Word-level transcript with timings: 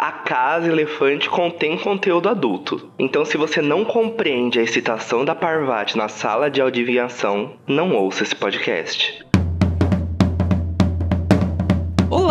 A 0.00 0.12
Casa 0.12 0.68
Elefante 0.68 1.28
contém 1.28 1.76
conteúdo 1.76 2.28
adulto. 2.28 2.88
Então, 2.96 3.24
se 3.24 3.36
você 3.36 3.60
não 3.60 3.84
compreende 3.84 4.60
a 4.60 4.62
excitação 4.62 5.24
da 5.24 5.34
Parvati 5.34 5.98
na 5.98 6.08
sala 6.08 6.48
de 6.48 6.62
adivinhação, 6.62 7.54
não 7.66 7.96
ouça 7.96 8.22
esse 8.22 8.36
podcast. 8.36 9.27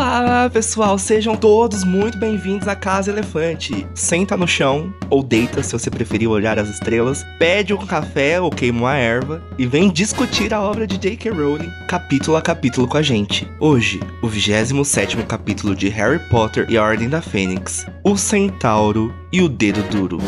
Olá, 0.08 0.50
pessoal, 0.50 0.98
sejam 0.98 1.36
todos 1.36 1.84
muito 1.84 2.18
bem-vindos 2.18 2.66
à 2.66 2.78
Casa 2.78 3.12
Elefante. 3.12 3.86
Senta 3.94 4.38
no 4.38 4.48
chão, 4.48 4.94
ou 5.10 5.22
deita 5.22 5.62
se 5.62 5.74
você 5.74 5.92
preferir 5.92 6.30
olhar 6.30 6.58
as 6.58 6.70
estrelas, 6.70 7.26
pede 7.38 7.74
um 7.74 7.86
café 7.86 8.40
ou 8.40 8.50
queima 8.50 8.80
uma 8.80 8.96
erva 8.96 9.44
e 9.58 9.66
vem 9.66 9.92
discutir 9.92 10.54
a 10.54 10.62
obra 10.62 10.88
de 10.88 10.98
J.K. 10.98 11.30
Rowling 11.32 11.70
capítulo 11.90 12.38
a 12.38 12.42
capítulo 12.42 12.88
com 12.88 12.96
a 12.96 13.02
gente. 13.02 13.46
Hoje, 13.60 14.00
o 14.22 14.30
27 14.30 15.18
capítulo 15.24 15.76
de 15.76 15.90
Harry 15.90 16.20
Potter 16.30 16.66
e 16.70 16.78
a 16.78 16.84
Ordem 16.84 17.10
da 17.10 17.22
Fênix, 17.22 17.86
O 18.02 18.16
Centauro 18.16 19.14
e 19.30 19.42
o 19.42 19.50
Dedo 19.50 19.84
Duro. 19.90 20.20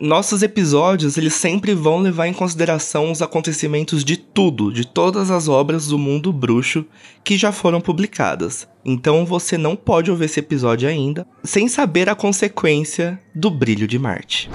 Nossos 0.00 0.42
episódios, 0.42 1.18
eles 1.18 1.34
sempre 1.34 1.74
vão 1.74 1.98
levar 1.98 2.26
em 2.26 2.32
consideração 2.32 3.12
os 3.12 3.20
acontecimentos 3.20 4.02
de 4.02 4.16
tudo, 4.16 4.72
de 4.72 4.86
todas 4.86 5.30
as 5.30 5.46
obras 5.46 5.88
do 5.88 5.98
mundo 5.98 6.32
bruxo 6.32 6.86
que 7.22 7.36
já 7.36 7.52
foram 7.52 7.82
publicadas. 7.82 8.66
Então 8.82 9.26
você 9.26 9.58
não 9.58 9.76
pode 9.76 10.10
ouvir 10.10 10.24
esse 10.24 10.40
episódio 10.40 10.88
ainda 10.88 11.26
sem 11.44 11.68
saber 11.68 12.08
a 12.08 12.14
consequência 12.14 13.20
do 13.34 13.50
brilho 13.50 13.86
de 13.86 13.98
Marte. 13.98 14.48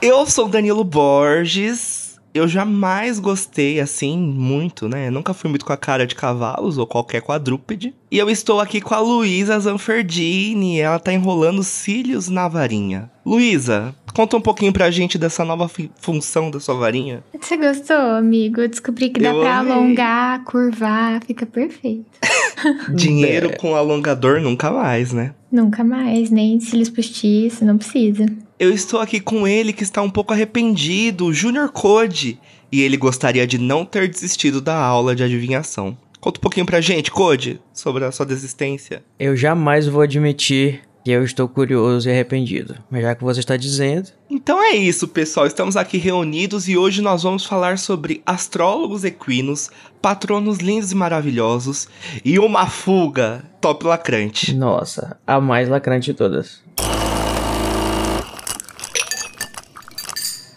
Eu 0.00 0.24
sou 0.24 0.48
Danilo 0.48 0.84
Borges, 0.84 2.18
eu 2.32 2.48
jamais 2.48 3.20
gostei 3.20 3.78
assim 3.78 4.16
muito, 4.16 4.88
né? 4.88 5.10
Nunca 5.10 5.34
fui 5.34 5.50
muito 5.50 5.66
com 5.66 5.74
a 5.74 5.76
cara 5.76 6.06
de 6.06 6.14
cavalos 6.14 6.78
ou 6.78 6.86
qualquer 6.86 7.20
quadrúpede. 7.20 7.94
E 8.12 8.18
eu 8.18 8.28
estou 8.28 8.58
aqui 8.58 8.80
com 8.80 8.92
a 8.92 8.98
Luísa 8.98 9.56
Zanferdini. 9.60 10.80
Ela 10.80 10.98
tá 10.98 11.12
enrolando 11.12 11.62
cílios 11.62 12.28
na 12.28 12.48
varinha. 12.48 13.08
Luísa, 13.24 13.94
conta 14.12 14.36
um 14.36 14.40
pouquinho 14.40 14.72
pra 14.72 14.90
gente 14.90 15.16
dessa 15.16 15.44
nova 15.44 15.70
função 16.00 16.50
da 16.50 16.58
sua 16.58 16.74
varinha. 16.74 17.22
Você 17.40 17.56
gostou, 17.56 17.94
amigo? 17.96 18.62
Eu 18.62 18.68
descobri 18.68 19.10
que 19.10 19.20
dá 19.20 19.28
eu 19.28 19.40
pra 19.40 19.58
amei. 19.58 19.72
alongar, 19.72 20.42
curvar, 20.42 21.22
fica 21.24 21.46
perfeito. 21.46 22.04
Dinheiro 22.92 23.56
com 23.56 23.76
alongador 23.76 24.40
nunca 24.40 24.72
mais, 24.72 25.12
né? 25.12 25.32
Nunca 25.52 25.84
mais, 25.84 26.30
nem 26.30 26.58
cílios 26.58 26.90
postiços, 26.90 27.60
não 27.60 27.78
precisa. 27.78 28.26
Eu 28.58 28.74
estou 28.74 28.98
aqui 28.98 29.20
com 29.20 29.46
ele 29.46 29.72
que 29.72 29.84
está 29.84 30.02
um 30.02 30.10
pouco 30.10 30.32
arrependido, 30.32 31.26
o 31.26 31.32
Junior 31.32 31.70
Code, 31.70 32.40
e 32.72 32.80
ele 32.80 32.96
gostaria 32.96 33.46
de 33.46 33.56
não 33.56 33.84
ter 33.84 34.08
desistido 34.08 34.60
da 34.60 34.74
aula 34.76 35.14
de 35.14 35.22
adivinhação. 35.22 35.96
Conta 36.20 36.38
um 36.38 36.42
pouquinho 36.42 36.66
pra 36.66 36.82
gente, 36.82 37.10
Code, 37.10 37.60
sobre 37.72 38.04
a 38.04 38.12
sua 38.12 38.26
desistência. 38.26 39.02
Eu 39.18 39.34
jamais 39.34 39.86
vou 39.86 40.02
admitir 40.02 40.82
que 41.02 41.10
eu 41.10 41.24
estou 41.24 41.48
curioso 41.48 42.08
e 42.08 42.12
arrependido. 42.12 42.76
Mas 42.90 43.02
já 43.02 43.14
que 43.14 43.24
você 43.24 43.40
está 43.40 43.56
dizendo. 43.56 44.10
Então 44.28 44.62
é 44.62 44.72
isso, 44.72 45.08
pessoal. 45.08 45.46
Estamos 45.46 45.78
aqui 45.78 45.96
reunidos 45.96 46.68
e 46.68 46.76
hoje 46.76 47.00
nós 47.00 47.22
vamos 47.22 47.46
falar 47.46 47.78
sobre 47.78 48.20
astrólogos 48.26 49.02
equinos, 49.02 49.70
patronos 50.02 50.58
lindos 50.58 50.92
e 50.92 50.94
maravilhosos 50.94 51.88
e 52.22 52.38
uma 52.38 52.66
fuga 52.66 53.42
top 53.58 53.86
lacrante. 53.86 54.54
Nossa, 54.54 55.18
a 55.26 55.40
mais 55.40 55.70
lacrante 55.70 56.12
de 56.12 56.14
todas. 56.14 56.62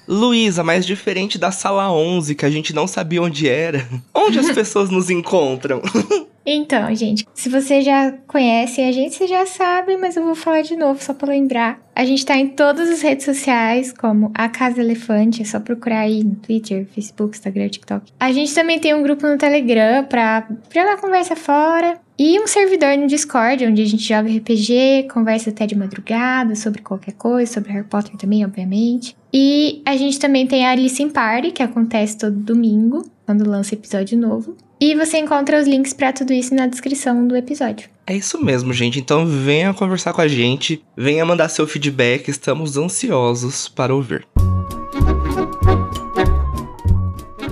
Luísa, 0.08 0.64
mais 0.64 0.86
diferente 0.86 1.38
da 1.38 1.52
sala 1.52 1.92
11, 1.92 2.36
que 2.36 2.46
a 2.46 2.50
gente 2.50 2.74
não 2.74 2.88
sabia 2.88 3.22
onde 3.22 3.48
era. 3.48 3.88
Onde 4.14 4.40
as 4.40 4.52
pessoas 4.52 4.90
nos 4.90 5.10
encontram? 5.10 5.82
Então, 6.46 6.94
gente, 6.94 7.26
se 7.34 7.48
você 7.48 7.82
já 7.82 8.12
conhece 8.28 8.82
a 8.82 8.92
gente, 8.92 9.16
você 9.16 9.28
já 9.28 9.46
sabe, 9.46 9.96
mas 9.96 10.18
eu 10.18 10.26
vou 10.26 10.36
falar 10.36 10.62
de 10.62 10.76
novo 10.76 11.02
só 11.02 11.14
para 11.14 11.30
lembrar. 11.30 11.80
A 11.96 12.04
gente 12.04 12.26
tá 12.26 12.36
em 12.36 12.50
todas 12.50 12.90
as 12.90 13.02
redes 13.02 13.24
sociais, 13.24 13.94
como 13.94 14.30
a 14.34 14.50
Casa 14.50 14.82
Elefante, 14.82 15.42
é 15.42 15.46
só 15.46 15.60
procurar 15.62 16.02
aí 16.02 16.22
no 16.22 16.36
Twitter, 16.36 16.86
Facebook, 16.94 17.38
Instagram, 17.38 17.70
TikTok. 17.70 18.12
A 18.20 18.32
gente 18.34 18.54
também 18.54 18.78
tem 18.78 18.94
um 18.94 19.04
grupo 19.04 19.26
no 19.26 19.38
Telegram 19.38 20.04
pra 20.04 20.46
jogar 20.74 20.98
conversa 20.98 21.36
fora. 21.36 21.98
E 22.20 22.40
um 22.40 22.46
servidor 22.46 22.96
no 22.98 23.08
Discord, 23.08 23.66
onde 23.66 23.82
a 23.82 23.86
gente 23.86 24.04
joga 24.04 24.30
RPG, 24.30 25.08
conversa 25.12 25.50
até 25.50 25.66
de 25.66 25.76
madrugada 25.76 26.56
sobre 26.56 26.82
qualquer 26.82 27.14
coisa, 27.14 27.54
sobre 27.54 27.72
Harry 27.72 27.88
Potter 27.88 28.16
também, 28.18 28.46
obviamente. 28.46 29.16
E 29.34 29.82
a 29.84 29.98
gente 29.98 30.20
também 30.20 30.46
tem 30.46 30.68
a 30.68 30.76
Listen 30.76 31.10
Party, 31.10 31.52
que 31.52 31.64
acontece 31.64 32.18
todo 32.18 32.36
domingo, 32.36 33.04
quando 33.26 33.50
lança 33.50 33.74
episódio 33.74 34.16
novo. 34.16 34.56
E 34.80 34.94
você 34.94 35.18
encontra 35.18 35.60
os 35.60 35.66
links 35.66 35.92
para 35.92 36.14
tudo 36.14 36.32
isso 36.34 36.54
na 36.54 36.68
descrição 36.68 37.28
do 37.28 37.36
episódio. 37.36 37.90
É 38.06 38.16
isso 38.16 38.44
mesmo, 38.44 38.72
gente. 38.74 39.00
Então 39.00 39.26
venha 39.26 39.74
conversar 39.74 40.14
com 40.14 40.22
a 40.22 40.28
gente, 40.28 40.84
venha 40.96 41.26
mandar 41.26 41.50
seu 41.50 41.66
feedback, 41.66 42.30
estamos 42.30 42.78
ansiosos 42.78 43.68
para 43.68 43.96
ouvir. 43.96 44.28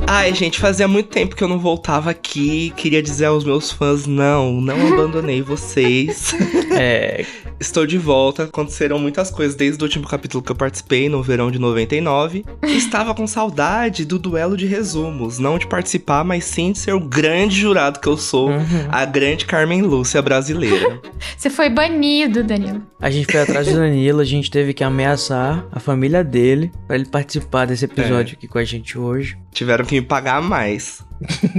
Ai, 0.05 0.35
gente, 0.35 0.59
fazia 0.59 0.89
muito 0.89 1.07
tempo 1.07 1.35
que 1.35 1.43
eu 1.43 1.47
não 1.47 1.57
voltava 1.57 2.11
aqui. 2.11 2.73
Queria 2.75 3.01
dizer 3.01 3.25
aos 3.25 3.45
meus 3.45 3.71
fãs: 3.71 4.05
não, 4.05 4.59
não 4.59 4.93
abandonei 4.93 5.41
vocês. 5.41 6.35
é, 6.77 7.25
Estou 7.61 7.85
de 7.85 7.95
volta. 7.95 8.45
Aconteceram 8.45 8.97
muitas 8.97 9.29
coisas 9.29 9.55
desde 9.55 9.83
o 9.83 9.85
último 9.85 10.07
capítulo 10.07 10.41
que 10.41 10.51
eu 10.51 10.55
participei, 10.55 11.07
no 11.07 11.21
verão 11.21 11.51
de 11.51 11.59
99. 11.59 12.43
Estava 12.65 13.13
com 13.13 13.27
saudade 13.27 14.03
do 14.03 14.17
duelo 14.17 14.57
de 14.57 14.65
resumos. 14.65 15.37
Não 15.37 15.59
de 15.59 15.67
participar, 15.67 16.23
mas 16.23 16.43
sim 16.43 16.71
de 16.71 16.79
ser 16.79 16.93
o 16.93 16.99
grande 16.99 17.55
jurado 17.55 17.99
que 17.99 18.07
eu 18.07 18.17
sou. 18.17 18.49
Uhum. 18.49 18.87
A 18.89 19.05
grande 19.05 19.45
Carmen 19.45 19.83
Lúcia 19.83 20.23
brasileira. 20.23 20.99
Você 21.37 21.51
foi 21.51 21.69
banido, 21.69 22.43
Danilo. 22.43 22.81
A 22.99 23.11
gente 23.11 23.31
foi 23.31 23.41
atrás 23.41 23.67
do 23.67 23.75
Danilo, 23.75 24.21
a 24.21 24.25
gente 24.25 24.49
teve 24.49 24.73
que 24.73 24.83
ameaçar 24.83 25.63
a 25.71 25.79
família 25.79 26.23
dele 26.23 26.71
para 26.87 26.95
ele 26.95 27.05
participar 27.05 27.65
desse 27.67 27.85
episódio 27.85 28.33
é. 28.33 28.37
aqui 28.37 28.47
com 28.47 28.57
a 28.57 28.63
gente 28.63 28.97
hoje. 28.97 29.37
Tiveram 29.51 29.85
que 29.85 29.93
me 29.93 30.01
pagar 30.01 30.41
mais. 30.41 31.05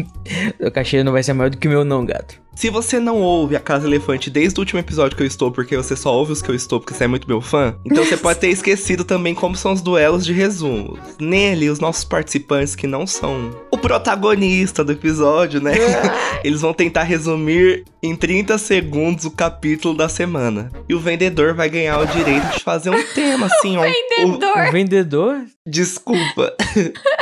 o 0.58 0.68
cachê 0.72 1.04
não 1.04 1.12
vai 1.12 1.22
ser 1.22 1.32
maior 1.32 1.48
do 1.48 1.58
que 1.58 1.68
o 1.68 1.70
meu, 1.70 1.84
não, 1.84 2.04
gato. 2.04 2.41
Se 2.54 2.68
você 2.68 3.00
não 3.00 3.20
ouve 3.20 3.56
a 3.56 3.60
Casa 3.60 3.86
Elefante 3.86 4.30
desde 4.30 4.58
o 4.58 4.62
último 4.62 4.78
episódio 4.78 5.16
que 5.16 5.22
eu 5.22 5.26
estou, 5.26 5.50
porque 5.50 5.76
você 5.76 5.96
só 5.96 6.14
ouve 6.14 6.32
os 6.32 6.42
que 6.42 6.50
eu 6.50 6.54
estou, 6.54 6.78
porque 6.78 6.94
você 6.94 7.04
é 7.04 7.06
muito 7.06 7.26
meu 7.26 7.40
fã, 7.40 7.74
então 7.84 8.04
você 8.04 8.16
pode 8.16 8.38
ter 8.40 8.48
esquecido 8.52 9.04
também 9.04 9.34
como 9.34 9.56
são 9.56 9.72
os 9.72 9.80
duelos 9.80 10.24
de 10.24 10.32
resumos. 10.32 10.98
Nele, 11.18 11.70
os 11.70 11.80
nossos 11.80 12.04
participantes 12.04 12.76
que 12.76 12.86
não 12.86 13.06
são 13.06 13.50
o 13.70 13.78
protagonista 13.78 14.84
do 14.84 14.92
episódio, 14.92 15.60
né? 15.60 15.72
Eles 16.44 16.60
vão 16.60 16.74
tentar 16.74 17.04
resumir 17.04 17.84
em 18.02 18.14
30 18.16 18.58
segundos 18.58 19.24
o 19.24 19.30
capítulo 19.30 19.96
da 19.96 20.08
semana. 20.08 20.70
E 20.88 20.94
o 20.94 21.00
vendedor 21.00 21.54
vai 21.54 21.68
ganhar 21.68 21.98
o 22.00 22.06
direito 22.06 22.58
de 22.58 22.64
fazer 22.64 22.90
um 22.90 23.02
tema, 23.14 23.46
assim, 23.52 23.76
ó. 23.76 23.82
vendedor! 23.82 24.56
O, 24.56 24.68
o 24.68 24.72
vendedor? 24.72 25.44
Desculpa. 25.64 26.52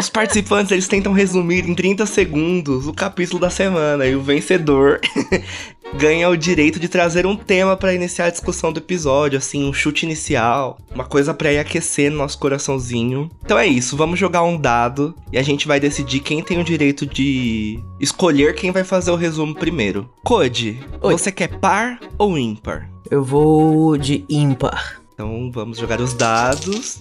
Os 0.00 0.08
participantes, 0.08 0.72
eles 0.72 0.88
tentam 0.88 1.12
resumir 1.12 1.68
em 1.68 1.74
30 1.74 2.06
segundos 2.06 2.86
o 2.86 2.94
capítulo 2.94 3.38
da 3.38 3.50
semana. 3.50 4.06
E 4.06 4.16
o 4.16 4.22
vencedor 4.22 4.98
ganha 5.96 6.28
o 6.28 6.36
direito 6.36 6.78
de 6.78 6.88
trazer 6.88 7.26
um 7.26 7.36
tema 7.36 7.76
para 7.76 7.94
iniciar 7.94 8.26
a 8.26 8.30
discussão 8.30 8.72
do 8.72 8.78
episódio, 8.78 9.38
assim, 9.38 9.64
um 9.64 9.72
chute 9.72 10.04
inicial, 10.04 10.78
uma 10.94 11.04
coisa 11.04 11.34
para 11.34 11.52
ir 11.52 11.58
aquecer 11.58 12.10
no 12.10 12.18
nosso 12.18 12.38
coraçãozinho. 12.38 13.30
Então 13.44 13.58
é 13.58 13.66
isso, 13.66 13.96
vamos 13.96 14.18
jogar 14.18 14.42
um 14.42 14.56
dado 14.56 15.14
e 15.32 15.38
a 15.38 15.42
gente 15.42 15.66
vai 15.66 15.80
decidir 15.80 16.20
quem 16.20 16.42
tem 16.42 16.58
o 16.58 16.64
direito 16.64 17.06
de 17.06 17.80
escolher 17.98 18.54
quem 18.54 18.70
vai 18.70 18.84
fazer 18.84 19.10
o 19.10 19.16
resumo 19.16 19.54
primeiro. 19.54 20.08
Code, 20.24 20.80
Oi. 21.00 21.12
você 21.12 21.32
quer 21.32 21.48
par 21.58 21.98
ou 22.18 22.38
ímpar? 22.38 22.88
Eu 23.10 23.24
vou 23.24 23.96
de 23.96 24.24
ímpar. 24.28 25.00
Então 25.14 25.50
vamos 25.52 25.78
jogar 25.78 26.00
os 26.00 26.14
dados. 26.14 27.00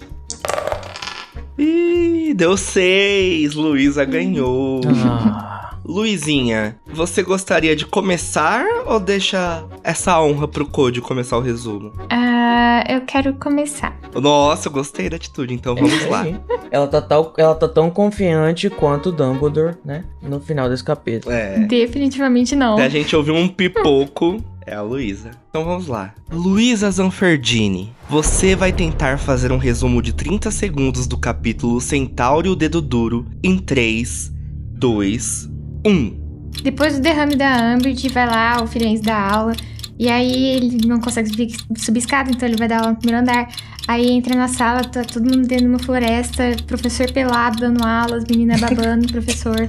Deu 2.34 2.56
seis. 2.56 3.54
Luísa 3.54 4.04
ganhou. 4.04 4.80
Ah. 4.86 5.50
Luizinha, 5.90 6.76
você 6.86 7.20
gostaria 7.20 7.74
de 7.74 7.84
começar 7.84 8.64
ou 8.86 9.00
deixa 9.00 9.64
essa 9.82 10.22
honra 10.22 10.46
pro 10.46 10.64
Code 10.64 11.00
começar 11.00 11.36
o 11.36 11.40
resumo? 11.40 11.92
Ah, 12.08 12.84
uh, 12.86 12.92
eu 12.92 13.00
quero 13.00 13.34
começar. 13.34 13.98
Nossa, 14.14 14.68
eu 14.68 14.72
gostei 14.72 15.10
da 15.10 15.16
atitude, 15.16 15.52
então 15.52 15.74
vamos 15.74 16.06
lá. 16.06 16.24
ela, 16.70 16.86
tá 16.86 17.02
tal, 17.02 17.34
ela 17.36 17.56
tá 17.56 17.66
tão 17.66 17.90
confiante 17.90 18.70
quanto 18.70 19.08
o 19.08 19.12
Dumbledore, 19.12 19.74
né? 19.84 20.04
No 20.22 20.38
final 20.38 20.68
desse 20.68 20.84
capítulo. 20.84 21.34
É. 21.34 21.58
Definitivamente 21.58 22.54
não. 22.54 22.74
Até 22.74 22.84
a 22.84 22.88
gente 22.88 23.16
ouviu 23.16 23.34
um 23.34 23.48
pipoco. 23.48 24.40
É 24.70 24.76
a 24.76 24.82
Luísa. 24.82 25.32
Então 25.48 25.64
vamos 25.64 25.88
lá. 25.88 26.14
Luísa 26.30 26.88
Zanferdini, 26.92 27.92
você 28.08 28.54
vai 28.54 28.72
tentar 28.72 29.18
fazer 29.18 29.50
um 29.50 29.56
resumo 29.56 30.00
de 30.00 30.12
30 30.12 30.48
segundos 30.52 31.08
do 31.08 31.18
capítulo 31.18 31.80
Centauro 31.80 32.46
e 32.46 32.50
o 32.50 32.54
Dedo 32.54 32.80
Duro 32.80 33.26
em 33.42 33.58
3, 33.58 34.32
2, 34.78 35.50
um. 35.84 36.16
Depois 36.62 36.94
do 36.94 37.00
derrame 37.00 37.34
da 37.34 37.74
Ambridge, 37.74 38.08
vai 38.10 38.28
lá 38.28 38.62
o 38.62 38.66
Firenze 38.68 39.02
da 39.02 39.18
aula. 39.18 39.56
E 39.98 40.08
aí 40.08 40.54
ele 40.54 40.86
não 40.86 41.00
consegue 41.00 41.30
subir, 41.30 41.56
subir 41.76 41.98
escada, 41.98 42.30
então 42.30 42.48
ele 42.48 42.56
vai 42.56 42.68
dar 42.68 42.78
aula 42.78 42.90
no 42.92 42.96
primeiro 42.96 43.22
andar. 43.22 43.48
Aí 43.88 44.08
entra 44.08 44.36
na 44.36 44.46
sala, 44.46 44.84
tá 44.84 45.02
todo 45.02 45.24
mundo 45.24 45.48
dentro 45.48 45.64
de 45.64 45.70
uma 45.70 45.80
floresta, 45.80 46.44
professor 46.68 47.10
pelado 47.10 47.58
dando 47.58 47.84
aula, 47.84 48.18
as 48.18 48.24
meninas 48.24 48.60
babando, 48.60 49.08
professor. 49.10 49.68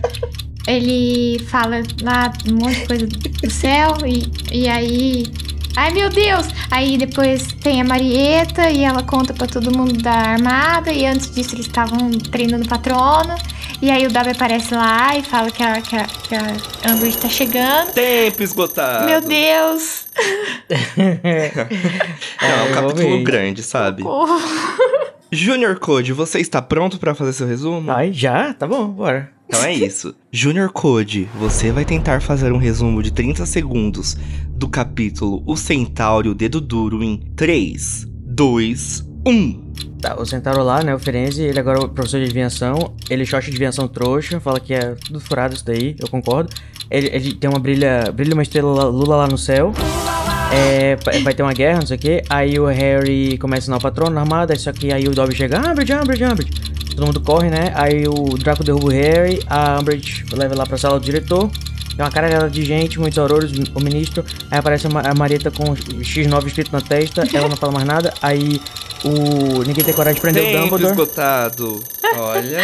Ele 0.68 1.40
fala 1.50 1.82
lá 2.02 2.32
um 2.48 2.54
monte 2.54 2.80
de 2.82 2.88
coisa 2.88 3.08
do 3.08 3.50
céu 3.50 3.98
e, 4.06 4.32
e 4.52 4.68
aí. 4.68 5.26
Ai 5.76 5.94
meu 5.94 6.10
Deus! 6.10 6.48
Aí 6.70 6.98
depois 6.98 7.48
tem 7.64 7.80
a 7.80 7.86
Marieta 7.86 8.70
e 8.70 8.84
ela 8.84 9.04
conta 9.04 9.34
para 9.34 9.48
todo 9.48 9.76
mundo 9.76 9.94
da 10.02 10.12
armada. 10.12 10.92
E 10.92 11.06
antes 11.06 11.34
disso 11.34 11.56
eles 11.56 11.66
estavam 11.66 12.12
treinando 12.12 12.68
patrono. 12.68 13.36
E 13.82 13.90
aí 13.90 14.06
o 14.06 14.12
W 14.12 14.32
aparece 14.36 14.76
lá 14.76 15.18
e 15.18 15.24
fala 15.24 15.50
que 15.50 15.64
a, 15.64 15.82
que 15.82 15.96
a, 15.96 16.04
que 16.04 16.36
a 16.36 16.92
Umbridge 16.92 17.18
tá 17.18 17.30
chegando. 17.30 17.94
Tempo 17.94 18.44
esgotado. 18.44 19.06
Meu 19.06 19.22
Deus! 19.22 20.06
Não, 20.98 22.48
é 22.48 22.64
um 22.64 22.74
capítulo 22.74 22.98
realmente. 22.98 23.24
grande, 23.24 23.64
sabe? 23.64 24.04
Porra. 24.04 24.40
Junior 25.34 25.80
Code, 25.80 26.12
você 26.12 26.40
está 26.40 26.62
pronto 26.62 27.00
pra 27.00 27.16
fazer 27.16 27.32
seu 27.32 27.48
resumo? 27.48 27.90
Ai, 27.90 28.12
já? 28.12 28.54
Tá 28.54 28.68
bom, 28.68 28.90
bora. 28.90 29.32
Então 29.48 29.64
é 29.64 29.74
isso. 29.74 30.14
Junior 30.30 30.70
Code, 30.70 31.30
você 31.36 31.72
vai 31.72 31.86
tentar 31.86 32.22
fazer 32.22 32.52
um 32.52 32.58
resumo 32.58 33.02
de 33.02 33.14
30 33.14 33.46
segundos 33.46 34.18
do 34.50 34.68
capítulo 34.68 35.42
O 35.46 35.56
Centauro 35.56 36.28
e 36.28 36.32
o 36.32 36.36
Dedo 36.36 36.60
Duro 36.60 37.02
em 37.02 37.18
3, 37.34 38.08
2, 38.10 39.06
1. 39.26 39.72
Tá, 40.02 40.20
o 40.20 40.26
Centauro 40.26 40.64
lá, 40.64 40.84
né, 40.84 40.94
o 40.94 41.00
Ferenzi, 41.00 41.44
ele 41.44 41.60
agora 41.60 41.80
é 41.80 41.84
o 41.86 41.88
professor 41.88 42.18
de 42.18 42.26
adivinhação, 42.26 42.94
ele 43.10 43.26
chocha 43.26 43.46
de 43.46 43.52
adivinhação 43.52 43.88
trouxa, 43.88 44.38
fala 44.42 44.60
que 44.60 44.74
é 44.74 44.96
tudo 44.96 45.22
furado 45.22 45.56
isso 45.56 45.66
daí, 45.66 45.96
eu 45.98 46.10
concordo. 46.10 46.50
Ele, 46.90 47.08
ele 47.08 47.34
tem 47.36 47.50
uma 47.50 47.60
brilha, 47.60 48.12
brilha 48.14 48.34
uma 48.34 48.44
estrela 48.44 48.84
Lula 48.86 49.16
lá 49.16 49.28
no 49.28 49.38
céu. 49.38 49.72
É, 50.54 50.96
vai- 51.24 51.34
ter 51.34 51.44
uma 51.44 51.54
guerra, 51.54 51.80
não 51.80 51.88
sei 51.88 51.98
o 51.98 52.00
que. 52.00 52.24
Aí 52.30 52.60
o 52.60 52.66
Harry 52.66 53.38
começa 53.38 53.62
a 53.62 53.64
ensinar 53.64 53.78
o 53.78 53.82
patrono 53.82 54.12
na 54.12 54.22
armada, 54.22 54.58
só 54.58 54.72
que 54.72 54.92
aí 54.92 55.08
o 55.08 55.12
Dobby 55.12 55.36
chega, 55.36 55.60
Umbridge, 55.60 55.94
Umbridge, 55.94 56.24
Umbridge. 56.26 56.52
Todo 56.96 57.06
mundo 57.06 57.22
corre, 57.22 57.50
né? 57.50 57.72
Aí 57.74 58.04
o 58.08 58.38
Draco 58.38 58.64
derruba 58.64 58.88
o 58.88 58.90
Harry, 58.90 59.40
a 59.48 59.80
Umbridge 59.80 60.26
leva 60.34 60.56
lá 60.56 60.66
pra 60.66 60.78
sala 60.78 61.00
do 61.00 61.06
diretor. 61.06 61.50
Tem 61.96 62.06
uma 62.06 62.12
caralhada 62.12 62.50
de 62.50 62.64
gente, 62.66 63.00
muitos 63.00 63.18
aurores, 63.18 63.52
o 63.74 63.80
ministro. 63.82 64.24
Aí 64.50 64.60
aparece 64.60 64.88
a, 64.88 64.90
Ma- 64.90 65.02
a 65.02 65.14
Marieta 65.14 65.52
com 65.52 65.64
X9 65.74 66.48
escrito 66.48 66.72
na 66.72 66.82
testa, 66.82 67.24
ela 67.34 67.48
não 67.48 67.56
fala 67.58 67.72
mais 67.74 67.86
nada. 67.86 68.14
Aí 68.22 68.60
o. 69.06 69.64
Ninguém 69.66 69.84
tem 69.84 69.94
coragem 69.94 70.16
de 70.16 70.22
prender 70.22 70.44
o 70.44 70.48
Tempo 70.48 70.64
Dumbledore. 70.78 70.92
esgotado. 70.92 71.80
Olha, 72.18 72.60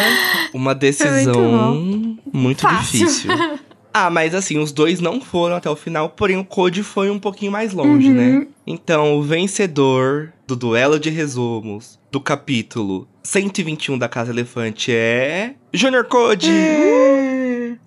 uma 0.54 0.72
muito 0.76 0.80
decisão 0.80 2.18
muito, 2.34 2.62
Fácil. 2.62 3.00
difícil. 3.06 3.32
Ah, 4.00 4.12
mas 4.12 4.36
assim, 4.36 4.60
os 4.60 4.72
dois 4.72 5.00
não 5.00 5.20
foram 5.20 5.56
até 5.56 5.68
o 5.68 5.76
final, 5.76 6.10
porém 6.10 6.38
o 6.38 6.46
Code 6.46 6.84
foi 6.84 7.10
um 7.10 7.18
pouquinho 7.18 7.52
mais 7.52 7.74
longe, 7.74 8.12
né? 8.12 8.46
Então, 8.66 9.18
o 9.18 9.24
vencedor 9.24 10.32
do 10.46 10.56
duelo 10.56 11.00
de 11.00 11.10
resumos 11.10 11.98
do 12.12 12.22
capítulo 12.22 13.08
121 13.24 13.98
da 13.98 14.08
Casa 14.08 14.32
Elefante 14.32 14.92
é. 14.94 15.56
Junior 15.74 16.06
Code! 16.06 16.52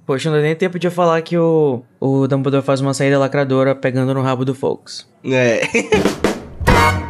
Poxa, 0.05 0.31
não 0.31 0.39
deu 0.39 0.47
nem 0.47 0.57
tempo 0.57 0.81
de 0.81 0.91
falar 0.91 1.23
que 1.23 1.39
o, 1.39 1.85
o 2.01 2.27
Dumbledore 2.27 2.65
faz 2.65 2.81
uma 2.81 2.93
saída 2.93 3.17
lacradora 3.17 3.73
pegando 3.77 4.13
no 4.13 4.21
rabo 4.21 4.45
do 4.45 4.53
Fox. 4.53 5.09
É. 5.25 5.63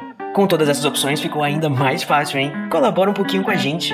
Com 0.33 0.47
todas 0.47 0.69
essas 0.69 0.85
opções 0.85 1.19
ficou 1.19 1.43
ainda 1.43 1.69
mais 1.69 2.03
fácil, 2.03 2.39
hein? 2.39 2.53
Colabora 2.69 3.09
um 3.09 3.13
pouquinho 3.13 3.43
com 3.43 3.51
a 3.51 3.55
gente. 3.57 3.93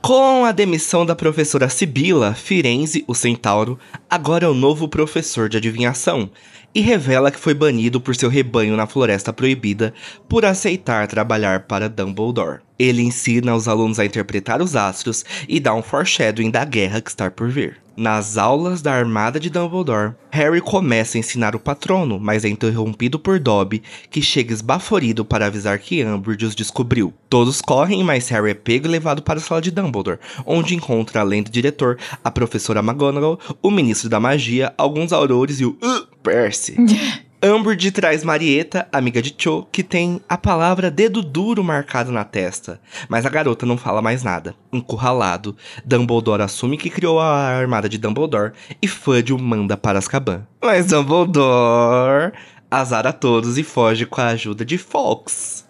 Com 0.00 0.46
a 0.46 0.52
demissão 0.52 1.04
da 1.04 1.14
professora 1.14 1.68
Sibila, 1.68 2.32
Firenze, 2.32 3.04
o 3.06 3.14
centauro, 3.14 3.78
agora 4.08 4.46
é 4.46 4.48
o 4.48 4.54
novo 4.54 4.88
professor 4.88 5.48
de 5.48 5.58
adivinhação 5.58 6.30
e 6.76 6.82
revela 6.82 7.30
que 7.30 7.40
foi 7.40 7.54
banido 7.54 7.98
por 7.98 8.14
seu 8.14 8.28
rebanho 8.28 8.76
na 8.76 8.86
Floresta 8.86 9.32
Proibida 9.32 9.94
por 10.28 10.44
aceitar 10.44 11.06
trabalhar 11.06 11.60
para 11.60 11.88
Dumbledore. 11.88 12.60
Ele 12.78 13.00
ensina 13.00 13.56
os 13.56 13.66
alunos 13.66 13.98
a 13.98 14.04
interpretar 14.04 14.60
os 14.60 14.76
astros 14.76 15.24
e 15.48 15.58
dá 15.58 15.74
um 15.74 15.80
foreshadowing 15.80 16.50
da 16.50 16.66
guerra 16.66 17.00
que 17.00 17.08
está 17.08 17.30
por 17.30 17.48
vir. 17.48 17.78
Nas 17.96 18.36
aulas 18.36 18.82
da 18.82 18.92
armada 18.92 19.40
de 19.40 19.48
Dumbledore, 19.48 20.12
Harry 20.30 20.60
começa 20.60 21.16
a 21.16 21.18
ensinar 21.18 21.56
o 21.56 21.58
patrono, 21.58 22.20
mas 22.20 22.44
é 22.44 22.48
interrompido 22.50 23.18
por 23.18 23.40
Dobby, 23.40 23.82
que 24.10 24.20
chega 24.20 24.52
esbaforido 24.52 25.24
para 25.24 25.46
avisar 25.46 25.78
que 25.78 26.04
Umbridge 26.04 26.44
os 26.44 26.54
descobriu. 26.54 27.14
Todos 27.30 27.62
correm, 27.62 28.04
mas 28.04 28.28
Harry 28.28 28.50
é 28.50 28.54
pego 28.54 28.86
e 28.86 28.90
levado 28.90 29.22
para 29.22 29.38
a 29.38 29.42
sala 29.42 29.62
de 29.62 29.70
Dumbledore, 29.70 30.18
onde 30.44 30.74
encontra, 30.74 31.22
além 31.22 31.42
do 31.42 31.50
diretor, 31.50 31.96
a 32.22 32.30
professora 32.30 32.80
McGonagall, 32.80 33.40
o 33.62 33.70
ministro 33.70 34.10
da 34.10 34.20
magia, 34.20 34.74
alguns 34.76 35.10
aurores 35.10 35.58
e 35.58 35.64
o 35.64 35.70
uh, 35.70 36.15
Percy. 36.26 36.76
Umbridge 37.40 37.92
traz 37.92 38.24
Marieta, 38.24 38.88
amiga 38.90 39.22
de 39.22 39.32
Cho, 39.38 39.64
que 39.70 39.84
tem 39.84 40.20
a 40.28 40.36
palavra 40.36 40.90
dedo 40.90 41.22
duro 41.22 41.62
marcado 41.62 42.10
na 42.10 42.24
testa. 42.24 42.80
Mas 43.08 43.24
a 43.24 43.28
garota 43.28 43.64
não 43.64 43.76
fala 43.76 44.02
mais 44.02 44.24
nada. 44.24 44.56
Encurralado, 44.72 45.56
Dumbledore 45.84 46.42
assume 46.42 46.76
que 46.76 46.90
criou 46.90 47.20
a 47.20 47.46
armada 47.46 47.88
de 47.88 47.98
Dumbledore 47.98 48.52
e 48.82 48.88
Fudge 48.88 49.32
o 49.32 49.38
manda 49.38 49.76
para 49.76 49.98
Azkaban. 49.98 50.44
Mas 50.60 50.86
Dumbledore 50.86 52.32
azara 52.68 53.12
todos 53.12 53.56
e 53.56 53.62
foge 53.62 54.04
com 54.04 54.20
a 54.20 54.28
ajuda 54.28 54.64
de 54.64 54.76
Fox. 54.78 55.64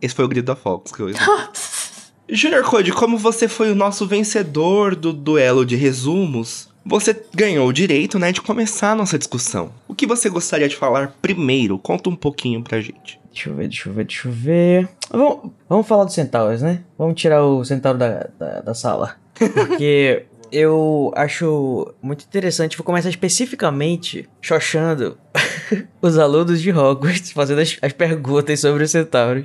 Esse 0.00 0.14
foi 0.14 0.24
o 0.24 0.28
grito 0.28 0.46
da 0.46 0.56
Fox 0.56 0.92
que 0.92 1.02
eu. 1.02 1.10
Junior 2.30 2.62
Code, 2.62 2.92
como 2.92 3.18
você 3.18 3.46
foi 3.46 3.70
o 3.70 3.74
nosso 3.74 4.06
vencedor 4.06 4.96
do 4.96 5.12
duelo 5.12 5.66
de 5.66 5.76
resumos, 5.76 6.71
você 6.84 7.14
ganhou 7.34 7.68
o 7.68 7.72
direito, 7.72 8.18
né, 8.18 8.32
de 8.32 8.40
começar 8.40 8.92
a 8.92 8.94
nossa 8.94 9.18
discussão. 9.18 9.72
O 9.86 9.94
que 9.94 10.06
você 10.06 10.28
gostaria 10.28 10.68
de 10.68 10.76
falar 10.76 11.14
primeiro? 11.22 11.78
Conta 11.78 12.10
um 12.10 12.16
pouquinho 12.16 12.62
pra 12.62 12.80
gente. 12.80 13.20
Deixa 13.32 13.48
eu 13.48 13.54
ver, 13.54 13.68
deixa 13.68 13.88
eu 13.88 13.92
ver, 13.94 14.04
deixa 14.04 14.28
eu 14.28 14.32
ver. 14.32 14.88
Vamos, 15.10 15.50
vamos 15.68 15.86
falar 15.86 16.04
dos 16.04 16.14
centauros, 16.14 16.60
né? 16.60 16.82
Vamos 16.98 17.20
tirar 17.20 17.42
o 17.44 17.64
centauro 17.64 17.98
da, 17.98 18.28
da, 18.38 18.60
da 18.60 18.74
sala. 18.74 19.16
Porque 19.34 20.26
eu 20.50 21.12
acho 21.16 21.94
muito 22.02 22.24
interessante. 22.24 22.76
Vou 22.76 22.84
começar 22.84 23.08
especificamente 23.08 24.28
xoxando 24.40 25.16
os 26.02 26.18
alunos 26.18 26.60
de 26.60 26.70
Hogwarts, 26.70 27.32
fazendo 27.32 27.60
as, 27.60 27.78
as 27.80 27.92
perguntas 27.92 28.60
sobre 28.60 28.84
os 28.84 28.90
centauros. 28.90 29.44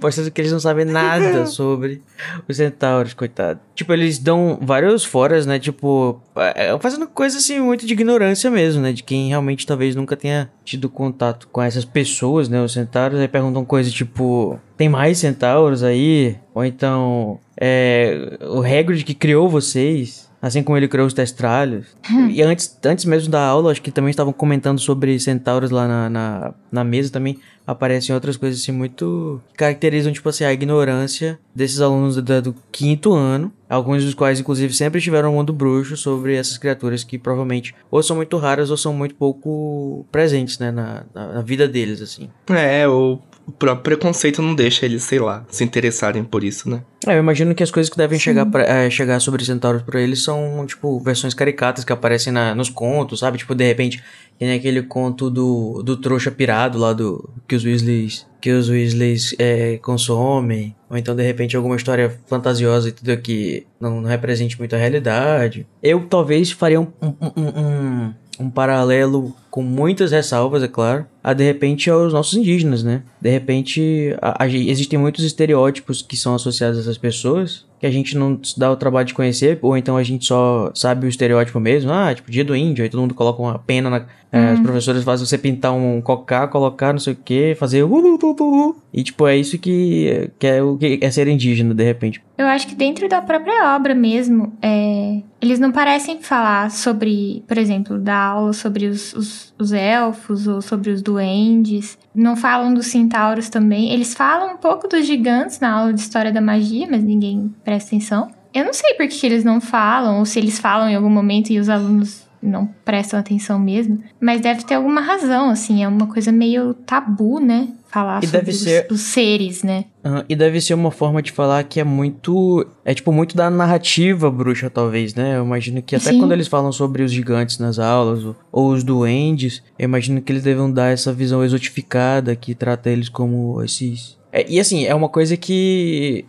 Mostrando 0.00 0.30
que 0.30 0.40
eles 0.40 0.52
não 0.52 0.58
sabem 0.58 0.84
nada 0.84 1.46
sobre 1.46 2.02
os 2.48 2.56
centauros, 2.56 3.14
coitado. 3.14 3.60
Tipo, 3.74 3.92
eles 3.92 4.18
dão 4.18 4.58
vários 4.60 5.04
foras, 5.04 5.46
né? 5.46 5.58
Tipo, 5.58 6.20
é, 6.36 6.76
fazendo 6.80 7.06
coisa 7.06 7.38
assim, 7.38 7.60
muito 7.60 7.86
de 7.86 7.92
ignorância 7.92 8.50
mesmo, 8.50 8.82
né? 8.82 8.92
De 8.92 9.02
quem 9.02 9.28
realmente 9.28 9.66
talvez 9.66 9.94
nunca 9.94 10.16
tenha 10.16 10.50
tido 10.64 10.88
contato 10.88 11.48
com 11.48 11.62
essas 11.62 11.84
pessoas, 11.84 12.48
né? 12.48 12.60
Os 12.62 12.72
centauros. 12.72 13.20
Aí 13.20 13.28
perguntam 13.28 13.64
coisas 13.64 13.92
tipo: 13.92 14.58
tem 14.76 14.88
mais 14.88 15.18
centauros 15.18 15.82
aí? 15.82 16.36
Ou 16.54 16.64
então, 16.64 17.38
é, 17.60 18.38
o 18.40 18.60
Hagrid 18.60 19.04
que 19.04 19.14
criou 19.14 19.48
vocês. 19.48 20.30
Assim 20.42 20.60
como 20.62 20.76
ele 20.76 20.88
criou 20.88 21.06
os 21.06 21.14
testralhos. 21.14 21.86
E 22.28 22.42
antes, 22.42 22.76
antes 22.84 23.04
mesmo 23.04 23.30
da 23.30 23.40
aula, 23.46 23.70
acho 23.70 23.80
que 23.80 23.92
também 23.92 24.10
estavam 24.10 24.32
comentando 24.32 24.80
sobre 24.80 25.16
centauros 25.20 25.70
lá 25.70 25.86
na, 25.86 26.10
na, 26.10 26.54
na 26.70 26.82
mesa 26.84 27.12
também. 27.12 27.38
Aparecem 27.64 28.12
outras 28.12 28.36
coisas 28.36 28.60
assim 28.60 28.72
muito. 28.72 29.40
que 29.52 29.58
caracterizam, 29.58 30.12
tipo 30.12 30.28
assim, 30.28 30.42
a 30.42 30.52
ignorância 30.52 31.38
desses 31.54 31.80
alunos 31.80 32.16
da- 32.20 32.40
do 32.40 32.52
quinto 32.72 33.12
ano. 33.14 33.52
Alguns 33.70 34.04
dos 34.04 34.14
quais, 34.14 34.40
inclusive, 34.40 34.74
sempre 34.74 34.98
estiveram 34.98 35.30
no 35.30 35.36
mundo 35.36 35.52
bruxo 35.52 35.96
sobre 35.96 36.34
essas 36.34 36.58
criaturas 36.58 37.04
que 37.04 37.16
provavelmente 37.18 37.72
ou 37.88 38.02
são 38.02 38.16
muito 38.16 38.36
raras 38.36 38.68
ou 38.70 38.76
são 38.76 38.92
muito 38.92 39.14
pouco 39.14 40.04
presentes, 40.10 40.58
né, 40.58 40.72
na, 40.72 41.04
na, 41.14 41.34
na 41.34 41.40
vida 41.40 41.68
deles, 41.68 42.02
assim. 42.02 42.28
É, 42.50 42.86
o, 42.88 43.20
o 43.46 43.52
próprio 43.52 43.82
preconceito 43.82 44.40
não 44.40 44.54
deixa 44.54 44.86
eles, 44.86 45.02
sei 45.02 45.18
lá, 45.18 45.44
se 45.48 45.64
interessarem 45.64 46.22
por 46.22 46.44
isso, 46.44 46.68
né? 46.70 46.82
É, 47.06 47.14
eu 47.14 47.18
imagino 47.18 47.54
que 47.54 47.62
as 47.62 47.70
coisas 47.70 47.90
que 47.90 47.96
devem 47.96 48.18
chegar, 48.18 48.46
pra, 48.46 48.62
é, 48.62 48.88
chegar 48.88 49.18
sobre 49.20 49.44
centauros 49.44 49.82
pra 49.82 50.00
eles 50.00 50.22
são, 50.22 50.64
tipo, 50.66 51.00
versões 51.00 51.34
caricatas 51.34 51.84
que 51.84 51.92
aparecem 51.92 52.32
na, 52.32 52.54
nos 52.54 52.70
contos, 52.70 53.20
sabe? 53.20 53.38
Tipo, 53.38 53.54
de 53.54 53.64
repente, 53.64 54.02
tem 54.38 54.52
aquele 54.52 54.82
conto 54.82 55.28
do, 55.28 55.82
do 55.82 55.96
trouxa 55.96 56.30
pirado 56.30 56.78
lá 56.78 56.92
do 56.92 57.28
que 57.48 57.56
os 57.56 57.64
Weasleys, 57.64 58.26
que 58.40 58.50
os 58.50 58.68
Weasleys 58.68 59.34
é, 59.38 59.78
consomem. 59.78 60.74
Ou 60.88 60.96
então, 60.96 61.14
de 61.14 61.22
repente, 61.22 61.56
alguma 61.56 61.76
história 61.76 62.18
fantasiosa 62.26 62.88
e 62.88 62.92
tudo 62.92 63.16
que 63.18 63.66
não, 63.80 64.00
não 64.00 64.08
represente 64.08 64.58
muito 64.58 64.74
a 64.74 64.78
realidade. 64.78 65.66
Eu 65.82 66.06
talvez 66.06 66.52
faria 66.52 66.80
um, 66.80 66.88
um, 67.00 67.14
um, 67.36 67.60
um, 67.60 68.14
um 68.40 68.48
paralelo 68.50 69.34
com 69.50 69.62
muitas 69.62 70.10
ressalvas, 70.12 70.62
é 70.62 70.68
claro, 70.68 71.04
a 71.22 71.32
de 71.34 71.44
repente 71.44 71.90
aos 71.90 72.12
nossos 72.12 72.34
indígenas, 72.34 72.82
né? 72.82 73.02
De 73.20 73.28
repente, 73.30 74.16
a- 74.20 74.42
a- 74.44 74.48
existem 74.48 74.98
muitos 74.98 75.24
estereótipos 75.24 76.00
que 76.02 76.16
são 76.16 76.34
associados 76.34 76.78
a 76.78 76.80
essas 76.80 76.96
pessoas 76.98 77.66
que 77.78 77.86
a 77.86 77.90
gente 77.90 78.16
não 78.16 78.38
se 78.42 78.56
dá 78.58 78.70
o 78.70 78.76
trabalho 78.76 79.06
de 79.08 79.12
conhecer, 79.12 79.58
ou 79.60 79.76
então 79.76 79.96
a 79.96 80.02
gente 80.04 80.24
só 80.24 80.70
sabe 80.72 81.04
o 81.04 81.08
estereótipo 81.08 81.58
mesmo. 81.58 81.90
Ah, 81.92 82.14
tipo, 82.14 82.30
dia 82.30 82.44
do 82.44 82.54
índio, 82.54 82.84
aí 82.84 82.88
todo 82.88 83.00
mundo 83.00 83.12
coloca 83.14 83.42
uma 83.42 83.58
pena 83.58 83.90
na. 83.90 84.06
é, 84.30 84.54
os 84.54 84.60
professores 84.60 85.02
fazem 85.02 85.26
você 85.26 85.36
pintar 85.36 85.72
um 85.74 86.00
cocá, 86.00 86.46
colocar 86.46 86.92
não 86.92 87.00
sei 87.00 87.12
o 87.12 87.16
que, 87.16 87.54
fazer. 87.56 87.82
Uh, 87.82 87.88
uh, 87.88 88.68
uh. 88.70 88.76
E, 88.94 89.02
tipo, 89.02 89.26
é 89.26 89.36
isso 89.36 89.58
que, 89.58 90.30
que 90.38 90.46
é 90.46 90.62
o 90.62 90.76
que 90.76 90.98
é 91.02 91.10
ser 91.10 91.26
indígena, 91.26 91.74
de 91.74 91.82
repente. 91.84 92.22
Eu 92.36 92.46
acho 92.46 92.66
que 92.66 92.74
dentro 92.74 93.08
da 93.08 93.20
própria 93.20 93.74
obra 93.76 93.94
mesmo, 93.94 94.56
é, 94.62 95.22
eles 95.40 95.58
não 95.58 95.70
parecem 95.70 96.20
falar 96.20 96.70
sobre, 96.70 97.44
por 97.46 97.58
exemplo, 97.58 97.98
da 97.98 98.16
aula 98.16 98.52
sobre 98.52 98.86
os, 98.86 99.12
os, 99.12 99.54
os 99.58 99.72
elfos 99.72 100.46
ou 100.46 100.62
sobre 100.62 100.90
os 100.90 101.02
duendes. 101.02 101.98
Não 102.14 102.34
falam 102.34 102.72
dos 102.72 102.86
centauros 102.86 103.48
também. 103.48 103.92
Eles 103.92 104.14
falam 104.14 104.54
um 104.54 104.56
pouco 104.56 104.88
dos 104.88 105.06
gigantes 105.06 105.60
na 105.60 105.72
aula 105.72 105.92
de 105.92 106.00
história 106.00 106.32
da 106.32 106.40
magia, 106.40 106.86
mas 106.90 107.02
ninguém 107.04 107.54
presta 107.62 107.90
atenção. 107.90 108.30
Eu 108.54 108.64
não 108.64 108.72
sei 108.72 108.94
por 108.94 109.06
que 109.08 109.26
eles 109.26 109.44
não 109.44 109.60
falam, 109.60 110.18
ou 110.18 110.26
se 110.26 110.38
eles 110.38 110.58
falam 110.58 110.88
em 110.88 110.94
algum 110.94 111.08
momento 111.08 111.50
e 111.50 111.58
os 111.58 111.68
alunos 111.68 112.21
não 112.42 112.66
prestam 112.84 113.20
atenção 113.20 113.58
mesmo. 113.58 114.02
Mas 114.20 114.40
deve 114.40 114.64
ter 114.64 114.74
alguma 114.74 115.00
razão, 115.00 115.50
assim. 115.50 115.82
É 115.84 115.88
uma 115.88 116.06
coisa 116.06 116.32
meio 116.32 116.74
tabu, 116.74 117.38
né? 117.38 117.68
Falar 117.88 118.22
E 118.22 118.26
sobre 118.26 118.38
deve 118.40 118.50
os, 118.52 118.62
ser- 118.62 118.86
os 118.90 119.00
seres, 119.02 119.62
né? 119.62 119.84
Aham, 120.04 120.24
e 120.26 120.34
deve 120.34 120.60
ser 120.62 120.72
uma 120.72 120.90
forma 120.90 121.20
de 121.22 121.30
falar 121.30 121.62
que 121.64 121.78
é 121.78 121.84
muito. 121.84 122.66
É 122.84 122.94
tipo 122.94 123.12
muito 123.12 123.36
da 123.36 123.50
narrativa 123.50 124.30
bruxa, 124.30 124.70
talvez, 124.70 125.14
né? 125.14 125.36
Eu 125.36 125.44
imagino 125.44 125.82
que 125.82 125.94
até 125.94 126.10
Sim. 126.10 126.18
quando 126.18 126.32
eles 126.32 126.48
falam 126.48 126.72
sobre 126.72 127.02
os 127.02 127.12
gigantes 127.12 127.58
nas 127.58 127.78
aulas, 127.78 128.24
ou, 128.24 128.34
ou 128.50 128.70
os 128.72 128.82
duendes, 128.82 129.62
eu 129.78 129.84
imagino 129.84 130.22
que 130.22 130.32
eles 130.32 130.42
devem 130.42 130.72
dar 130.72 130.88
essa 130.90 131.12
visão 131.12 131.44
exotificada 131.44 132.34
que 132.34 132.54
trata 132.54 132.88
eles 132.88 133.08
como 133.10 133.62
esses. 133.62 134.16
É, 134.32 134.50
e 134.50 134.58
assim, 134.58 134.86
é 134.86 134.94
uma 134.94 135.08
coisa 135.10 135.36
que. 135.36 136.24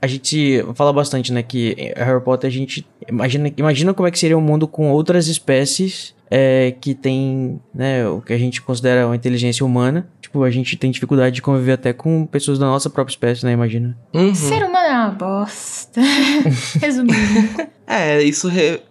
a- 0.00 0.06
gente 0.06 0.64
fala 0.74 0.92
bastante, 0.94 1.30
né? 1.30 1.42
Que 1.42 1.92
Harry 1.96 2.22
Potter 2.24 2.48
a 2.48 2.52
gente 2.52 2.86
imagina, 3.08 3.52
imagina 3.56 3.94
como 3.94 4.06
é 4.06 4.10
que 4.10 4.18
seria 4.18 4.36
um 4.36 4.40
mundo 4.40 4.66
com 4.66 4.90
outras 4.90 5.26
espécies 5.28 6.14
é, 6.30 6.74
que 6.80 6.94
tem, 6.94 7.60
né, 7.74 8.08
o 8.08 8.22
que 8.22 8.32
a 8.32 8.38
gente 8.38 8.62
considera 8.62 9.06
uma 9.06 9.14
inteligência 9.14 9.66
humana. 9.66 10.08
Tipo, 10.20 10.42
a 10.44 10.50
gente 10.50 10.76
tem 10.76 10.90
dificuldade 10.90 11.34
de 11.34 11.42
conviver 11.42 11.72
até 11.72 11.92
com 11.92 12.24
pessoas 12.24 12.58
da 12.58 12.64
nossa 12.64 12.88
própria 12.88 13.12
espécie, 13.12 13.44
né? 13.44 13.52
Imagina. 13.52 13.96
Uhum. 14.14 14.34
Ser 14.34 14.64
humano 14.64 14.86
é 14.86 14.92
uma 14.92 15.10
bosta. 15.10 16.00
Resumindo. 16.80 17.68
É, 17.86 18.22
isso 18.22 18.48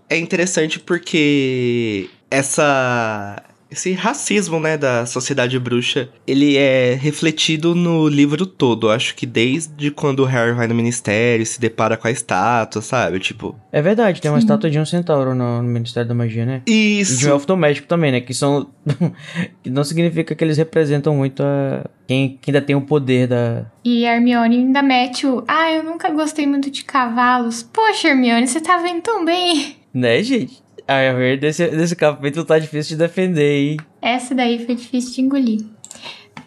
é 0.08 0.18
interessante 0.18 0.80
porque 0.80 2.10
essa 2.30 3.42
esse 3.72 3.94
racismo, 3.94 4.60
né, 4.60 4.78
da 4.78 5.06
sociedade 5.06 5.58
bruxa, 5.58 6.10
ele 6.28 6.58
é 6.58 6.94
refletido 6.94 7.74
no 7.74 8.08
livro 8.10 8.46
todo. 8.46 8.88
Eu 8.88 8.92
acho 8.92 9.16
que 9.16 9.26
desde 9.26 9.90
quando 9.90 10.20
o 10.20 10.26
Harry 10.26 10.52
vai 10.52 10.68
no 10.68 10.76
ministério, 10.76 11.46
se 11.46 11.60
depara 11.60 11.96
com 11.96 12.08
a 12.08 12.12
estátua, 12.12 12.82
sabe? 12.82 13.20
Tipo, 13.20 13.56
É 13.72 13.82
verdade, 13.82 14.20
tem 14.20 14.30
uma 14.30 14.40
Sim. 14.40 14.46
estátua 14.46 14.70
de 14.70 14.78
um 14.78 14.86
centauro 14.86 15.34
no, 15.34 15.62
no 15.62 15.70
Ministério 15.70 16.08
da 16.10 16.14
Magia, 16.14 16.46
né? 16.46 16.62
E 16.68 17.00
isso. 17.00 17.18
de 17.18 17.28
um 17.28 17.32
elfo 17.32 17.48
doméstico 17.48 17.88
também, 17.88 18.12
né? 18.12 18.20
Que 18.20 18.34
são. 18.34 18.68
que 19.64 19.70
não 19.70 19.86
significa 19.86 20.36
que 20.36 20.44
eles 20.44 20.58
representam 20.58 21.16
muito 21.16 21.42
a. 21.42 21.86
Quem, 22.08 22.38
quem 22.42 22.54
ainda 22.54 22.66
tem 22.66 22.76
o 22.76 22.82
poder 22.82 23.28
da. 23.28 23.66
E 23.86 24.06
a 24.06 24.16
Hermione 24.16 24.58
ainda 24.58 24.82
mete 24.82 25.26
o. 25.26 25.46
Ah, 25.48 25.72
eu 25.72 25.84
nunca 25.84 26.10
gostei 26.10 26.46
muito 26.46 26.70
de 26.70 26.84
cavalos. 26.84 27.64
Poxa, 27.64 28.10
Hermione, 28.10 28.48
você 28.48 28.60
tá 28.60 28.78
vendo 28.78 29.02
tão 29.02 29.24
bem. 29.24 29.78
Né, 29.94 30.22
gente? 30.24 30.62
A 30.88 31.14
ver, 31.14 31.40
desse, 31.40 31.68
desse 31.68 31.96
capítulo 31.96 32.46
tá 32.46 32.60
difícil 32.60 32.98
de 32.98 33.04
defender, 33.04 33.72
hein? 33.72 33.78
Essa 34.02 34.36
daí 34.36 34.66
foi 34.66 34.76
difícil 34.76 35.14
de 35.14 35.22
engolir. 35.22 35.62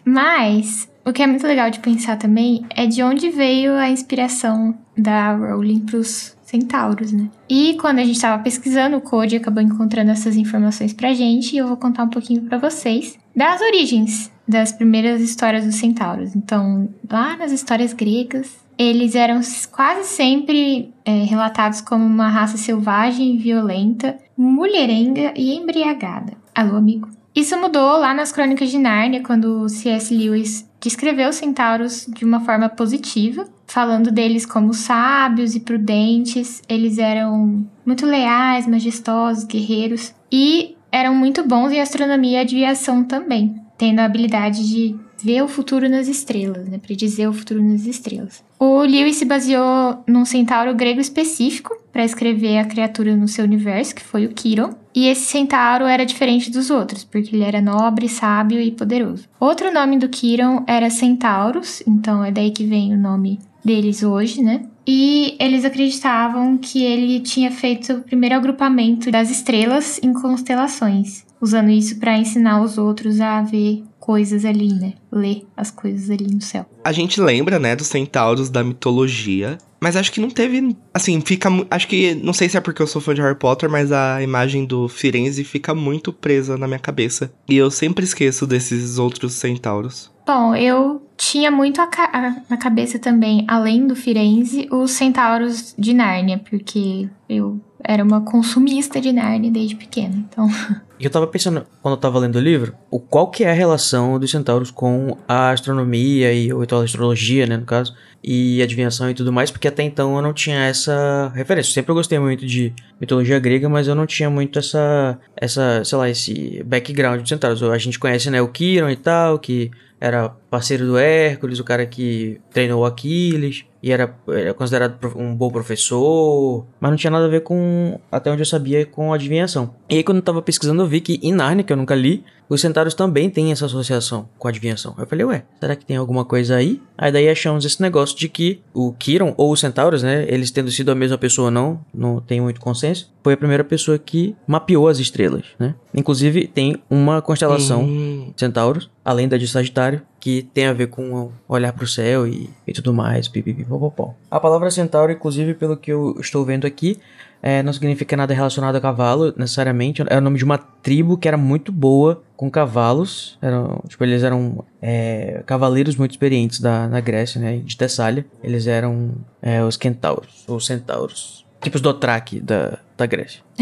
Mas 0.03 0.87
o 1.03 1.13
que 1.13 1.23
é 1.23 1.27
muito 1.27 1.45
legal 1.45 1.69
de 1.69 1.79
pensar 1.79 2.17
também 2.17 2.65
é 2.75 2.85
de 2.85 3.01
onde 3.01 3.29
veio 3.29 3.73
a 3.73 3.89
inspiração 3.89 4.77
da 4.97 5.35
Rowling 5.35 5.81
pros 5.81 6.35
centauros, 6.43 7.11
né? 7.11 7.29
E 7.49 7.75
quando 7.79 7.99
a 7.99 8.03
gente 8.03 8.19
tava 8.19 8.41
pesquisando, 8.41 8.97
o 8.97 9.01
Code 9.01 9.35
acabou 9.35 9.61
encontrando 9.61 10.11
essas 10.11 10.35
informações 10.35 10.93
pra 10.93 11.13
gente 11.13 11.53
e 11.53 11.57
eu 11.57 11.67
vou 11.67 11.77
contar 11.77 12.03
um 12.03 12.09
pouquinho 12.09 12.43
pra 12.43 12.57
vocês 12.57 13.17
das 13.35 13.61
origens 13.61 14.31
das 14.47 14.71
primeiras 14.71 15.21
histórias 15.21 15.65
dos 15.65 15.75
centauros. 15.75 16.35
Então, 16.35 16.87
lá 17.09 17.35
nas 17.35 17.51
histórias 17.51 17.93
gregas, 17.93 18.64
eles 18.77 19.15
eram 19.15 19.41
quase 19.71 20.07
sempre 20.07 20.93
é, 21.03 21.23
relatados 21.23 21.81
como 21.81 22.05
uma 22.05 22.29
raça 22.29 22.57
selvagem, 22.57 23.37
violenta, 23.37 24.17
mulherenga 24.37 25.33
e 25.35 25.55
embriagada. 25.55 26.33
Alô, 26.53 26.75
amigo? 26.75 27.09
Isso 27.35 27.57
mudou 27.59 27.99
lá 27.99 28.13
nas 28.13 28.31
Crônicas 28.31 28.69
de 28.69 28.77
Nárnia, 28.77 29.21
quando 29.21 29.67
C.S. 29.67 30.15
Lewis 30.15 30.69
descreveu 30.79 31.29
os 31.29 31.35
centauros 31.35 32.05
de 32.07 32.23
uma 32.23 32.39
forma 32.39 32.69
positiva, 32.69 33.45
falando 33.67 34.09
deles 34.09 34.45
como 34.45 34.73
sábios 34.73 35.53
e 35.53 35.59
prudentes. 35.59 36.61
Eles 36.69 36.97
eram 36.97 37.65
muito 37.85 38.05
leais, 38.05 38.67
majestosos, 38.67 39.43
guerreiros 39.43 40.13
e 40.31 40.77
eram 40.91 41.13
muito 41.13 41.45
bons 41.45 41.73
em 41.73 41.81
astronomia 41.81 42.37
e 42.37 42.41
adivinhação 42.41 43.03
também, 43.03 43.61
tendo 43.77 43.99
a 43.99 44.05
habilidade 44.05 44.65
de 44.65 44.95
ver 45.25 45.41
o 45.41 45.47
futuro 45.47 45.89
nas 45.89 46.07
estrelas, 46.07 46.69
né, 46.69 46.77
predizer 46.77 47.27
o 47.27 47.33
futuro 47.33 47.61
nas 47.63 47.87
estrelas. 47.87 48.43
O 48.59 48.81
Lewis 48.83 49.15
se 49.15 49.25
baseou 49.25 50.03
num 50.07 50.23
centauro 50.23 50.75
grego 50.75 51.01
específico 51.01 51.75
para 51.91 52.05
escrever 52.05 52.59
a 52.59 52.65
criatura 52.65 53.15
no 53.15 53.27
seu 53.27 53.43
universo, 53.43 53.95
que 53.95 54.03
foi 54.03 54.27
o 54.27 54.33
Chiron. 54.37 54.75
E 54.93 55.07
esse 55.07 55.25
centauro 55.25 55.85
era 55.85 56.05
diferente 56.05 56.51
dos 56.51 56.69
outros, 56.69 57.03
porque 57.03 57.35
ele 57.35 57.43
era 57.43 57.59
nobre, 57.59 58.07
sábio 58.07 58.61
e 58.61 58.71
poderoso. 58.71 59.27
Outro 59.39 59.73
nome 59.73 59.97
do 59.97 60.15
Chiron 60.15 60.63
era 60.67 60.89
Centauros, 60.89 61.81
então 61.87 62.23
é 62.23 62.31
daí 62.31 62.51
que 62.51 62.65
vem 62.65 62.93
o 62.93 62.97
nome 62.97 63.39
deles 63.63 64.03
hoje, 64.03 64.43
né? 64.43 64.67
E 64.87 65.35
eles 65.39 65.65
acreditavam 65.65 66.57
que 66.57 66.83
ele 66.83 67.19
tinha 67.19 67.49
feito 67.49 67.93
o 67.93 68.01
primeiro 68.01 68.35
agrupamento 68.35 69.09
das 69.09 69.31
estrelas 69.31 69.99
em 70.03 70.13
constelações, 70.13 71.25
usando 71.41 71.71
isso 71.71 71.99
para 71.99 72.17
ensinar 72.17 72.61
os 72.61 72.77
outros 72.77 73.19
a 73.19 73.41
ver 73.41 73.83
coisas 74.05 74.45
ali, 74.45 74.71
né? 74.71 74.93
Ler 75.11 75.47
as 75.57 75.71
coisas 75.71 76.11
ali 76.11 76.27
no 76.31 76.39
céu. 76.39 76.63
A 76.83 76.91
gente 76.91 77.19
lembra, 77.19 77.57
né, 77.57 77.75
dos 77.75 77.87
centauros 77.87 78.51
da 78.51 78.63
mitologia, 78.63 79.57
mas 79.81 79.95
acho 79.95 80.11
que 80.11 80.21
não 80.21 80.29
teve, 80.29 80.77
assim, 80.93 81.19
fica, 81.21 81.49
acho 81.71 81.87
que, 81.87 82.13
não 82.13 82.31
sei 82.31 82.47
se 82.47 82.55
é 82.55 82.61
porque 82.61 82.83
eu 82.83 82.87
sou 82.87 83.01
fã 83.01 83.15
de 83.15 83.21
Harry 83.21 83.33
Potter, 83.33 83.67
mas 83.67 83.91
a 83.91 84.21
imagem 84.21 84.63
do 84.63 84.87
Firenze 84.87 85.43
fica 85.43 85.73
muito 85.73 86.13
presa 86.13 86.55
na 86.55 86.67
minha 86.67 86.79
cabeça. 86.79 87.33
E 87.49 87.57
eu 87.57 87.71
sempre 87.71 88.05
esqueço 88.05 88.45
desses 88.45 88.99
outros 88.99 89.33
centauros. 89.33 90.11
Bom, 90.27 90.55
eu 90.55 91.01
tinha 91.17 91.49
muito 91.51 91.79
a 91.81 91.87
ca- 91.87 92.09
a- 92.13 92.35
na 92.49 92.57
cabeça 92.57 92.99
também, 92.99 93.45
além 93.47 93.87
do 93.87 93.95
Firenze, 93.95 94.67
os 94.71 94.91
centauros 94.91 95.73
de 95.77 95.93
Nárnia, 95.93 96.41
porque 96.49 97.07
eu 97.29 97.59
era 97.83 98.03
uma 98.03 98.21
consumista 98.21 98.99
de 98.99 99.11
Nárnia 99.11 99.51
desde 99.51 99.75
pequena. 99.75 100.15
Então, 100.15 100.47
eu 100.99 101.09
tava 101.09 101.27
pensando, 101.27 101.65
quando 101.81 101.93
eu 101.93 101.99
tava 101.99 102.17
lendo 102.19 102.35
o 102.37 102.41
livro, 102.41 102.73
o 102.89 102.99
qual 102.99 103.29
que 103.29 103.43
é 103.43 103.49
a 103.51 103.53
relação 103.53 104.19
dos 104.19 104.31
centauros 104.31 104.71
com 104.71 105.17
a 105.27 105.51
astronomia 105.51 106.33
e 106.33 106.51
ou 106.51 106.63
então 106.63 106.79
a 106.81 106.83
astrologia, 106.83 107.45
né, 107.45 107.57
no 107.57 107.65
caso, 107.65 107.93
e 108.23 108.59
adivinhação 108.63 109.07
e 109.09 109.13
tudo 109.13 109.31
mais, 109.31 109.51
porque 109.51 109.67
até 109.67 109.83
então 109.83 110.15
eu 110.15 110.21
não 110.21 110.33
tinha 110.33 110.57
essa 110.65 111.31
referência. 111.35 111.71
Sempre 111.73 111.91
eu 111.91 111.95
gostei 111.95 112.17
muito 112.17 112.43
de 112.45 112.73
mitologia 112.99 113.37
grega, 113.39 113.69
mas 113.69 113.87
eu 113.87 113.93
não 113.93 114.07
tinha 114.07 114.29
muito 114.31 114.57
essa 114.57 115.19
essa, 115.37 115.83
sei 115.85 115.97
lá, 115.97 116.09
esse 116.09 116.63
background 116.65 117.21
de 117.21 117.29
centauros. 117.29 117.61
A 117.61 117.77
gente 117.77 117.99
conhece, 117.99 118.31
né, 118.31 118.41
o 118.41 118.47
Kiron 118.47 118.89
e 118.89 118.95
tal, 118.95 119.37
que 119.37 119.69
era 120.01 120.31
parceiro 120.55 120.85
do 120.85 120.97
Hércules, 120.97 121.59
o 121.59 121.65
cara 121.65 121.85
que 121.85 122.39
treinou 122.49 122.83
o 122.83 122.85
Aquiles 122.85 123.65
e 123.83 123.91
era, 123.91 124.15
era 124.29 124.53
considerado 124.53 124.97
um 125.17 125.35
bom 125.35 125.51
professor, 125.51 126.65
mas 126.79 126.89
não 126.91 126.97
tinha 126.97 127.11
nada 127.11 127.25
a 127.25 127.27
ver 127.27 127.41
com, 127.41 127.99
até 128.09 128.31
onde 128.31 128.41
eu 128.41 128.45
sabia, 128.45 128.85
com 128.85 129.13
adivinhação. 129.13 129.75
E 129.89 129.97
aí 129.97 130.03
quando 130.03 130.19
eu 130.19 130.23
tava 130.23 130.41
pesquisando 130.41 130.81
eu 130.81 130.87
vi 130.87 131.01
que 131.01 131.19
em 131.21 131.33
Narnia, 131.33 131.63
que 131.63 131.73
eu 131.73 131.77
nunca 131.77 131.93
li, 131.93 132.23
os 132.47 132.61
centauros 132.61 132.93
também 132.93 133.29
têm 133.29 133.51
essa 133.51 133.65
associação 133.65 134.29
com 134.37 134.47
adivinhação. 134.47 134.95
Eu 134.97 135.05
falei, 135.05 135.25
ué, 135.25 135.43
será 135.59 135.75
que 135.75 135.85
tem 135.85 135.97
alguma 135.97 136.23
coisa 136.23 136.55
aí? 136.55 136.81
Aí 136.97 137.11
daí 137.11 137.27
achamos 137.27 137.65
esse 137.65 137.81
negócio 137.81 138.17
de 138.17 138.29
que 138.29 138.61
o 138.73 138.93
Kiron, 138.93 139.33
ou 139.35 139.51
os 139.51 139.59
centauros, 139.59 140.03
né, 140.03 140.25
eles 140.29 140.51
tendo 140.51 140.71
sido 140.71 140.89
a 140.89 140.95
mesma 140.95 141.17
pessoa 141.17 141.47
ou 141.47 141.51
não, 141.51 141.81
não 141.93 142.21
tem 142.21 142.39
muito 142.39 142.61
consenso, 142.61 143.11
foi 143.21 143.33
a 143.33 143.37
primeira 143.37 143.63
pessoa 143.63 143.97
que 143.97 144.35
mapeou 144.47 144.87
as 144.87 144.99
estrelas, 144.99 145.43
né? 145.59 145.75
Inclusive 145.93 146.47
tem 146.47 146.81
uma 146.89 147.21
constelação 147.21 147.83
Hum, 147.83 148.31
centauros, 148.37 148.89
além 149.03 149.27
da 149.27 149.37
de 149.37 149.47
Sagitário, 149.47 150.01
que 150.25 150.41
tem 150.55 150.65
a 150.65 150.73
ver 150.73 150.87
com 150.87 151.29
olhar 151.47 151.71
pro 151.71 151.85
céu 151.85 152.27
e, 152.27 152.49
e 152.65 152.73
tudo 152.73 152.91
mais, 152.91 153.27
pipipipopopó. 153.27 154.15
A 154.31 154.39
palavra 154.39 154.71
centauro, 154.71 155.11
inclusive, 155.11 155.53
pelo 155.53 155.77
que 155.77 155.93
eu 155.93 156.15
estou 156.19 156.43
vendo 156.43 156.65
aqui, 156.65 156.97
é, 157.43 157.61
não 157.61 157.71
significa 157.71 158.17
nada 158.17 158.33
relacionado 158.33 158.75
a 158.75 158.81
cavalo, 158.81 159.35
necessariamente. 159.37 160.01
É 160.09 160.17
o 160.17 160.21
nome 160.21 160.39
de 160.39 160.43
uma 160.43 160.57
tribo 160.57 161.15
que 161.15 161.27
era 161.27 161.37
muito 161.37 161.71
boa 161.71 162.23
com 162.35 162.49
cavalos. 162.49 163.37
Eram, 163.39 163.83
tipo, 163.87 164.03
eles 164.03 164.23
eram 164.23 164.65
é, 164.81 165.43
cavaleiros 165.45 165.95
muito 165.95 166.13
experientes 166.13 166.59
da, 166.59 166.87
na 166.87 166.99
Grécia, 166.99 167.39
né? 167.39 167.57
De 167.57 167.77
Tessália. 167.77 168.25
Eles 168.43 168.65
eram 168.65 169.11
é, 169.43 169.63
os 169.63 169.75
centauros, 169.75 170.43
ou 170.47 170.59
centauros. 170.59 171.45
Tipos 171.61 171.81
do 171.81 171.93
Dothraki 171.93 172.39
da, 172.39 172.79
da 172.97 173.05
Grécia. 173.05 173.43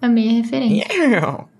a 0.00 0.06
referência. 0.06 0.86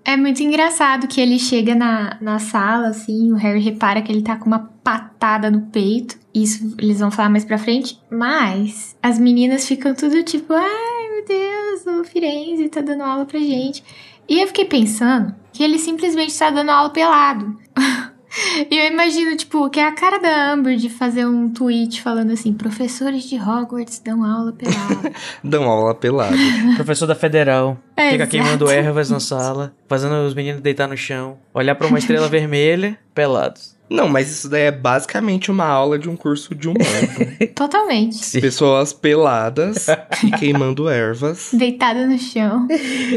É 0.03 0.17
muito 0.17 0.41
engraçado 0.41 1.07
que 1.07 1.21
ele 1.21 1.37
chega 1.37 1.75
na, 1.75 2.17
na 2.19 2.39
sala, 2.39 2.87
assim, 2.87 3.31
o 3.31 3.35
Harry 3.35 3.59
repara 3.59 4.01
que 4.01 4.11
ele 4.11 4.23
tá 4.23 4.35
com 4.35 4.47
uma 4.47 4.71
patada 4.83 5.51
no 5.51 5.61
peito. 5.67 6.19
Isso 6.33 6.75
eles 6.79 6.99
vão 6.99 7.11
falar 7.11 7.29
mais 7.29 7.45
pra 7.45 7.57
frente. 7.57 7.99
Mas 8.09 8.95
as 9.01 9.19
meninas 9.19 9.67
ficam 9.67 9.93
tudo 9.93 10.23
tipo, 10.23 10.53
ai 10.53 11.09
meu 11.11 11.25
Deus, 11.25 11.99
o 11.99 12.03
Firenze 12.03 12.67
tá 12.69 12.81
dando 12.81 13.03
aula 13.03 13.25
pra 13.25 13.39
gente. 13.39 13.83
E 14.27 14.39
eu 14.39 14.47
fiquei 14.47 14.65
pensando 14.65 15.35
que 15.53 15.63
ele 15.63 15.77
simplesmente 15.77 16.37
tá 16.37 16.49
dando 16.49 16.69
aula 16.69 16.89
pelado. 16.89 17.57
E 18.69 18.77
eu 18.77 18.85
imagino, 18.91 19.35
tipo, 19.35 19.69
que 19.69 19.79
é 19.79 19.85
a 19.85 19.91
cara 19.91 20.17
da 20.19 20.51
Amber 20.51 20.77
de 20.77 20.89
fazer 20.89 21.25
um 21.25 21.49
tweet 21.49 22.01
falando 22.01 22.31
assim: 22.31 22.53
professores 22.53 23.23
de 23.23 23.35
Hogwarts 23.37 23.99
dão 23.99 24.23
aula 24.23 24.53
pelada. 24.53 25.11
Dão 25.43 25.63
aula 25.65 25.93
pelado. 25.93 26.35
Professor 26.75 27.07
da 27.07 27.15
Federal. 27.15 27.77
É, 27.97 28.11
fica 28.11 28.23
exato. 28.23 28.31
queimando 28.31 28.69
ervas 28.69 29.09
na 29.09 29.19
sala, 29.19 29.73
fazendo 29.87 30.25
os 30.25 30.33
meninos 30.33 30.61
deitar 30.61 30.87
no 30.87 30.97
chão, 30.97 31.37
olhar 31.53 31.75
pra 31.75 31.87
uma 31.87 31.99
estrela 31.99 32.27
vermelha, 32.29 32.97
pelados. 33.13 33.75
Não, 33.91 34.07
mas 34.07 34.31
isso 34.31 34.47
daí 34.47 34.63
é 34.63 34.71
basicamente 34.71 35.51
uma 35.51 35.65
aula 35.65 35.99
de 35.99 36.09
um 36.09 36.15
curso 36.15 36.55
de 36.55 36.69
humano. 36.69 36.85
Totalmente. 37.53 38.39
Pessoas 38.39 38.93
peladas 38.93 39.87
e 40.23 40.31
queimando 40.39 40.87
ervas, 40.87 41.49
Deitada 41.51 42.07
no 42.07 42.17
chão. 42.17 42.65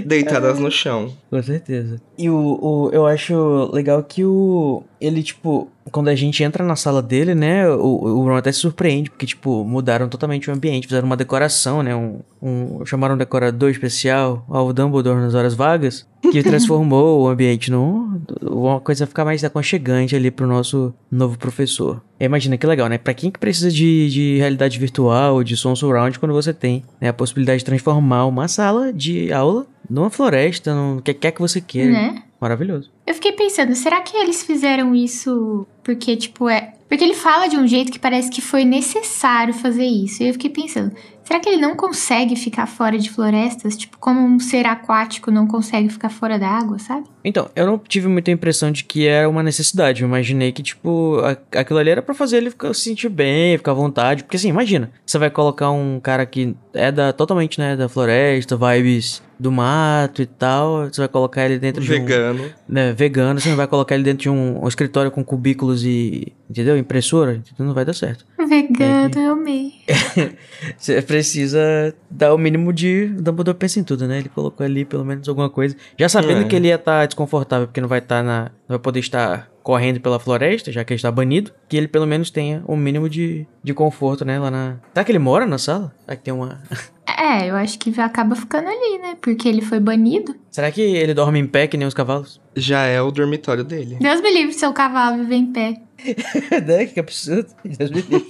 deitadas 0.04 0.58
no 0.58 0.72
chão. 0.72 1.12
Com 1.30 1.40
certeza. 1.40 2.00
E 2.18 2.28
o, 2.28 2.58
o, 2.60 2.90
eu 2.92 3.06
acho 3.06 3.70
legal 3.72 4.02
que 4.02 4.24
o. 4.24 4.82
Ele, 5.04 5.22
tipo, 5.22 5.68
quando 5.90 6.08
a 6.08 6.14
gente 6.14 6.42
entra 6.42 6.64
na 6.64 6.76
sala 6.76 7.02
dele, 7.02 7.34
né? 7.34 7.68
O, 7.68 8.04
o 8.04 8.24
Ron 8.24 8.36
até 8.36 8.50
se 8.50 8.58
surpreende, 8.58 9.10
porque, 9.10 9.26
tipo, 9.26 9.64
mudaram 9.64 10.08
totalmente 10.08 10.48
o 10.48 10.52
ambiente, 10.52 10.86
fizeram 10.86 11.06
uma 11.06 11.16
decoração, 11.16 11.82
né? 11.82 11.94
Um, 11.94 12.20
um, 12.42 12.86
chamaram 12.86 13.14
um 13.14 13.18
decorador 13.18 13.70
especial 13.70 14.44
ao 14.48 14.72
Dumbledore 14.72 15.20
nas 15.20 15.34
horas 15.34 15.54
vagas, 15.54 16.06
que 16.22 16.42
transformou 16.42 17.22
o 17.22 17.28
ambiente 17.28 17.70
num. 17.70 18.20
uma 18.42 18.80
coisa 18.80 19.06
ficar 19.06 19.24
mais 19.24 19.44
aconchegante 19.44 20.16
ali 20.16 20.30
pro 20.30 20.46
nosso 20.46 20.94
novo 21.10 21.38
professor. 21.38 22.02
Imagina 22.18 22.56
que 22.56 22.66
legal, 22.66 22.88
né? 22.88 22.96
Pra 22.96 23.12
quem 23.12 23.30
que 23.30 23.38
precisa 23.38 23.70
de, 23.70 24.08
de 24.08 24.38
realidade 24.38 24.78
virtual, 24.78 25.44
de 25.44 25.56
som 25.56 25.76
surround, 25.76 26.18
quando 26.18 26.32
você 26.32 26.54
tem 26.54 26.82
né, 27.00 27.08
a 27.08 27.12
possibilidade 27.12 27.58
de 27.58 27.64
transformar 27.64 28.26
uma 28.26 28.48
sala 28.48 28.92
de 28.92 29.32
aula 29.32 29.66
numa 29.88 30.10
floresta, 30.10 30.74
no 30.74 31.02
que 31.02 31.14
quer 31.14 31.32
que 31.32 31.40
você 31.40 31.60
queira. 31.60 31.92
Né? 31.92 32.22
Maravilhoso. 32.40 32.90
Eu 33.06 33.14
fiquei 33.14 33.32
pensando, 33.32 33.74
será 33.74 34.00
que 34.02 34.16
eles 34.16 34.42
fizeram 34.42 34.94
isso 34.94 35.66
porque, 35.82 36.16
tipo, 36.16 36.48
é. 36.48 36.74
Porque 36.88 37.02
ele 37.02 37.14
fala 37.14 37.48
de 37.48 37.56
um 37.56 37.66
jeito 37.66 37.90
que 37.90 37.98
parece 37.98 38.30
que 38.30 38.40
foi 38.40 38.64
necessário 38.64 39.52
fazer 39.54 39.86
isso. 39.86 40.22
E 40.22 40.28
eu 40.28 40.32
fiquei 40.34 40.50
pensando, 40.50 40.94
será 41.22 41.40
que 41.40 41.48
ele 41.48 41.60
não 41.60 41.74
consegue 41.74 42.36
ficar 42.36 42.66
fora 42.66 42.98
de 42.98 43.10
florestas? 43.10 43.76
Tipo, 43.76 43.98
como 43.98 44.20
um 44.20 44.38
ser 44.38 44.66
aquático 44.66 45.30
não 45.30 45.46
consegue 45.46 45.88
ficar 45.88 46.10
fora 46.10 46.38
da 46.38 46.48
água, 46.48 46.78
sabe? 46.78 47.06
Então, 47.24 47.48
eu 47.56 47.64
não 47.66 47.78
tive 47.78 48.06
muita 48.06 48.30
impressão 48.30 48.70
de 48.70 48.84
que 48.84 49.06
era 49.06 49.28
uma 49.28 49.42
necessidade. 49.42 50.02
Eu 50.02 50.08
imaginei 50.08 50.52
que, 50.52 50.62
tipo, 50.62 51.18
a- 51.24 51.58
aquilo 51.60 51.78
ali 51.78 51.88
era 51.90 52.02
pra 52.02 52.14
fazer 52.14 52.36
ele 52.36 52.50
ficar, 52.50 52.74
se 52.74 52.82
sentir 52.82 53.08
bem, 53.08 53.56
ficar 53.56 53.70
à 53.70 53.74
vontade. 53.74 54.24
Porque, 54.24 54.36
assim, 54.36 54.48
imagina, 54.48 54.90
você 55.06 55.16
vai 55.18 55.30
colocar 55.30 55.70
um 55.70 55.98
cara 56.00 56.26
que 56.26 56.54
é 56.74 56.92
da 56.92 57.12
totalmente, 57.12 57.58
né, 57.58 57.76
da 57.76 57.88
floresta, 57.88 58.56
vibes 58.56 59.22
do 59.40 59.50
mato 59.50 60.20
e 60.22 60.26
tal. 60.26 60.84
Você 60.86 61.00
vai 61.00 61.08
colocar 61.08 61.44
ele 61.46 61.58
dentro 61.58 61.82
de 61.82 61.90
um. 61.92 61.94
Vegano. 61.94 62.50
né, 62.68 62.92
vegano, 62.92 63.40
você 63.40 63.48
não 63.48 63.56
vai 63.56 63.66
colocar 63.66 63.94
ele 63.94 64.04
dentro 64.04 64.22
de 64.24 64.28
um, 64.30 64.62
um 64.64 64.68
escritório 64.68 65.10
com 65.10 65.24
cubículos 65.24 65.84
e. 65.84 66.32
Entendeu? 66.50 66.76
Impressora, 66.76 67.40
então 67.54 67.64
não 67.66 67.72
vai 67.72 67.86
dar 67.86 67.94
certo. 67.94 68.26
Vegano, 68.38 69.10
É 69.18 69.26
eu 69.26 69.32
amei. 69.32 69.72
Você 70.76 71.00
precisa 71.02 71.94
dar 72.10 72.34
o 72.34 72.38
mínimo 72.38 72.72
de. 72.72 73.06
Dumbledore 73.06 73.56
pensa 73.56 73.80
em 73.80 73.84
tudo, 73.84 74.06
né? 74.06 74.18
Ele 74.18 74.28
colocou 74.28 74.64
ali 74.64 74.84
pelo 74.84 75.04
menos 75.04 75.28
alguma 75.28 75.48
coisa. 75.48 75.74
Já 75.98 76.08
sabendo 76.08 76.42
É. 76.42 76.44
que 76.44 76.54
ele 76.54 76.68
ia 76.68 76.74
estar 76.74 77.06
desconfortável, 77.14 77.66
porque 77.66 77.80
não 77.80 77.88
vai 77.88 78.00
estar 78.00 78.22
na. 78.22 78.50
Não 78.68 78.76
vai 78.76 78.78
poder 78.78 79.00
estar 79.00 79.48
correndo 79.64 79.98
pela 79.98 80.20
floresta, 80.20 80.70
já 80.70 80.84
que 80.84 80.92
ele 80.92 80.98
está 80.98 81.10
banido. 81.10 81.50
Que 81.68 81.76
ele 81.76 81.88
pelo 81.88 82.06
menos 82.06 82.30
tenha 82.30 82.62
o 82.66 82.76
mínimo 82.76 83.08
de, 83.08 83.46
de 83.62 83.74
conforto, 83.74 84.24
né? 84.24 84.38
Lá 84.38 84.50
na. 84.50 84.76
Será 84.92 85.02
que 85.04 85.10
ele 85.10 85.18
mora 85.18 85.46
na 85.46 85.58
sala? 85.58 85.92
Será 86.04 86.16
que 86.16 86.22
tem 86.22 86.32
uma. 86.32 86.62
É, 87.06 87.48
eu 87.48 87.54
acho 87.54 87.78
que 87.78 87.98
acaba 88.00 88.34
ficando 88.34 88.66
ali, 88.66 88.98
né? 88.98 89.16
Porque 89.20 89.48
ele 89.48 89.60
foi 89.60 89.78
banido. 89.78 90.34
Será 90.50 90.70
que 90.70 90.80
ele 90.80 91.14
dorme 91.14 91.38
em 91.38 91.46
pé 91.46 91.66
que 91.66 91.76
nem 91.76 91.86
os 91.86 91.94
cavalos? 91.94 92.40
Já 92.56 92.84
é 92.84 93.00
o 93.00 93.10
dormitório 93.10 93.62
dele. 93.62 93.96
Deus 94.00 94.20
me 94.20 94.32
livre 94.32 94.52
seu 94.52 94.72
cavalo 94.72 95.18
viver 95.18 95.36
em 95.36 95.46
pé. 95.52 95.80
né? 96.66 96.86
Que 96.86 97.00
absurdo. 97.00 97.48
Deus 97.64 97.90
me 97.90 98.02
livre. 98.02 98.28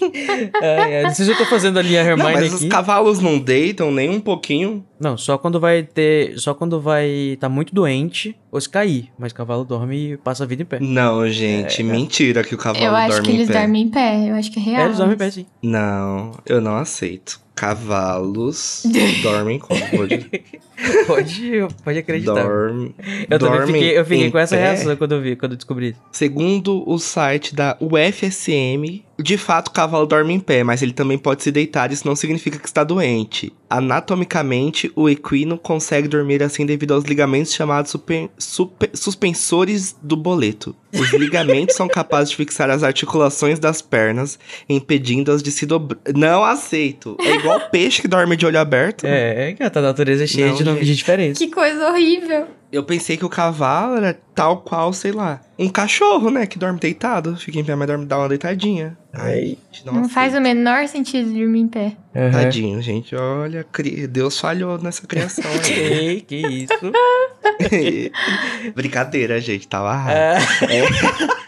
Não 1.03 1.15
sei 1.15 1.25
se 1.25 1.31
eu 1.31 1.37
tô 1.37 1.45
fazendo 1.47 1.79
ali 1.79 1.97
a 1.97 2.03
Não, 2.03 2.11
Hermione 2.11 2.35
mas 2.35 2.55
aqui. 2.55 2.65
os 2.65 2.71
cavalos 2.71 3.21
não 3.21 3.39
deitam 3.39 3.91
nem 3.91 4.11
um 4.11 4.21
pouquinho. 4.21 4.85
Não, 5.01 5.17
só 5.17 5.39
quando 5.39 5.59
vai 5.59 5.83
ter. 5.83 6.39
Só 6.39 6.55
quando 6.55 6.81
vai 6.81 7.37
tá 7.41 7.49
muito 7.49 7.75
doente 7.75 8.37
ou 8.51 8.61
se 8.61 8.69
cair. 8.69 9.11
Mas 9.19 9.33
cavalo 9.33 9.65
dorme 9.65 10.13
e 10.13 10.17
passa 10.17 10.45
a 10.45 10.47
vida 10.47 10.63
em 10.63 10.67
pé. 10.67 10.79
Não, 10.81 11.24
gente, 11.31 11.83
mentira 11.83 12.43
que 12.45 12.55
o 12.55 12.59
cavalo 12.59 12.85
eu 12.85 12.95
acho 12.95 13.09
dorme 13.11 13.25
que 13.27 13.31
em 13.33 13.35
eles 13.37 13.49
pé. 13.49 13.61
dormem 13.61 13.83
em 13.83 13.89
pé. 13.89 14.31
Eu 14.31 14.35
acho 14.35 14.51
que 14.51 14.59
é 14.59 14.63
real. 14.63 14.83
É, 14.83 14.85
eles 14.87 14.97
dormem 14.99 15.15
em 15.15 15.19
pé, 15.19 15.31
sim. 15.31 15.47
Não, 15.63 16.33
eu 16.47 16.61
não 16.61 16.77
aceito. 16.77 17.44
Cavalos 17.55 18.83
dormem 19.23 19.59
como? 19.59 19.81
Pode, 19.91 20.31
Pode, 21.07 21.53
pode 21.85 21.99
acreditar. 21.99 22.33
dorme, 22.35 22.95
eu 23.31 23.39
também 23.39 23.59
dormem 23.59 23.75
fiquei, 23.83 23.99
eu 23.99 24.05
fiquei 24.05 24.31
com 24.31 24.39
essa 24.39 24.57
pé. 24.57 24.63
reação 24.63 24.97
quando 24.97 25.13
eu 25.13 25.23
vi, 25.23 25.37
quando 25.37 25.53
eu 25.53 25.57
descobri. 25.57 25.95
Segundo 26.11 26.83
o 26.89 26.99
site 26.99 27.55
da 27.55 27.77
UFSM, 27.81 29.03
de 29.19 29.39
fato 29.39 29.69
o 29.69 29.71
cavalo 29.71 30.05
dorme 30.05 30.35
em 30.35 30.41
pé, 30.41 30.65
mas 30.65 30.83
ele 30.83 30.93
também 30.93 31.17
pode 31.17 31.43
se 31.45 31.53
deitar, 31.53 31.93
isso 31.93 32.07
não 32.07 32.17
significa 32.17 32.59
que 32.59 32.67
está 32.67 32.83
doente. 32.83 33.53
Anatomicamente, 33.71 34.91
o 34.95 35.09
equino 35.09 35.57
consegue 35.59 36.07
dormir 36.09 36.43
assim 36.43 36.67
devido 36.67 36.93
aos 36.95 37.05
ligamentos 37.05 37.53
chamados 37.55 37.91
super- 37.91 38.29
super- 38.37 38.91
suspensores 38.95 39.97
do 40.03 40.17
boleto. 40.17 40.75
Os 40.93 41.13
ligamentos 41.15 41.77
são 41.77 41.89
capazes 41.89 42.31
de 42.31 42.37
fixar 42.37 42.69
as 42.71 42.83
articulações 42.83 43.59
das 43.59 43.81
pernas, 43.81 44.39
impedindo-as 44.69 45.43
de 45.43 45.51
se 45.53 45.67
dobrar. 45.67 45.99
Não 46.15 46.45
aceito. 46.45 47.17
É 47.21 47.39
igual 47.45 47.61
peixe 47.71 48.03
que 48.03 48.09
dorme 48.09 48.37
de 48.37 48.47
olho 48.47 48.59
aberto. 48.59 49.05
É, 49.07 49.53
gata, 49.53 49.79
a 49.79 49.83
natureza 49.83 50.25
é 50.25 50.27
cheia 50.27 50.49
Não, 50.49 50.55
de, 50.55 50.65
nome 50.65 50.79
gente. 50.79 50.87
de 50.89 50.97
diferença. 50.97 51.39
Que 51.45 51.51
coisa 51.51 51.89
horrível. 51.91 52.47
Eu 52.73 52.83
pensei 52.83 53.17
que 53.17 53.25
o 53.25 53.29
cavalo 53.29 53.97
era 53.97 54.19
tal 54.35 54.57
qual, 54.63 54.93
sei 54.93 55.13
lá, 55.13 55.41
um 55.57 55.69
cachorro, 55.69 56.29
né? 56.31 56.45
Que 56.45 56.59
dorme 56.59 56.81
deitado. 56.81 57.37
Fica 57.37 57.61
em 57.61 57.65
pé, 57.65 57.77
mas 57.77 57.87
dorme, 57.87 58.05
dá 58.05 58.19
uma 58.19 58.29
deitadinha. 58.29 58.99
Ai, 59.13 59.57
gente, 59.71 59.87
Não 59.87 60.09
faz 60.09 60.35
o 60.35 60.41
menor 60.41 60.89
sentido 60.89 61.29
dormir 61.33 61.61
em 61.61 61.69
pé. 61.69 61.93
Aham. 62.17 62.31
Tadinho, 62.33 62.83
gente. 62.83 63.15
Olha, 63.15 63.65
cri- 63.71 64.09
Deus 64.09 64.41
falhou 64.41 64.77
nessa 64.79 65.07
criação 65.07 65.45
aí. 65.49 65.71
Ei, 65.79 66.21
que 66.21 66.35
isso? 66.37 66.75
Brincadeira, 68.75 69.41
gente. 69.41 69.69
Tava 69.69 69.93
errado. 69.93 70.17
Ah, 70.17 71.44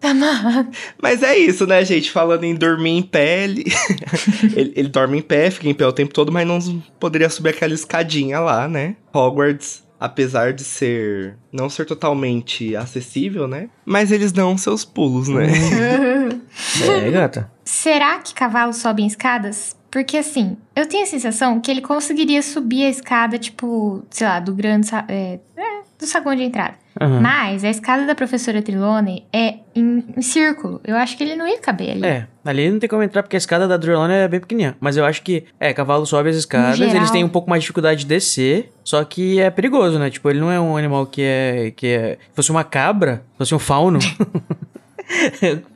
Tá 0.00 0.10
amarrado. 0.10 0.70
Mas 1.00 1.22
é 1.22 1.36
isso, 1.36 1.66
né, 1.66 1.84
gente? 1.84 2.10
Falando 2.10 2.44
em 2.44 2.54
dormir 2.54 2.90
em 2.90 3.02
pé, 3.02 3.44
ele... 3.44 3.64
ele, 4.56 4.72
ele 4.74 4.88
dorme 4.88 5.18
em 5.18 5.22
pé, 5.22 5.50
fica 5.50 5.68
em 5.68 5.74
pé 5.74 5.86
o 5.86 5.92
tempo 5.92 6.14
todo, 6.14 6.32
mas 6.32 6.48
não 6.48 6.58
poderia 6.98 7.28
subir 7.28 7.50
aquela 7.50 7.74
escadinha 7.74 8.40
lá, 8.40 8.66
né? 8.66 8.96
Hogwarts, 9.12 9.84
apesar 10.00 10.54
de 10.54 10.64
ser... 10.64 11.36
Não 11.52 11.68
ser 11.68 11.84
totalmente 11.84 12.74
acessível, 12.74 13.46
né? 13.46 13.68
Mas 13.84 14.10
eles 14.10 14.32
dão 14.32 14.56
seus 14.56 14.86
pulos, 14.86 15.28
né? 15.28 15.46
é, 16.82 17.10
gata. 17.10 17.52
Será 17.62 18.18
que 18.20 18.32
cavalos 18.32 18.76
sobem 18.76 19.06
escadas? 19.06 19.76
Porque 19.90 20.16
assim, 20.16 20.56
eu 20.74 20.86
tenho 20.86 21.02
a 21.02 21.06
sensação 21.06 21.60
que 21.60 21.70
ele 21.70 21.82
conseguiria 21.82 22.42
subir 22.42 22.84
a 22.84 22.88
escada, 22.88 23.38
tipo, 23.38 24.02
sei 24.08 24.26
lá, 24.26 24.40
do 24.40 24.54
grande. 24.54 24.88
É, 25.08 25.40
é, 25.56 25.80
do 25.98 26.06
saguão 26.06 26.34
de 26.34 26.44
entrada. 26.44 26.79
Aham. 26.98 27.20
Mas 27.20 27.64
a 27.64 27.70
escada 27.70 28.06
da 28.06 28.14
professora 28.14 28.62
Trelawney 28.62 29.24
é 29.32 29.56
em, 29.74 30.04
em 30.16 30.22
círculo. 30.22 30.80
Eu 30.84 30.96
acho 30.96 31.16
que 31.16 31.22
ele 31.22 31.36
não 31.36 31.46
ia 31.46 31.58
caber 31.58 31.90
ali. 31.90 32.04
É, 32.04 32.26
ali 32.44 32.70
não 32.70 32.78
tem 32.78 32.88
como 32.88 33.02
entrar 33.02 33.22
porque 33.22 33.36
a 33.36 33.38
escada 33.38 33.68
da 33.68 33.78
Trelawney 33.78 34.16
é 34.16 34.28
bem 34.28 34.40
pequenininha. 34.40 34.76
Mas 34.80 34.96
eu 34.96 35.04
acho 35.04 35.22
que, 35.22 35.44
é, 35.58 35.72
cavalo 35.72 36.04
sobe 36.06 36.30
as 36.30 36.36
escadas, 36.36 36.78
geral. 36.78 36.96
eles 36.96 37.10
têm 37.10 37.22
um 37.22 37.28
pouco 37.28 37.48
mais 37.48 37.60
de 37.60 37.64
dificuldade 37.64 38.00
de 38.00 38.06
descer, 38.06 38.72
só 38.82 39.04
que 39.04 39.38
é 39.40 39.50
perigoso, 39.50 39.98
né? 39.98 40.10
Tipo, 40.10 40.30
ele 40.30 40.40
não 40.40 40.50
é 40.50 40.60
um 40.60 40.76
animal 40.76 41.06
que 41.06 41.22
é, 41.22 41.72
que 41.76 41.86
é... 41.86 42.18
Se 42.30 42.36
fosse 42.36 42.50
uma 42.50 42.64
cabra, 42.64 43.22
se 43.32 43.38
fosse 43.38 43.54
um 43.54 43.58
fauno... 43.58 43.98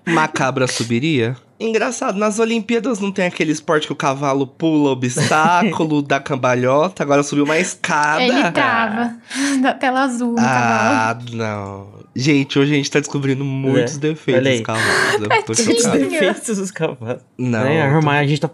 Macabra 0.07 0.69
subiria? 0.69 1.37
Engraçado, 1.59 2.19
nas 2.19 2.39
Olimpíadas 2.39 2.99
não 2.99 3.13
tem 3.13 3.27
aquele 3.27 3.53
esporte 3.53 3.87
que 3.87 3.93
o 3.93 3.97
cavalo 3.97 4.47
pula 4.47 4.91
obstáculo, 4.91 6.03
dá 6.03 6.19
cambalhota, 6.19 7.03
agora 7.03 7.23
subiu 7.23 7.45
uma 7.45 7.59
escada. 7.59 8.23
Ele 8.23 8.51
trava 8.51 9.17
da 9.63 9.73
tela 9.73 10.03
azul 10.03 10.31
no 10.33 10.37
cavalo. 10.37 10.49
Ah, 10.51 11.19
não. 11.33 12.05
Gente, 12.17 12.59
hoje 12.59 12.73
a 12.73 12.77
gente 12.77 12.91
tá 12.91 13.01
descobrindo 13.01 13.45
muitos 13.45 13.97
É, 13.97 13.99
defeitos 13.99 14.49
dos 14.53 14.61
cavalos. 14.61 15.15
Eu 15.15 15.29
tô 15.45 15.53
Tadinho. 15.53 15.77
Os 15.77 15.83
chocado. 15.83 15.99
defeitos 15.99 16.59
dos 16.59 16.71
cavalos. 16.71 17.23
Não. 17.37 17.65
né? 17.65 17.83
A 17.83 17.87
Hermione, 17.87 18.19
a 18.19 18.27
gente 18.27 18.41
tá, 18.41 18.49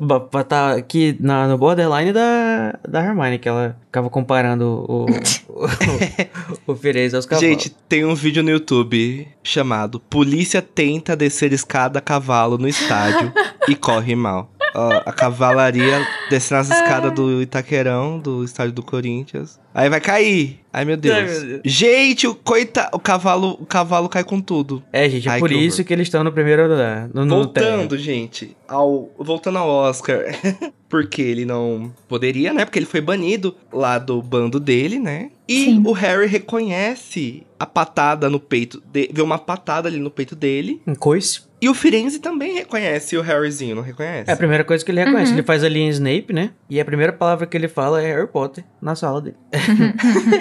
tá 0.44 0.72
aqui 0.72 1.14
na, 1.20 1.46
no 1.46 1.58
borderline 1.58 2.12
da, 2.12 2.78
da 2.88 3.04
Hermione, 3.04 3.38
que 3.38 3.48
ela 3.48 3.76
ficava 3.84 4.08
comparando 4.08 4.64
o, 4.88 5.06
o, 5.48 6.72
o 6.72 6.74
Fireza 6.74 7.18
aos 7.18 7.26
cavalos. 7.26 7.50
Gente, 7.50 7.70
tem 7.86 8.04
um 8.04 8.14
vídeo 8.14 8.42
no 8.42 8.50
YouTube 8.50 9.28
chamado 9.42 10.00
Polícia 10.00 10.62
tenta 10.62 11.14
descer 11.14 11.52
escada 11.52 11.98
a 11.98 12.02
cavalo 12.02 12.56
no 12.56 12.68
estádio 12.90 13.32
e 13.68 13.74
corre 13.74 14.14
mal. 14.14 14.50
ó, 14.74 15.02
a 15.04 15.12
cavalaria 15.12 16.06
descendo 16.28 16.60
as 16.60 16.70
escadas 16.70 17.12
do 17.12 17.42
Itaquerão, 17.42 18.18
do 18.18 18.44
estádio 18.44 18.72
do 18.72 18.82
Corinthians. 18.82 19.58
Aí 19.74 19.88
vai 19.88 20.00
cair. 20.00 20.60
Ai, 20.72 20.84
meu 20.84 20.96
Deus. 20.96 21.16
Ai, 21.16 21.24
meu 21.24 21.40
Deus. 21.40 21.60
Gente, 21.64 22.26
o, 22.26 22.34
coita, 22.34 22.88
o, 22.92 22.98
cavalo, 22.98 23.56
o 23.60 23.66
cavalo 23.66 24.08
cai 24.08 24.24
com 24.24 24.40
tudo. 24.40 24.82
É, 24.92 25.08
gente, 25.08 25.28
é 25.28 25.32
Ai, 25.32 25.40
por 25.40 25.48
que 25.48 25.54
isso 25.54 25.76
horror. 25.76 25.86
que 25.86 25.92
eles 25.92 26.06
estão 26.06 26.24
no 26.24 26.32
primeiro. 26.32 26.68
No, 27.12 27.24
no 27.24 27.36
voltando, 27.36 27.96
gente, 27.98 28.56
ao. 28.68 29.10
Voltando 29.18 29.58
ao 29.58 29.68
Oscar. 29.68 30.20
Porque 30.88 31.22
ele 31.22 31.44
não 31.44 31.92
poderia, 32.08 32.52
né? 32.52 32.64
Porque 32.64 32.76
ele 32.80 32.86
foi 32.86 33.00
banido 33.00 33.54
lá 33.72 33.96
do 33.96 34.20
bando 34.20 34.58
dele, 34.58 34.98
né? 34.98 35.30
E 35.50 35.64
Sim. 35.64 35.82
o 35.84 35.90
Harry 35.90 36.28
reconhece 36.28 37.44
a 37.58 37.66
patada 37.66 38.30
no 38.30 38.38
peito. 38.38 38.80
De, 38.86 39.10
vê 39.12 39.20
uma 39.20 39.36
patada 39.36 39.88
ali 39.88 39.98
no 39.98 40.08
peito 40.08 40.36
dele. 40.36 40.80
Um 40.86 40.94
coice. 40.94 41.42
E 41.60 41.68
o 41.68 41.74
Firenze 41.74 42.20
também 42.20 42.54
reconhece 42.54 43.16
o 43.18 43.20
Harryzinho, 43.20 43.74
não 43.74 43.82
reconhece? 43.82 44.30
É 44.30 44.32
a 44.32 44.36
primeira 44.36 44.62
coisa 44.62 44.84
que 44.84 44.92
ele 44.92 45.04
reconhece. 45.04 45.32
Uhum. 45.32 45.38
Ele 45.38 45.46
faz 45.46 45.64
ali 45.64 45.80
em 45.80 45.88
Snape, 45.88 46.32
né? 46.32 46.52
E 46.70 46.80
a 46.80 46.84
primeira 46.84 47.12
palavra 47.12 47.46
que 47.46 47.56
ele 47.56 47.66
fala 47.66 48.00
é 48.00 48.14
Harry 48.14 48.28
Potter 48.28 48.64
na 48.80 48.94
sala 48.94 49.20
dele. 49.20 49.36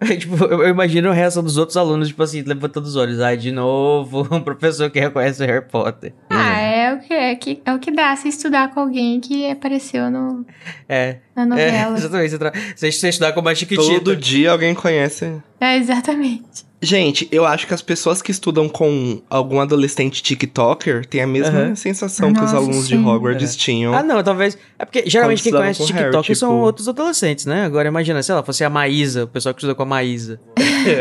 É, 0.00 0.16
tipo, 0.16 0.36
eu, 0.44 0.62
eu 0.62 0.68
imagino 0.68 1.10
a 1.10 1.12
reação 1.12 1.42
dos 1.42 1.56
outros 1.56 1.76
alunos, 1.76 2.08
tipo 2.08 2.22
assim, 2.22 2.42
levantando 2.42 2.86
os 2.86 2.96
olhos. 2.96 3.20
Ai, 3.20 3.36
de 3.36 3.50
novo, 3.50 4.26
um 4.30 4.40
professor 4.40 4.90
que 4.90 5.00
reconhece 5.00 5.42
o 5.42 5.46
Harry 5.46 5.66
Potter. 5.66 6.14
Ah, 6.30 6.60
é 6.60 6.94
o 6.94 7.00
que, 7.00 7.12
é, 7.12 7.34
que, 7.34 7.62
é 7.64 7.74
o 7.74 7.78
que 7.78 7.90
dá 7.90 8.14
se 8.16 8.28
estudar 8.28 8.72
com 8.72 8.80
alguém 8.80 9.20
que 9.20 9.50
apareceu 9.50 10.10
no, 10.10 10.44
É, 10.88 11.18
na 11.36 11.42
é 11.42 11.46
novela. 11.46 11.96
exatamente. 11.98 12.30
Você, 12.76 12.90
você, 12.92 13.08
estudar 13.08 13.32
com 13.32 13.40
uma 13.40 13.54
chiquitita. 13.54 13.94
Todo 13.94 14.16
dia 14.16 14.50
alguém 14.52 14.74
conhece. 14.74 15.32
É, 15.60 15.76
exatamente. 15.76 16.64
Gente, 16.82 17.26
eu 17.32 17.46
acho 17.46 17.66
que 17.66 17.72
as 17.72 17.80
pessoas 17.80 18.20
que 18.20 18.30
estudam 18.30 18.68
com 18.68 19.22
algum 19.30 19.58
adolescente 19.60 20.22
TikToker 20.22 21.06
têm 21.06 21.22
a 21.22 21.26
mesma 21.26 21.74
sensação 21.74 22.32
que 22.34 22.38
os 22.38 22.52
Nossa, 22.52 22.56
alunos 22.58 22.86
de 22.86 22.96
sim. 22.96 23.04
Hogwarts 23.04 23.54
É. 23.54 23.58
tinham. 23.58 23.94
Ah, 23.94 24.02
não, 24.02 24.22
talvez. 24.22 24.58
É 24.78 24.84
porque 24.84 25.02
geralmente 25.06 25.42
quem 25.42 25.52
conhece 25.52 25.78
com 25.80 25.86
Harry, 25.94 26.04
TikTok 26.10 26.34
são 26.34 26.50
tipo- 26.50 26.60
outros 26.60 26.86
adolescentes, 26.86 27.46
né? 27.46 27.64
Agora 27.64 27.88
imagina, 27.88 28.22
sei 28.22 28.34
lá, 28.34 28.42
fosse 28.42 28.62
a 28.62 28.68
Maísa, 28.68 29.24
o 29.24 29.26
pessoal 29.26 29.54
que 29.54 29.60
estuda 29.60 29.74
com 29.74 29.82
a 29.84 29.86
Maísa. 29.86 30.38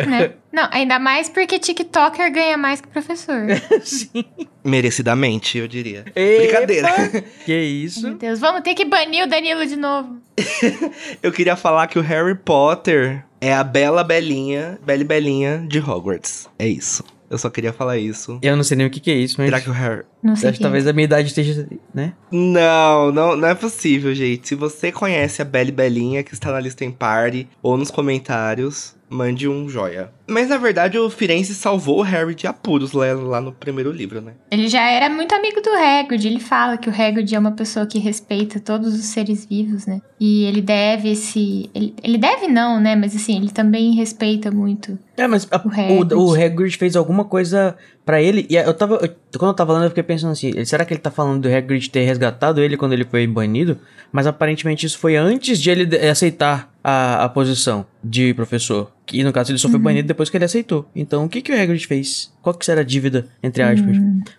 né? 0.08 0.32
Não, 0.52 0.68
ainda 0.72 0.98
mais 0.98 1.28
porque 1.28 1.60
TikToker 1.60 2.32
ganha 2.32 2.58
mais 2.58 2.80
que 2.80 2.88
professor. 2.88 3.42
Sim. 3.84 4.24
Merecidamente, 4.64 5.58
eu 5.58 5.68
diria. 5.68 6.06
Epa! 6.16 6.42
Brincadeira. 6.44 7.24
Que 7.46 7.54
isso? 7.54 8.02
Meu 8.02 8.16
Deus, 8.16 8.40
vamos 8.40 8.62
ter 8.62 8.74
que 8.74 8.86
banir 8.86 9.26
o 9.26 9.28
Danilo 9.28 9.66
de 9.66 9.76
novo. 9.76 10.18
Eu 11.22 11.32
queria 11.32 11.56
falar 11.56 11.88
que 11.88 11.98
o 11.98 12.02
Harry 12.02 12.36
Potter 12.36 13.24
é 13.40 13.54
a 13.54 13.64
bela 13.64 14.04
belinha, 14.04 14.80
bela 14.86 15.04
belinha 15.04 15.66
de 15.68 15.80
Hogwarts. 15.80 16.50
É 16.60 16.68
isso. 16.68 17.04
Eu 17.30 17.38
só 17.38 17.50
queria 17.50 17.74
falar 17.74 17.98
isso. 17.98 18.40
Eu 18.42 18.56
não 18.56 18.64
sei 18.64 18.78
nem 18.78 18.86
o 18.86 18.90
que, 18.90 19.00
que 19.00 19.12
é 19.12 19.16
isso, 19.16 19.36
mas. 19.38 19.48
Será 19.48 19.62
que 19.62 19.70
o 19.70 19.74
Harry. 19.74 20.04
Não 20.26 20.36
sei 20.36 20.50
Acho 20.50 20.58
que 20.58 20.64
é. 20.64 20.66
talvez 20.66 20.88
a 20.88 20.94
minha 20.94 21.06
idade 21.06 21.28
esteja, 21.28 21.68
né? 21.94 22.14
Não, 22.32 23.12
não, 23.12 23.36
não 23.36 23.48
é 23.48 23.54
possível, 23.54 24.14
gente. 24.16 24.48
Se 24.48 24.56
você 24.56 24.92
conhece 24.92 25.40
a 25.42 25.46
Bela 25.46 25.70
e 25.70 25.72
Belinha, 25.72 26.24
que 26.24 26.34
está 26.34 26.52
na 26.52 26.60
lista 26.60 26.84
em 26.84 26.92
party 26.92 27.48
ou 27.62 27.78
nos 27.78 27.92
comentários, 27.92 28.96
mande 29.08 29.48
um 29.48 29.70
joia. 29.70 30.10
Mas 30.28 30.50
na 30.50 30.58
verdade 30.58 30.98
o 30.98 31.10
Firenze 31.12 31.54
salvou 31.54 32.00
o 32.00 32.02
Harry 32.02 32.34
de 32.34 32.48
apuros 32.48 32.92
lá, 32.92 33.14
lá 33.14 33.40
no 33.40 33.52
primeiro 33.52 33.92
livro, 33.92 34.20
né? 34.20 34.34
Ele 34.50 34.68
já 34.68 34.82
era 34.90 35.08
muito 35.10 35.34
amigo 35.36 35.62
do 35.62 35.70
Hagrid. 35.70 36.26
Ele 36.28 36.40
fala 36.40 36.76
que 36.78 36.90
o 36.90 36.94
Hagrid 36.94 37.36
é 37.36 37.38
uma 37.40 37.52
pessoa 37.52 37.86
que 37.86 38.00
respeita 38.00 38.60
todos 38.60 38.96
os 38.96 39.06
seres 39.06 39.46
vivos, 39.46 39.86
né? 39.86 40.02
E 40.20 40.44
ele 40.46 40.62
deve 40.62 41.12
esse... 41.12 41.70
Ele, 41.76 41.94
ele 42.04 42.18
deve 42.18 42.48
não, 42.48 42.80
né? 42.80 42.96
Mas 42.96 43.16
assim, 43.16 43.38
ele 43.38 43.52
também 43.52 43.94
respeita 43.94 44.50
muito. 44.50 44.98
É, 45.16 45.28
mas 45.28 45.48
a- 45.52 45.62
O 45.64 45.70
Hagrid. 45.70 46.14
o, 46.16 46.20
o 46.30 46.34
Hagrid 46.34 46.76
fez 46.76 46.96
alguma 46.96 47.24
coisa 47.26 47.78
pra 48.06 48.22
ele. 48.22 48.46
E 48.50 48.56
eu 48.56 48.74
tava. 48.74 48.96
eu- 48.96 49.16
quando 49.40 49.50
eu 49.52 49.56
tava 49.56 49.70
falando, 49.70 49.84
eu 49.84 49.90
fiquei 49.90 50.04
pensando 50.04 50.32
assim: 50.32 50.64
será 50.64 50.86
que 50.86 50.94
ele 50.94 51.02
tá 51.02 51.10
falando 51.12 51.42
do 51.42 51.54
Hagrid 51.54 51.90
ter 51.90 52.06
resgatado 52.06 52.62
ele 52.62 52.78
quando 52.78 52.94
ele 52.94 53.04
foi 53.04 53.26
banido? 53.28 53.78
Mas 54.12 54.28
aparentemente 54.28 54.86
isso 54.86 54.98
foi 54.98 55.16
antes 55.18 55.60
de 55.60 55.70
ele 55.70 55.98
aceitar 56.08 56.72
a, 56.84 57.26
a 57.26 57.30
posição 57.30 57.86
de 58.04 58.34
professor. 58.34 58.92
Que 59.06 59.24
no 59.24 59.34
caso 59.34 59.52
ele 59.52 59.60
só 59.60 59.68
foi 59.70 59.80
banido 59.80 60.08
depois 60.08 60.30
que 60.30 60.38
ele 60.38 60.46
aceitou. 60.46 60.88
Então 60.96 61.26
o 61.26 61.30
que, 61.30 61.42
que 61.42 61.52
o 61.52 61.62
Hagrid 61.62 61.86
fez? 61.86 62.32
Qual 62.42 62.54
que 62.56 62.66
será 62.66 62.82
a 62.82 62.84
dívida, 62.84 63.28
entre 63.44 63.62
aspas, 63.62 63.98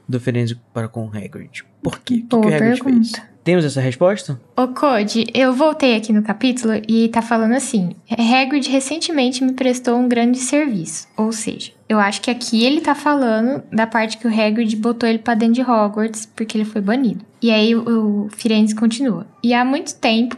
do 0.08 0.18
Firenze 0.18 0.58
para 0.72 0.88
com 0.88 1.04
o 1.06 1.08
Hagrid? 1.08 1.62
Por 1.82 1.98
quê? 2.00 2.14
O 2.14 2.16
que, 2.18 2.26
que 2.28 2.36
o 2.36 2.54
Hagrid 2.54 2.60
fez? 2.60 3.12
pergunta. 3.12 3.36
Temos 3.44 3.64
essa 3.64 3.80
resposta? 3.80 4.40
Ô, 4.56 4.66
Code, 4.68 5.26
eu 5.32 5.52
voltei 5.52 5.94
aqui 5.94 6.12
no 6.12 6.20
capítulo 6.22 6.72
e 6.88 7.08
tá 7.10 7.22
falando 7.22 7.52
assim: 7.54 7.90
Hagrid 8.10 8.68
recentemente 8.68 9.44
me 9.44 9.52
prestou 9.52 9.96
um 9.96 10.08
grande 10.08 10.38
serviço. 10.38 11.06
Ou 11.16 11.30
seja, 11.30 11.70
eu 11.88 12.00
acho 12.00 12.20
que 12.20 12.30
aqui 12.30 12.64
ele 12.64 12.80
tá 12.80 12.94
falando 12.94 13.62
da 13.72 13.86
parte 13.86 14.18
que 14.18 14.26
o 14.26 14.30
Hagrid 14.30 14.74
botou 14.76 15.08
ele 15.08 15.18
pra 15.18 15.34
dentro 15.34 15.54
de 15.54 15.62
Hogwarts 15.62 16.26
porque 16.34 16.58
ele 16.58 16.64
foi 16.64 16.80
banido. 16.80 17.24
E 17.40 17.50
aí 17.50 17.76
o, 17.76 18.28
Firenze 18.30 18.74
continua. 18.74 19.26
E 19.42 19.54
há 19.54 19.64
muito 19.64 19.94
tempo 19.94 20.36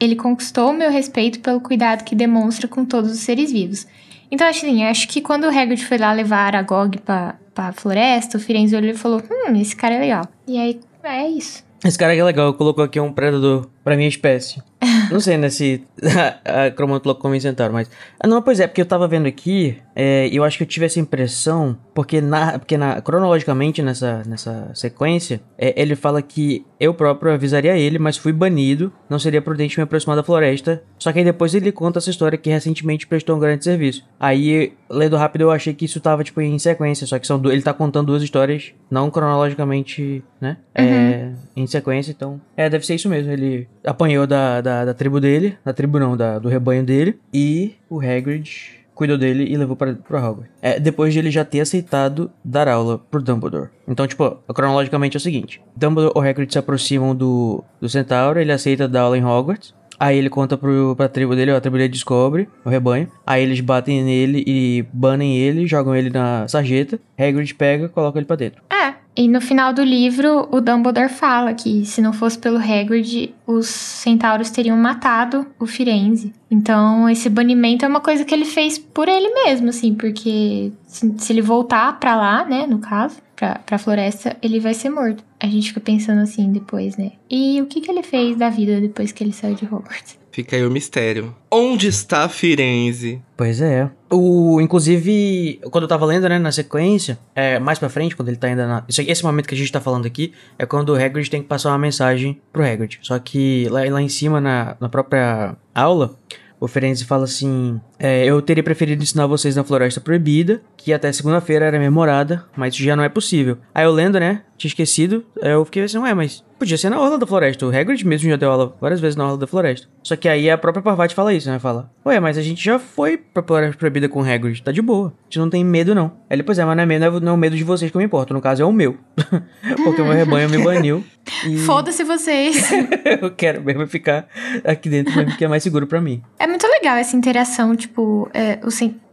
ele 0.00 0.16
conquistou 0.16 0.70
o 0.70 0.72
meu 0.72 0.90
respeito 0.90 1.40
pelo 1.40 1.60
cuidado 1.60 2.04
que 2.04 2.14
demonstra 2.14 2.66
com 2.66 2.84
todos 2.84 3.12
os 3.12 3.20
seres 3.20 3.52
vivos. 3.52 3.86
Então, 4.30 4.48
assim, 4.48 4.84
acho 4.84 5.08
que 5.08 5.20
quando 5.20 5.44
o 5.44 5.48
Hagrid 5.48 5.84
foi 5.84 5.98
lá 5.98 6.12
levar 6.12 6.46
Aragog 6.46 6.98
pra, 6.98 7.36
pra 7.54 7.72
floresta, 7.72 8.38
o 8.38 8.40
Firenze 8.40 8.76
olhou 8.76 8.90
e 8.90 8.96
falou: 8.96 9.22
Hum, 9.28 9.56
esse 9.56 9.74
cara 9.74 9.96
é 9.96 10.00
legal. 10.00 10.24
E 10.46 10.56
aí, 10.56 10.80
é 11.02 11.28
isso. 11.28 11.64
Esse 11.84 11.98
cara 11.98 12.14
é 12.14 12.22
legal, 12.22 12.52
colocou 12.54 12.84
aqui 12.84 13.00
um 13.00 13.12
predador 13.12 13.68
pra 13.82 13.96
minha 13.96 14.08
espécie. 14.08 14.62
Não 15.10 15.20
sei, 15.20 15.36
né, 15.36 15.50
se 15.50 15.84
a 16.44 16.70
Cromanto 16.70 17.14
como 17.16 17.38
centauro, 17.40 17.72
mas... 17.72 17.90
Ah, 18.18 18.26
não, 18.26 18.40
pois 18.40 18.60
é, 18.60 18.66
porque 18.66 18.80
eu 18.80 18.86
tava 18.86 19.06
vendo 19.06 19.26
aqui, 19.26 19.78
é, 19.94 20.28
e 20.28 20.36
eu 20.36 20.44
acho 20.44 20.56
que 20.56 20.62
eu 20.62 20.68
tive 20.68 20.86
essa 20.86 21.00
impressão, 21.00 21.76
porque, 21.94 22.20
na, 22.20 22.58
porque 22.58 22.76
na, 22.76 23.00
cronologicamente 23.00 23.82
nessa, 23.82 24.22
nessa 24.26 24.70
sequência, 24.74 25.40
é, 25.58 25.80
ele 25.80 25.96
fala 25.96 26.22
que 26.22 26.64
eu 26.78 26.94
próprio 26.94 27.32
avisaria 27.32 27.76
ele, 27.76 27.98
mas 27.98 28.16
fui 28.16 28.32
banido, 28.32 28.92
não 29.08 29.18
seria 29.18 29.42
prudente 29.42 29.78
me 29.78 29.84
aproximar 29.84 30.16
da 30.16 30.22
floresta, 30.22 30.82
só 30.98 31.12
que 31.12 31.18
aí 31.18 31.24
depois 31.24 31.54
ele 31.54 31.72
conta 31.72 31.98
essa 31.98 32.10
história 32.10 32.38
que 32.38 32.50
recentemente 32.50 33.06
prestou 33.06 33.36
um 33.36 33.40
grande 33.40 33.64
serviço. 33.64 34.04
Aí, 34.18 34.72
lendo 34.88 35.16
rápido, 35.16 35.42
eu 35.42 35.50
achei 35.50 35.74
que 35.74 35.84
isso 35.84 36.00
tava, 36.00 36.24
tipo, 36.24 36.40
em 36.40 36.58
sequência, 36.58 37.06
só 37.06 37.18
que 37.18 37.26
são 37.26 37.40
ele 37.46 37.62
tá 37.62 37.74
contando 37.74 38.06
duas 38.06 38.22
histórias, 38.22 38.72
não 38.90 39.10
cronologicamente, 39.10 40.22
né, 40.40 40.56
é, 40.74 41.32
em 41.56 41.66
sequência, 41.66 42.12
então... 42.12 42.40
É, 42.56 42.70
deve 42.70 42.86
ser 42.86 42.94
isso 42.94 43.08
mesmo, 43.08 43.30
ele 43.32 43.68
apanhou 43.84 44.26
da, 44.26 44.60
da, 44.60 44.84
da 44.84 44.94
tribo 44.94 45.20
dele, 45.20 45.56
da 45.64 45.72
tribo 45.72 45.98
não, 45.98 46.16
da, 46.16 46.38
do 46.38 46.48
rebanho 46.48 46.84
dele, 46.84 47.18
e 47.32 47.74
o 47.88 48.00
Hagrid 48.00 48.80
cuidou 48.94 49.16
dele 49.16 49.44
e 49.50 49.56
levou 49.56 49.76
para 49.76 49.94
pro 49.94 50.18
Hogwarts. 50.18 50.52
É, 50.60 50.78
depois 50.78 51.12
de 51.12 51.18
ele 51.18 51.30
já 51.30 51.42
ter 51.42 51.60
aceitado 51.60 52.30
dar 52.44 52.68
aula 52.68 52.98
pro 52.98 53.22
Dumbledore. 53.22 53.70
Então, 53.88 54.06
tipo, 54.06 54.36
cronologicamente 54.54 55.16
é 55.16 55.18
o 55.18 55.20
seguinte. 55.20 55.62
Dumbledore 55.74 56.12
e 56.14 56.18
o 56.18 56.22
Hagrid 56.22 56.52
se 56.52 56.58
aproximam 56.58 57.16
do, 57.16 57.64
do 57.80 57.88
Centauro, 57.88 58.38
ele 58.38 58.52
aceita 58.52 58.86
dar 58.86 59.02
aula 59.02 59.16
em 59.16 59.24
Hogwarts. 59.24 59.74
Aí 59.98 60.16
ele 60.16 60.30
conta 60.30 60.56
pro, 60.56 60.94
pra 60.96 61.08
tribo 61.08 61.34
dele, 61.34 61.50
a 61.50 61.60
tribo 61.60 61.76
dele 61.76 61.90
descobre 61.90 62.48
o 62.64 62.68
rebanho. 62.70 63.10
Aí 63.26 63.42
eles 63.42 63.60
batem 63.60 64.02
nele 64.02 64.42
e 64.46 64.84
banem 64.92 65.36
ele, 65.36 65.66
jogam 65.66 65.94
ele 65.94 66.08
na 66.08 66.48
sarjeta. 66.48 66.98
Hagrid 67.18 67.54
pega, 67.54 67.88
coloca 67.88 68.18
ele 68.18 68.26
pra 68.26 68.36
dentro. 68.36 68.62
É. 68.70 68.94
E 69.16 69.26
no 69.26 69.40
final 69.40 69.72
do 69.72 69.82
livro, 69.82 70.48
o 70.50 70.60
Dumbledore 70.60 71.08
fala 71.08 71.52
que 71.52 71.84
se 71.84 72.00
não 72.00 72.12
fosse 72.12 72.38
pelo 72.38 72.58
Hagrid, 72.58 73.34
os 73.46 73.66
centauros 73.66 74.50
teriam 74.50 74.76
matado 74.76 75.46
o 75.58 75.66
Firenze. 75.66 76.32
Então, 76.50 77.08
esse 77.08 77.28
banimento 77.28 77.84
é 77.84 77.88
uma 77.88 78.00
coisa 78.00 78.24
que 78.24 78.32
ele 78.32 78.44
fez 78.44 78.78
por 78.78 79.08
ele 79.08 79.28
mesmo, 79.44 79.68
assim, 79.68 79.94
porque 79.94 80.72
se, 80.86 81.12
se 81.18 81.32
ele 81.32 81.42
voltar 81.42 81.98
pra 81.98 82.16
lá, 82.16 82.44
né, 82.44 82.66
no 82.66 82.78
caso, 82.78 83.16
pra, 83.34 83.56
pra 83.66 83.78
floresta, 83.78 84.36
ele 84.40 84.60
vai 84.60 84.74
ser 84.74 84.90
morto. 84.90 85.24
A 85.40 85.46
gente 85.46 85.68
fica 85.68 85.80
pensando 85.80 86.20
assim 86.20 86.52
depois, 86.52 86.96
né? 86.96 87.12
E 87.28 87.60
o 87.60 87.66
que, 87.66 87.80
que 87.80 87.90
ele 87.90 88.02
fez 88.02 88.36
da 88.36 88.48
vida 88.48 88.80
depois 88.80 89.12
que 89.12 89.24
ele 89.24 89.32
saiu 89.32 89.54
de 89.54 89.64
Hogwarts? 89.64 90.19
Fica 90.40 90.56
aí 90.56 90.64
o 90.64 90.70
mistério. 90.70 91.34
Onde 91.50 91.86
está 91.86 92.26
Firenze? 92.26 93.20
Pois 93.36 93.60
é. 93.60 93.90
O, 94.10 94.58
inclusive, 94.58 95.60
quando 95.70 95.82
eu 95.82 95.88
tava 95.88 96.06
lendo, 96.06 96.26
né, 96.30 96.38
na 96.38 96.50
sequência, 96.50 97.18
é, 97.34 97.58
mais 97.58 97.78
pra 97.78 97.90
frente, 97.90 98.16
quando 98.16 98.28
ele 98.28 98.38
tá 98.38 98.46
ainda 98.46 98.66
na... 98.66 98.82
Esse, 98.88 99.02
esse 99.02 99.22
momento 99.22 99.46
que 99.46 99.54
a 99.54 99.58
gente 99.58 99.70
tá 99.70 99.82
falando 99.82 100.06
aqui, 100.06 100.32
é 100.58 100.64
quando 100.64 100.88
o 100.88 100.96
Hagrid 100.96 101.30
tem 101.30 101.42
que 101.42 101.48
passar 101.48 101.68
uma 101.68 101.78
mensagem 101.78 102.40
pro 102.50 102.64
Hagrid. 102.64 103.00
Só 103.02 103.18
que 103.18 103.68
lá, 103.68 103.80
lá 103.84 104.00
em 104.00 104.08
cima, 104.08 104.40
na, 104.40 104.78
na 104.80 104.88
própria 104.88 105.54
aula, 105.74 106.16
o 106.58 106.66
Ferenzi 106.66 107.04
fala 107.04 107.24
assim: 107.24 107.78
é, 107.98 108.24
Eu 108.24 108.40
teria 108.40 108.62
preferido 108.62 109.02
ensinar 109.02 109.26
vocês 109.26 109.56
na 109.56 109.64
Floresta 109.64 110.00
Proibida, 110.00 110.62
que 110.76 110.92
até 110.92 111.12
segunda-feira 111.12 111.66
era 111.66 111.78
memorada, 111.78 112.46
mas 112.56 112.72
isso 112.72 112.82
já 112.82 112.96
não 112.96 113.04
é 113.04 113.10
possível. 113.10 113.58
Aí 113.74 113.84
eu 113.84 113.92
lendo, 113.92 114.18
né? 114.18 114.42
Tinha 114.60 114.68
esquecido, 114.68 115.24
aí 115.42 115.52
eu 115.52 115.64
fiquei 115.64 115.82
assim, 115.84 115.96
ué, 115.96 116.12
mas 116.12 116.44
podia 116.58 116.76
ser 116.76 116.90
na 116.90 117.00
Orla 117.00 117.16
da 117.16 117.26
Floresta. 117.26 117.64
O 117.64 117.74
Hagrid 117.74 118.06
mesmo 118.06 118.28
já 118.28 118.36
deu 118.36 118.50
aula 118.52 118.76
várias 118.78 119.00
vezes 119.00 119.16
na 119.16 119.24
Orla 119.24 119.38
da 119.38 119.46
Floresta. 119.46 119.88
Só 120.02 120.14
que 120.16 120.28
aí 120.28 120.50
a 120.50 120.58
própria 120.58 120.82
Parvati 120.82 121.14
fala 121.14 121.32
isso, 121.32 121.48
né? 121.50 121.58
Fala, 121.58 121.90
ué, 122.04 122.20
mas 122.20 122.36
a 122.36 122.42
gente 122.42 122.62
já 122.62 122.78
foi 122.78 123.16
pra 123.16 123.42
Floresta 123.42 123.78
Proibida 123.78 124.06
com 124.06 124.20
o 124.20 124.22
Hagrid, 124.22 124.62
tá 124.62 124.70
de 124.70 124.82
boa. 124.82 125.08
A 125.08 125.24
gente 125.24 125.38
não 125.38 125.48
tem 125.48 125.64
medo, 125.64 125.94
não. 125.94 126.12
Aí 126.28 126.36
ele, 126.36 126.42
pois 126.42 126.58
é, 126.58 126.64
mas 126.66 126.76
não 126.76 126.82
é, 126.82 126.86
medo, 126.86 127.20
não 127.22 127.28
é- 127.28 127.30
é 127.30 127.34
o 127.34 127.38
medo 127.38 127.56
de 127.56 127.64
vocês 127.64 127.90
que 127.90 127.96
eu 127.96 128.00
me 128.00 128.04
importo, 128.04 128.34
no 128.34 128.42
caso 128.42 128.60
é 128.60 128.64
o 128.66 128.70
meu. 128.72 128.98
Porque 129.82 130.02
o 130.02 130.04
meu 130.04 130.12
rebanho 130.12 130.50
me 130.50 130.62
baniu. 130.62 131.02
E 131.46 131.56
Foda-se 131.64 132.04
vocês! 132.04 132.70
eu 133.22 133.30
quero 133.30 133.62
mesmo 133.62 133.86
ficar 133.86 134.28
aqui 134.62 134.90
dentro 134.90 135.16
mesmo, 135.16 135.38
que 135.38 135.44
é 135.46 135.48
mais 135.48 135.62
seguro 135.62 135.86
pra 135.86 136.02
mim. 136.02 136.20
É 136.38 136.46
muito 136.46 136.66
legal 136.66 136.98
essa 136.98 137.16
interação, 137.16 137.74
tipo, 137.74 138.28
é, 138.34 138.58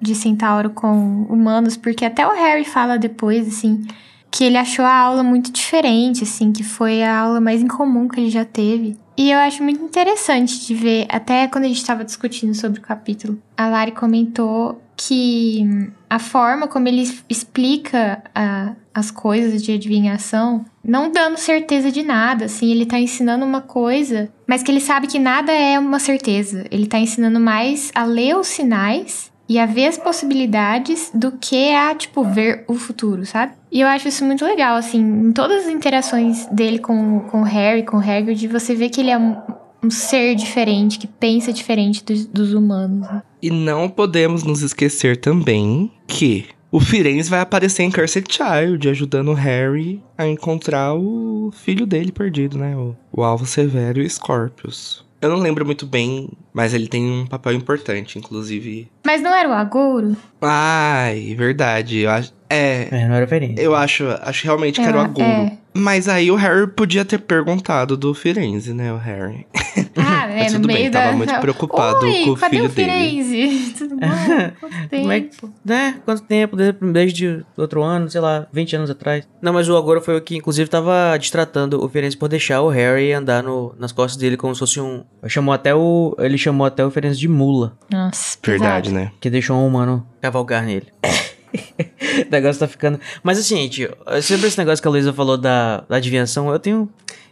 de 0.01 0.13
centauro 0.13 0.71
com 0.71 1.23
humanos, 1.29 1.77
porque 1.77 2.03
até 2.03 2.27
o 2.27 2.31
Harry 2.31 2.65
fala 2.65 2.97
depois, 2.97 3.47
assim, 3.47 3.87
que 4.31 4.43
ele 4.43 4.57
achou 4.57 4.85
a 4.85 4.93
aula 4.93 5.23
muito 5.23 5.51
diferente, 5.51 6.23
assim, 6.23 6.51
que 6.51 6.63
foi 6.63 7.03
a 7.03 7.19
aula 7.19 7.39
mais 7.39 7.61
incomum 7.61 8.07
que 8.07 8.19
ele 8.19 8.29
já 8.29 8.45
teve. 8.45 8.97
E 9.17 9.31
eu 9.31 9.39
acho 9.39 9.63
muito 9.63 9.83
interessante 9.83 10.65
de 10.65 10.75
ver, 10.75 11.07
até 11.09 11.47
quando 11.47 11.63
a 11.63 11.67
gente 11.67 11.77
estava 11.77 12.05
discutindo 12.05 12.53
sobre 12.53 12.79
o 12.79 12.83
capítulo, 12.83 13.41
a 13.57 13.67
Lari 13.67 13.91
comentou 13.91 14.79
que 14.95 15.63
a 16.09 16.19
forma 16.19 16.67
como 16.67 16.87
ele 16.87 17.03
explica 17.29 18.23
a, 18.33 18.73
as 18.93 19.09
coisas 19.09 19.63
de 19.63 19.71
adivinhação, 19.71 20.65
não 20.83 21.11
dando 21.11 21.37
certeza 21.37 21.91
de 21.91 22.03
nada, 22.03 22.45
assim, 22.45 22.71
ele 22.71 22.85
tá 22.85 22.99
ensinando 22.99 23.45
uma 23.45 23.61
coisa, 23.61 24.31
mas 24.47 24.61
que 24.61 24.71
ele 24.71 24.81
sabe 24.81 25.07
que 25.07 25.19
nada 25.19 25.51
é 25.51 25.79
uma 25.79 25.99
certeza. 25.99 26.65
Ele 26.69 26.87
tá 26.87 26.99
ensinando 26.99 27.39
mais 27.39 27.91
a 27.93 28.05
ler 28.05 28.35
os 28.35 28.47
sinais 28.47 29.31
e 29.47 29.57
a 29.57 29.65
ver 29.65 29.87
as 29.87 29.97
possibilidades 29.97 31.09
do 31.13 31.31
que 31.31 31.71
a, 31.73 31.95
tipo, 31.95 32.23
ver 32.23 32.65
o 32.67 32.75
futuro, 32.75 33.25
sabe? 33.25 33.53
E 33.71 33.81
eu 33.81 33.87
acho 33.87 34.07
isso 34.07 34.25
muito 34.25 34.43
legal, 34.45 34.75
assim, 34.75 34.99
em 34.99 35.31
todas 35.31 35.65
as 35.65 35.71
interações 35.71 36.45
dele 36.47 36.79
com, 36.79 37.21
com 37.21 37.41
o 37.41 37.45
Harry, 37.45 37.83
com 37.83 37.97
o 37.97 38.01
Hagrid, 38.01 38.47
você 38.47 38.75
vê 38.75 38.89
que 38.89 39.01
ele 39.01 39.11
é 39.11 39.17
um, 39.17 39.37
um 39.83 39.89
ser 39.89 40.35
diferente, 40.35 40.99
que 40.99 41.07
pensa 41.07 41.53
diferente 41.53 42.03
dos, 42.03 42.25
dos 42.25 42.53
humanos. 42.53 43.07
Né? 43.07 43.23
E 43.41 43.49
não 43.49 43.89
podemos 43.89 44.43
nos 44.43 44.61
esquecer 44.61 45.17
também 45.17 45.91
que 46.05 46.45
o 46.69 46.79
Firenze 46.79 47.29
vai 47.29 47.39
aparecer 47.39 47.83
em 47.83 47.91
Cursed 47.91 48.27
Child, 48.29 48.89
ajudando 48.89 49.29
o 49.29 49.33
Harry 49.33 50.03
a 50.17 50.27
encontrar 50.27 50.93
o 50.93 51.49
filho 51.53 51.85
dele 51.85 52.11
perdido, 52.11 52.57
né? 52.57 52.75
O, 52.75 52.95
o 53.11 53.23
Alvo 53.23 53.45
Severo 53.45 54.01
e 54.01 54.09
Scorpius. 54.09 55.06
Eu 55.19 55.29
não 55.29 55.37
lembro 55.37 55.65
muito 55.65 55.85
bem, 55.87 56.29
mas 56.53 56.73
ele 56.73 56.87
tem 56.87 57.03
um 57.03 57.25
papel 57.25 57.53
importante, 57.53 58.19
inclusive. 58.19 58.87
Mas 59.05 59.21
não 59.21 59.33
era 59.33 59.49
o 59.49 59.53
Agouro? 59.53 60.15
Ai, 60.41 61.35
verdade. 61.35 61.99
Eu 61.99 62.09
acho. 62.11 62.33
É. 62.49 62.87
É, 62.91 63.07
não 63.07 63.15
era 63.15 63.27
Firenze. 63.27 63.61
Eu 63.61 63.75
acho, 63.75 64.05
acho 64.21 64.45
realmente 64.45 64.79
que 64.79 64.87
era 64.87 64.97
o 64.97 65.01
Agouro. 65.01 65.29
É. 65.29 65.57
Mas 65.77 66.07
aí 66.07 66.31
o 66.31 66.35
Harry 66.35 66.65
podia 66.65 67.05
ter 67.05 67.19
perguntado 67.19 67.95
do 67.95 68.13
Firenze, 68.13 68.73
né, 68.73 68.91
o 68.91 68.97
Harry. 68.97 69.45
Ah, 69.95 70.25
é, 70.31 70.45
no 70.45 70.53
tudo 70.53 70.67
meio 70.67 70.79
bem, 70.79 70.89
da... 70.89 71.01
tava 71.03 71.17
muito 71.17 71.39
preocupado 71.39 72.05
Oi, 72.05 72.23
com 72.23 72.31
o 72.31 72.37
cadê 72.37 72.55
filho 72.55 72.67
o 72.67 72.71
Firenze? 72.71 73.31
dele. 73.31 73.73
Tudo 73.77 73.95
bom? 73.95 74.07
Quanto 74.59 74.89
tempo? 74.89 75.01
Como 75.01 75.11
é 75.11 75.21
que, 75.21 75.29
né? 75.63 75.95
Quanto 76.03 76.21
tempo? 76.23 76.55
Desde, 76.55 76.91
desde 76.91 77.45
outro 77.55 77.83
ano, 77.83 78.09
sei 78.09 78.19
lá, 78.19 78.47
20 78.51 78.75
anos 78.75 78.89
atrás. 78.89 79.27
Não, 79.39 79.53
mas 79.53 79.69
o 79.69 79.77
agora 79.77 80.01
foi 80.01 80.17
o 80.17 80.21
que, 80.21 80.35
inclusive, 80.35 80.67
tava 80.67 81.15
distratando 81.19 81.83
o 81.83 81.87
Firenze 81.87 82.17
por 82.17 82.27
deixar 82.27 82.61
o 82.61 82.69
Harry 82.69 83.13
andar 83.13 83.43
no, 83.43 83.75
nas 83.77 83.91
costas 83.91 84.17
dele 84.17 84.35
como 84.35 84.55
se 84.55 84.59
fosse 84.59 84.81
um. 84.81 85.03
Chamou 85.27 85.53
até 85.53 85.75
o. 85.75 86.15
Ele 86.17 86.39
chamou 86.39 86.65
até 86.65 86.83
o 86.83 86.89
Firenze 86.89 87.19
de 87.19 87.27
mula. 87.27 87.77
Nossa, 87.91 88.37
Verdade, 88.43 88.89
pesado. 88.89 89.05
né? 89.05 89.11
Que 89.19 89.29
deixou 89.29 89.57
um 89.57 89.67
humano 89.67 90.03
cavalgar 90.27 90.63
nele. 90.63 90.87
o 92.27 92.31
negócio 92.31 92.59
tá 92.59 92.67
ficando. 92.67 92.99
Mas 93.23 93.39
assim, 93.39 93.55
gente, 93.57 93.89
sobre 94.21 94.47
esse 94.47 94.57
negócio 94.57 94.81
que 94.81 94.87
a 94.87 94.91
Luísa 94.91 95.13
falou 95.13 95.37
da, 95.37 95.81
da 95.81 95.97
adivinhação, 95.97 96.49
eu 96.51 96.59
tenho. 96.59 96.89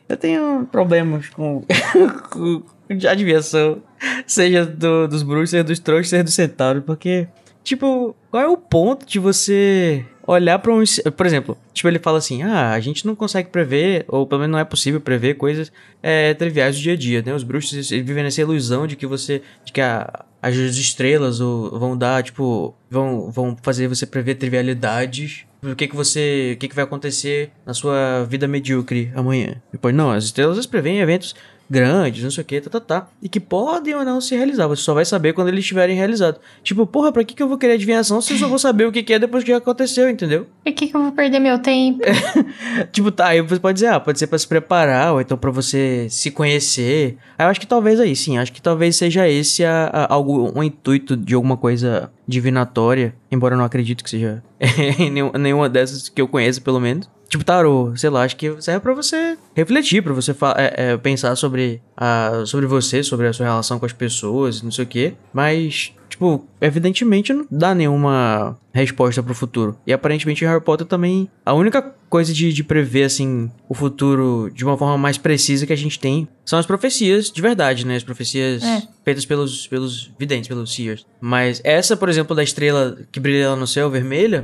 Eu 0.08 0.18
tenho 0.18 0.68
problemas 0.72 1.30
com, 1.30 1.64
com 2.30 2.64
adivinhação. 3.10 3.82
Seja 4.28 4.66
do, 4.66 5.08
dos 5.08 5.24
bruxos, 5.24 5.50
seja 5.50 5.64
dos 5.64 5.80
trouxas, 5.80 6.10
seja 6.10 6.24
do 6.24 6.32
centauro. 6.32 6.82
Porque, 6.84 7.28
tipo, 7.64 8.16
qual 8.30 8.44
é 8.44 8.48
o 8.48 8.56
ponto 8.56 9.06
de 9.06 9.18
você 9.18 10.06
olhar 10.28 10.60
para 10.60 10.74
um. 10.74 10.84
Por 11.16 11.26
exemplo, 11.26 11.58
tipo, 11.74 11.88
ele 11.88 12.00
fala 12.00 12.18
assim: 12.18 12.44
ah, 12.44 12.72
a 12.72 12.80
gente 12.80 13.06
não 13.06 13.16
consegue 13.16 13.50
prever, 13.50 14.06
ou 14.08 14.26
pelo 14.26 14.42
menos 14.42 14.52
não 14.54 14.60
é 14.60 14.66
possível 14.66 15.00
prever 15.00 15.36
coisas 15.36 15.72
é, 16.02 16.34
triviais 16.34 16.76
do 16.76 16.82
dia 16.82 16.94
a 16.94 16.98
dia, 16.98 17.22
né? 17.22 17.34
Os 17.34 17.44
bruxos 17.44 17.90
vivem 17.90 18.24
nessa 18.24 18.42
ilusão 18.42 18.88
de 18.88 18.96
que 18.96 19.06
você. 19.06 19.42
de 19.64 19.72
que 19.72 19.82
a, 19.82 20.26
as 20.42 20.56
estrelas 20.56 21.40
ou, 21.40 21.80
vão 21.80 21.98
dar, 21.98 22.24
tipo. 22.24 22.76
Vão, 22.90 23.32
vão 23.32 23.58
fazer 23.62 23.88
você 23.88 24.06
prever 24.06 24.36
trivialidades. 24.36 25.46
O 25.64 25.76
que 25.76 25.88
que 25.88 25.96
você. 25.96 26.54
O 26.56 26.60
que 26.60 26.68
que 26.68 26.76
vai 26.76 26.84
acontecer 26.84 27.52
na 27.66 27.74
sua 27.74 28.24
vida 28.26 28.48
medíocre 28.48 29.12
amanhã. 29.16 29.62
Depois, 29.72 29.94
não, 29.94 30.12
as 30.12 30.26
estrelas 30.26 30.56
elas 30.56 30.66
preveem 30.66 31.00
eventos 31.00 31.36
grandes, 31.70 32.24
não 32.24 32.32
sei 32.32 32.42
o 32.42 32.46
que, 32.46 32.62
tá, 32.62 32.70
tá, 32.70 32.80
tá. 32.80 33.08
E 33.22 33.30
que 33.30 33.40
podem 33.40 33.96
ou 33.96 34.06
não 34.06 34.22
se 34.22 34.36
realizar. 34.36 34.68
Você 34.68 34.82
só 34.82 34.94
vai 34.94 35.06
saber 35.06 35.34
quando 35.34 35.48
eles 35.48 35.62
estiverem 35.62 35.96
realizados. 35.96 36.40
Tipo, 36.64 36.86
porra, 36.86 37.12
pra 37.12 37.24
que, 37.24 37.34
que 37.34 37.42
eu 37.42 37.48
vou 37.48 37.58
querer 37.58 37.74
adivinhação 37.74 38.22
se 38.22 38.34
eu 38.34 38.38
só 38.38 38.48
vou 38.48 38.60
saber 38.60 38.86
o 38.86 38.92
que, 38.92 39.04
que 39.04 39.14
é 39.14 39.20
depois 39.20 39.44
que 39.44 39.52
já 39.52 39.58
aconteceu, 39.58 40.10
entendeu? 40.10 40.48
Por 40.64 40.74
que, 40.74 40.88
que 40.88 40.96
eu 40.96 41.02
vou 41.02 41.12
perder 41.12 41.40
meu 41.40 41.60
tempo? 41.60 42.00
tipo, 42.92 43.12
tá, 43.12 43.28
aí 43.28 43.42
você 43.42 43.60
pode 43.60 43.76
dizer, 43.76 43.88
ah, 43.88 44.00
pode 44.00 44.20
ser 44.20 44.28
pra 44.28 44.38
se 44.38 44.48
preparar, 44.48 45.14
ou 45.14 45.22
então 45.22 45.38
pra 45.38 45.52
você 45.52 46.08
se 46.10 46.32
conhecer. 46.32 47.18
Aí 47.38 47.46
eu 47.46 47.50
acho 47.50 47.60
que 47.60 47.68
talvez 47.68 48.00
aí, 48.00 48.16
sim, 48.16 48.38
acho 48.38 48.54
que 48.54 48.62
talvez 48.62 48.96
seja 48.96 49.28
esse 49.28 49.64
a, 49.64 49.86
a, 49.86 50.14
algo, 50.14 50.52
um 50.56 50.64
intuito 50.64 51.18
de 51.18 51.34
alguma 51.34 51.58
coisa 51.58 52.12
divinatória. 52.28 53.16
Embora 53.32 53.56
eu 53.56 53.58
não 53.58 53.66
acredito 53.66 54.04
que 54.04 54.10
seja 54.10 54.44
nenhuma 55.40 55.70
dessas 55.70 56.10
que 56.10 56.22
eu 56.22 56.28
conheço, 56.28 56.62
pelo 56.62 56.80
menos. 56.80 57.10
Tipo, 57.28 57.44
tarô, 57.44 57.94
sei 57.96 58.10
lá, 58.10 58.24
acho 58.24 58.36
que 58.36 58.56
serve 58.62 58.80
para 58.82 58.94
você 58.94 59.38
refletir, 59.56 60.02
para 60.02 60.14
você 60.14 60.32
é, 60.58 60.92
é, 60.94 60.98
pensar 60.98 61.36
sobre, 61.36 61.82
a, 61.98 62.44
sobre 62.46 62.66
você, 62.68 63.04
sobre 63.04 63.28
a 63.28 63.34
sua 63.34 63.46
relação 63.46 63.80
com 63.80 63.86
as 63.86 63.94
pessoas, 63.94 64.62
não 64.62 64.72
sei 64.72 64.84
o 64.86 64.88
quê. 64.88 65.14
Mas, 65.34 65.92
tipo, 66.08 66.46
evidentemente 66.62 67.34
não 67.34 67.46
dá 67.50 67.74
nenhuma 67.74 68.58
resposta 68.72 69.24
pro 69.24 69.34
futuro. 69.34 69.76
E 69.88 69.92
aparentemente 69.94 70.46
Harry 70.46 70.62
Potter 70.62 70.86
também. 70.86 71.30
A 71.46 71.54
única 71.54 71.82
coisa 72.10 72.32
de, 72.32 72.54
de 72.54 72.64
prever, 72.64 73.04
assim, 73.04 73.50
o 73.68 73.74
futuro 73.74 74.50
de 74.54 74.64
uma 74.64 74.78
forma 74.78 74.98
mais 74.98 75.18
precisa 75.18 75.66
que 75.66 75.74
a 75.74 75.78
gente 75.78 76.00
tem 76.00 76.28
são 76.46 76.60
as 76.60 76.66
profecias 76.66 77.32
de 77.32 77.42
verdade, 77.42 77.86
né? 77.86 77.96
As 77.96 78.04
profecias 78.04 78.64
É. 78.64 78.84
feitas 79.04 79.26
pelos, 79.26 79.68
pelos 79.68 80.12
videntes, 80.18 80.48
pelos 80.48 80.74
seers. 80.74 81.06
Mas 81.20 81.60
essa, 81.64 81.98
por 81.98 82.08
exemplo, 82.08 82.36
da 82.36 82.44
estrela 82.44 82.98
que 83.12 83.20
brilha 83.20 83.50
lá 83.50 83.56
no 83.56 83.68
céu, 83.68 83.90
vermelha. 83.90 84.44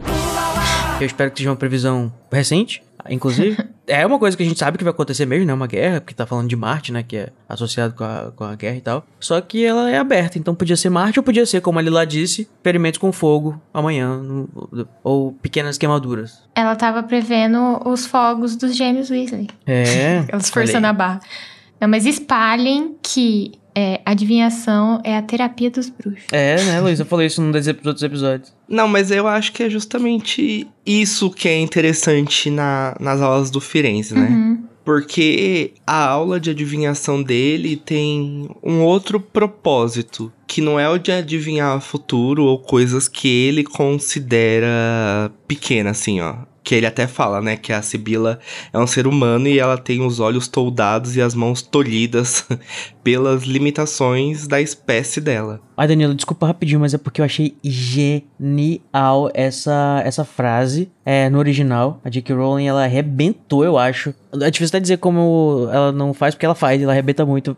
Eu 1.04 1.08
espero 1.08 1.32
que 1.32 1.38
seja 1.40 1.50
uma 1.50 1.56
previsão 1.56 2.12
recente, 2.32 2.84
inclusive. 3.10 3.58
é 3.88 4.06
uma 4.06 4.20
coisa 4.20 4.38
que 4.38 4.44
a 4.44 4.46
gente 4.46 4.60
sabe 4.60 4.78
que 4.78 4.84
vai 4.84 4.92
acontecer 4.92 5.26
mesmo, 5.26 5.46
né? 5.46 5.54
Uma 5.54 5.68
guerra, 5.68 6.00
porque 6.02 6.14
tá 6.14 6.26
falando 6.26 6.48
de 6.48 6.56
Marte, 6.56 6.92
né? 6.92 7.04
Que 7.04 7.18
é 7.18 7.30
associado 7.50 7.94
com 7.96 8.04
a, 8.04 8.32
com 8.36 8.44
a 8.44 8.56
guerra 8.56 8.76
e 8.78 8.82
tal. 8.82 9.06
Só 9.20 9.42
que 9.42 9.66
ela 9.66 9.90
é 9.90 9.98
aberta, 9.98 10.38
então 10.38 10.54
podia 10.56 10.76
ser 10.76 10.90
Marte 10.90 11.20
ou 11.20 11.24
podia 11.24 11.46
ser, 11.46 11.62
como 11.62 11.80
a 11.80 11.82
Lila 11.82 12.06
disse, 12.06 12.42
experimentos 12.44 13.00
com 13.00 13.12
fogo 13.12 13.60
amanhã, 13.74 14.18
no- 14.18 14.48
ou 15.04 15.34
pequenas 15.34 15.78
queimaduras. 15.78 16.44
Ela 16.56 16.76
tava 16.76 17.02
prevendo 17.04 17.82
os 17.86 18.06
fogos 18.06 18.56
dos 18.56 18.76
gêmeos 18.76 19.10
Weasley. 19.10 19.48
É. 19.66 20.24
Elas 20.30 20.50
forçando 20.50 20.88
a 20.88 20.94
barra. 20.94 21.20
Não, 21.80 21.88
mas 21.88 22.06
espalhem 22.06 22.96
que 23.02 23.54
é, 23.76 24.02
adivinhação 24.06 25.02
é 25.04 25.16
a 25.18 25.22
terapia 25.22 25.70
dos 25.70 25.90
bruxos. 25.90 26.26
É, 26.32 26.62
né, 26.64 26.82
Luiz? 26.82 27.00
Eu 27.00 27.06
falei 27.06 27.28
isso 27.28 27.42
num 27.42 27.52
dos 27.52 27.68
outros 27.68 28.04
episódios. 28.04 28.54
Não, 28.68 28.88
mas 28.88 29.12
eu 29.12 29.28
acho 29.28 29.52
que 29.52 29.64
é 29.64 29.70
justamente 29.70 30.68
isso 30.86 31.30
que 31.30 31.48
é 31.48 31.60
interessante 31.60 32.50
na, 32.50 32.96
nas 33.00 33.22
aulas 33.22 33.52
do 33.52 33.62
Firenze, 33.62 34.14
né? 34.14 34.28
Uhum. 34.28 34.64
Porque 34.84 35.74
a 35.86 36.08
aula 36.08 36.40
de 36.40 36.50
adivinhação 36.50 37.22
dele 37.22 37.76
tem 37.76 38.50
um 38.64 38.82
outro 38.82 39.20
propósito, 39.20 40.34
que 40.48 40.60
não 40.60 40.80
é 40.80 40.90
o 40.90 40.98
de 40.98 41.12
adivinhar 41.12 41.78
o 41.78 41.82
futuro 41.82 42.46
ou 42.46 42.58
coisas 42.58 43.08
que 43.08 43.28
ele 43.28 43.64
considera 43.64 45.32
pequena, 45.48 45.92
assim, 45.92 46.20
ó. 46.20 46.51
Que 46.64 46.76
ele 46.76 46.86
até 46.86 47.08
fala, 47.08 47.42
né, 47.42 47.58
que 47.58 47.74
a 47.74 47.82
Sibila 47.82 48.40
é 48.72 48.78
um 48.78 48.86
ser 48.86 49.08
humano 49.08 49.48
e 49.48 49.58
ela 49.58 49.78
tem 49.78 50.06
os 50.06 50.20
olhos 50.20 50.48
toldados 50.48 51.16
e 51.16 51.22
as 51.22 51.34
mãos 51.34 51.62
tolhidas 51.62 52.46
pelas 53.04 53.44
limitações 53.44 54.48
da 54.48 54.62
espécie 54.62 55.20
dela. 55.20 55.60
Ai, 55.76 55.88
Danilo, 55.88 56.14
desculpa 56.14 56.46
rapidinho, 56.46 56.80
mas 56.80 56.94
é 56.94 56.98
porque 57.00 57.22
eu 57.22 57.26
achei 57.26 57.56
genial 57.64 59.32
essa, 59.34 60.00
essa 60.06 60.24
frase 60.24 60.92
é, 61.04 61.28
no 61.28 61.40
original. 61.40 62.00
A 62.04 62.10
J.K. 62.10 62.36
Rowling, 62.36 62.68
ela 62.68 62.84
arrebentou, 62.84 63.66
eu 63.66 63.80
acho. 63.80 64.14
É 64.40 64.52
difícil 64.52 64.72
até 64.72 64.80
dizer 64.80 64.98
como 64.98 65.68
ela 65.72 65.92
não 65.92 66.14
faz, 66.14 66.36
porque 66.36 66.46
ela 66.46 66.54
faz, 66.54 66.80
ela 66.82 66.92
arrebenta 66.92 67.26
muito. 67.26 67.58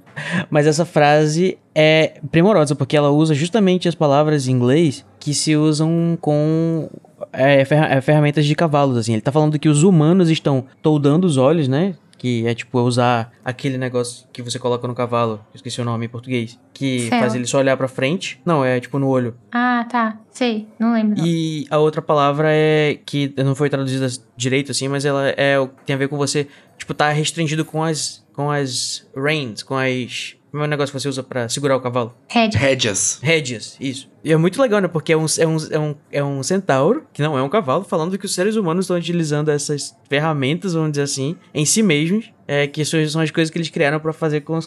Mas 0.49 0.65
essa 0.65 0.85
frase 0.85 1.57
é 1.75 2.13
primorosa, 2.31 2.75
porque 2.75 2.95
ela 2.95 3.09
usa 3.09 3.33
justamente 3.33 3.89
as 3.89 3.95
palavras 3.95 4.47
em 4.47 4.51
inglês 4.51 5.05
que 5.19 5.33
se 5.33 5.55
usam 5.55 6.17
com 6.21 6.89
é, 7.33 7.65
ferra- 7.65 7.87
é, 7.87 7.99
ferramentas 8.01 8.45
de 8.45 8.55
cavalos, 8.55 8.95
assim. 8.97 9.13
Ele 9.13 9.21
tá 9.21 9.31
falando 9.31 9.57
que 9.59 9.67
os 9.67 9.83
humanos 9.83 10.29
estão 10.29 10.65
toldando 10.81 11.27
os 11.27 11.35
olhos, 11.37 11.67
né? 11.67 11.95
Que 12.17 12.47
é 12.47 12.53
tipo 12.53 12.79
usar 12.79 13.33
aquele 13.43 13.77
negócio 13.77 14.25
que 14.31 14.41
você 14.41 14.57
coloca 14.57 14.87
no 14.87 14.95
cavalo. 14.95 15.41
eu 15.51 15.55
Esqueci 15.55 15.81
o 15.81 15.83
nome 15.83 16.05
em 16.05 16.09
português. 16.09 16.57
Que 16.73 17.09
Céu. 17.09 17.19
faz 17.19 17.35
ele 17.35 17.45
só 17.45 17.57
olhar 17.57 17.75
pra 17.75 17.89
frente. 17.89 18.39
Não, 18.45 18.63
é 18.63 18.79
tipo 18.79 18.97
no 18.97 19.09
olho. 19.09 19.35
Ah, 19.51 19.85
tá. 19.91 20.17
Sei. 20.31 20.65
Não 20.79 20.93
lembro. 20.93 21.17
não. 21.17 21.25
E 21.27 21.67
a 21.69 21.79
outra 21.79 22.01
palavra 22.01 22.47
é 22.49 22.97
que 23.05 23.33
não 23.35 23.53
foi 23.55 23.69
traduzida 23.69 24.07
direito 24.37 24.71
assim, 24.71 24.87
mas 24.87 25.03
ela 25.03 25.27
é 25.35 25.55
tem 25.85 25.95
a 25.95 25.99
ver 25.99 26.07
com 26.07 26.15
você, 26.17 26.47
tipo, 26.77 26.93
tá 26.93 27.09
restringido 27.09 27.65
com 27.65 27.83
as 27.83 28.23
com 28.33 28.49
as 28.49 29.05
reins, 29.15 29.61
com 29.61 29.75
as 29.75 30.35
como 30.53 30.63
é 30.63 30.67
o 30.67 30.69
negócio 30.69 30.93
que 30.93 31.01
você 31.01 31.09
usa 31.09 31.23
pra 31.23 31.49
segurar 31.49 31.75
o 31.75 31.81
cavalo? 31.81 32.13
Rédeas. 32.29 33.19
Rédeas, 33.23 33.75
isso. 33.79 34.07
E 34.23 34.31
é 34.31 34.37
muito 34.37 34.61
legal, 34.61 34.79
né? 34.79 34.87
Porque 34.87 35.11
é 35.11 35.17
um, 35.17 35.25
é, 35.39 35.47
um, 35.47 35.57
é, 35.71 35.79
um, 35.79 35.95
é 36.11 36.23
um 36.23 36.43
centauro, 36.43 37.03
que 37.11 37.23
não 37.23 37.35
é 37.35 37.41
um 37.41 37.49
cavalo, 37.49 37.83
falando 37.83 38.15
que 38.19 38.25
os 38.27 38.35
seres 38.35 38.55
humanos 38.55 38.85
estão 38.85 38.95
utilizando 38.95 39.49
essas 39.49 39.95
ferramentas, 40.07 40.73
vamos 40.75 40.91
dizer 40.91 41.01
assim, 41.03 41.35
em 41.55 41.65
si 41.65 41.81
mesmos, 41.81 42.31
é, 42.47 42.67
que 42.67 42.85
são 42.85 43.03
são 43.09 43.19
as 43.21 43.31
coisas 43.31 43.49
que 43.51 43.57
eles 43.57 43.69
criaram 43.69 43.99
pra 43.99 44.13
fazer 44.13 44.41
cu- 44.41 44.59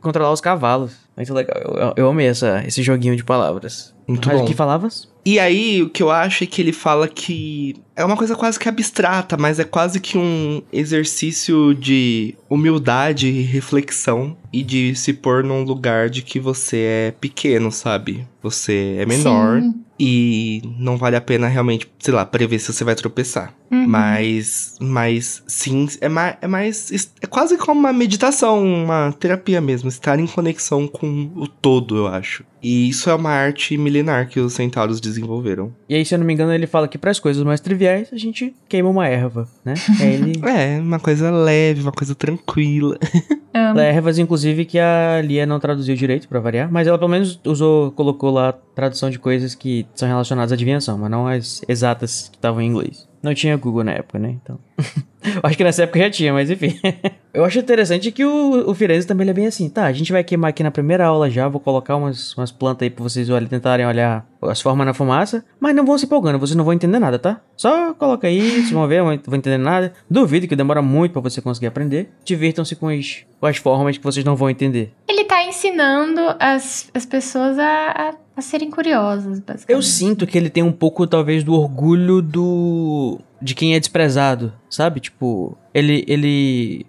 controlar 0.00 0.32
os 0.32 0.40
cavalos. 0.40 0.92
Muito 1.14 1.34
legal. 1.34 1.56
Eu, 1.62 1.74
eu, 1.74 1.94
eu 1.98 2.08
amei 2.08 2.26
essa, 2.26 2.64
esse 2.66 2.82
joguinho 2.82 3.14
de 3.14 3.22
palavras. 3.22 3.94
Muito 4.06 4.26
Mas 4.26 4.40
bom. 4.40 4.46
que 4.46 4.54
falavas? 4.54 5.06
E 5.26 5.38
aí, 5.38 5.82
o 5.82 5.90
que 5.90 6.02
eu 6.02 6.10
acho 6.10 6.42
é 6.44 6.46
que 6.46 6.62
ele 6.62 6.72
fala 6.72 7.06
que 7.06 7.76
é 7.98 8.04
uma 8.04 8.16
coisa 8.16 8.36
quase 8.36 8.60
que 8.60 8.68
abstrata, 8.68 9.36
mas 9.36 9.58
é 9.58 9.64
quase 9.64 9.98
que 9.98 10.16
um 10.16 10.62
exercício 10.72 11.74
de 11.74 12.36
humildade 12.48 13.26
e 13.26 13.42
reflexão 13.42 14.36
e 14.52 14.62
de 14.62 14.94
se 14.94 15.12
pôr 15.12 15.42
num 15.42 15.64
lugar 15.64 16.08
de 16.08 16.22
que 16.22 16.38
você 16.38 16.76
é 16.76 17.14
pequeno, 17.20 17.72
sabe? 17.72 18.24
Você 18.40 18.96
é 19.00 19.04
menor 19.04 19.60
Sim. 19.60 19.74
e 19.98 20.62
não 20.78 20.96
vale 20.96 21.16
a 21.16 21.20
pena 21.20 21.48
realmente, 21.48 21.90
sei 21.98 22.14
lá, 22.14 22.24
prever 22.24 22.60
se 22.60 22.72
você 22.72 22.84
vai 22.84 22.94
tropeçar. 22.94 23.52
Uhum. 23.70 23.86
Mas, 23.86 24.76
mas 24.80 25.42
sim, 25.46 25.88
é 26.00 26.08
mais, 26.08 26.36
é 26.40 26.46
mais. 26.46 27.12
É 27.20 27.26
quase 27.26 27.58
como 27.58 27.80
uma 27.80 27.92
meditação, 27.92 28.64
uma 28.64 29.12
terapia 29.12 29.60
mesmo. 29.60 29.88
Estar 29.88 30.18
em 30.18 30.26
conexão 30.26 30.86
com 30.86 31.30
o 31.34 31.46
todo, 31.46 31.96
eu 31.96 32.06
acho. 32.06 32.44
E 32.62 32.88
isso 32.88 33.10
é 33.10 33.14
uma 33.14 33.30
arte 33.30 33.76
milenar 33.76 34.28
que 34.28 34.40
os 34.40 34.54
centauros 34.54 35.00
desenvolveram. 35.00 35.72
E 35.88 35.94
aí, 35.94 36.04
se 36.04 36.14
eu 36.14 36.18
não 36.18 36.26
me 36.26 36.32
engano, 36.32 36.52
ele 36.52 36.66
fala 36.66 36.88
que 36.88 36.98
para 36.98 37.10
as 37.10 37.20
coisas 37.20 37.42
mais 37.44 37.60
triviais, 37.60 37.87
a 37.94 38.16
gente 38.16 38.54
queima 38.68 38.88
uma 38.88 39.06
erva, 39.06 39.48
né? 39.64 39.74
Aí 40.00 40.14
ele... 40.14 40.32
É, 40.48 40.80
uma 40.80 40.98
coisa 40.98 41.30
leve, 41.30 41.82
uma 41.82 41.92
coisa 41.92 42.14
tranquila. 42.14 42.98
Amo. 43.54 43.80
ervas, 43.80 44.18
inclusive, 44.18 44.64
que 44.64 44.78
a 44.78 45.20
Lia 45.22 45.44
não 45.44 45.58
traduziu 45.58 45.96
direito, 45.96 46.28
pra 46.28 46.38
variar. 46.38 46.70
Mas 46.70 46.86
ela 46.86 46.98
pelo 46.98 47.10
menos 47.10 47.40
usou, 47.44 47.90
colocou 47.92 48.30
lá 48.30 48.52
tradução 48.52 49.10
de 49.10 49.18
coisas 49.18 49.54
que 49.54 49.86
são 49.94 50.08
relacionadas 50.08 50.52
à 50.52 50.54
adivinhação, 50.54 50.96
mas 50.98 51.10
não 51.10 51.26
as 51.26 51.62
exatas 51.68 52.28
que 52.28 52.36
estavam 52.36 52.60
em 52.60 52.66
inglês. 52.66 53.08
Não 53.22 53.34
tinha 53.34 53.56
Google 53.56 53.84
na 53.84 53.92
época, 53.92 54.18
né? 54.18 54.36
Então. 54.42 54.58
Acho 55.42 55.56
que 55.56 55.64
nessa 55.64 55.82
época 55.82 55.98
já 55.98 56.10
tinha, 56.10 56.32
mas 56.32 56.50
enfim. 56.50 56.78
Eu 57.34 57.44
acho 57.44 57.58
interessante 57.58 58.10
que 58.10 58.24
o, 58.24 58.70
o 58.70 58.74
Firenze 58.74 59.06
também 59.06 59.28
é 59.28 59.32
bem 59.32 59.46
assim. 59.46 59.68
Tá, 59.68 59.84
a 59.84 59.92
gente 59.92 60.10
vai 60.10 60.24
queimar 60.24 60.48
aqui 60.50 60.62
na 60.62 60.70
primeira 60.70 61.06
aula 61.06 61.30
já. 61.30 61.46
Vou 61.46 61.60
colocar 61.60 61.94
umas, 61.94 62.36
umas 62.36 62.50
plantas 62.50 62.86
aí 62.86 62.90
pra 62.90 63.02
vocês 63.02 63.28
olharem, 63.28 63.46
tentarem 63.46 63.86
olhar 63.86 64.26
as 64.42 64.60
formas 64.60 64.86
na 64.86 64.94
fumaça. 64.94 65.44
Mas 65.60 65.74
não 65.74 65.84
vão 65.84 65.96
se 65.98 66.06
empolgando, 66.06 66.38
vocês 66.38 66.56
não 66.56 66.64
vão 66.64 66.72
entender 66.72 66.98
nada, 66.98 67.18
tá? 67.18 67.40
Só 67.56 67.92
coloca 67.94 68.26
aí, 68.26 68.40
vocês 68.40 68.70
vão 68.70 68.88
ver, 68.88 68.98
não 69.02 69.20
vão 69.24 69.36
entender 69.36 69.58
nada. 69.58 69.92
Duvido 70.10 70.48
que 70.48 70.56
demora 70.56 70.82
muito 70.82 71.12
pra 71.12 71.20
você 71.20 71.40
conseguir 71.40 71.66
aprender. 71.66 72.10
Divirtam-se 72.24 72.74
com 72.74 72.88
as, 72.88 73.24
com 73.38 73.46
as 73.46 73.56
formas 73.58 73.98
que 73.98 74.04
vocês 74.04 74.24
não 74.24 74.34
vão 74.34 74.50
entender. 74.50 74.92
Ele 75.06 75.24
tá 75.24 75.44
ensinando 75.44 76.20
as, 76.40 76.90
as 76.94 77.04
pessoas 77.04 77.58
a, 77.58 77.64
a, 77.64 78.14
a 78.36 78.40
serem 78.40 78.70
curiosas, 78.70 79.38
basicamente. 79.38 79.70
Eu 79.70 79.82
sinto 79.82 80.26
que 80.26 80.38
ele 80.38 80.50
tem 80.50 80.62
um 80.62 80.72
pouco, 80.72 81.06
talvez, 81.06 81.44
do 81.44 81.54
orgulho 81.54 82.22
do. 82.22 83.20
De 83.40 83.54
quem 83.54 83.74
é 83.74 83.80
desprezado, 83.80 84.52
sabe? 84.68 85.00
Tipo, 85.00 85.56
ele, 85.72 86.04
ele 86.08 86.86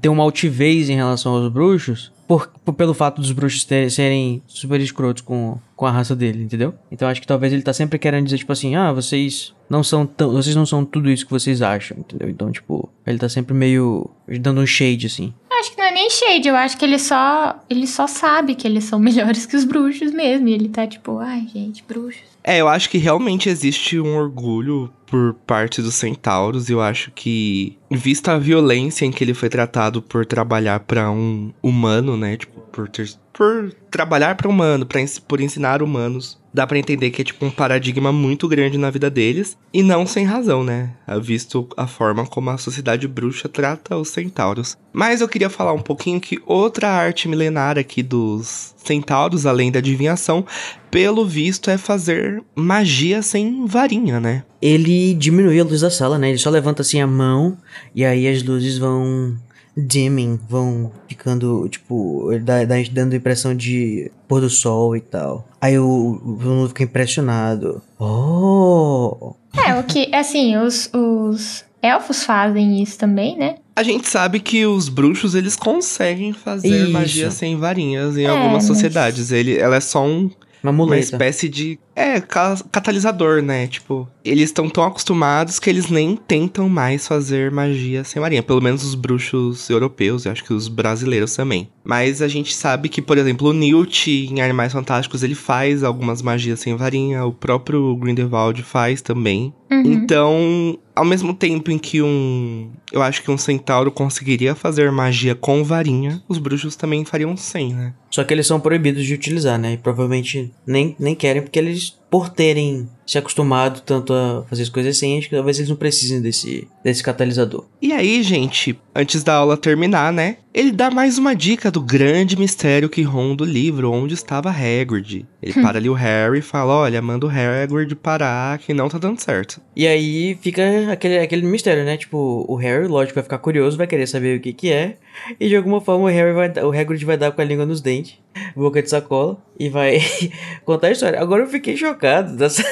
tem 0.00 0.10
uma 0.10 0.22
altivez 0.22 0.88
em 0.90 0.96
relação 0.96 1.32
aos 1.34 1.50
bruxos. 1.50 2.12
Por, 2.28 2.46
por- 2.64 2.74
pelo 2.74 2.94
fato 2.94 3.20
dos 3.20 3.32
bruxos 3.32 3.64
ter- 3.64 3.90
serem 3.90 4.40
super 4.46 4.80
escrotos 4.80 5.20
com, 5.22 5.58
com 5.74 5.84
a 5.86 5.90
raça 5.90 6.14
dele, 6.14 6.44
entendeu? 6.44 6.72
Então 6.92 7.08
acho 7.08 7.20
que 7.20 7.26
talvez 7.26 7.52
ele 7.52 7.62
tá 7.62 7.72
sempre 7.72 7.98
querendo 7.98 8.24
dizer, 8.24 8.38
tipo 8.38 8.52
assim, 8.52 8.76
ah, 8.76 8.92
vocês 8.92 9.52
não 9.68 9.82
são 9.82 10.06
tão. 10.06 10.30
Vocês 10.32 10.54
não 10.54 10.64
são 10.64 10.84
tudo 10.84 11.10
isso 11.10 11.24
que 11.24 11.32
vocês 11.32 11.60
acham, 11.60 11.96
entendeu? 11.98 12.28
Então, 12.28 12.52
tipo, 12.52 12.88
ele 13.06 13.18
tá 13.18 13.28
sempre 13.28 13.52
meio. 13.52 14.08
dando 14.40 14.60
um 14.60 14.66
shade, 14.66 15.06
assim. 15.06 15.34
Eu 15.50 15.58
acho 15.58 15.72
que 15.72 15.78
não 15.78 15.84
é 15.86 15.92
nem 15.92 16.08
shade, 16.08 16.48
eu 16.48 16.54
acho 16.56 16.76
que 16.78 16.84
ele 16.84 16.98
só. 17.00 17.58
Ele 17.68 17.86
só 17.86 18.06
sabe 18.06 18.54
que 18.54 18.66
eles 18.68 18.84
são 18.84 18.98
melhores 19.00 19.44
que 19.44 19.56
os 19.56 19.64
bruxos 19.64 20.12
mesmo. 20.12 20.46
E 20.46 20.52
ele 20.52 20.68
tá 20.68 20.86
tipo, 20.86 21.18
ai, 21.18 21.48
gente, 21.52 21.82
bruxos. 21.88 22.22
É, 22.44 22.58
eu 22.58 22.68
acho 22.68 22.88
que 22.88 22.96
realmente 22.96 23.48
existe 23.50 23.98
um 24.00 24.16
orgulho 24.16 24.90
por 25.10 25.34
parte 25.46 25.82
dos 25.82 25.96
centauros. 25.96 26.70
Eu 26.70 26.80
acho 26.80 27.10
que, 27.10 27.76
vista 27.90 28.32
a 28.32 28.38
violência 28.38 29.04
em 29.04 29.10
que 29.10 29.24
ele 29.24 29.34
foi 29.34 29.48
tratado 29.48 30.00
por 30.00 30.24
trabalhar 30.24 30.80
pra 30.80 31.10
um 31.10 31.52
humano, 31.60 32.16
né? 32.16 32.36
Tipo, 32.36 32.60
por 32.60 32.88
ter. 32.88 33.10
Por 33.32 33.72
trabalhar 33.90 34.34
pra 34.36 34.48
humano, 34.48 34.84
pra, 34.86 35.00
por 35.26 35.40
ensinar 35.40 35.82
humanos. 35.82 36.38
Dá 36.52 36.66
pra 36.66 36.78
entender 36.78 37.10
que 37.10 37.22
é 37.22 37.24
tipo 37.24 37.46
um 37.46 37.50
paradigma 37.50 38.12
muito 38.12 38.46
grande 38.48 38.76
na 38.76 38.90
vida 38.90 39.08
deles. 39.08 39.56
E 39.72 39.82
não 39.82 40.04
sem 40.04 40.24
razão, 40.26 40.62
né? 40.62 40.90
Visto 41.22 41.68
a 41.76 41.86
forma 41.86 42.26
como 42.26 42.50
a 42.50 42.58
sociedade 42.58 43.08
bruxa 43.08 43.48
trata 43.48 43.96
os 43.96 44.08
centauros. 44.08 44.76
Mas 44.92 45.20
eu 45.20 45.28
queria 45.28 45.48
falar 45.48 45.72
um 45.72 45.80
pouquinho 45.80 46.20
que 46.20 46.40
outra 46.44 46.90
arte 46.90 47.28
milenar 47.28 47.78
aqui 47.78 48.02
dos 48.02 48.74
centauros, 48.76 49.46
além 49.46 49.70
da 49.70 49.78
adivinhação, 49.78 50.44
pelo 50.90 51.24
visto 51.24 51.70
é 51.70 51.78
fazer 51.78 52.42
magia 52.54 53.22
sem 53.22 53.64
varinha, 53.64 54.20
né? 54.20 54.42
ele 54.60 54.99
diminui 55.18 55.58
a 55.60 55.64
luz 55.64 55.80
da 55.80 55.90
sala, 55.90 56.18
né? 56.18 56.28
Ele 56.30 56.38
só 56.38 56.50
levanta 56.50 56.82
assim 56.82 57.00
a 57.00 57.06
mão 57.06 57.56
e 57.94 58.04
aí 58.04 58.26
as 58.28 58.42
luzes 58.42 58.78
vão 58.78 59.36
dimming, 59.76 60.38
vão 60.48 60.90
ficando, 61.08 61.68
tipo, 61.68 62.28
dá, 62.42 62.64
dá- 62.64 62.74
dando 62.90 63.12
a 63.12 63.16
impressão 63.16 63.54
de 63.54 64.10
pôr 64.28 64.40
do 64.40 64.50
sol 64.50 64.96
e 64.96 65.00
tal. 65.00 65.48
Aí 65.60 65.78
o 65.78 66.20
Bruno 66.38 66.68
fica 66.68 66.82
impressionado. 66.82 67.80
Oh! 67.98 69.34
É, 69.66 69.74
o 69.78 69.82
que. 69.84 70.14
Assim, 70.14 70.56
os, 70.56 70.90
os 70.92 71.64
elfos 71.82 72.24
fazem 72.24 72.82
isso 72.82 72.98
também, 72.98 73.36
né? 73.38 73.56
A 73.74 73.82
gente 73.82 74.06
sabe 74.08 74.40
que 74.40 74.66
os 74.66 74.88
bruxos 74.88 75.34
eles 75.34 75.56
conseguem 75.56 76.32
fazer 76.32 76.68
Isso. 76.84 76.92
magia 76.92 77.30
sem 77.30 77.56
varinhas 77.56 78.16
em 78.18 78.24
É, 78.24 78.28
algumas 78.28 78.54
mas- 78.54 78.66
sociedades. 78.66 79.30
Ele, 79.32 79.56
ela 79.56 79.76
é 79.76 79.80
só 79.80 80.04
um, 80.04 80.30
Uma 80.62 80.70
uma 80.72 80.84
muleta. 80.84 81.02
espécie 81.02 81.48
de 81.48 81.78
é 81.96 82.20
ca- 82.20 82.58
catalisador, 82.70 83.42
né? 83.42 83.66
Tipo, 83.66 84.08
eles 84.24 84.44
estão 84.44 84.68
tão 84.68 84.84
acostumados 84.84 85.58
que 85.58 85.68
eles 85.68 85.88
nem 85.90 86.16
tentam 86.16 86.68
mais 86.68 87.06
fazer 87.06 87.50
magia 87.50 88.04
sem 88.04 88.20
varinha. 88.20 88.42
Pelo 88.42 88.60
menos 88.62 88.82
os 88.84 88.94
bruxos 88.94 89.68
europeus, 89.70 90.24
eu 90.24 90.32
acho 90.32 90.44
que 90.44 90.52
os 90.52 90.68
brasileiros 90.68 91.34
também. 91.34 91.68
Mas 91.84 92.22
a 92.22 92.28
gente 92.28 92.54
sabe 92.54 92.88
que, 92.88 93.02
por 93.02 93.18
exemplo, 93.18 93.48
o 93.48 93.52
Newt 93.52 94.10
em 94.10 94.40
Animais 94.40 94.72
Fantásticos 94.72 95.22
ele 95.22 95.34
faz 95.34 95.82
algumas 95.82 96.22
magias 96.22 96.60
sem 96.60 96.74
varinha. 96.76 97.24
O 97.24 97.32
próprio 97.32 97.94
Grindelwald 97.96 98.62
faz 98.62 99.00
também. 99.02 99.52
Uhum. 99.70 99.82
Então, 99.84 100.78
ao 101.00 101.04
mesmo 101.06 101.32
tempo 101.32 101.70
em 101.70 101.78
que 101.78 102.02
um. 102.02 102.70
Eu 102.92 103.02
acho 103.02 103.22
que 103.22 103.30
um 103.30 103.38
centauro 103.38 103.90
conseguiria 103.90 104.54
fazer 104.54 104.92
magia 104.92 105.34
com 105.34 105.64
varinha, 105.64 106.22
os 106.28 106.36
bruxos 106.36 106.76
também 106.76 107.06
fariam 107.06 107.34
sem, 107.38 107.72
né? 107.72 107.94
Só 108.10 108.22
que 108.22 108.34
eles 108.34 108.46
são 108.46 108.60
proibidos 108.60 109.06
de 109.06 109.14
utilizar, 109.14 109.58
né? 109.58 109.72
E 109.72 109.76
provavelmente 109.78 110.52
nem, 110.66 110.94
nem 110.98 111.14
querem, 111.14 111.40
porque 111.40 111.58
eles, 111.58 111.98
por 112.10 112.28
terem 112.28 112.88
se 113.06 113.18
acostumado 113.18 113.80
tanto 113.80 114.12
a 114.12 114.44
fazer 114.48 114.62
as 114.62 114.68
coisas 114.68 114.96
sem, 114.96 115.18
acho 115.18 115.28
que 115.28 115.34
talvez 115.34 115.58
eles 115.58 115.68
não 115.68 115.76
precisem 115.76 116.20
desse, 116.20 116.68
desse 116.82 117.02
catalisador. 117.02 117.66
E 117.82 117.92
aí, 117.92 118.22
gente, 118.22 118.78
antes 118.94 119.24
da 119.24 119.34
aula 119.34 119.56
terminar, 119.56 120.12
né? 120.12 120.36
Ele 120.52 120.72
dá 120.72 120.90
mais 120.90 121.18
uma 121.18 121.34
dica 121.34 121.70
do 121.70 121.80
grande 121.80 122.36
mistério 122.36 122.88
que 122.88 123.02
ronda 123.02 123.44
o 123.44 123.46
livro, 123.46 123.90
onde 123.90 124.14
estava 124.14 124.50
Hagrid. 124.50 125.26
Ele 125.40 125.62
para 125.62 125.78
ali 125.78 125.88
o 125.88 125.94
Harry 125.94 126.38
e 126.38 126.42
fala: 126.42 126.74
Olha, 126.74 127.00
manda 127.00 127.26
o 127.26 127.30
Hagrid 127.30 127.94
parar, 127.94 128.58
que 128.58 128.74
não 128.74 128.88
tá 128.88 128.98
dando 128.98 129.20
certo. 129.20 129.60
E 129.74 129.86
aí 129.86 130.36
fica 130.40 130.92
aquele, 130.92 131.18
aquele 131.18 131.46
mistério, 131.46 131.84
né? 131.84 131.96
Tipo, 131.96 132.44
o 132.48 132.56
Harry, 132.56 132.86
lógico, 132.86 133.14
vai 133.14 133.22
ficar 133.22 133.38
curioso, 133.38 133.76
vai 133.76 133.86
querer 133.86 134.06
saber 134.06 134.38
o 134.38 134.40
que 134.40 134.52
que 134.52 134.72
é. 134.72 134.96
E 135.38 135.48
de 135.48 135.56
alguma 135.56 135.80
forma 135.80 136.04
o 136.04 136.08
Harry 136.08 136.32
vai, 136.32 136.52
o 136.64 136.72
Hagrid 136.72 137.04
vai 137.04 137.16
dar 137.16 137.30
com 137.30 137.40
a 137.40 137.44
língua 137.44 137.66
nos 137.66 137.80
dentes, 137.80 138.18
boca 138.54 138.82
de 138.82 138.90
sacola, 138.90 139.36
e 139.58 139.68
vai 139.68 139.98
contar 140.64 140.88
a 140.88 140.92
história. 140.92 141.20
Agora 141.20 141.42
eu 141.42 141.48
fiquei 141.48 141.76
chocado 141.76 142.36
dessa... 142.36 142.62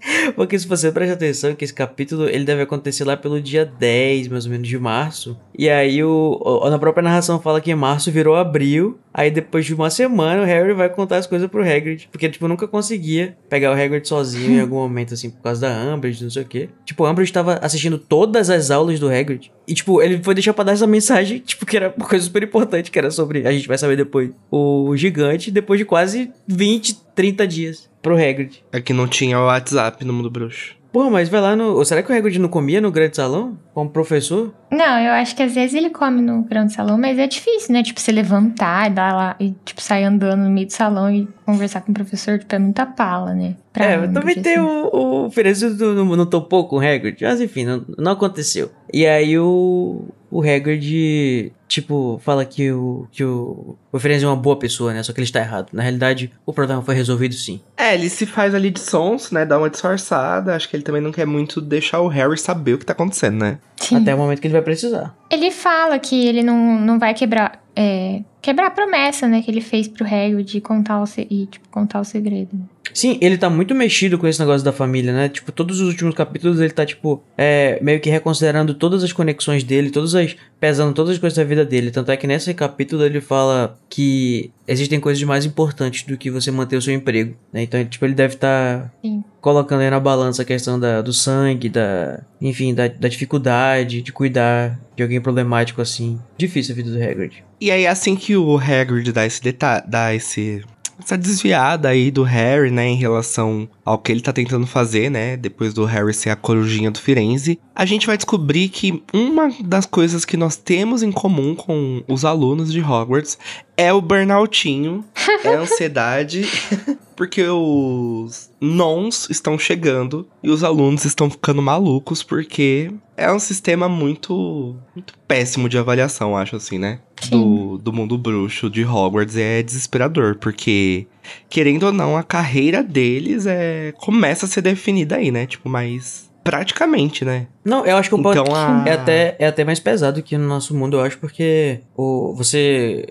Porque 0.36 0.58
se 0.58 0.66
você 0.66 0.92
presta 0.92 1.14
atenção 1.14 1.54
que 1.54 1.64
esse 1.64 1.74
capítulo, 1.74 2.28
ele 2.28 2.44
deve 2.44 2.62
acontecer 2.62 3.04
lá 3.04 3.16
pelo 3.16 3.40
dia 3.40 3.64
10, 3.64 4.28
mais 4.28 4.44
ou 4.46 4.52
menos, 4.52 4.68
de 4.68 4.78
março. 4.78 5.36
E 5.58 5.68
aí 5.68 6.02
o, 6.04 6.40
o- 6.42 6.70
na 6.70 6.78
própria 6.78 7.02
narração 7.02 7.40
fala 7.40 7.60
que 7.60 7.74
março 7.74 8.10
virou 8.12 8.36
abril. 8.36 8.98
Aí 9.12 9.30
depois 9.30 9.66
de 9.66 9.74
uma 9.74 9.90
semana 9.90 10.42
o 10.42 10.44
Harry 10.44 10.72
vai 10.72 10.88
contar 10.88 11.16
as 11.16 11.26
coisas 11.26 11.48
pro 11.50 11.62
Hagrid. 11.62 12.08
Porque, 12.12 12.28
tipo, 12.28 12.46
nunca 12.46 12.68
conseguia 12.68 13.36
pegar 13.48 13.70
o 13.70 13.74
Hagrid 13.74 14.06
sozinho 14.06 14.58
em 14.58 14.60
algum 14.60 14.76
momento, 14.76 15.14
assim, 15.14 15.30
por 15.30 15.42
causa 15.42 15.62
da 15.62 15.94
Umbridge, 15.94 16.22
não 16.22 16.30
sei 16.30 16.42
o 16.42 16.46
quê. 16.46 16.68
Tipo, 16.84 17.04
o 17.04 17.10
Umbridge 17.10 17.32
tava 17.32 17.54
assistindo 17.54 17.98
todas 17.98 18.48
as 18.50 18.70
aulas 18.70 19.00
do 19.00 19.08
Hagrid. 19.08 19.50
E, 19.66 19.74
tipo, 19.74 20.00
ele 20.00 20.22
foi 20.22 20.34
deixar 20.34 20.52
pra 20.54 20.62
dar 20.64 20.72
essa 20.72 20.86
mensagem, 20.86 21.40
tipo, 21.44 21.66
que 21.66 21.76
era 21.76 21.92
uma 21.96 22.06
coisa 22.06 22.24
super 22.24 22.42
importante, 22.44 22.90
que 22.92 22.98
era 22.98 23.10
sobre, 23.10 23.46
a 23.46 23.50
gente 23.50 23.66
vai 23.66 23.76
saber 23.76 23.96
depois, 23.96 24.30
o 24.50 24.96
gigante, 24.96 25.50
depois 25.50 25.78
de 25.80 25.84
quase 25.84 26.30
20, 26.46 26.96
30 27.18 27.48
dias 27.48 27.90
pro 28.00 28.14
Hagrid. 28.14 28.62
É 28.72 28.80
que 28.80 28.92
não 28.92 29.08
tinha 29.08 29.36
o 29.40 29.46
WhatsApp 29.46 30.04
no 30.04 30.12
mundo 30.12 30.30
bruxo. 30.30 30.76
Porra, 30.92 31.10
mas 31.10 31.28
vai 31.28 31.40
lá 31.40 31.56
no... 31.56 31.74
ou 31.74 31.84
Será 31.84 32.00
que 32.00 32.10
o 32.12 32.16
Hagrid 32.16 32.38
não 32.38 32.48
comia 32.48 32.80
no 32.80 32.92
grande 32.92 33.16
salão? 33.16 33.58
Como 33.74 33.90
professor? 33.90 34.54
Não, 34.70 34.98
eu 35.00 35.12
acho 35.14 35.34
que 35.34 35.42
às 35.42 35.52
vezes 35.52 35.74
ele 35.74 35.90
come 35.90 36.22
no 36.22 36.42
grande 36.44 36.72
salão, 36.72 36.96
mas 36.96 37.18
é 37.18 37.26
difícil, 37.26 37.72
né? 37.74 37.82
Tipo, 37.82 38.00
você 38.00 38.12
levantar 38.12 38.88
e 38.88 38.94
dar 38.94 39.12
lá 39.12 39.36
e, 39.40 39.50
tipo, 39.64 39.82
sair 39.82 40.04
andando 40.04 40.44
no 40.44 40.50
meio 40.50 40.66
do 40.68 40.72
salão 40.72 41.12
e 41.12 41.28
conversar 41.44 41.80
com 41.82 41.90
o 41.90 41.94
professor, 41.94 42.38
tipo, 42.38 42.54
é 42.54 42.58
muita 42.60 42.86
pala, 42.86 43.34
né? 43.34 43.56
Pra 43.72 43.84
é, 43.84 43.96
Umbridge, 43.98 44.14
também 44.14 44.34
tem 44.42 44.54
assim. 44.56 44.62
o, 44.92 45.26
o 45.26 45.30
Ferencio 45.30 45.74
do- 45.74 45.92
não, 45.94 46.04
não 46.16 46.24
topou 46.26 46.66
com 46.68 46.76
o 46.76 46.80
Hagrid, 46.80 47.18
mas 47.22 47.40
enfim, 47.40 47.64
não, 47.64 47.84
não 47.98 48.12
aconteceu. 48.12 48.70
E 48.92 49.04
aí 49.06 49.38
o, 49.38 50.04
o 50.30 50.42
Hagrid, 50.42 51.52
tipo, 51.66 52.20
fala 52.22 52.44
que 52.44 52.70
o, 52.70 53.06
que 53.10 53.24
o, 53.24 53.76
o 53.92 53.98
é 53.98 54.26
uma 54.26 54.36
boa 54.36 54.58
pessoa, 54.58 54.92
né? 54.92 55.02
Só 55.02 55.12
que 55.12 55.20
ele 55.20 55.26
está 55.26 55.40
errado. 55.40 55.68
Na 55.72 55.82
realidade, 55.82 56.30
o 56.44 56.52
problema 56.52 56.82
foi 56.82 56.94
resolvido 56.94 57.34
sim. 57.34 57.60
É, 57.76 57.94
ele 57.94 58.08
se 58.08 58.26
faz 58.26 58.54
ali 58.54 58.70
de 58.70 58.80
sons, 58.80 59.30
né? 59.30 59.46
Dá 59.46 59.58
uma 59.58 59.70
disfarçada. 59.70 60.54
Acho 60.54 60.68
que 60.68 60.76
ele 60.76 60.82
também 60.82 61.00
não 61.00 61.12
quer 61.12 61.26
muito 61.26 61.60
deixar 61.60 62.00
o 62.00 62.08
Harry 62.08 62.38
saber 62.38 62.74
o 62.74 62.78
que 62.78 62.86
tá 62.86 62.92
acontecendo, 62.92 63.38
né? 63.38 63.58
Sim. 63.76 63.96
Até 63.96 64.14
o 64.14 64.18
momento 64.18 64.40
que 64.40 64.46
ele 64.46 64.52
vai 64.52 64.62
precisar. 64.62 65.16
Ele 65.30 65.50
fala 65.50 65.98
que 65.98 66.26
ele 66.26 66.42
não, 66.42 66.80
não 66.80 66.98
vai 66.98 67.14
quebrar. 67.14 67.62
é, 67.74 68.22
quebrar 68.42 68.66
a 68.68 68.70
promessa, 68.70 69.28
né, 69.28 69.42
que 69.42 69.50
ele 69.50 69.60
fez 69.60 69.86
pro 69.86 70.04
Hagrid 70.04 70.44
de 70.44 70.60
contar 70.60 71.02
o, 71.02 71.04
e, 71.30 71.46
tipo, 71.46 71.68
contar 71.68 72.00
o 72.00 72.04
segredo. 72.04 72.50
Sim, 72.98 73.16
ele 73.20 73.38
tá 73.38 73.48
muito 73.48 73.76
mexido 73.76 74.18
com 74.18 74.26
esse 74.26 74.40
negócio 74.40 74.64
da 74.64 74.72
família, 74.72 75.12
né? 75.12 75.28
Tipo, 75.28 75.52
todos 75.52 75.80
os 75.80 75.86
últimos 75.86 76.16
capítulos 76.16 76.58
ele 76.58 76.72
tá, 76.72 76.84
tipo, 76.84 77.22
é, 77.36 77.78
meio 77.80 78.00
que 78.00 78.10
reconsiderando 78.10 78.74
todas 78.74 79.04
as 79.04 79.12
conexões 79.12 79.62
dele, 79.62 79.90
todas 79.90 80.16
as. 80.16 80.34
pesando 80.58 80.92
todas 80.92 81.12
as 81.12 81.18
coisas 81.18 81.36
da 81.36 81.44
vida 81.44 81.64
dele. 81.64 81.92
Tanto 81.92 82.10
é 82.10 82.16
que 82.16 82.26
nesse 82.26 82.52
capítulo 82.54 83.04
ele 83.04 83.20
fala 83.20 83.78
que 83.88 84.50
existem 84.66 84.98
coisas 84.98 85.22
mais 85.22 85.44
importantes 85.44 86.02
do 86.02 86.16
que 86.16 86.28
você 86.28 86.50
manter 86.50 86.74
o 86.74 86.82
seu 86.82 86.92
emprego. 86.92 87.36
Né? 87.52 87.62
Então, 87.62 87.84
tipo, 87.84 88.04
ele 88.04 88.14
deve 88.14 88.34
estar 88.34 88.80
tá 88.80 88.90
Sim. 89.00 89.22
colocando 89.40 89.82
aí 89.82 89.90
na 89.90 90.00
balança 90.00 90.42
a 90.42 90.44
questão 90.44 90.80
da, 90.80 91.00
do 91.00 91.12
sangue, 91.12 91.68
da. 91.68 92.20
Enfim, 92.40 92.74
da, 92.74 92.88
da 92.88 93.06
dificuldade 93.06 94.02
de 94.02 94.10
cuidar 94.10 94.76
de 94.96 95.04
alguém 95.04 95.20
problemático 95.20 95.80
assim. 95.80 96.18
Difícil 96.36 96.72
a 96.72 96.76
vida 96.76 96.90
do 96.90 97.00
Hagrid. 97.00 97.44
E 97.60 97.70
aí, 97.70 97.86
assim 97.86 98.16
que 98.16 98.36
o 98.36 98.56
Hagrid 98.56 99.12
dá 99.12 99.24
esse 99.24 99.40
detalhe, 99.40 99.84
dá 99.86 100.12
esse 100.12 100.64
essa 100.98 101.16
desviada 101.16 101.88
aí 101.88 102.10
do 102.10 102.22
Harry, 102.22 102.70
né, 102.70 102.86
em 102.86 102.96
relação 102.96 103.68
ao 103.88 103.98
que 103.98 104.12
ele 104.12 104.20
tá 104.20 104.34
tentando 104.34 104.66
fazer, 104.66 105.10
né, 105.10 105.34
depois 105.34 105.72
do 105.72 105.86
Harry 105.86 106.12
ser 106.12 106.28
a 106.28 106.36
corujinha 106.36 106.90
do 106.90 107.00
Firenze, 107.00 107.58
a 107.74 107.86
gente 107.86 108.06
vai 108.06 108.18
descobrir 108.18 108.68
que 108.68 109.02
uma 109.14 109.50
das 109.60 109.86
coisas 109.86 110.26
que 110.26 110.36
nós 110.36 110.56
temos 110.56 111.02
em 111.02 111.10
comum 111.10 111.54
com 111.54 112.04
os 112.06 112.22
alunos 112.22 112.70
de 112.70 112.82
Hogwarts 112.82 113.38
é 113.78 113.90
o 113.90 114.02
burnoutinho, 114.02 115.02
é 115.42 115.54
a 115.54 115.60
ansiedade, 115.60 116.46
porque 117.16 117.42
os 117.48 118.50
nons 118.60 119.26
estão 119.30 119.58
chegando 119.58 120.28
e 120.42 120.50
os 120.50 120.62
alunos 120.62 121.06
estão 121.06 121.30
ficando 121.30 121.62
malucos 121.62 122.22
porque 122.22 122.92
é 123.16 123.32
um 123.32 123.38
sistema 123.38 123.88
muito, 123.88 124.76
muito 124.94 125.14
péssimo 125.26 125.68
de 125.68 125.78
avaliação, 125.78 126.36
acho 126.36 126.54
assim, 126.56 126.78
né? 126.78 127.00
Do, 127.30 127.76
do 127.78 127.92
mundo 127.92 128.16
bruxo 128.16 128.70
de 128.70 128.84
Hogwarts 128.84 129.36
é 129.36 129.60
desesperador, 129.60 130.36
porque, 130.36 131.08
querendo 131.48 131.84
ou 131.84 131.92
não, 131.92 132.16
a 132.16 132.22
carreira 132.22 132.82
deles 132.82 133.46
é 133.46 133.92
começa 133.98 134.46
a 134.46 134.48
ser 134.48 134.62
definida 134.62 135.16
aí, 135.16 135.30
né? 135.30 135.46
Tipo, 135.46 135.68
mas 135.68 136.28
praticamente, 136.42 137.24
né? 137.24 137.46
Não, 137.64 137.84
eu 137.84 137.96
acho 137.96 138.08
que 138.08 138.14
o 138.14 138.18
Então, 138.20 138.54
a- 138.54 138.82
é 138.86 138.92
até 138.92 139.36
é 139.38 139.46
até 139.46 139.64
mais 139.64 139.78
pesado 139.80 140.22
que 140.22 140.36
no 140.38 140.48
nosso 140.48 140.74
mundo, 140.74 140.96
eu 140.96 141.00
acho, 141.02 141.18
porque 141.18 141.80
o 141.96 142.32
você 142.34 143.06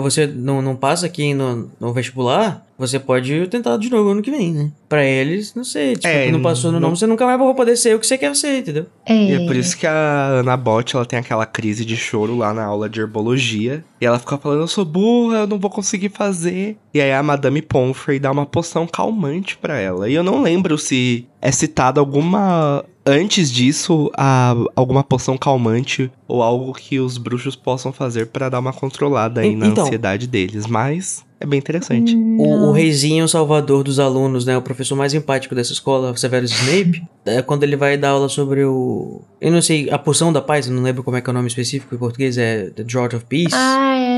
você 0.00 0.26
não, 0.26 0.60
não 0.60 0.76
passa 0.76 1.06
aqui 1.06 1.32
no, 1.34 1.70
no 1.80 1.92
vestibular, 1.92 2.66
você 2.78 2.98
pode 2.98 3.46
tentar 3.46 3.76
de 3.76 3.88
novo 3.88 4.10
ano 4.10 4.20
que 4.22 4.30
vem, 4.30 4.52
né? 4.52 4.70
Pra 4.88 5.04
eles, 5.04 5.54
não 5.54 5.64
sei, 5.64 5.94
tipo, 5.94 6.06
É, 6.08 6.30
não 6.30 6.42
passou 6.42 6.70
no 6.70 6.78
não- 6.80 6.88
nome, 6.88 6.98
você 6.98 7.06
nunca 7.06 7.24
mais 7.24 7.38
vai 7.38 7.54
poder 7.54 7.76
ser 7.76 7.94
o 7.94 7.98
que 8.00 8.06
você 8.06 8.18
quer 8.18 8.34
ser, 8.36 8.58
entendeu? 8.58 8.86
É, 9.06 9.14
E 9.14 9.32
é 9.34 9.46
por 9.46 9.56
isso 9.56 9.76
que 9.76 9.86
a 9.86 10.26
Ana 10.40 10.56
Bot, 10.56 10.94
ela 10.94 11.06
tem 11.06 11.18
aquela 11.18 11.46
crise 11.46 11.84
de 11.84 11.96
choro 11.96 12.36
lá 12.36 12.52
na 12.52 12.64
aula 12.64 12.88
de 12.88 13.00
herbologia. 13.00 13.84
E 14.00 14.04
ela 14.06 14.18
fica 14.18 14.36
falando, 14.36 14.60
eu 14.62 14.68
sou 14.68 14.84
burra, 14.84 15.38
eu 15.38 15.46
não 15.46 15.58
vou 15.58 15.70
conseguir 15.70 16.08
fazer. 16.10 16.76
E 16.92 17.00
aí 17.00 17.12
a 17.12 17.22
Madame 17.22 17.62
Pomfrey 17.62 18.18
dá 18.18 18.30
uma 18.32 18.44
poção 18.44 18.86
calmante 18.86 19.56
pra 19.56 19.78
ela. 19.78 20.08
E 20.08 20.14
eu 20.14 20.22
não 20.24 20.42
lembro 20.42 20.76
se 20.76 21.26
é 21.40 21.50
citada 21.52 22.00
alguma... 22.00 22.84
Antes 23.04 23.50
disso, 23.50 24.10
a, 24.16 24.54
alguma 24.76 25.02
poção 25.02 25.36
calmante 25.36 26.10
ou 26.28 26.42
algo 26.42 26.72
que 26.72 27.00
os 27.00 27.18
bruxos 27.18 27.56
possam 27.56 27.92
fazer 27.92 28.28
pra 28.28 28.48
dar 28.48 28.60
uma 28.60 28.72
controlada 28.72 29.40
aí 29.40 29.56
na 29.56 29.66
então. 29.66 29.84
ansiedade 29.84 30.26
deles. 30.28 30.66
Mas 30.66 31.24
é 31.40 31.46
bem 31.46 31.58
interessante. 31.58 32.14
O, 32.14 32.42
o 32.42 32.56
Não. 32.66 32.72
reizinho 32.72 33.26
salvador 33.26 33.82
dos 33.82 33.98
alunos, 33.98 34.46
né? 34.46 34.56
O 34.56 34.62
professor 34.62 34.94
mais 34.94 35.12
empático 35.12 35.54
dessa 35.56 35.72
escola, 35.72 36.16
Severus 36.16 36.52
Snape, 36.52 37.02
é 37.26 37.42
quando 37.42 37.64
ele 37.64 37.74
vai 37.74 37.98
dar 37.98 38.10
aula 38.10 38.28
sobre 38.28 38.64
o. 38.64 39.20
Eu 39.40 39.50
não 39.50 39.60
sei, 39.60 39.90
a 39.90 39.98
poção 39.98 40.32
da 40.32 40.40
paz, 40.40 40.68
eu 40.68 40.72
não 40.72 40.82
lembro 40.82 41.02
como 41.02 41.16
é 41.16 41.20
que 41.20 41.28
é 41.28 41.32
o 41.32 41.34
nome 41.34 41.48
específico 41.48 41.94
em 41.94 41.98
português, 41.98 42.38
é 42.38 42.70
The 42.70 42.84
Draught 42.84 43.16
of 43.16 43.24
Peace. 43.24 43.52
Ah, 43.52 43.96
é. 43.96 44.11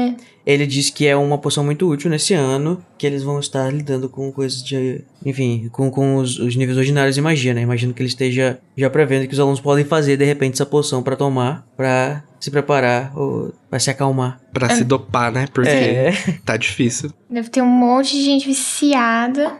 Ele 0.47 0.66
diz 0.66 0.90
que 0.90 1.07
é 1.07 1.16
uma 1.16 1.38
poção 1.38 1.64
muito 1.64 1.88
útil 1.88 2.11
nesse 2.11 2.34
ano, 2.34 2.84
que 2.99 3.07
eles 3.07 3.22
vão 3.22 3.40
estar 3.40 3.72
lidando 3.72 4.09
com 4.09 4.30
coisas 4.30 4.62
de. 4.62 5.03
Enfim, 5.24 5.68
com, 5.72 5.90
com 5.90 6.16
os, 6.16 6.38
os 6.38 6.55
níveis 6.55 6.76
ordinários 6.76 7.14
de 7.14 7.22
magia, 7.22 7.55
né? 7.55 7.62
Imagino 7.62 7.95
que 7.95 8.03
ele 8.03 8.09
esteja 8.11 8.59
já 8.76 8.90
prevendo 8.90 9.26
que 9.26 9.32
os 9.32 9.40
alunos 9.40 9.61
podem 9.61 9.84
fazer 9.86 10.16
de 10.18 10.24
repente 10.24 10.55
essa 10.55 10.66
poção 10.66 11.03
pra 11.03 11.16
tomar, 11.16 11.66
pra 11.76 12.22
se 12.38 12.51
preparar 12.51 13.11
ou 13.16 13.55
pra 13.70 13.78
se 13.78 13.88
acalmar. 13.88 14.38
Pra 14.53 14.68
se 14.76 14.84
dopar, 14.84 15.32
né? 15.32 15.47
Porque 15.51 15.70
É. 15.70 16.12
tá 16.45 16.59
difícil. 16.59 17.11
Deve 17.30 17.49
ter 17.49 17.62
um 17.62 17.66
monte 17.66 18.12
de 18.12 18.22
gente 18.22 18.47
viciada. 18.47 19.55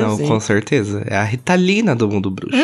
Não, 0.00 0.16
Sim. 0.16 0.26
com 0.26 0.40
certeza. 0.40 1.04
É 1.06 1.16
a 1.16 1.22
Ritalina 1.24 1.94
do 1.94 2.08
mundo 2.08 2.30
bruxo. 2.30 2.56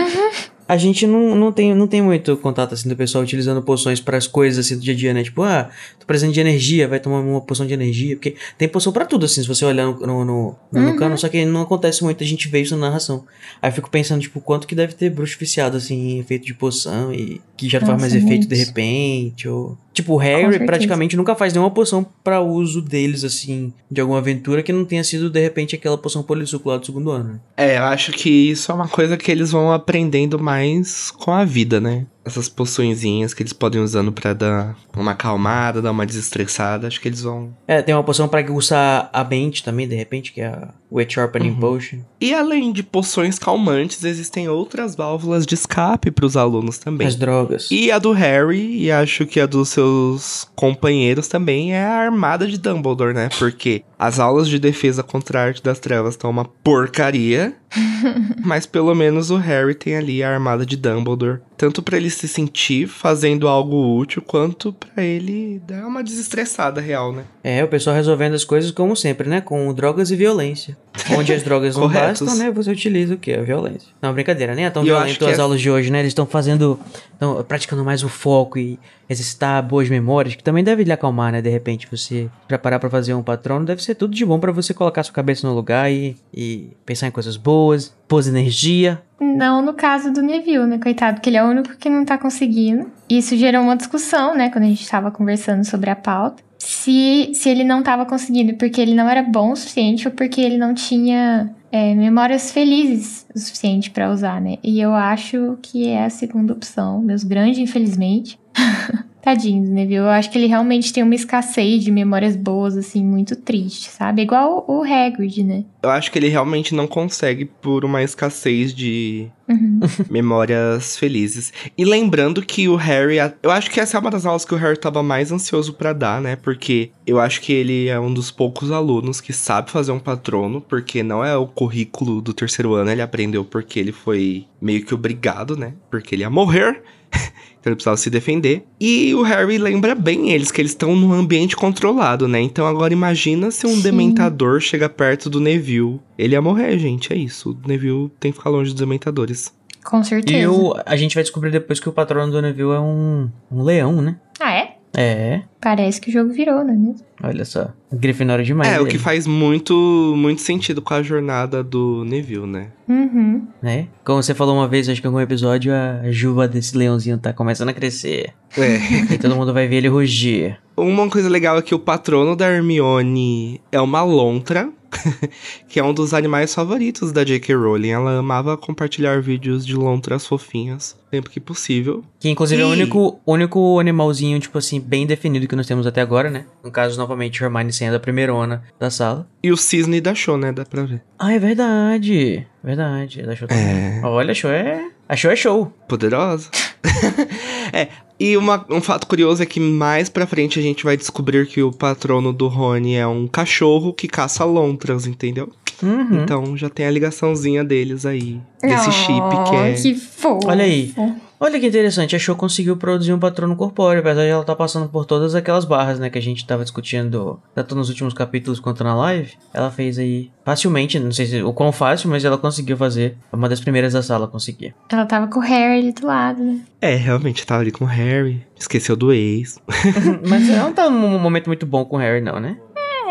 A 0.70 0.76
gente 0.76 1.04
não, 1.04 1.34
não, 1.34 1.50
tem, 1.50 1.74
não 1.74 1.88
tem 1.88 2.00
muito 2.00 2.36
contato 2.36 2.74
assim 2.74 2.88
do 2.88 2.94
pessoal 2.94 3.24
utilizando 3.24 3.60
poções 3.60 4.00
para 4.00 4.16
as 4.16 4.28
coisas 4.28 4.64
assim 4.64 4.76
do 4.76 4.80
dia 4.82 4.94
a 4.94 4.96
dia, 4.96 5.12
né? 5.12 5.24
Tipo, 5.24 5.42
ah, 5.42 5.68
tô 5.98 6.06
precisando 6.06 6.32
de 6.32 6.38
energia, 6.38 6.86
vai 6.86 7.00
tomar 7.00 7.18
uma 7.18 7.40
poção 7.40 7.66
de 7.66 7.74
energia. 7.74 8.14
Porque 8.14 8.36
tem 8.56 8.68
poção 8.68 8.92
pra 8.92 9.04
tudo, 9.04 9.24
assim, 9.26 9.42
se 9.42 9.48
você 9.48 9.64
olhar 9.64 9.86
no, 9.86 9.98
no, 9.98 10.24
no, 10.24 10.56
no 10.70 10.80
Uhum. 10.80 10.96
cano, 10.96 11.18
só 11.18 11.28
que 11.28 11.44
não 11.44 11.62
acontece 11.62 12.04
muito, 12.04 12.22
a 12.22 12.26
gente 12.26 12.46
vê 12.46 12.60
isso 12.60 12.76
na 12.76 12.86
narração. 12.86 13.24
Aí 13.60 13.68
eu 13.68 13.74
fico 13.74 13.90
pensando, 13.90 14.20
tipo, 14.20 14.40
quanto 14.40 14.68
que 14.68 14.76
deve 14.76 14.92
ter 14.94 15.10
bruxo 15.10 15.36
viciado, 15.40 15.76
assim, 15.76 16.12
em 16.12 16.18
efeito 16.20 16.46
de 16.46 16.54
poção 16.54 17.12
e 17.12 17.40
que 17.60 17.68
já 17.68 17.78
não 17.78 17.86
faz 17.88 18.00
mais 18.00 18.14
efeito 18.14 18.46
de 18.46 18.56
repente, 18.56 19.46
ou... 19.46 19.76
Tipo, 19.92 20.14
o 20.14 20.16
Harry 20.16 20.64
praticamente 20.64 21.16
nunca 21.16 21.34
faz 21.34 21.52
nenhuma 21.52 21.70
poção 21.70 22.06
pra 22.24 22.40
uso 22.40 22.80
deles, 22.80 23.22
assim, 23.22 23.72
de 23.90 24.00
alguma 24.00 24.18
aventura 24.18 24.62
que 24.62 24.72
não 24.72 24.84
tenha 24.84 25.04
sido, 25.04 25.28
de 25.28 25.40
repente, 25.40 25.74
aquela 25.74 25.98
poção 25.98 26.22
polissuco 26.22 26.70
lá 26.70 26.78
do 26.78 26.86
segundo 26.86 27.10
ano. 27.10 27.34
né? 27.34 27.40
É, 27.56 27.76
eu 27.76 27.82
acho 27.82 28.12
que 28.12 28.30
isso 28.30 28.72
é 28.72 28.74
uma 28.74 28.88
coisa 28.88 29.16
que 29.16 29.30
eles 29.30 29.50
vão 29.50 29.72
aprendendo 29.72 30.38
mais 30.38 31.10
com 31.10 31.32
a 31.32 31.44
vida, 31.44 31.80
né? 31.80 32.06
Essas 32.24 32.48
poçõezinhas 32.48 33.32
que 33.32 33.42
eles 33.42 33.52
podem 33.52 33.80
usando 33.80 34.12
pra 34.12 34.32
dar 34.32 34.76
uma 34.94 35.12
acalmada, 35.12 35.80
dar 35.80 35.90
uma 35.90 36.04
desestressada. 36.06 36.86
Acho 36.86 37.00
que 37.00 37.08
eles 37.08 37.22
vão. 37.22 37.54
É, 37.66 37.80
tem 37.82 37.94
uma 37.94 38.04
poção 38.04 38.28
pra 38.28 38.40
aguçar 38.40 39.08
a 39.12 39.24
mente 39.24 39.64
também, 39.64 39.88
de 39.88 39.94
repente, 39.94 40.32
que 40.32 40.40
é 40.40 40.46
a 40.46 40.68
Wet 40.92 41.14
Sharpening 41.14 41.50
Uhum. 41.50 41.60
Potion. 41.60 41.98
E 42.20 42.34
além 42.34 42.72
de 42.72 42.82
poções 42.82 43.38
calmantes, 43.38 44.04
existem 44.04 44.48
outras 44.48 44.94
válvulas 44.94 45.46
de 45.46 45.54
escape 45.54 46.10
pros 46.10 46.36
alunos 46.36 46.78
também. 46.78 47.06
As 47.06 47.16
drogas. 47.16 47.68
E 47.70 47.90
a 47.90 47.98
do 47.98 48.12
Harry, 48.12 48.82
e 48.82 48.90
acho 48.90 49.24
que 49.24 49.40
a 49.40 49.46
dos 49.46 49.70
seus 49.70 50.48
companheiros 50.54 51.28
também, 51.28 51.72
é 51.74 51.84
a 51.84 52.00
armada 52.00 52.46
de 52.46 52.58
Dumbledore, 52.58 53.14
né? 53.14 53.28
Porque 53.38 53.82
as 53.98 54.18
aulas 54.18 54.48
de 54.48 54.58
defesa 54.58 55.02
contra 55.02 55.40
a 55.40 55.44
arte 55.44 55.62
das 55.62 55.78
trevas 55.78 56.14
estão 56.14 56.30
uma 56.30 56.44
porcaria. 56.44 57.54
mas 58.44 58.66
pelo 58.66 58.94
menos 58.94 59.30
o 59.30 59.36
Harry 59.36 59.74
tem 59.74 59.96
ali 59.96 60.22
a 60.22 60.30
armada 60.32 60.66
de 60.66 60.76
Dumbledore. 60.76 61.40
Tanto 61.60 61.82
pra 61.82 61.98
ele 61.98 62.08
se 62.08 62.26
sentir 62.26 62.88
fazendo 62.88 63.46
algo 63.46 63.94
útil, 63.98 64.22
quanto 64.22 64.72
pra 64.72 65.04
ele 65.04 65.60
dar 65.68 65.86
uma 65.86 66.02
desestressada 66.02 66.80
real, 66.80 67.12
né? 67.12 67.24
É, 67.44 67.62
o 67.62 67.68
pessoal 67.68 67.94
resolvendo 67.94 68.32
as 68.32 68.44
coisas 68.44 68.70
como 68.70 68.96
sempre, 68.96 69.28
né? 69.28 69.42
Com 69.42 69.70
drogas 69.74 70.10
e 70.10 70.16
violência. 70.16 70.74
Onde 71.14 71.34
as 71.34 71.42
drogas 71.42 71.76
não 71.76 71.86
bastam, 71.86 72.34
né? 72.34 72.50
Você 72.50 72.70
utiliza 72.70 73.12
o 73.12 73.18
quê? 73.18 73.34
A 73.34 73.42
violência. 73.42 73.90
Não, 74.00 74.10
brincadeira, 74.14 74.54
nem 74.54 74.64
é 74.64 74.70
tão 74.70 74.82
violento 74.82 75.26
as 75.26 75.38
é- 75.38 75.42
aulas 75.42 75.60
de 75.60 75.70
hoje, 75.70 75.90
né? 75.90 75.98
Eles 75.98 76.12
estão 76.12 76.24
fazendo. 76.24 76.80
Estão 77.12 77.44
praticando 77.44 77.84
mais 77.84 78.02
o 78.02 78.08
foco 78.08 78.58
e 78.58 78.78
exercitar 79.06 79.62
boas 79.62 79.86
memórias, 79.90 80.34
que 80.34 80.42
também 80.42 80.64
deve 80.64 80.82
lhe 80.82 80.92
acalmar, 80.92 81.30
né? 81.30 81.42
De 81.42 81.50
repente, 81.50 81.86
você 81.90 82.30
preparar 82.48 82.80
pra 82.80 82.88
fazer 82.88 83.12
um 83.12 83.22
patrono, 83.22 83.66
deve 83.66 83.82
ser 83.82 83.96
tudo 83.96 84.14
de 84.14 84.24
bom 84.24 84.40
pra 84.40 84.50
você 84.50 84.72
colocar 84.72 85.02
sua 85.02 85.12
cabeça 85.12 85.46
no 85.46 85.54
lugar 85.54 85.92
e, 85.92 86.16
e 86.32 86.70
pensar 86.86 87.06
em 87.06 87.10
coisas 87.10 87.36
boas, 87.36 87.92
pôs 88.10 88.26
energia. 88.26 89.00
Não 89.20 89.62
no 89.62 89.72
caso 89.72 90.12
do 90.12 90.20
Neville, 90.20 90.66
né? 90.66 90.78
Coitado, 90.78 91.14
porque 91.14 91.30
ele 91.30 91.36
é 91.36 91.44
o 91.44 91.48
único 91.48 91.76
que 91.76 91.88
não 91.88 92.04
tá 92.04 92.18
conseguindo. 92.18 92.90
Isso 93.08 93.36
gerou 93.36 93.62
uma 93.62 93.76
discussão, 93.76 94.34
né? 94.34 94.50
Quando 94.50 94.64
a 94.64 94.66
gente 94.66 94.88
tava 94.88 95.12
conversando 95.12 95.64
sobre 95.64 95.90
a 95.90 95.96
pauta. 95.96 96.42
Se, 96.58 97.30
se 97.32 97.48
ele 97.48 97.62
não 97.62 97.82
tava 97.82 98.04
conseguindo 98.04 98.54
porque 98.54 98.80
ele 98.80 98.94
não 98.94 99.08
era 99.08 99.22
bom 99.22 99.52
o 99.52 99.56
suficiente 99.56 100.08
ou 100.08 100.12
porque 100.12 100.40
ele 100.40 100.58
não 100.58 100.74
tinha 100.74 101.54
é, 101.70 101.94
memórias 101.94 102.50
felizes 102.50 103.26
o 103.34 103.38
suficiente 103.38 103.90
pra 103.90 104.10
usar, 104.10 104.40
né? 104.40 104.58
E 104.62 104.80
eu 104.80 104.92
acho 104.92 105.56
que 105.62 105.86
é 105.86 106.04
a 106.04 106.10
segunda 106.10 106.52
opção. 106.52 107.00
Meus 107.00 107.22
grandes, 107.22 107.58
infelizmente. 107.58 108.38
Tadinho 109.22 109.64
do 109.64 109.70
Neville. 109.70 109.96
Eu 109.96 110.08
acho 110.08 110.30
que 110.30 110.38
ele 110.38 110.46
realmente 110.46 110.92
tem 110.92 111.02
uma 111.02 111.14
escassez 111.14 111.84
de 111.84 111.90
memórias 111.90 112.36
boas, 112.36 112.76
assim, 112.76 113.04
muito 113.04 113.36
triste, 113.36 113.88
sabe? 113.90 114.22
Igual 114.22 114.64
o 114.66 114.82
Hagrid, 114.82 115.42
né? 115.44 115.64
Eu 115.82 115.90
acho 115.90 116.10
que 116.10 116.18
ele 116.18 116.28
realmente 116.28 116.74
não 116.74 116.86
consegue 116.86 117.44
por 117.44 117.84
uma 117.84 118.02
escassez 118.02 118.74
de 118.74 119.28
Uhum. 119.48 119.80
memórias 120.08 120.96
felizes. 120.96 121.52
E 121.76 121.84
lembrando 121.84 122.40
que 122.40 122.68
o 122.68 122.76
Harry, 122.76 123.16
eu 123.42 123.50
acho 123.50 123.68
que 123.70 123.80
essa 123.80 123.96
é 123.96 124.00
uma 124.00 124.10
das 124.10 124.24
aulas 124.24 124.44
que 124.44 124.54
o 124.54 124.56
Harry 124.56 124.78
tava 124.78 125.02
mais 125.02 125.32
ansioso 125.32 125.74
pra 125.74 125.92
dar, 125.92 126.20
né? 126.20 126.36
Porque 126.36 126.90
eu 127.04 127.18
acho 127.18 127.40
que 127.40 127.52
ele 127.52 127.88
é 127.88 127.98
um 127.98 128.14
dos 128.14 128.30
poucos 128.30 128.70
alunos 128.70 129.20
que 129.20 129.32
sabe 129.32 129.70
fazer 129.70 129.90
um 129.90 129.98
patrono, 129.98 130.60
porque 130.60 131.02
não 131.02 131.24
é 131.24 131.36
o 131.36 131.46
currículo 131.48 132.20
do 132.20 132.32
terceiro 132.32 132.74
ano, 132.74 132.90
ele 132.92 133.02
aprendeu 133.02 133.44
porque 133.44 133.80
ele 133.80 133.92
foi 133.92 134.46
meio 134.62 134.84
que 134.84 134.94
obrigado, 134.94 135.56
né? 135.56 135.74
Porque 135.90 136.14
ele 136.14 136.22
ia 136.22 136.30
morrer. 136.30 136.80
Então 137.60 137.70
ele 137.70 137.76
precisava 137.76 137.96
se 137.96 138.08
defender. 138.10 138.64
E 138.80 139.14
o 139.14 139.22
Harry 139.22 139.58
lembra 139.58 139.94
bem 139.94 140.32
eles, 140.32 140.50
que 140.50 140.60
eles 140.60 140.72
estão 140.72 140.96
num 140.96 141.12
ambiente 141.12 141.54
controlado, 141.54 142.26
né? 142.26 142.40
Então 142.40 142.66
agora 142.66 142.92
imagina 142.92 143.50
se 143.50 143.66
um 143.66 143.76
Sim. 143.76 143.82
dementador 143.82 144.60
chega 144.60 144.88
perto 144.88 145.28
do 145.28 145.40
Neville. 145.40 146.00
Ele 146.18 146.34
ia 146.34 146.42
morrer, 146.42 146.78
gente. 146.78 147.12
É 147.12 147.16
isso. 147.16 147.50
O 147.50 147.68
Neville 147.68 148.10
tem 148.18 148.32
que 148.32 148.38
ficar 148.38 148.50
longe 148.50 148.70
dos 148.70 148.80
dementadores. 148.80 149.52
Com 149.84 150.02
certeza. 150.02 150.38
E 150.38 150.46
o, 150.46 150.74
a 150.84 150.96
gente 150.96 151.14
vai 151.14 151.22
descobrir 151.22 151.50
depois 151.50 151.80
que 151.80 151.88
o 151.88 151.92
patrono 151.92 152.32
do 152.32 152.42
Neville 152.42 152.72
é 152.72 152.80
um, 152.80 153.30
um 153.50 153.62
leão, 153.62 154.00
né? 154.02 154.16
Ah, 154.38 154.52
é? 154.52 154.76
É, 154.96 155.42
Parece 155.60 156.00
que 156.00 156.08
o 156.10 156.12
jogo 156.12 156.32
virou, 156.32 156.64
não 156.64 156.72
é 156.72 156.76
mesmo? 156.76 157.04
olha 157.22 157.44
só. 157.44 157.68
Grifinória 157.92 158.44
demais. 158.44 158.72
é, 158.72 158.80
o 158.80 158.86
que 158.86 158.98
faz 158.98 159.26
muito, 159.26 160.14
muito 160.16 160.40
sentido 160.40 160.80
com 160.80 160.94
a 160.94 161.02
jornada 161.02 161.62
do 161.62 162.02
Neville, 162.04 162.46
né? 162.46 162.68
Uhum. 162.88 163.46
Né? 163.62 163.88
Como 164.04 164.22
você 164.22 164.34
falou 164.34 164.56
uma 164.56 164.66
vez, 164.66 164.88
acho 164.88 165.00
que 165.00 165.06
em 165.06 165.10
algum 165.10 165.20
episódio, 165.20 165.72
a 165.72 166.10
juba 166.10 166.48
desse 166.48 166.76
leãozinho 166.76 167.18
tá 167.18 167.32
começando 167.32 167.68
a 167.68 167.74
crescer. 167.74 168.32
É. 168.56 169.12
E 169.14 169.18
todo 169.18 169.36
mundo 169.36 169.52
vai 169.52 169.68
ver 169.68 169.76
ele 169.76 169.88
rugir. 169.88 170.58
Uma 170.76 171.08
coisa 171.10 171.28
legal 171.28 171.58
é 171.58 171.62
que 171.62 171.74
o 171.74 171.78
patrono 171.78 172.34
da 172.34 172.48
Hermione 172.50 173.60
é 173.70 173.80
uma 173.80 174.02
lontra, 174.02 174.70
que 175.68 175.78
é 175.78 175.84
um 175.84 175.94
dos 175.94 176.12
animais 176.14 176.54
favoritos 176.54 177.12
da 177.12 177.24
J.K. 177.24 177.54
Rowling. 177.54 177.90
Ela 177.90 178.18
amava 178.18 178.56
compartilhar 178.56 179.20
vídeos 179.20 179.66
de 179.66 179.74
lontras 179.74 180.26
fofinhas 180.26 180.98
sempre 181.10 181.30
que 181.30 181.40
possível. 181.40 182.04
Que 182.18 182.28
inclusive 182.28 182.62
é 182.62 182.64
o 182.64 182.68
único, 182.68 183.20
único 183.26 183.80
animalzinho, 183.80 184.38
tipo 184.38 184.56
assim, 184.56 184.80
bem 184.80 185.06
definido 185.06 185.48
que 185.48 185.56
nós 185.56 185.66
temos 185.66 185.86
até 185.86 186.00
agora, 186.00 186.30
né? 186.30 186.46
No 186.62 186.70
caso, 186.70 186.96
novamente, 186.96 187.42
Hermione 187.42 187.72
sendo 187.72 187.96
a 187.96 188.00
primeirona 188.00 188.62
da 188.78 188.90
sala. 188.90 189.28
E 189.42 189.50
o 189.50 189.56
cisne 189.56 190.00
da 190.00 190.14
Show, 190.14 190.36
né? 190.38 190.52
Dá 190.52 190.64
pra 190.64 190.84
ver. 190.84 191.02
Ah, 191.18 191.32
é 191.32 191.38
verdade. 191.38 192.46
Verdade. 192.62 193.22
Da 193.22 193.34
show 193.34 193.48
também. 193.48 193.64
É. 193.64 194.00
Olha, 194.04 194.30
a 194.30 194.34
show 194.34 194.50
é. 194.50 194.88
A 195.08 195.16
show 195.16 195.30
é 195.30 195.36
show. 195.36 195.72
Poderosa. 195.88 196.50
é, 197.72 197.88
e 198.18 198.36
uma- 198.36 198.64
um 198.70 198.80
fato 198.80 199.06
curioso 199.06 199.42
é 199.42 199.46
que 199.46 199.60
mais 199.60 200.08
pra 200.08 200.26
frente 200.26 200.58
a 200.58 200.62
gente 200.62 200.84
vai 200.84 200.96
descobrir 200.96 201.46
que 201.46 201.62
o 201.62 201.72
patrono 201.72 202.32
do 202.32 202.48
Rony 202.48 202.94
é 202.96 203.06
um 203.06 203.26
cachorro 203.26 203.92
que 203.92 204.08
caça 204.08 204.44
lontras, 204.44 205.06
entendeu? 205.06 205.50
Uhum. 205.82 206.22
Então 206.22 206.56
já 206.56 206.68
tem 206.68 206.86
a 206.86 206.90
ligaçãozinha 206.90 207.64
deles 207.64 208.06
aí. 208.06 208.40
Desse 208.62 208.92
chip 208.92 209.44
que 209.48 209.56
é. 209.56 209.72
Que 209.72 209.94
fofo. 209.94 210.48
Olha 210.48 210.64
aí. 210.64 210.94
Olha 211.42 211.58
que 211.58 211.66
interessante, 211.66 212.14
a 212.14 212.18
Show 212.18 212.36
conseguiu 212.36 212.76
produzir 212.76 213.14
um 213.14 213.18
patrono 213.18 213.56
corpóreo, 213.56 214.00
apesar 214.00 214.24
de 214.24 214.28
ela 214.28 214.42
estar 214.42 214.54
passando 214.54 214.90
por 214.90 215.06
todas 215.06 215.34
aquelas 215.34 215.64
barras, 215.64 215.98
né, 215.98 216.10
que 216.10 216.18
a 216.18 216.20
gente 216.20 216.46
tava 216.46 216.62
discutindo 216.62 217.40
tanto 217.54 217.74
nos 217.74 217.88
últimos 217.88 218.12
capítulos 218.12 218.60
quanto 218.60 218.84
na 218.84 218.94
live. 218.94 219.32
Ela 219.54 219.70
fez 219.70 219.98
aí 219.98 220.30
facilmente, 220.44 220.98
não 220.98 221.10
sei 221.10 221.24
se 221.24 221.42
o 221.42 221.54
quão 221.54 221.72
fácil, 221.72 222.10
mas 222.10 222.26
ela 222.26 222.36
conseguiu 222.36 222.76
fazer. 222.76 223.16
Uma 223.32 223.48
das 223.48 223.58
primeiras 223.58 223.94
da 223.94 224.02
sala 224.02 224.28
conseguia. 224.28 224.74
Ela 224.90 225.06
tava 225.06 225.28
com 225.28 225.40
o 225.40 225.42
Harry 225.42 225.80
ali 225.80 225.92
do 225.92 226.06
lado, 226.06 226.44
né? 226.44 226.60
É, 226.78 226.94
realmente 226.94 227.46
tava 227.46 227.62
ali 227.62 227.70
com 227.70 227.86
o 227.86 227.88
Harry. 227.88 228.44
Esqueceu 228.58 228.94
do 228.94 229.10
ex. 229.10 229.58
mas 230.28 230.46
ela 230.46 230.64
não 230.64 230.74
tá 230.74 230.90
num 230.90 231.18
momento 231.18 231.46
muito 231.46 231.64
bom 231.64 231.86
com 231.86 231.96
o 231.96 231.98
Harry, 231.98 232.20
não, 232.20 232.38
né? 232.38 232.58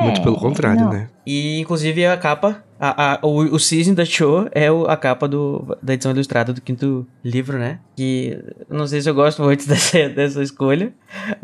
Muito 0.01 0.21
pelo 0.21 0.37
contrário, 0.37 0.81
não. 0.81 0.91
né? 0.91 1.09
E 1.25 1.59
inclusive 1.59 2.05
a 2.05 2.17
capa, 2.17 2.63
a, 2.79 3.13
a- 3.13 3.19
o, 3.21 3.55
o 3.55 3.59
Season 3.59 3.93
da 3.93 4.05
Show 4.05 4.47
é 4.51 4.71
o- 4.71 4.85
a 4.85 4.95
capa 4.97 5.27
do, 5.27 5.77
da 5.81 5.93
edição 5.93 6.11
ilustrada 6.11 6.53
do 6.53 6.61
quinto 6.61 7.05
livro, 7.23 7.57
né? 7.57 7.79
Que 7.95 8.37
não 8.69 8.87
sei 8.87 9.01
se 9.01 9.09
eu 9.09 9.13
gosto 9.13 9.41
muito 9.43 9.65
dessa, 9.69 10.07
dessa 10.09 10.41
escolha, 10.43 10.93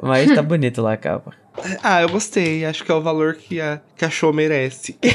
mas 0.02 0.34
tá 0.34 0.42
bonito 0.42 0.82
lá 0.82 0.94
a 0.94 0.98
capa. 0.98 1.32
Ah, 1.82 2.02
eu 2.02 2.10
gostei. 2.10 2.66
Acho 2.66 2.84
que 2.84 2.92
é 2.92 2.94
o 2.96 3.02
valor 3.02 3.36
que 3.36 3.62
a, 3.62 3.80
que 3.96 4.04
a 4.04 4.10
show 4.10 4.34
merece. 4.34 4.98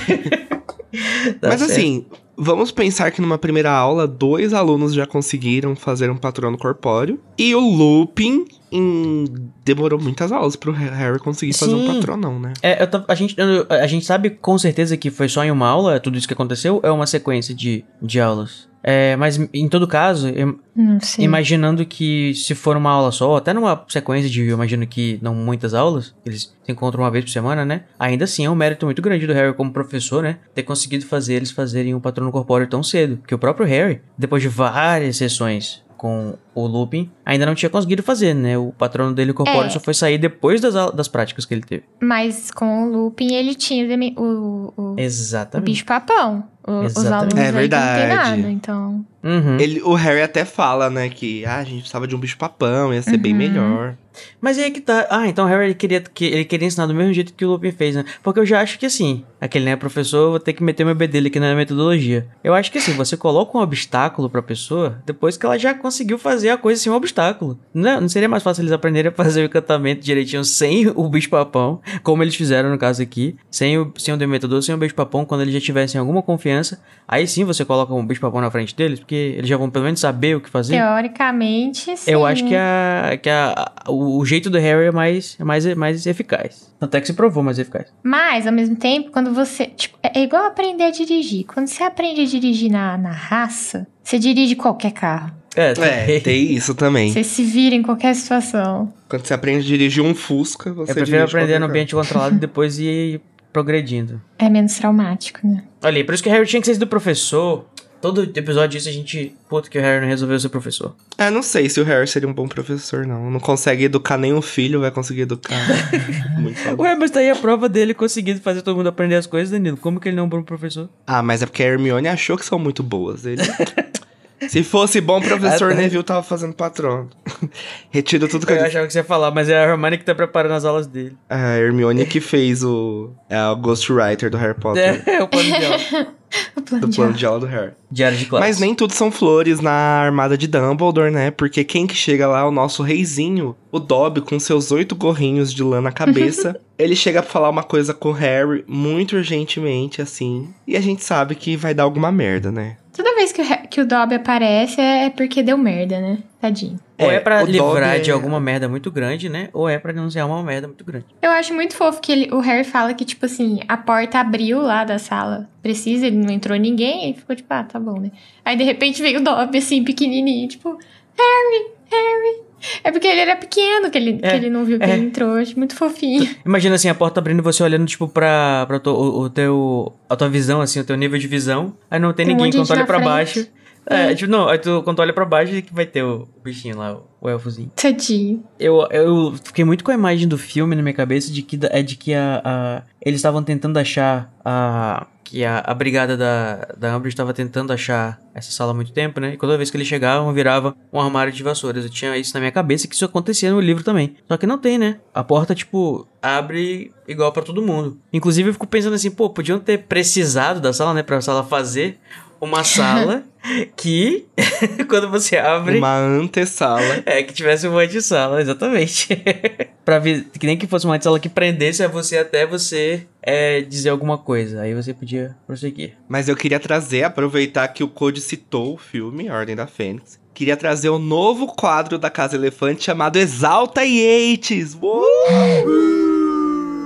Tá 1.40 1.48
Mas 1.48 1.60
certo. 1.60 1.70
assim, 1.72 2.06
vamos 2.40 2.72
pensar 2.72 3.10
que 3.10 3.20
numa 3.20 3.36
primeira 3.38 3.70
aula, 3.70 4.06
dois 4.06 4.54
alunos 4.54 4.94
já 4.94 5.06
conseguiram 5.06 5.76
fazer 5.76 6.10
um 6.10 6.16
patrono 6.16 6.56
corpóreo. 6.56 7.20
E 7.38 7.54
o 7.54 7.60
Lupin 7.60 8.44
em- 8.72 9.24
demorou 9.64 10.00
muitas 10.00 10.32
aulas 10.32 10.56
pro 10.56 10.72
Harry 10.72 11.18
conseguir 11.18 11.52
fazer 11.52 11.74
um 11.74 11.86
Sim. 11.86 11.94
patronão, 11.94 12.38
né? 12.38 12.52
É, 12.62 12.86
tô- 12.86 13.02
a, 13.06 13.14
gente, 13.14 13.34
eu- 13.38 13.66
a 13.68 13.86
gente 13.86 14.06
sabe 14.06 14.30
com 14.30 14.56
certeza 14.56 14.96
que 14.96 15.10
foi 15.10 15.28
só 15.28 15.44
em 15.44 15.50
uma 15.50 15.68
aula 15.68 16.00
tudo 16.00 16.16
isso 16.16 16.26
que 16.26 16.34
aconteceu, 16.34 16.80
é 16.82 16.90
uma 16.90 17.06
sequência 17.06 17.54
de, 17.54 17.84
de 18.00 18.20
aulas. 18.20 18.69
É, 18.82 19.14
mas 19.16 19.38
em 19.52 19.68
todo 19.68 19.86
caso, 19.86 20.28
eu- 20.30 20.58
sei. 21.02 21.24
imaginando 21.24 21.84
que 21.84 22.34
se 22.34 22.54
for 22.54 22.76
uma 22.76 22.90
aula 22.90 23.12
só, 23.12 23.36
até 23.36 23.52
numa 23.52 23.84
sequência 23.88 24.30
de, 24.30 24.40
eu 24.46 24.54
imagino 24.54 24.86
que 24.86 25.18
não 25.20 25.34
muitas 25.34 25.74
aulas, 25.74 26.14
eles 26.24 26.54
se 26.64 26.72
encontram 26.72 27.02
uma 27.02 27.10
vez 27.10 27.24
por 27.24 27.30
semana, 27.30 27.64
né? 27.64 27.82
Ainda 27.98 28.24
assim 28.24 28.44
é 28.46 28.50
um 28.50 28.54
mérito 28.54 28.86
muito 28.86 29.02
grande 29.02 29.26
do 29.26 29.32
Harry 29.34 29.52
como 29.54 29.72
professor, 29.72 30.22
né? 30.22 30.38
Ter 30.54 30.62
conseguido 30.62 31.04
fazer 31.04 31.34
eles 31.34 31.50
fazerem 31.50 31.94
um 31.94 32.00
patrono 32.00 32.32
corpóreo 32.32 32.66
tão 32.66 32.82
cedo. 32.82 33.18
Porque 33.18 33.34
o 33.34 33.38
próprio 33.38 33.66
Harry, 33.66 34.00
depois 34.16 34.42
de 34.42 34.48
várias 34.48 35.16
sessões 35.16 35.82
com 36.00 36.32
o 36.54 36.66
Lupin, 36.66 37.10
ainda 37.26 37.44
não 37.44 37.54
tinha 37.54 37.68
conseguido 37.68 38.02
fazer, 38.02 38.32
né? 38.34 38.56
O 38.56 38.72
patrono 38.72 39.12
dele 39.14 39.34
corpóreo 39.34 39.66
É. 39.66 39.68
só 39.68 39.78
foi 39.78 39.92
sair 39.92 40.16
depois 40.16 40.58
das, 40.58 40.72
das 40.94 41.08
práticas 41.08 41.44
que 41.44 41.52
ele 41.52 41.60
teve. 41.60 41.82
Mas 42.00 42.50
com 42.50 42.84
o 42.84 42.90
Lupin 42.90 43.34
ele 43.34 43.54
tinha 43.54 43.84
o, 44.16 44.22
o, 44.22 44.72
o, 44.76 44.94
o 44.94 44.96
Exatamente. 44.98 45.66
bicho 45.66 45.84
papão. 45.84 46.42
O- 46.66 46.80
os 46.80 46.96
Exatamente. 46.96 47.12
alunos 47.12 47.38
É 47.38 47.58
aí 47.60 47.68
que 47.68 47.74
não 47.74 47.82
tem 47.82 47.96
verdade. 48.08 48.36
nada, 48.40 48.50
então... 48.50 49.04
Uhum. 49.22 49.58
Ele, 49.60 49.82
o 49.82 49.92
Harry 49.92 50.22
até 50.22 50.46
fala, 50.46 50.88
né, 50.88 51.10
que 51.10 51.44
ah, 51.44 51.56
a 51.58 51.64
gente 51.64 51.80
precisava 51.80 52.06
de 52.08 52.16
um 52.16 52.18
bicho 52.18 52.38
papão, 52.38 52.94
ia 52.94 53.02
ser 53.02 53.18
bem 53.18 53.32
Uhum. 53.32 53.38
melhor. 53.38 53.94
Mas 54.40 54.58
aí 54.58 54.70
que 54.70 54.80
tá. 54.80 55.06
Ah, 55.10 55.26
então 55.26 55.44
o 55.44 55.48
Harry 55.48 55.66
ele 55.66 55.74
queria, 55.74 56.00
que, 56.00 56.24
ele 56.24 56.44
queria 56.44 56.66
ensinar 56.66 56.86
do 56.86 56.94
mesmo 56.94 57.12
jeito 57.12 57.32
que 57.32 57.44
o 57.44 57.50
Lupin 57.50 57.72
fez, 57.72 57.94
né? 57.94 58.04
Porque 58.22 58.40
eu 58.40 58.46
já 58.46 58.60
acho 58.60 58.78
que 58.78 58.86
assim, 58.86 59.24
aquele, 59.40 59.64
né, 59.64 59.76
professor, 59.76 60.18
eu 60.18 60.30
vou 60.30 60.40
ter 60.40 60.52
que 60.52 60.62
meter 60.62 60.84
meu 60.84 60.94
bedelho 60.94 61.26
aqui 61.28 61.40
na 61.40 61.54
metodologia. 61.54 62.26
Eu 62.42 62.54
acho 62.54 62.70
que 62.70 62.78
assim, 62.78 62.92
você 62.92 63.16
coloca 63.16 63.56
um 63.56 63.60
obstáculo 63.60 64.28
pra 64.28 64.42
pessoa 64.42 65.00
depois 65.06 65.36
que 65.36 65.46
ela 65.46 65.58
já 65.58 65.74
conseguiu 65.74 66.18
fazer 66.18 66.50
a 66.50 66.56
coisa 66.56 66.80
sem 66.80 66.90
um 66.90 66.94
obstáculo. 66.94 67.58
Não, 67.72 68.00
não 68.00 68.08
seria 68.08 68.28
mais 68.28 68.42
fácil 68.42 68.62
eles 68.62 68.72
aprenderem 68.72 69.10
a 69.10 69.14
fazer 69.14 69.42
o 69.42 69.44
encantamento 69.44 70.02
direitinho 70.02 70.44
sem 70.44 70.88
o 70.88 71.08
bicho-papão, 71.08 71.80
como 72.02 72.22
eles 72.22 72.34
fizeram 72.34 72.70
no 72.70 72.78
caso 72.78 73.02
aqui, 73.02 73.36
sem 73.50 73.78
o, 73.78 73.92
sem 73.96 74.14
o 74.14 74.16
demetador, 74.16 74.62
sem 74.62 74.74
o 74.74 74.78
bicho-papão, 74.78 75.24
quando 75.24 75.42
eles 75.42 75.54
já 75.54 75.60
tivessem 75.60 75.98
alguma 75.98 76.22
confiança. 76.22 76.80
Aí 77.06 77.26
sim 77.26 77.44
você 77.44 77.64
coloca 77.64 77.92
um 77.92 78.06
bicho-papão 78.06 78.40
na 78.40 78.50
frente 78.50 78.74
deles, 78.74 79.00
porque 79.00 79.34
eles 79.38 79.48
já 79.48 79.56
vão 79.56 79.70
pelo 79.70 79.84
menos 79.84 80.00
saber 80.00 80.36
o 80.36 80.40
que 80.40 80.48
fazer. 80.48 80.76
Teoricamente, 80.76 81.96
sim. 81.96 82.10
Eu 82.10 82.24
acho 82.24 82.44
que, 82.44 82.54
a, 82.54 83.18
que 83.20 83.28
a, 83.28 83.72
o, 84.00 84.18
o 84.18 84.24
jeito 84.24 84.48
do 84.48 84.58
Harry 84.58 84.86
é 84.86 84.90
mais, 84.90 85.36
é 85.38 85.44
mais, 85.44 85.66
é 85.66 85.74
mais 85.74 86.06
eficaz. 86.06 86.72
Tanto 86.80 86.96
é 86.96 87.00
que 87.02 87.06
se 87.06 87.12
provou 87.12 87.42
mais 87.42 87.58
eficaz. 87.58 87.88
Mas, 88.02 88.46
ao 88.46 88.52
mesmo 88.52 88.74
tempo, 88.74 89.10
quando 89.10 89.34
você... 89.34 89.66
Tipo, 89.66 89.98
é 90.02 90.22
igual 90.22 90.46
aprender 90.46 90.84
a 90.84 90.90
dirigir. 90.90 91.44
Quando 91.44 91.66
você 91.66 91.82
aprende 91.82 92.22
a 92.22 92.24
dirigir 92.24 92.72
na, 92.72 92.96
na 92.96 93.10
raça, 93.10 93.86
você 94.02 94.18
dirige 94.18 94.56
qualquer 94.56 94.92
carro. 94.92 95.32
É, 95.54 95.72
É, 96.16 96.20
tem 96.20 96.54
isso 96.54 96.74
também. 96.74 97.12
Você 97.12 97.22
se 97.22 97.44
vira 97.44 97.74
em 97.74 97.82
qualquer 97.82 98.14
situação. 98.14 98.90
Quando 99.06 99.26
você 99.26 99.34
aprende 99.34 99.66
a 99.66 99.68
dirigir 99.68 100.02
um 100.02 100.14
Fusca, 100.14 100.72
você 100.72 100.92
Eu 100.92 100.94
prefiro 100.94 101.18
dirige 101.18 101.36
aprender 101.36 101.58
no 101.58 101.66
ambiente 101.66 101.94
controlado 101.94 102.36
e 102.36 102.38
depois 102.38 102.78
ir 102.78 103.20
progredindo. 103.52 104.22
É 104.38 104.48
menos 104.48 104.74
traumático, 104.76 105.46
né? 105.46 105.64
Olha 105.82 105.98
aí, 105.98 106.04
por 106.04 106.14
isso 106.14 106.22
que 106.22 106.28
o 106.28 106.32
Harry 106.32 106.46
tinha 106.46 106.60
que 106.62 106.66
ser 106.66 106.78
do 106.78 106.86
professor. 106.86 107.66
Todo 108.00 108.22
episódio 108.22 108.70
disso 108.78 108.88
a 108.88 108.92
gente. 108.92 109.34
Puta 109.48 109.68
que 109.68 109.78
o 109.78 109.80
Harry 109.82 110.00
não 110.00 110.08
resolveu 110.08 110.38
ser 110.40 110.48
professor. 110.48 110.94
É, 111.18 111.28
não 111.30 111.42
sei 111.42 111.68
se 111.68 111.80
o 111.80 111.84
Harry 111.84 112.06
seria 112.06 112.28
um 112.28 112.32
bom 112.32 112.48
professor, 112.48 113.06
não. 113.06 113.30
Não 113.30 113.38
consegue 113.40 113.84
educar 113.84 114.16
nenhum 114.16 114.40
filho, 114.40 114.80
vai 114.80 114.90
conseguir 114.90 115.22
educar 115.22 115.54
muito. 116.40 116.58
Ué, 116.80 116.96
mas 116.96 117.10
tá 117.10 117.20
aí 117.20 117.28
a 117.28 117.36
prova 117.36 117.68
dele 117.68 117.92
conseguindo 117.92 118.40
fazer 118.40 118.62
todo 118.62 118.76
mundo 118.76 118.88
aprender 118.88 119.16
as 119.16 119.26
coisas, 119.26 119.50
Danilo. 119.50 119.76
Como 119.76 120.00
que 120.00 120.08
ele 120.08 120.16
não 120.16 120.22
é 120.22 120.26
um 120.26 120.30
bom 120.30 120.42
professor? 120.42 120.88
Ah, 121.06 121.22
mas 121.22 121.42
é 121.42 121.46
porque 121.46 121.62
a 121.62 121.66
Hermione 121.66 122.08
achou 122.08 122.38
que 122.38 122.44
são 122.44 122.58
muito 122.58 122.82
boas. 122.82 123.26
Ele... 123.26 123.42
Se 124.48 124.64
fosse 124.64 125.02
bom 125.02 125.20
professor, 125.20 125.70
Ah, 125.70 125.74
tá. 125.74 125.80
Neville 125.82 126.02
tava 126.02 126.22
fazendo 126.22 126.54
patrono. 126.54 127.10
Retiro 127.90 128.26
tudo 128.26 128.46
que 128.46 128.52
eu 128.54 128.56
Eu 128.56 128.64
achava 128.64 128.86
que 128.86 128.92
você 128.94 129.00
ia 129.00 129.04
falar, 129.04 129.30
mas 129.30 129.50
é 129.50 129.58
a 129.58 129.68
Hermione 129.68 129.98
que 129.98 130.04
tá 130.06 130.14
preparando 130.14 130.52
as 130.54 130.64
aulas 130.64 130.86
dele. 130.86 131.14
A 131.28 131.58
Hermione 131.58 132.06
que 132.06 132.20
fez 132.22 132.64
o... 132.64 133.10
É 133.28 133.38
o 133.48 133.56
Ghostwriter 133.56 134.30
do 134.30 134.38
Harry 134.38 134.58
Potter. 134.58 135.02
É, 135.06 135.16
é 135.16 135.22
o 135.22 135.28
plano 135.28 135.46
de 135.46 135.64
aula. 135.66 136.14
O 136.56 136.62
plano 136.62 136.86
Do 136.86 136.90
de 136.90 136.96
plano 136.96 137.08
aula. 137.10 137.18
de 137.18 137.26
aula 137.26 137.40
do 137.40 137.46
Harry. 137.46 137.72
Diário 137.90 138.16
de 138.18 138.26
classe. 138.26 138.46
Mas 138.46 138.58
nem 138.60 138.74
tudo 138.74 138.92
são 138.92 139.10
flores 139.10 139.60
na 139.60 139.70
armada 139.72 140.36
de 140.38 140.46
Dumbledore, 140.46 141.10
né? 141.10 141.30
Porque 141.30 141.64
quem 141.64 141.86
que 141.86 141.94
chega 141.94 142.26
lá 142.28 142.40
é 142.40 142.44
o 142.44 142.50
nosso 142.50 142.82
reizinho, 142.82 143.56
o 143.72 143.78
Dobby, 143.80 144.20
com 144.20 144.38
seus 144.38 144.70
oito 144.70 144.94
gorrinhos 144.94 145.52
de 145.52 145.62
lã 145.62 145.80
na 145.80 145.90
cabeça. 145.92 146.60
ele 146.78 146.94
chega 146.94 147.22
pra 147.22 147.30
falar 147.30 147.48
uma 147.50 147.62
coisa 147.62 147.92
com 147.94 148.10
o 148.10 148.12
Harry 148.12 148.64
muito 148.68 149.16
urgentemente, 149.16 150.00
assim. 150.02 150.48
E 150.66 150.76
a 150.76 150.80
gente 150.80 151.02
sabe 151.04 151.34
que 151.34 151.56
vai 151.56 151.74
dar 151.74 151.82
alguma 151.84 152.12
merda, 152.12 152.50
né? 152.52 152.76
Toda 152.96 153.14
vez 153.14 153.32
que 153.32 153.40
o, 153.40 153.44
Har- 153.44 153.59
que 153.70 153.80
o 153.80 153.86
Dobby 153.86 154.16
aparece 154.16 154.80
é 154.80 155.08
porque 155.10 155.42
deu 155.42 155.56
merda, 155.56 156.00
né? 156.00 156.18
Tadinho. 156.40 156.78
Ou 156.98 157.10
é, 157.10 157.14
É, 157.14 157.20
pra 157.20 157.42
o 157.42 157.46
livrar 157.46 157.90
Dobby 157.92 158.00
de 158.02 158.10
é- 158.10 158.12
alguma 158.12 158.40
merda 158.40 158.68
muito 158.68 158.90
grande, 158.90 159.28
né? 159.28 159.48
Ou 159.52 159.68
é 159.68 159.78
pra 159.78 159.92
denunciar 159.92 160.26
uma 160.26 160.42
merda 160.42 160.66
muito 160.66 160.84
grande. 160.84 161.06
Eu 161.22 161.30
acho 161.30 161.54
muito 161.54 161.74
fofo 161.74 162.00
que 162.00 162.10
ele, 162.12 162.28
o 162.34 162.40
Harry 162.40 162.64
fala 162.64 162.92
que, 162.92 163.04
tipo 163.04 163.24
assim, 163.26 163.60
a 163.68 163.76
porta 163.76 164.18
abriu 164.18 164.60
lá 164.60 164.84
da 164.84 164.98
sala. 164.98 165.48
Precisa, 165.62 166.06
ele 166.06 166.16
não 166.16 166.30
entrou 166.32 166.58
ninguém. 166.58 167.10
E 167.10 167.14
ficou 167.14 167.34
tipo, 167.36 167.48
ah, 167.52 167.62
tá 167.64 167.78
bom, 167.78 167.98
né? 168.00 168.10
Aí, 168.44 168.56
de 168.56 168.64
repente, 168.64 169.00
veio 169.00 169.20
o 169.20 169.22
Dobby, 169.22 169.58
assim, 169.58 169.82
pequenininho. 169.84 170.48
Tipo, 170.48 170.70
Harry, 171.16 171.66
Harry. 171.90 172.50
É 172.84 172.90
porque 172.90 173.06
ele 173.06 173.20
era 173.20 173.36
pequeno 173.36 173.90
que 173.90 173.96
ele, 173.96 174.18
É, 174.22 174.30
que 174.30 174.36
ele 174.36 174.50
não 174.50 174.64
viu 174.66 174.78
que 174.78 174.84
é. 174.84 174.90
ele 174.94 175.06
entrou. 175.06 175.36
Acho 175.36 175.56
muito 175.58 175.74
fofinho. 175.74 176.28
Imagina 176.44 176.74
assim, 176.74 176.88
a 176.90 176.94
porta 176.94 177.18
abrindo 177.18 177.38
e 177.38 177.42
você 177.42 177.62
olhando, 177.62 177.86
tipo, 177.86 178.06
pra, 178.06 178.64
pra 178.66 178.78
tu- 178.78 178.90
o, 178.90 179.20
o 179.22 179.30
teu. 179.30 179.94
a 180.08 180.14
tua 180.16 180.28
visão, 180.28 180.60
assim, 180.60 180.78
o 180.80 180.84
teu 180.84 180.96
nível 180.96 181.18
de 181.18 181.26
visão. 181.26 181.74
Aí 181.90 181.98
não 181.98 182.12
tem, 182.12 182.26
Tem 182.26 182.34
um 182.34 182.36
ninguém. 182.36 182.50
de 182.50 182.56
Quando 182.58 182.66
tu 182.66 182.72
olha 182.74 182.84
pra 182.84 182.98
na 182.98 183.04
baixo. 183.06 183.46
É, 183.90 184.12
É. 184.12 184.14
tipo, 184.14 184.30
não, 184.30 184.48
aí 184.48 184.58
tu, 184.58 184.82
quando 184.84 184.96
tu 184.96 185.02
olha 185.02 185.12
pra 185.12 185.24
baixo 185.24 185.52
é 185.54 185.60
que 185.60 185.74
vai 185.74 185.84
ter 185.84 186.02
o, 186.04 186.28
o 186.36 186.40
bichinho 186.42 186.78
lá, 186.78 186.94
o, 186.94 187.02
o 187.20 187.28
elfozinho. 187.28 187.70
Tadinho. 187.74 188.42
Eu, 188.58 188.86
eu 188.90 189.34
fiquei 189.42 189.64
muito 189.64 189.82
com 189.82 189.90
a 189.90 189.94
imagem 189.94 190.28
do 190.28 190.38
filme 190.38 190.74
na 190.76 190.82
minha 190.82 190.94
cabeça 190.94 191.32
de 191.32 191.42
que, 191.42 191.58
é 191.70 191.82
de 191.82 191.96
que 191.96 192.14
a, 192.14 192.40
a- 192.44 192.82
eles 193.02 193.18
estavam 193.18 193.42
tentando 193.42 193.78
achar 193.78 194.32
a. 194.44 195.06
que 195.24 195.44
a, 195.44 195.58
a 195.66 195.74
brigada 195.74 196.16
da, 196.16 196.68
da 196.78 196.96
Umbridge 196.96 197.14
estava 197.14 197.32
tentando 197.34 197.72
achar 197.72 198.20
essa 198.34 198.50
sala 198.52 198.70
há 198.70 198.74
muito 198.74 198.92
tempo, 198.92 199.18
né? 199.20 199.34
E 199.34 199.36
toda 199.36 199.56
vez 199.56 199.70
que 199.70 199.76
eles 199.76 199.86
chegavam, 199.88 200.32
virava 200.32 200.74
um 200.92 201.00
armário 201.00 201.32
de 201.32 201.42
vassouras. 201.42 201.84
Eu 201.84 201.90
tinha 201.90 202.16
isso 202.16 202.32
na 202.34 202.40
minha 202.40 202.52
cabeça 202.52 202.86
que 202.88 202.94
isso 202.94 203.04
acontecia 203.04 203.50
no 203.50 203.60
livro 203.60 203.82
também. 203.84 204.16
Só 204.28 204.36
que 204.36 204.46
não 204.46 204.58
tem, 204.58 204.78
né? 204.78 204.98
A 205.14 205.22
porta, 205.24 205.54
tipo, 205.54 206.06
abre 206.22 206.92
igual 207.08 207.32
para 207.32 207.42
todo 207.42 207.60
mundo. 207.62 207.98
Inclusive, 208.12 208.48
eu 208.48 208.52
fico 208.52 208.66
pensando 208.66 208.94
assim, 208.94 209.10
pô, 209.10 209.30
podiam 209.30 209.58
ter 209.58 209.78
precisado 209.78 210.60
da 210.60 210.72
sala, 210.72 210.94
né? 210.94 211.02
Pra 211.02 211.20
sala 211.20 211.42
fazer 211.44 211.98
uma 212.40 212.64
sala 212.64 213.22
que, 213.76 214.26
quando 214.88 215.10
você 215.10 215.36
abre. 215.36 215.78
Uma 215.78 215.96
antessala. 215.96 217.02
É, 217.06 217.22
que 217.22 217.32
tivesse 217.32 217.66
uma 217.66 217.82
antessala, 217.82 218.40
exatamente. 218.40 219.08
pra 219.84 219.98
ver, 219.98 220.26
que 220.38 220.46
nem 220.46 220.56
que 220.56 220.66
fosse 220.66 220.84
uma 220.84 220.94
antessala 220.94 221.18
que 221.18 221.28
prendesse 221.28 221.82
a 221.82 221.88
você 221.88 222.18
até 222.18 222.46
você 222.46 223.06
é, 223.22 223.60
dizer 223.62 223.90
alguma 223.90 224.18
coisa. 224.18 224.62
Aí 224.62 224.74
você 224.74 224.92
podia 224.92 225.36
prosseguir. 225.46 225.96
Mas 226.08 226.28
eu 226.28 226.36
queria 226.36 226.60
trazer, 226.60 227.04
aproveitar 227.04 227.68
que 227.68 227.82
o 227.82 227.88
Code 227.88 228.20
citou 228.20 228.74
o 228.74 228.78
filme 228.78 229.30
Ordem 229.30 229.56
da 229.56 229.66
Fênix. 229.66 230.18
Queria 230.32 230.56
trazer 230.56 230.88
o 230.88 230.96
um 230.96 230.98
novo 230.98 231.46
quadro 231.48 231.98
da 231.98 232.08
Casa 232.08 232.36
Elefante 232.36 232.84
chamado 232.84 233.16
Exalta 233.16 233.82
Yates. 233.84 234.74
Uh! 234.74 236.09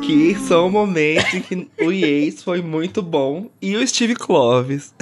Que 0.07 0.35
são 0.35 0.71
momentos 0.71 1.33
em 1.33 1.41
que 1.41 1.69
o 1.81 1.91
Yates 1.91 2.43
foi 2.43 2.61
muito 2.61 3.01
bom 3.01 3.49
e 3.61 3.75
o 3.75 3.87
Steve 3.87 4.15
Clovis. 4.15 4.95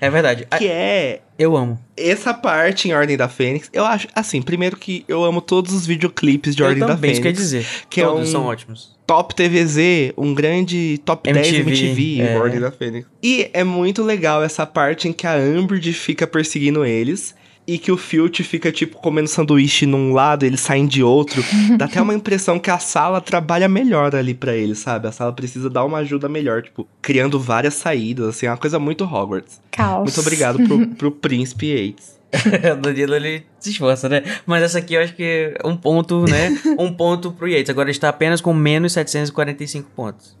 É 0.00 0.10
verdade. 0.10 0.46
que 0.58 0.68
é. 0.68 1.22
Eu 1.38 1.56
amo. 1.56 1.78
Essa 1.96 2.34
parte 2.34 2.88
em 2.88 2.92
Ordem 2.92 3.16
da 3.16 3.28
Fênix, 3.28 3.70
eu 3.72 3.84
acho. 3.84 4.08
Assim, 4.14 4.42
primeiro 4.42 4.76
que 4.76 5.04
eu 5.08 5.24
amo 5.24 5.40
todos 5.40 5.72
os 5.72 5.86
videoclipes 5.86 6.54
de 6.54 6.62
eu 6.62 6.66
Ordem 6.66 6.80
também, 6.80 6.96
da 6.96 7.00
Fênix. 7.00 7.18
Isso 7.18 7.22
quer 7.22 7.32
dizer. 7.32 7.66
Que 7.88 8.02
todos 8.02 8.18
é 8.18 8.22
um 8.22 8.26
são 8.26 8.44
ótimos. 8.46 8.98
Top 9.06 9.34
TVZ, 9.34 10.12
um 10.16 10.34
grande 10.34 11.00
top 11.04 11.30
MTV, 11.30 11.64
10 11.64 11.66
MTV, 11.66 12.20
é. 12.20 12.38
Ordem 12.38 12.60
da 12.60 12.70
Fênix. 12.70 13.08
E 13.22 13.50
é 13.52 13.64
muito 13.64 14.02
legal 14.02 14.42
essa 14.42 14.66
parte 14.66 15.08
em 15.08 15.12
que 15.12 15.26
a 15.26 15.36
Umbridge 15.36 15.92
fica 15.92 16.26
perseguindo 16.26 16.84
eles 16.84 17.34
e 17.72 17.78
que 17.78 17.90
o 17.90 17.96
Filch 17.96 18.44
fica, 18.44 18.70
tipo, 18.70 18.98
comendo 18.98 19.28
sanduíche 19.28 19.86
num 19.86 20.12
lado, 20.12 20.44
eles 20.44 20.60
saem 20.60 20.86
de 20.86 21.02
outro. 21.02 21.42
Dá 21.78 21.86
até 21.86 22.02
uma 22.02 22.12
impressão 22.12 22.58
que 22.58 22.70
a 22.70 22.78
sala 22.78 23.18
trabalha 23.18 23.66
melhor 23.66 24.14
ali 24.14 24.34
para 24.34 24.54
eles, 24.54 24.78
sabe? 24.78 25.08
A 25.08 25.12
sala 25.12 25.32
precisa 25.32 25.70
dar 25.70 25.82
uma 25.84 25.98
ajuda 25.98 26.28
melhor, 26.28 26.62
tipo, 26.62 26.86
criando 27.00 27.40
várias 27.40 27.72
saídas, 27.74 28.28
assim, 28.28 28.44
é 28.44 28.50
uma 28.50 28.58
coisa 28.58 28.78
muito 28.78 29.04
Hogwarts. 29.04 29.58
Caos. 29.70 30.02
Muito 30.04 30.20
obrigado 30.20 30.62
pro, 30.62 30.86
pro 30.96 31.10
Príncipe 31.12 31.68
Yates. 31.68 32.20
o 32.76 32.76
Danilo, 32.76 33.14
ele 33.14 33.42
se 33.58 33.70
esforça, 33.70 34.06
né? 34.06 34.22
Mas 34.44 34.62
essa 34.62 34.78
aqui 34.78 34.92
eu 34.92 35.00
acho 35.00 35.14
que 35.14 35.54
é 35.58 35.66
um 35.66 35.76
ponto, 35.76 36.24
né? 36.24 36.50
um 36.78 36.92
ponto 36.92 37.32
pro 37.32 37.48
Yates. 37.48 37.70
Agora 37.70 37.90
está 37.90 38.10
apenas 38.10 38.42
com 38.42 38.52
menos 38.52 38.92
745 38.92 39.90
pontos. 39.96 40.36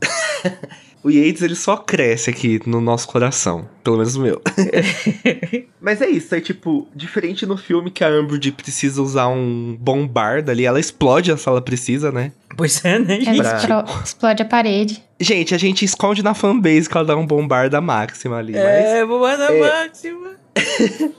O 1.04 1.10
Yates, 1.10 1.42
ele 1.42 1.56
só 1.56 1.76
cresce 1.76 2.30
aqui 2.30 2.60
no 2.64 2.80
nosso 2.80 3.08
coração. 3.08 3.68
Pelo 3.82 3.96
menos 3.96 4.14
o 4.14 4.20
meu. 4.20 4.40
Mas 5.80 6.00
é 6.00 6.08
isso, 6.08 6.32
é 6.34 6.40
tipo, 6.40 6.86
diferente 6.94 7.44
no 7.44 7.56
filme 7.56 7.90
que 7.90 8.04
a 8.04 8.08
Umbridge 8.08 8.52
precisa 8.52 9.02
usar 9.02 9.26
um 9.26 9.76
bombarda 9.80 10.52
ali, 10.52 10.64
ela 10.64 10.78
explode 10.78 11.32
a 11.32 11.36
sala 11.36 11.60
precisa, 11.60 12.12
né? 12.12 12.30
Pois 12.56 12.84
é, 12.84 12.98
né, 13.00 13.20
gente? 13.20 13.40
Ela 13.40 13.56
explo- 13.56 14.02
explode 14.04 14.42
a 14.42 14.44
parede. 14.44 15.02
Gente, 15.18 15.54
a 15.54 15.58
gente 15.58 15.84
esconde 15.84 16.22
na 16.22 16.34
fanbase 16.34 16.88
que 16.88 16.96
ela 16.96 17.06
dá 17.06 17.16
um 17.16 17.26
bombarda 17.26 17.80
máxima 17.80 18.36
ali, 18.38 18.54
É, 18.56 19.04
bombarda 19.04 19.44
É. 19.52 19.60
máxima. 19.60 20.30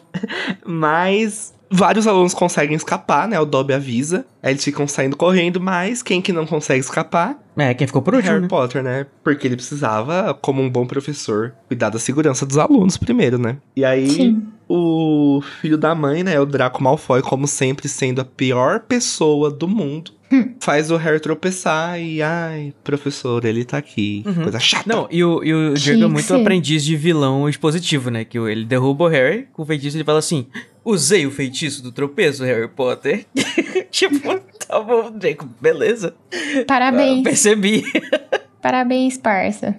mas... 0.66 1.54
Vários 1.76 2.06
alunos 2.06 2.36
conseguem 2.36 2.76
escapar, 2.76 3.28
né? 3.28 3.40
O 3.40 3.46
Dobby 3.46 3.74
avisa. 3.74 4.28
Aí 4.44 4.54
eles 4.54 4.64
ficam 4.64 4.88
saindo 4.88 5.18
correndo, 5.18 5.60
mas 5.60 6.04
quem 6.04 6.22
que 6.22 6.32
não 6.32 6.46
consegue 6.46 6.80
escapar? 6.80 7.36
É, 7.58 7.74
quem 7.74 7.88
ficou 7.88 8.02
por 8.02 8.14
último, 8.14 8.30
Harry 8.30 8.44
né? 8.44 8.48
Potter, 8.48 8.84
né? 8.84 9.08
Porque 9.24 9.48
ele 9.48 9.56
precisava, 9.56 10.38
como 10.40 10.62
um 10.62 10.70
bom 10.70 10.86
professor, 10.86 11.52
cuidar 11.68 11.90
da 11.90 11.98
segurança 11.98 12.46
dos 12.46 12.60
alunos 12.60 12.96
primeiro, 12.96 13.40
né? 13.40 13.58
E 13.76 13.84
aí, 13.84 14.08
Sim. 14.08 14.44
o 14.70 15.42
filho 15.62 15.78
da 15.78 15.96
mãe, 15.96 16.24
né? 16.24 16.40
O 16.40 16.46
Draco 16.46 16.84
Malfoy, 16.84 17.24
como 17.24 17.48
sempre, 17.48 17.88
sendo 17.88 18.22
a 18.22 18.26
pior 18.26 18.82
pessoa 18.82 19.50
do 19.50 19.68
mundo, 19.68 20.12
faz 20.60 20.92
o 20.92 20.98
Harry 20.98 21.20
tropeçar 21.20 22.00
e, 22.00 22.22
ai, 22.22 22.74
professor, 22.84 23.44
ele 23.46 23.64
tá 23.64 23.78
aqui. 23.78 24.24
Uhum. 24.26 24.44
Coisa 24.44 24.60
chata. 24.60 24.84
Não, 24.88 25.08
e 25.12 25.24
o, 25.24 25.44
e 25.44 25.54
o 25.54 25.74
Diego 25.74 26.04
é 26.04 26.08
muito 26.08 26.28
ser. 26.28 26.36
aprendiz 26.36 26.84
de 26.84 26.96
vilão 26.96 27.48
expositivo, 27.48 28.10
né? 28.10 28.26
Que 28.26 28.38
ele 28.38 28.66
derruba 28.66 29.06
o 29.06 29.08
Harry 29.08 29.48
com 29.54 29.64
o 29.64 29.66
feitiço 29.66 29.96
e 29.96 30.00
ele 30.00 30.06
fala 30.06 30.20
assim: 30.20 30.48
Usei 30.84 31.26
o 31.26 31.32
feitiço 31.32 31.82
do 31.82 31.92
tropeço, 31.92 32.44
Harry 32.44 32.68
Potter. 32.68 33.26
tipo, 33.90 34.40
tá 34.68 34.80
bom, 34.80 35.12
Diego, 35.18 35.50
beleza. 35.62 36.14
Ah, 36.34 36.64
Parabéns. 36.68 37.24
percebi. 37.24 37.84
Parabéns, 38.62 39.18
parça. 39.18 39.76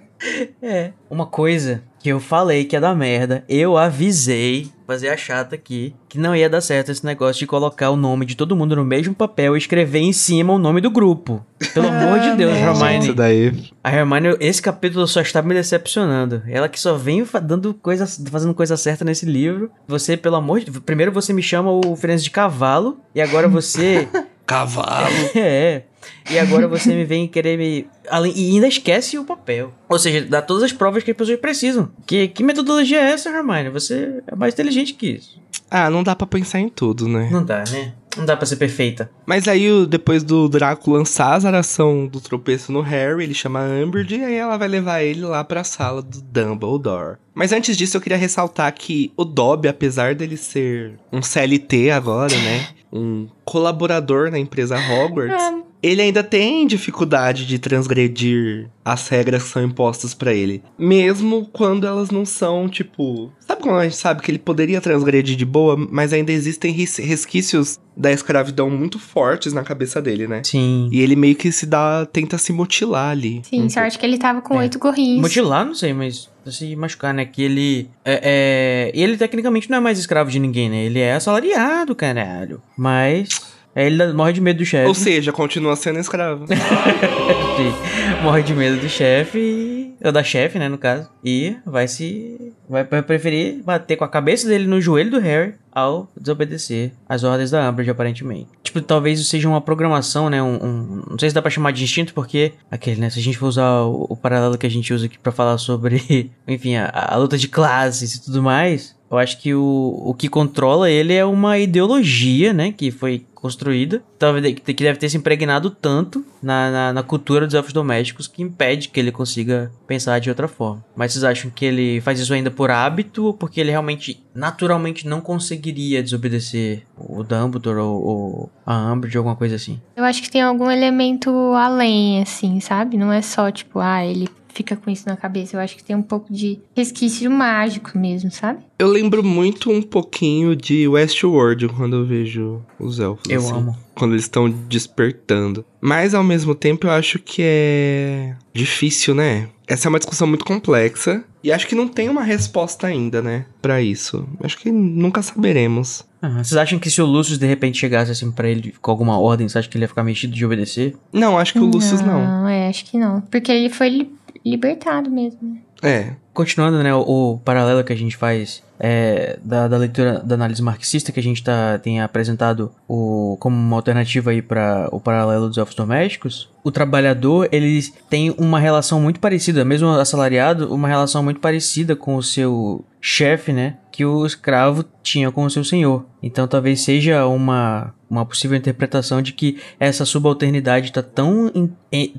É. 0.61 0.91
Uma 1.09 1.25
coisa 1.25 1.83
que 1.99 2.09
eu 2.09 2.19
falei 2.19 2.65
que 2.65 2.75
ia 2.75 2.79
dar 2.81 2.95
merda, 2.95 3.43
eu 3.49 3.77
avisei, 3.77 4.69
fazer 4.85 5.09
a 5.09 5.17
chata 5.17 5.55
aqui, 5.55 5.95
que 6.07 6.17
não 6.17 6.35
ia 6.35 6.49
dar 6.49 6.61
certo 6.61 6.91
esse 6.91 7.05
negócio 7.05 7.39
de 7.39 7.47
colocar 7.47 7.89
o 7.89 7.95
nome 7.95 8.25
de 8.25 8.35
todo 8.35 8.55
mundo 8.55 8.75
no 8.75 8.85
mesmo 8.85 9.13
papel 9.13 9.55
e 9.55 9.57
escrever 9.57 9.99
em 9.99 10.13
cima 10.13 10.53
o 10.53 10.59
nome 10.59 10.81
do 10.81 10.89
grupo. 10.89 11.45
Pelo 11.73 11.87
amor 11.89 12.19
de 12.19 12.35
Deus, 12.35 12.53
merda. 12.53 12.69
Hermione. 12.69 12.99
Isso 12.99 13.13
daí. 13.13 13.69
A 13.83 13.91
Hermione, 13.91 14.37
esse 14.39 14.61
capítulo 14.61 15.07
só 15.07 15.21
está 15.21 15.41
me 15.41 15.53
decepcionando. 15.53 16.43
Ela 16.47 16.69
que 16.69 16.79
só 16.79 16.95
vem 16.95 17.25
dando 17.43 17.73
coisa, 17.73 18.05
fazendo 18.29 18.53
coisa 18.53 18.77
certa 18.77 19.03
nesse 19.03 19.25
livro. 19.25 19.71
Você, 19.87 20.15
pelo 20.15 20.35
amor 20.35 20.59
de 20.59 20.75
Primeiro 20.81 21.11
você 21.11 21.33
me 21.33 21.41
chama 21.41 21.71
o 21.71 21.95
Frenzy 21.95 22.25
de 22.25 22.31
cavalo, 22.31 22.99
e 23.13 23.21
agora 23.21 23.47
você. 23.47 24.07
Cavalo. 24.45 25.07
é. 25.35 25.83
E 26.29 26.39
agora 26.39 26.67
você 26.67 26.93
me 26.93 27.05
vem 27.05 27.27
querer 27.27 27.57
me. 27.57 27.87
Além, 28.09 28.33
e 28.35 28.51
ainda 28.51 28.67
esquece 28.67 29.17
o 29.17 29.23
papel. 29.23 29.73
Ou 29.89 29.99
seja, 29.99 30.25
dá 30.25 30.41
todas 30.41 30.63
as 30.63 30.73
provas 30.73 31.03
que 31.03 31.11
as 31.11 31.17
pessoas 31.17 31.39
precisam. 31.39 31.91
Que, 32.05 32.27
que 32.27 32.43
metodologia 32.43 32.99
é 32.99 33.11
essa, 33.11 33.29
Hermione? 33.29 33.69
Você 33.69 34.21
é 34.27 34.35
mais 34.35 34.53
inteligente 34.53 34.93
que 34.93 35.07
isso. 35.07 35.39
Ah, 35.69 35.89
não 35.89 36.03
dá 36.03 36.15
pra 36.15 36.27
pensar 36.27 36.59
em 36.59 36.69
tudo, 36.69 37.07
né? 37.07 37.29
Não 37.31 37.43
dá, 37.43 37.63
né? 37.71 37.93
Não 38.17 38.25
dá 38.25 38.37
pra 38.37 38.45
ser 38.45 38.55
perfeita. 38.55 39.09
Mas 39.25 39.45
aí, 39.47 39.85
depois 39.87 40.23
do 40.23 40.47
Draco 40.47 40.91
lançar 40.91 41.33
a 41.33 41.39
zaração 41.39 42.07
do 42.07 42.21
tropeço 42.21 42.71
no 42.71 42.79
Harry, 42.81 43.23
ele 43.23 43.33
chama 43.33 43.59
a 43.59 43.83
Umbridge 43.83 44.15
e 44.15 44.23
aí 44.23 44.35
ela 44.35 44.57
vai 44.57 44.67
levar 44.69 45.01
ele 45.03 45.21
lá 45.21 45.43
pra 45.43 45.63
sala 45.65 46.01
do 46.01 46.21
Dumbledore. 46.21 47.17
Mas 47.33 47.51
antes 47.51 47.75
disso, 47.75 47.97
eu 47.97 48.01
queria 48.01 48.17
ressaltar 48.17 48.73
que 48.73 49.11
o 49.17 49.25
Dobby, 49.25 49.67
apesar 49.67 50.15
dele 50.15 50.37
ser 50.37 50.97
um 51.11 51.21
CLT 51.21 51.91
agora, 51.91 52.33
né? 52.35 52.67
Um 52.97 53.27
colaborador 53.43 54.31
na 54.31 54.39
empresa 54.39 54.77
Hogwarts, 54.77 55.35
Ah, 55.43 55.59
ele 55.85 56.01
ainda 56.01 56.23
tem 56.23 56.65
dificuldade 56.65 57.45
de 57.45 57.59
transgredir 57.59 58.67
as 58.83 59.07
regras 59.07 59.43
que 59.43 59.49
são 59.49 59.63
impostas 59.63 60.13
pra 60.13 60.33
ele. 60.33 60.63
Mesmo 60.77 61.47
quando 61.51 61.85
elas 61.87 62.09
não 62.11 62.25
são, 62.25 62.67
tipo. 62.69 63.31
Sabe 63.39 63.61
quando 63.61 63.77
a 63.79 63.83
gente 63.83 63.95
sabe 63.95 64.21
que 64.21 64.31
ele 64.31 64.39
poderia 64.39 64.79
transgredir 64.81 65.35
de 65.35 65.45
boa, 65.45 65.75
mas 65.91 66.13
ainda 66.13 66.31
existem 66.31 66.71
res- 66.71 66.97
resquícios 66.97 67.79
da 67.97 68.11
escravidão 68.11 68.69
muito 68.69 68.99
fortes 68.99 69.53
na 69.53 69.63
cabeça 69.63 70.01
dele, 70.01 70.27
né? 70.27 70.41
Sim. 70.43 70.89
E 70.91 70.99
ele 71.01 71.15
meio 71.15 71.35
que 71.35 71.51
se 71.51 71.65
dá. 71.65 72.05
tenta 72.05 72.37
se 72.37 72.51
mutilar 72.53 73.11
ali. 73.11 73.41
sim, 73.43 73.63
Um 73.63 73.69
sorte 73.69 73.97
que 73.97 74.05
ele 74.05 74.17
tava 74.17 74.41
com 74.41 74.55
É. 74.55 74.59
oito 74.59 74.77
gorrinhos. 74.79 75.21
Mutilar, 75.21 75.65
não 75.65 75.73
sei, 75.75 75.93
mas 75.93 76.29
se 76.45 76.75
machucar, 76.75 77.13
né? 77.13 77.25
Que 77.25 77.41
ele. 77.43 77.89
É, 78.03 78.91
é- 78.93 78.99
ele 78.99 79.17
tecnicamente 79.17 79.69
não 79.69 79.77
é 79.77 79.81
mais 79.81 79.97
escravo 79.97 80.29
de 80.29 80.39
ninguém, 80.39 80.69
né? 80.69 80.83
Ele 80.85 80.99
é 80.99 81.13
assalariado, 81.13 81.95
caralho. 81.95 82.61
Mas. 82.77 83.54
É, 83.75 83.85
ele 83.87 84.13
morre 84.13 84.31
de 84.33 84.39
medo 84.41 84.57
do 84.59 84.65
chefe. 84.65 84.87
Ou 84.87 84.93
seja, 84.93 85.31
continua 85.33 85.75
sendo 85.75 85.99
escravo. 85.99 86.45
Morre 88.23 88.43
de 88.43 88.53
medo 88.53 88.79
do 88.79 88.89
chefe. 88.89 89.93
Ou 90.03 90.11
da 90.11 90.23
chefe, 90.23 90.57
né, 90.59 90.67
no 90.69 90.77
caso. 90.77 91.09
E 91.23 91.55
vai 91.65 91.87
se. 91.87 92.53
Vai 92.69 92.83
preferir 92.83 93.61
bater 93.63 93.95
com 93.95 94.03
a 94.03 94.07
cabeça 94.07 94.47
dele 94.47 94.65
no 94.65 94.81
joelho 94.81 95.11
do 95.11 95.19
Harry 95.19 95.53
ao 95.71 96.09
desobedecer 96.19 96.91
as 97.07 97.23
ordens 97.23 97.51
da 97.51 97.69
Umbridge, 97.69 97.91
aparentemente. 97.91 98.47
Tipo, 98.63 98.81
talvez 98.81 99.19
isso 99.19 99.29
seja 99.29 99.47
uma 99.47 99.61
programação, 99.61 100.29
né? 100.29 100.41
Um, 100.41 100.55
um- 100.55 101.03
não 101.11 101.19
sei 101.19 101.29
se 101.29 101.35
dá 101.35 101.41
pra 101.41 101.51
chamar 101.51 101.71
de 101.71 101.83
instinto, 101.83 102.13
porque 102.13 102.53
aquele, 102.71 102.99
né? 103.01 103.09
Se 103.09 103.19
a 103.19 103.21
gente 103.21 103.37
for 103.37 103.47
usar 103.47 103.81
o, 103.83 104.07
o 104.09 104.15
paralelo 104.17 104.57
que 104.57 104.65
a 104.65 104.69
gente 104.71 104.93
usa 104.93 105.05
aqui 105.05 105.17
pra 105.19 105.31
falar 105.31 105.57
sobre, 105.57 106.31
enfim, 106.47 106.75
a, 106.75 106.89
a 106.93 107.15
luta 107.17 107.37
de 107.37 107.47
classes 107.47 108.15
e 108.15 108.23
tudo 108.23 108.41
mais, 108.41 108.95
eu 109.11 109.17
acho 109.17 109.39
que 109.41 109.53
o, 109.53 110.01
o 110.05 110.13
que 110.13 110.27
controla 110.27 110.89
ele 110.89 111.13
é 111.13 111.23
uma 111.25 111.57
ideologia, 111.59 112.51
né? 112.53 112.71
Que 112.75 112.89
foi 112.89 113.25
construída, 113.45 114.03
talvez 114.17 114.55
que 114.55 114.73
deve 114.73 114.97
ter 114.97 115.07
se 115.07 115.17
impregnado 115.17 115.69
tanto 115.69 116.25
na, 116.41 116.71
na, 116.71 116.93
na 116.93 117.03
cultura 117.03 117.45
dos 117.45 117.53
elfos 117.53 117.71
domésticos 117.71 118.27
que 118.27 118.41
impede 118.41 118.89
que 118.89 118.99
ele 118.99 119.11
consiga 119.11 119.71
pensar 119.85 120.17
de 120.17 120.29
outra 120.29 120.47
forma. 120.47 120.83
Mas 120.95 121.13
vocês 121.13 121.23
acham 121.23 121.51
que 121.51 121.63
ele 121.63 122.01
faz 122.01 122.19
isso 122.19 122.33
ainda 122.33 122.49
por 122.49 122.71
hábito 122.71 123.25
ou 123.25 123.33
porque 123.35 123.61
ele 123.61 123.69
realmente, 123.69 124.23
naturalmente, 124.33 125.07
não 125.07 125.21
conseguiria 125.21 126.01
desobedecer 126.01 126.87
o 126.97 127.21
Dumbledore 127.21 127.77
ou, 127.77 128.03
ou 128.03 128.51
a 128.65 128.91
Umbridge 128.91 129.15
alguma 129.15 129.35
coisa 129.35 129.57
assim? 129.57 129.79
Eu 129.95 130.03
acho 130.03 130.23
que 130.23 130.31
tem 130.31 130.41
algum 130.41 130.71
elemento 130.71 131.29
além, 131.53 132.23
assim, 132.23 132.59
sabe? 132.59 132.97
Não 132.97 133.13
é 133.13 133.21
só, 133.21 133.51
tipo, 133.51 133.77
ah, 133.77 134.03
ele 134.03 134.27
fica 134.55 134.75
com 134.75 134.89
isso 134.89 135.07
na 135.07 135.17
cabeça. 135.17 135.55
Eu 135.55 135.59
acho 135.59 135.75
que 135.75 135.83
tem 135.83 135.95
um 135.95 136.01
pouco 136.01 136.33
de 136.33 136.59
resquício 136.75 137.29
mágico 137.29 137.97
mesmo, 137.97 138.31
sabe? 138.31 138.59
Eu 138.79 138.87
lembro 138.87 139.21
muito 139.21 139.69
um 139.69 139.81
pouquinho 139.81 140.55
de 140.55 140.87
Westworld 140.87 141.67
quando 141.69 141.97
eu 141.97 142.05
vejo 142.05 142.61
os 142.79 142.99
elfos. 142.99 143.29
Eu 143.29 143.39
assim. 143.39 143.53
amo. 143.53 143.77
quando 143.93 144.13
eles 144.13 144.23
estão 144.23 144.49
despertando. 144.49 145.65
Mas 145.81 146.13
ao 146.13 146.23
mesmo 146.23 146.55
tempo 146.55 146.87
eu 146.87 146.91
acho 146.91 147.19
que 147.19 147.41
é 147.43 148.35
difícil, 148.53 149.13
né? 149.13 149.49
Essa 149.67 149.87
é 149.87 149.89
uma 149.89 149.99
discussão 149.99 150.27
muito 150.27 150.45
complexa 150.45 151.23
e 151.43 151.51
acho 151.51 151.67
que 151.67 151.75
não 151.75 151.87
tem 151.87 152.07
uma 152.07 152.23
resposta 152.23 152.87
ainda, 152.87 153.21
né, 153.21 153.45
Pra 153.61 153.81
isso. 153.81 154.27
Acho 154.43 154.57
que 154.57 154.71
nunca 154.71 155.21
saberemos. 155.21 156.05
Ah, 156.21 156.43
vocês 156.43 156.55
acham 156.55 156.79
que 156.79 156.89
se 156.89 157.01
o 157.01 157.05
Lucius 157.05 157.37
de 157.37 157.45
repente 157.45 157.79
chegasse 157.79 158.11
assim 158.11 158.31
pra 158.31 158.47
ele 158.47 158.73
com 158.81 158.91
alguma 158.91 159.19
ordem, 159.19 159.47
você 159.47 159.59
acha 159.59 159.69
que 159.69 159.77
ele 159.77 159.83
ia 159.83 159.87
ficar 159.87 160.03
mexido 160.03 160.33
de 160.33 160.45
obedecer? 160.45 160.95
Não, 161.11 161.37
acho 161.37 161.53
que 161.53 161.59
o 161.59 161.65
Lucius 161.65 162.01
não. 162.01 162.23
Não, 162.23 162.47
é, 162.47 162.67
acho 162.67 162.85
que 162.85 162.97
não. 162.97 163.21
Porque 163.21 163.51
ele 163.51 163.69
foi 163.69 164.09
libertado 164.45 165.09
mesmo. 165.09 165.39
né? 165.41 165.57
É. 165.81 166.13
Continuando, 166.33 166.81
né, 166.83 166.93
o, 166.93 167.01
o 167.33 167.37
paralelo 167.39 167.83
que 167.83 167.93
a 167.93 167.95
gente 167.95 168.15
faz 168.15 168.61
é, 168.79 169.39
da, 169.41 169.67
da 169.67 169.77
leitura 169.77 170.19
da 170.19 170.35
análise 170.35 170.61
marxista 170.61 171.11
que 171.11 171.19
a 171.19 171.23
gente 171.23 171.43
tá, 171.43 171.79
tem 171.79 172.01
apresentado 172.01 172.71
o, 172.87 173.37
como 173.39 173.55
uma 173.55 173.77
alternativa 173.77 174.31
aí 174.31 174.41
para 174.41 174.89
o 174.91 174.99
paralelo 174.99 175.47
dos 175.47 175.57
elfos 175.57 175.75
domésticos, 175.75 176.49
o 176.63 176.71
trabalhador 176.71 177.47
ele 177.51 177.81
tem 178.09 178.35
uma 178.37 178.59
relação 178.59 178.99
muito 178.99 179.19
parecida, 179.19 179.63
mesmo 179.63 179.89
assalariado, 179.89 180.73
uma 180.73 180.87
relação 180.87 181.23
muito 181.23 181.39
parecida 181.39 181.95
com 181.95 182.15
o 182.15 182.23
seu 182.23 182.83
chefe, 182.99 183.53
né, 183.53 183.77
que 183.95 184.03
o 184.03 184.25
escravo 184.25 184.83
tinha 185.01 185.31
com 185.31 185.45
o 185.45 185.49
seu 185.49 185.63
senhor. 185.63 186.05
Então 186.21 186.45
talvez 186.45 186.81
seja 186.81 187.25
uma, 187.27 187.93
uma 188.09 188.25
possível 188.25 188.57
interpretação 188.57 189.21
de 189.21 189.31
que 189.31 189.57
essa 189.79 190.03
subalternidade 190.03 190.91
tá 190.91 191.01
tão, 191.01 191.49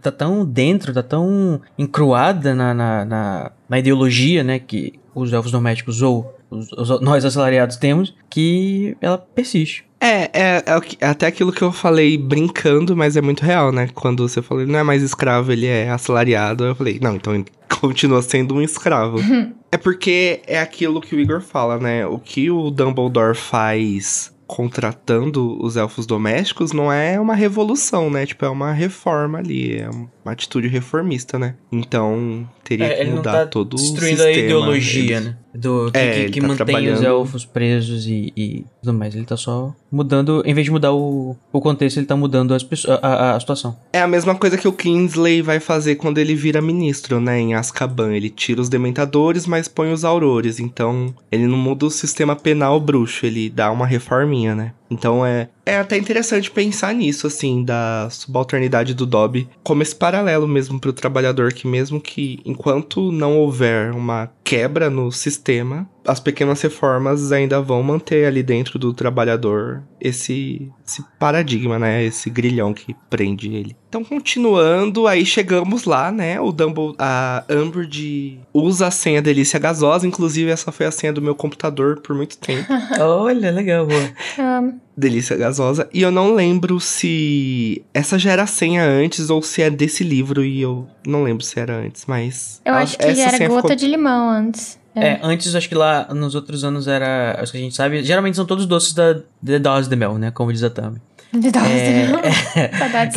tá 0.00 0.10
tão 0.10 0.42
dentro, 0.42 0.94
tá 0.94 1.02
tão 1.02 1.60
encruada 1.76 2.54
na, 2.54 2.72
na, 2.72 3.04
na, 3.04 3.52
na 3.68 3.78
ideologia, 3.78 4.42
né, 4.42 4.58
que 4.58 4.98
os 5.14 5.34
elfos 5.34 5.52
domésticos 5.52 6.00
ou 6.00 6.34
os- 6.50 6.72
os- 6.72 7.00
nós 7.00 7.24
assalariados 7.24 7.76
temos, 7.76 8.14
que 8.30 8.96
ela 9.00 9.18
persiste. 9.18 9.84
É, 9.98 10.30
é, 10.32 10.56
é 10.66 10.80
é 11.00 11.06
até 11.06 11.26
aquilo 11.26 11.50
que 11.50 11.62
eu 11.62 11.72
falei 11.72 12.18
brincando, 12.18 12.94
mas 12.94 13.16
é 13.16 13.22
muito 13.22 13.42
real, 13.42 13.72
né? 13.72 13.88
Quando 13.94 14.28
você 14.28 14.42
falou, 14.42 14.62
ele 14.62 14.70
não 14.70 14.78
é 14.78 14.82
mais 14.82 15.02
escravo, 15.02 15.50
ele 15.50 15.66
é 15.66 15.88
assalariado. 15.90 16.64
Eu 16.64 16.74
falei, 16.74 16.98
não, 17.00 17.16
então 17.16 17.34
ele 17.34 17.46
continua 17.80 18.20
sendo 18.20 18.54
um 18.54 18.60
escravo. 18.62 19.16
é 19.72 19.76
porque 19.78 20.42
é 20.46 20.60
aquilo 20.60 21.00
que 21.00 21.16
o 21.16 21.20
Igor 21.20 21.40
fala, 21.40 21.78
né? 21.78 22.06
O 22.06 22.18
que 22.18 22.50
o 22.50 22.70
Dumbledore 22.70 23.34
faz 23.34 24.32
contratando 24.46 25.58
os 25.64 25.76
elfos 25.76 26.06
domésticos 26.06 26.72
não 26.72 26.92
é 26.92 27.18
uma 27.18 27.34
revolução, 27.34 28.10
né? 28.10 28.26
Tipo, 28.26 28.44
é 28.44 28.48
uma 28.48 28.72
reforma 28.72 29.38
ali, 29.38 29.78
é 29.78 29.88
uma 30.26 30.32
atitude 30.32 30.66
reformista, 30.66 31.38
né? 31.38 31.54
Então, 31.70 32.48
teria 32.64 32.86
É, 32.86 33.04
que 33.04 33.10
mudar 33.12 33.32
tá 33.32 33.46
todo 33.46 33.74
o 33.74 33.76
destruindo 33.76 34.16
sistema. 34.22 34.28
a 34.28 34.32
ideologia, 34.44 35.20
né? 35.20 35.36
Do, 35.54 35.90
que, 35.90 35.98
É, 35.98 36.24
que- 36.24 36.30
que 36.32 36.40
tá 36.40 36.46
mantém 36.48 36.64
os 36.64 36.70
trabalhando- 36.70 37.04
elfos 37.06 37.44
presos 37.46 38.06
e, 38.06 38.30
e 38.36 38.64
tudo 38.82 38.92
mais. 38.92 39.14
Ele 39.14 39.24
tá 39.24 39.36
só 39.38 39.74
mudando, 39.90 40.42
em 40.44 40.52
vez 40.52 40.64
de 40.66 40.70
mudar 40.70 40.92
o, 40.92 41.34
o 41.50 41.60
contexto, 41.60 41.96
ele 41.96 42.06
tá 42.06 42.14
mudando 42.16 42.52
as 42.52 42.62
pessoas, 42.62 42.98
a, 43.02 43.06
a, 43.06 43.36
a 43.36 43.40
situação. 43.40 43.74
É 43.92 44.00
a 44.02 44.06
mesma 44.08 44.34
coisa 44.34 44.58
que 44.58 44.68
o 44.68 44.72
Kingsley 44.72 45.40
vai 45.40 45.58
fazer 45.60 45.94
quando 45.94 46.18
ele 46.18 46.34
vira 46.34 46.60
ministro, 46.60 47.20
né, 47.20 47.38
em 47.40 47.54
Azkaban. 47.54 48.12
Ele 48.14 48.28
tira 48.28 48.60
os 48.60 48.68
dementadores, 48.68 49.46
mas 49.46 49.66
põe 49.68 49.92
os 49.92 50.04
aurores. 50.04 50.58
Então, 50.60 51.14
ele 51.32 51.46
não 51.46 51.56
muda 51.56 51.86
o 51.86 51.90
sistema 51.90 52.36
penal 52.36 52.78
bruxo, 52.80 53.24
ele 53.24 53.48
dá 53.48 53.70
uma 53.70 53.86
reforminha, 53.86 54.54
né? 54.54 54.72
Então 54.90 55.24
é, 55.24 55.48
é 55.64 55.78
até 55.78 55.96
interessante 55.96 56.50
pensar 56.50 56.94
nisso, 56.94 57.26
assim, 57.26 57.64
da 57.64 58.08
subalternidade 58.10 58.94
do 58.94 59.06
Dobby, 59.06 59.48
como 59.62 59.82
esse 59.82 59.94
paralelo 59.94 60.46
mesmo 60.46 60.80
pro 60.80 60.92
trabalhador, 60.92 61.52
que 61.52 61.66
mesmo 61.66 62.00
que 62.00 62.40
enquanto 62.44 63.10
não 63.10 63.36
houver 63.38 63.92
uma 63.92 64.30
quebra 64.44 64.88
no 64.88 65.10
sistema, 65.10 65.88
as 66.06 66.20
pequenas 66.20 66.60
reformas 66.62 67.32
ainda 67.32 67.60
vão 67.60 67.82
manter 67.82 68.26
ali 68.26 68.42
dentro 68.42 68.78
do 68.78 68.94
trabalhador 68.94 69.82
esse, 70.00 70.70
esse 70.86 71.04
paradigma, 71.18 71.78
né? 71.78 72.04
Esse 72.04 72.30
grilhão 72.30 72.72
que 72.72 72.94
prende 73.10 73.52
ele. 73.52 73.76
Então, 73.88 74.02
continuando, 74.04 75.06
aí 75.06 75.24
chegamos 75.24 75.84
lá, 75.84 76.10
né? 76.10 76.40
O 76.40 76.50
Dumbledore, 76.52 76.96
a 76.98 77.44
Umbridge 77.48 78.38
usa 78.52 78.88
a 78.88 78.90
senha 78.90 79.22
delícia 79.22 79.58
gasosa, 79.60 80.06
inclusive 80.06 80.50
essa 80.50 80.72
foi 80.72 80.86
a 80.86 80.90
senha 80.90 81.12
do 81.12 81.22
meu 81.22 81.34
computador 81.34 82.00
por 82.00 82.14
muito 82.14 82.36
tempo. 82.36 82.66
Olha, 83.00 83.50
legal, 83.50 83.86
boa. 83.86 84.10
Amo. 84.38 84.80
delícia 84.96 85.36
gasosa. 85.36 85.88
E 85.94 86.02
eu 86.02 86.10
não 86.10 86.34
lembro 86.34 86.80
se 86.80 87.82
essa 87.94 88.18
já 88.18 88.32
era 88.32 88.42
a 88.42 88.46
senha 88.46 88.82
antes 88.84 89.30
ou 89.30 89.40
se 89.40 89.62
é 89.62 89.70
desse 89.70 90.02
livro 90.02 90.44
e 90.44 90.60
eu 90.60 90.86
não 91.06 91.22
lembro 91.22 91.44
se 91.44 91.58
era 91.58 91.76
antes, 91.76 92.04
mas 92.06 92.60
Eu 92.64 92.74
a- 92.74 92.78
acho 92.78 92.98
que 92.98 93.04
essa 93.04 93.20
era 93.36 93.48
gota 93.48 93.62
ficou- 93.62 93.76
de 93.76 93.86
limão 93.86 94.28
antes. 94.30 94.78
É, 94.98 95.20
antes 95.22 95.54
acho 95.54 95.68
que 95.68 95.74
lá 95.74 96.08
nos 96.14 96.34
outros 96.34 96.64
anos 96.64 96.88
era. 96.88 97.36
Acho 97.38 97.52
que 97.52 97.58
a 97.58 97.60
gente 97.60 97.76
sabe. 97.76 98.02
Geralmente 98.02 98.34
são 98.34 98.46
todos 98.46 98.64
doces 98.64 98.94
da 98.94 99.20
The 99.44 99.58
Dose 99.58 99.90
de 99.90 99.94
Mel, 99.94 100.16
né? 100.16 100.30
Como 100.30 100.50
diz 100.50 100.62
a 100.62 100.70
Tami. 100.70 100.96
É. 101.34 102.70
Saudades 102.78 103.16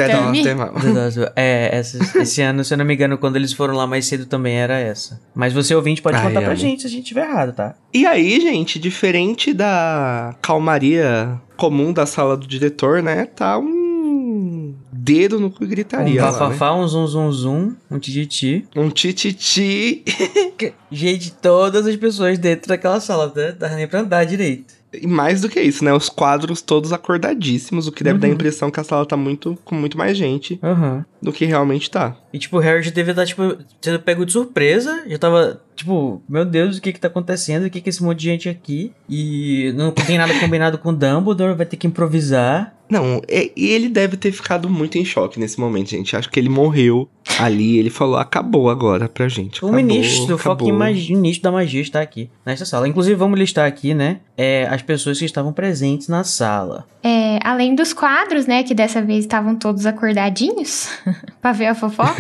é, 1.36 1.70
essa- 1.78 2.22
esse 2.22 2.42
ano, 2.42 2.64
se 2.64 2.74
eu 2.74 2.78
não 2.78 2.86
me 2.86 2.94
engano, 2.94 3.18
quando 3.18 3.36
eles 3.36 3.54
foram 3.54 3.76
lá 3.76 3.86
mais 3.88 4.06
cedo 4.06 4.26
também 4.26 4.56
era 4.56 4.78
essa. 4.80 5.22
Mas 5.34 5.54
você 5.54 5.74
ouvinte 5.76 6.02
pode 6.02 6.18
Ai, 6.18 6.24
contar 6.24 6.40
pra 6.42 6.50
amo. 6.50 6.58
gente 6.58 6.82
se 6.82 6.88
a 6.88 6.90
gente 6.90 7.04
tiver 7.06 7.28
errado, 7.30 7.54
tá? 7.54 7.76
E 7.94 8.06
aí, 8.06 8.40
gente, 8.42 8.80
diferente 8.80 9.54
da 9.54 10.36
calmaria 10.42 11.40
comum 11.56 11.94
da 11.94 12.06
sala 12.06 12.36
do 12.36 12.48
diretor, 12.48 13.02
né? 13.04 13.26
Tá 13.26 13.58
um 13.58 14.74
dedo 14.92 15.40
no 15.40 15.50
cu 15.50 15.64
e 15.64 15.66
Um 15.66 15.70
gritaria 15.70 16.22
lá, 16.24 16.32
né? 16.32 16.38
bafafá, 16.40 16.74
um 16.74 16.88
zum 16.88 17.08
zum 17.08 17.32
zum, 17.32 17.76
um 17.90 18.00
tititi. 18.00 18.66
Um 18.76 18.90
tititi. 18.90 20.04
Gente, 20.92 21.32
todas 21.34 21.86
as 21.88 21.96
pessoas 21.96 22.38
dentro 22.38 22.68
daquela 22.68 23.00
sala, 23.00 23.32
né? 23.36 23.54
Dá 23.58 23.70
nem 23.70 23.88
pra 23.88 24.02
andar 24.02 24.26
direito. 24.26 24.74
E 24.92 25.06
mais 25.06 25.42
do 25.42 25.50
que 25.50 25.62
isso, 25.62 25.84
né? 25.86 25.94
Os 25.94 26.10
quadros 26.10 26.62
todos 26.62 26.92
acordadíssimos, 26.92 27.88
o 27.88 27.92
que 27.92 28.04
deve 28.04 28.18
dar 28.18 28.26
a 28.26 28.30
Uhum. 28.30 28.34
impressão 28.36 28.72
que 28.72 28.80
a 28.80 28.84
sala 28.84 29.06
tá 29.06 29.16
muito 29.16 29.58
com 29.64 29.76
muito 29.76 29.98
mais 29.98 30.18
gente 30.18 30.60
Aham. 30.64 31.06
do 31.22 31.32
que 31.32 31.46
realmente 31.46 31.92
tá. 31.92 32.16
E, 32.34 32.40
tipo, 32.40 32.58
o 32.58 32.60
Harry 32.60 32.82
já 32.82 32.90
devia 32.92 33.12
estar, 33.12 33.26
tipo, 33.26 33.56
sendo 33.82 34.00
pego 34.00 34.26
de 34.26 34.32
surpresa. 34.32 35.04
Já 35.08 35.18
tava, 35.20 35.62
tipo, 35.76 36.22
meu 36.28 36.44
Deus, 36.44 36.78
o 36.78 36.82
que 36.82 36.92
que 36.94 37.00
tá 37.00 37.08
acontecendo? 37.08 37.66
O 37.66 37.70
que 37.70 37.82
que 37.82 37.90
é 37.90 37.92
esse 37.92 38.02
monte 38.04 38.20
de 38.20 38.26
gente 38.26 38.50
aqui? 38.50 38.92
E 39.08 39.72
não 39.76 39.92
tem 39.92 40.18
nada 40.18 40.34
combinado 40.40 40.78
com 40.80 40.90
o 40.90 40.94
Dumbledore, 40.96 41.56
vai 41.56 41.66
ter 41.68 41.78
que 41.78 41.86
improvisar. 41.88 42.76
Não, 42.90 43.22
e, 43.30 43.52
e 43.56 43.68
ele 43.68 43.88
deve 43.88 44.18
ter 44.18 44.32
ficado 44.32 44.70
muito 44.70 44.98
em 44.98 45.06
choque 45.06 45.40
nesse 45.40 45.60
momento, 45.60 45.90
gente. 45.90 46.16
Acho 46.16 46.30
que 46.30 46.40
ele 46.40 46.50
morreu 46.50 47.08
ali. 47.38 47.78
Ele 47.78 47.90
falou: 47.90 48.18
acabou 48.18 48.70
agora 48.70 49.08
pra 49.08 49.28
gente. 49.28 49.64
O 49.64 49.68
acabou, 49.68 49.86
ministro 49.86 50.26
do 50.26 50.36
acabou. 50.36 50.74
magia, 50.74 51.16
ministro 51.16 51.44
da 51.44 51.52
magia 51.52 51.82
está 51.82 52.02
aqui, 52.02 52.30
nesta 52.46 52.66
sala. 52.66 52.88
Inclusive, 52.88 53.16
vamos 53.16 53.38
listar 53.38 53.68
aqui, 53.68 53.94
né, 53.94 54.20
é, 54.36 54.68
as 54.70 54.82
pessoas 54.82 55.20
que 55.20 55.26
estavam 55.26 55.54
presentes 55.54 56.08
na 56.08 56.24
sala. 56.24 56.86
É, 57.04 57.40
além 57.44 57.76
dos 57.76 57.94
quadros, 57.94 58.48
né, 58.48 58.64
que 58.64 58.74
dessa 58.74 59.02
vez 59.02 59.20
estavam 59.20 59.56
todos 59.56 59.86
acordadinhos 59.86 60.90
pra 61.42 61.52
ver 61.52 61.68
a 61.68 61.76
fofoca. 61.76 62.16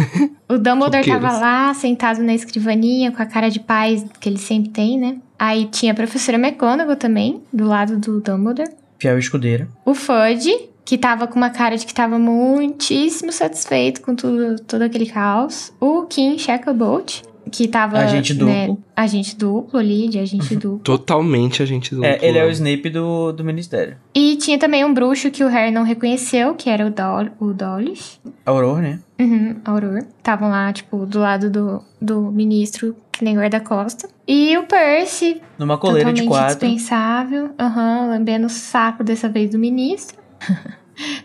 o 0.47 0.57
Dumbledore 0.57 1.05
tava 1.05 1.31
lá, 1.31 1.73
sentado 1.73 2.21
na 2.21 2.33
escrivaninha, 2.33 3.11
com 3.11 3.21
a 3.21 3.25
cara 3.25 3.49
de 3.49 3.59
paz 3.59 4.05
que 4.19 4.29
ele 4.29 4.37
sempre 4.37 4.69
tem, 4.69 4.99
né? 4.99 5.17
Aí 5.37 5.65
tinha 5.65 5.93
a 5.93 5.95
professora 5.95 6.37
McGonagall 6.37 6.97
também, 6.97 7.41
do 7.51 7.65
lado 7.65 7.97
do 7.97 8.19
Dumbledore. 8.19 8.69
Fiel 8.99 9.17
escudeira. 9.17 9.67
O 9.85 9.93
Fudge, 9.93 10.69
que 10.83 10.97
tava 10.97 11.27
com 11.27 11.35
uma 11.35 11.49
cara 11.49 11.77
de 11.77 11.85
que 11.85 11.93
tava 11.93 12.19
muitíssimo 12.19 13.31
satisfeito 13.31 14.01
com 14.01 14.15
tudo, 14.15 14.59
todo 14.61 14.81
aquele 14.81 15.05
caos. 15.05 15.71
O 15.79 16.03
Kim 16.03 16.37
Shacklebolt, 16.37 17.21
que 17.51 17.67
tava... 17.67 17.99
Agente 17.99 18.33
né, 18.33 18.67
duplo. 18.67 18.83
agente 18.95 19.35
duplo 19.35 19.79
ali, 19.79 20.07
de 20.07 20.19
agente 20.19 20.55
duplo. 20.55 20.79
Totalmente 20.79 21.63
a 21.63 21.65
gente. 21.65 21.95
É, 22.03 22.27
ele 22.27 22.37
é 22.37 22.45
o 22.45 22.49
Snape 22.49 22.89
do, 22.89 23.31
do 23.31 23.43
ministério. 23.43 23.97
E 24.13 24.35
tinha 24.35 24.59
também 24.59 24.83
um 24.83 24.93
bruxo 24.93 25.31
que 25.31 25.43
o 25.43 25.47
Harry 25.47 25.71
não 25.71 25.83
reconheceu, 25.83 26.53
que 26.55 26.69
era 26.69 26.85
o, 26.85 26.89
Dol 26.89 27.29
o 27.39 27.53
Dolish. 27.53 28.19
Auror, 28.45 28.81
né? 28.81 28.99
Uhum, 29.19 29.55
Auror. 29.65 30.05
Estavam 30.17 30.49
lá, 30.49 30.71
tipo, 30.73 31.05
do 31.05 31.19
lado 31.19 31.49
do, 31.49 31.83
do 32.01 32.31
ministro, 32.31 32.95
que 33.19 33.25
nem 33.25 33.35
guarda-costa. 33.37 34.07
E 34.25 34.57
o 34.57 34.63
Percy, 34.63 35.41
Numa 35.57 35.77
coleira 35.77 36.13
de 36.13 36.23
quatro. 36.25 36.47
dispensável. 36.67 37.49
Aham, 37.59 38.07
lambendo 38.11 38.47
o 38.47 38.49
saco 38.49 39.03
dessa 39.03 39.27
vez 39.27 39.49
do 39.51 39.59
ministro. 39.59 40.17